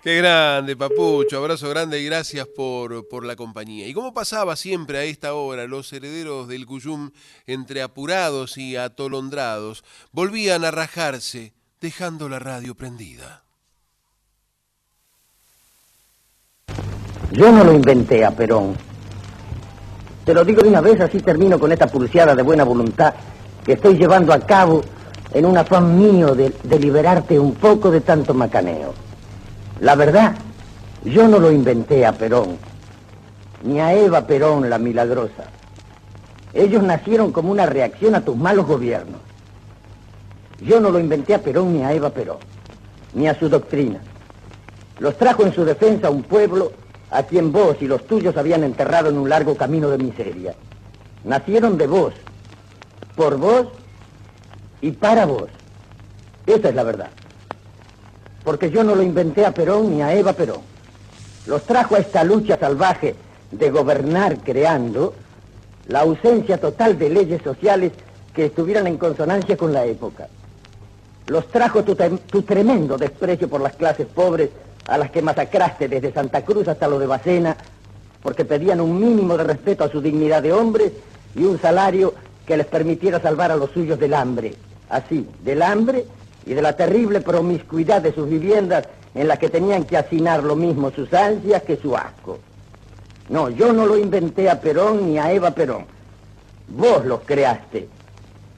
Qué 0.03 0.17
grande, 0.19 0.77
Papucho. 0.77 1.39
Abrazo 1.39 1.69
grande 1.69 2.01
y 2.01 2.07
gracias 2.07 2.47
por, 2.47 3.09
por 3.09 3.25
la 3.25 3.35
compañía. 3.35 3.89
¿Y 3.89 3.93
cómo 3.93 4.15
pasaba 4.15 4.55
siempre 4.55 4.99
a 4.99 5.03
esta 5.03 5.35
hora? 5.35 5.67
Los 5.67 5.93
herederos 5.93 6.47
del 6.47 6.67
Cuyum, 6.67 7.11
entre 7.49 7.83
apurados 7.83 8.59
y 8.59 8.77
atolondrados, 8.77 9.83
volvían 10.13 10.65
a 10.65 10.71
rajarse, 10.71 11.53
dejando 11.81 12.29
la 12.29 12.39
radio 12.39 12.77
prendida. 12.77 13.43
Yo 17.33 17.51
no 17.51 17.65
lo 17.65 17.73
inventé 17.73 18.25
a 18.25 18.31
Perón. 18.31 18.77
Te 20.25 20.33
lo 20.33 20.45
digo 20.45 20.63
de 20.63 20.69
una 20.69 20.81
vez, 20.81 21.01
así 21.01 21.19
termino 21.19 21.59
con 21.59 21.73
esta 21.73 21.89
pulseada 21.89 22.37
de 22.37 22.43
buena 22.43 22.63
voluntad 22.63 23.15
que 23.65 23.73
estoy 23.73 23.99
llevando 23.99 24.33
a 24.33 24.39
cabo 24.39 24.81
en 25.35 25.45
un 25.45 25.59
afán 25.59 25.99
mío 25.99 26.37
de, 26.37 26.51
de 26.51 26.79
liberarte 26.79 27.37
un 27.37 27.55
poco 27.57 27.91
de 27.91 28.01
tanto 28.01 28.33
macaneo. 28.33 29.08
La 29.81 29.95
verdad, 29.95 30.35
yo 31.05 31.29
no 31.29 31.39
lo 31.39 31.53
inventé 31.53 32.05
a 32.05 32.13
Perón, 32.13 32.59
ni 33.63 33.81
a 33.81 33.95
Eva 33.95 34.27
Perón 34.27 34.69
la 34.69 34.79
milagrosa. 34.79 35.45
Ellos 36.53 36.83
nacieron 36.83 37.31
como 37.31 37.53
una 37.53 37.65
reacción 37.67 38.17
a 38.17 38.25
tus 38.25 38.37
malos 38.37 38.67
gobiernos. 38.67 39.21
Yo 40.61 40.81
no 40.81 40.91
lo 40.91 40.99
inventé 40.99 41.35
a 41.35 41.43
Perón 41.43 41.75
ni 41.75 41.85
a 41.85 41.93
Eva 41.93 42.11
Perón, 42.11 42.39
ni 43.15 43.29
a 43.29 43.39
su 43.39 43.49
doctrina. 43.49 44.01
Los 44.99 45.17
trajo 45.17 45.45
en 45.45 45.55
su 45.55 45.65
defensa 45.65 46.11
un 46.11 46.25
pueblo 46.25 46.73
a 47.13 47.23
quien 47.23 47.53
vos 47.53 47.77
y 47.81 47.87
los 47.87 48.05
tuyos 48.05 48.37
habían 48.37 48.65
enterrado 48.65 49.11
en 49.11 49.17
un 49.17 49.29
largo 49.29 49.57
camino 49.57 49.89
de 49.91 49.99
miseria. 49.99 50.55
Nacieron 51.23 51.79
de 51.79 51.87
vos, 51.87 52.15
por 53.15 53.37
vos 53.37 53.69
y 54.81 54.91
para 54.91 55.25
vos. 55.25 55.49
Esa 56.47 56.71
es 56.71 56.75
la 56.75 56.83
verdad. 56.83 57.11
Porque 58.49 58.71
yo 58.71 58.83
no 58.83 58.95
lo 58.95 59.03
inventé 59.03 59.45
a 59.45 59.53
Perón 59.53 59.95
ni 59.95 60.01
a 60.01 60.15
Eva 60.15 60.33
Perón. 60.33 60.63
Los 61.45 61.65
trajo 61.65 61.97
a 61.97 61.99
esta 61.99 62.25
lucha 62.25 62.59
salvaje 62.59 63.15
de 63.51 63.71
gobernar 63.71 64.39
creando 64.39 65.13
la 65.87 66.01
ausencia 66.01 66.57
total 66.57 66.99
de 66.99 67.11
leyes 67.11 67.43
sociales 67.43 67.93
que 68.33 68.47
estuvieran 68.47 68.87
en 68.87 68.97
consonancia 68.97 69.55
con 69.59 69.75
la 69.75 69.85
época. 69.85 70.29
Los 71.27 71.47
trajo 71.49 71.85
tu, 71.85 71.95
tremendo 72.41 72.97
desprecio 72.97 73.51
por 73.51 73.61
las 73.61 73.77
clases 73.77 74.07
pobres 74.07 74.49
a 74.87 74.97
las 74.97 75.11
que 75.11 75.21
masacraste 75.21 75.87
desde 75.87 76.15
Santa 76.15 76.43
Cruz 76.43 76.69
hasta 76.69 76.89
lo 76.89 76.99
de 76.99 77.07
Bacena, 77.07 77.55
porque 78.23 78.47
pedían 78.47 78.81
un 78.81 78.99
mínimo 78.99 79.37
de 79.37 79.45
respeto 79.45 79.85
a 79.85 79.91
su 79.91 80.01
dignidad 80.01 80.43
de 80.43 80.55
hombres 80.55 80.93
y 81.35 81.45
un 81.45 81.61
salario 81.61 82.15
que 82.47 82.57
les 82.57 82.67
permitiera 82.67 83.21
salvar 83.21 83.53
a 83.53 83.57
los 83.57 83.73
suyos 83.73 83.99
del 83.99 84.15
hambre. 84.15 84.55
Así, 84.89 85.29
del 85.45 85.61
hambre 85.61 86.07
y 86.49 86.55
de 86.55 86.63
la 86.63 86.73
terrible 86.73 87.21
promiscuidad 87.21 88.01
de 88.01 88.15
sus 88.15 88.29
viviendas 88.29 88.89
en 89.15 89.29
las 89.29 89.39
que 89.39 89.51
tenían 89.51 89.85
que 89.85 89.99
hacinar 89.99 90.43
lo 90.43 90.57
mismo 90.57 90.91
sus 90.91 91.13
ansias 91.13 91.63
que 91.63 91.77
su 91.77 91.95
asco. 91.95 92.39
No, 93.29 93.51
yo 93.51 93.75
no 93.75 93.85
lo 93.85 93.99
inventé 93.99 94.49
a 94.49 94.59
Perón 94.59 95.07
ni 95.07 95.19
a 95.19 95.31
Eva 95.31 95.51
Perón. 95.51 95.85
Vos 96.69 97.05
los 97.05 97.21
creaste, 97.21 97.89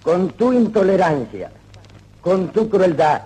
con 0.05 0.31
tu 0.31 0.53
intolerancia, 0.53 1.51
con 2.21 2.51
tu 2.51 2.71
crueldad, 2.71 3.23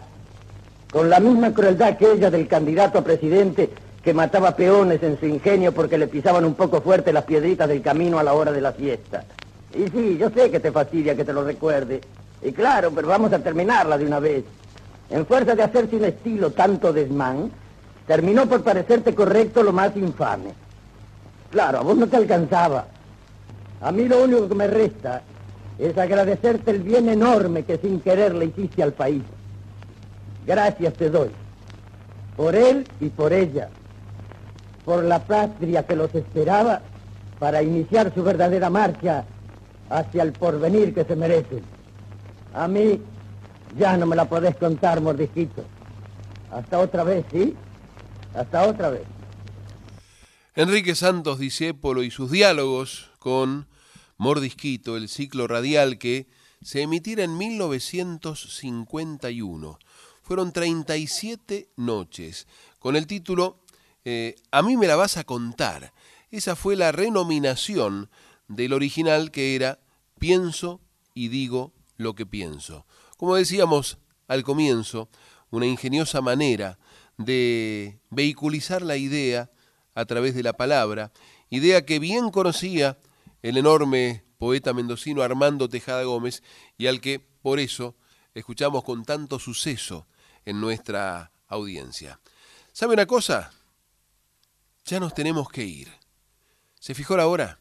con 0.91 1.11
la 1.11 1.20
misma 1.20 1.53
crueldad 1.53 1.99
que 1.99 2.12
ella 2.12 2.31
del 2.31 2.49
candidato 2.49 2.99
a 2.99 3.05
presidente 3.05 3.69
que 4.03 4.15
mataba 4.15 4.57
peones 4.57 5.03
en 5.03 5.20
su 5.20 5.27
ingenio 5.27 5.73
porque 5.73 5.99
le 5.99 6.07
pisaban 6.07 6.45
un 6.47 6.55
poco 6.55 6.81
fuerte 6.81 7.12
las 7.12 7.24
piedritas 7.24 7.69
del 7.69 7.82
camino 7.82 8.19
a 8.19 8.23
la 8.23 8.32
hora 8.32 8.51
de 8.51 8.62
la 8.62 8.73
fiesta. 8.73 9.24
Y 9.74 9.91
sí, 9.91 10.16
yo 10.19 10.31
sé 10.31 10.51
que 10.51 10.61
te 10.61 10.73
fastidia 10.73 11.15
que 11.15 11.24
te 11.24 11.32
lo 11.35 11.45
recuerde. 11.45 12.01
Y 12.45 12.53
claro, 12.53 12.93
pero 12.95 13.09
vamos 13.09 13.33
a 13.33 13.39
terminarla 13.39 13.97
de 13.97 14.07
una 14.07 14.21
vez. 14.21 14.45
En 15.09 15.25
fuerza 15.25 15.55
de 15.55 15.62
hacer 15.62 15.89
sin 15.89 16.05
estilo 16.05 16.51
tanto 16.51 16.93
desmán, 16.93 17.51
terminó 18.07 18.47
por 18.47 18.62
parecerte 18.62 19.15
correcto 19.15 19.62
lo 19.62 19.73
más 19.73 19.97
infame. 19.97 20.53
Claro, 21.51 21.79
a 21.79 21.83
vos 21.83 21.97
no 21.97 22.07
te 22.07 22.16
alcanzaba. 22.16 22.87
A 23.81 23.91
mí 23.91 24.05
lo 24.07 24.23
único 24.23 24.47
que 24.47 24.55
me 24.55 24.66
resta 24.66 25.23
es 25.79 25.97
agradecerte 25.97 26.71
el 26.71 26.83
bien 26.83 27.09
enorme 27.09 27.65
que 27.65 27.79
sin 27.79 28.01
querer 28.01 28.35
le 28.35 28.47
hiciste 28.47 28.83
al 28.83 28.93
país. 28.93 29.23
Gracias 30.47 30.93
te 30.95 31.09
doy. 31.09 31.31
Por 32.37 32.55
él 32.55 32.87
y 33.01 33.09
por 33.09 33.33
ella. 33.33 33.71
Por 34.85 35.03
la 35.05 35.21
patria 35.21 35.85
que 35.85 35.97
los 35.97 36.15
esperaba 36.15 36.83
para 37.39 37.62
iniciar 37.62 38.12
su 38.15 38.23
verdadera 38.23 38.69
marcha 38.69 39.25
hacia 39.89 40.23
el 40.23 40.33
porvenir 40.33 40.95
que 40.95 41.05
se 41.05 41.16
merecen. 41.16 41.74
A 42.55 42.66
mí 42.68 43.01
ya 43.76 43.97
no 43.97 44.06
me 44.06 44.14
la 44.14 44.28
podés 44.28 44.55
contar, 44.56 45.01
mordisquito. 45.01 45.64
Hasta 46.51 46.78
otra 46.78 47.02
vez, 47.02 47.26
¿sí? 47.32 47.56
Hasta 48.35 48.68
otra 48.68 48.90
vez. 48.90 49.02
Enrique 50.55 50.94
Santos 50.94 51.40
Discépolo 51.40 52.05
y 52.05 52.12
sus 52.12 52.31
diálogos 52.31 53.10
con 53.18 53.66
Mordisquito, 54.18 54.97
el 54.97 55.09
ciclo 55.09 55.48
radial 55.48 55.98
que 55.98 56.28
se 56.62 56.82
emitiera 56.82 57.24
en 57.24 57.36
1951. 57.36 59.81
Fueron 60.22 60.52
37 60.52 61.70
noches, 61.76 62.47
con 62.78 62.94
el 62.94 63.09
título 63.09 63.59
eh, 64.05 64.36
A 64.52 64.62
mí 64.62 64.76
me 64.76 64.86
la 64.86 64.94
vas 64.94 65.16
a 65.16 65.24
contar. 65.24 65.93
Esa 66.31 66.55
fue 66.55 66.76
la 66.76 66.93
renominación 66.93 68.10
del 68.47 68.74
original 68.74 69.32
que 69.32 69.56
era 69.56 69.81
Pienso 70.20 70.81
y 71.14 71.26
digo 71.28 71.72
lo 71.97 72.15
que 72.15 72.27
pienso. 72.27 72.87
Como 73.16 73.37
decíamos 73.37 73.99
al 74.29 74.43
comienzo, 74.43 75.09
una 75.51 75.66
ingeniosa 75.66 76.21
manera 76.21 76.79
de 77.16 78.01
vehiculizar 78.11 78.83
la 78.83 78.97
idea 78.97 79.51
a 79.95 80.05
través 80.05 80.35
de 80.35 80.43
la 80.43 80.55
palabra, 80.55 81.12
idea 81.51 81.85
que 81.85 81.99
bien 81.99 82.31
conocía 82.31 82.99
el 83.43 83.57
enorme 83.57 84.25
poeta 84.39 84.73
mendocino 84.73 85.23
Armando 85.23 85.69
Tejada 85.69 86.03
Gómez 86.03 86.43
y 86.77 86.89
al 86.89 87.01
que 87.01 87.21
por 87.21 87.61
eso 87.61 87.95
escuchamos 88.35 88.83
con 88.83 89.05
tanto 89.05 89.39
suceso 89.39 90.07
en 90.45 90.61
nuestra 90.61 91.31
audiencia. 91.47 92.21
¿Sabe 92.73 92.95
una 92.95 93.07
cosa? 93.07 93.53
Ya 94.87 94.99
nos 94.99 95.15
tenemos 95.15 95.49
que 95.49 95.65
ir. 95.65 95.93
¿Se 96.81 96.95
fijó 96.95 97.16
la 97.16 97.27
hora? 97.27 97.59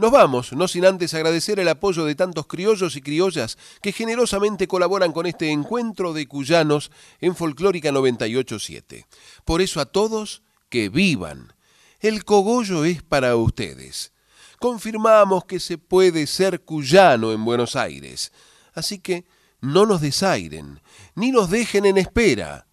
Nos 0.00 0.12
vamos, 0.12 0.54
no 0.54 0.66
sin 0.66 0.86
antes 0.86 1.12
agradecer 1.12 1.60
el 1.60 1.68
apoyo 1.68 2.06
de 2.06 2.14
tantos 2.14 2.46
criollos 2.46 2.96
y 2.96 3.02
criollas 3.02 3.58
que 3.82 3.92
generosamente 3.92 4.66
colaboran 4.66 5.12
con 5.12 5.26
este 5.26 5.50
encuentro 5.50 6.14
de 6.14 6.26
cuyanos 6.26 6.90
en 7.20 7.36
Folclórica 7.36 7.92
987. 7.92 9.04
Por 9.44 9.60
eso 9.60 9.78
a 9.78 9.84
todos, 9.84 10.42
que 10.70 10.88
vivan. 10.88 11.52
El 11.98 12.24
cogollo 12.24 12.86
es 12.86 13.02
para 13.02 13.36
ustedes. 13.36 14.14
Confirmamos 14.58 15.44
que 15.44 15.60
se 15.60 15.76
puede 15.76 16.26
ser 16.26 16.62
cuyano 16.62 17.32
en 17.32 17.44
Buenos 17.44 17.76
Aires. 17.76 18.32
Así 18.72 19.00
que 19.00 19.26
no 19.60 19.84
nos 19.84 20.00
desairen, 20.00 20.80
ni 21.14 21.30
nos 21.30 21.50
dejen 21.50 21.84
en 21.84 21.98
espera. 21.98 22.66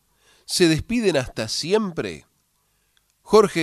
Se 0.45 0.69
despiden 0.69 1.17
hasta 1.17 1.49
siempre. 1.49 2.25
Jorge 3.21 3.55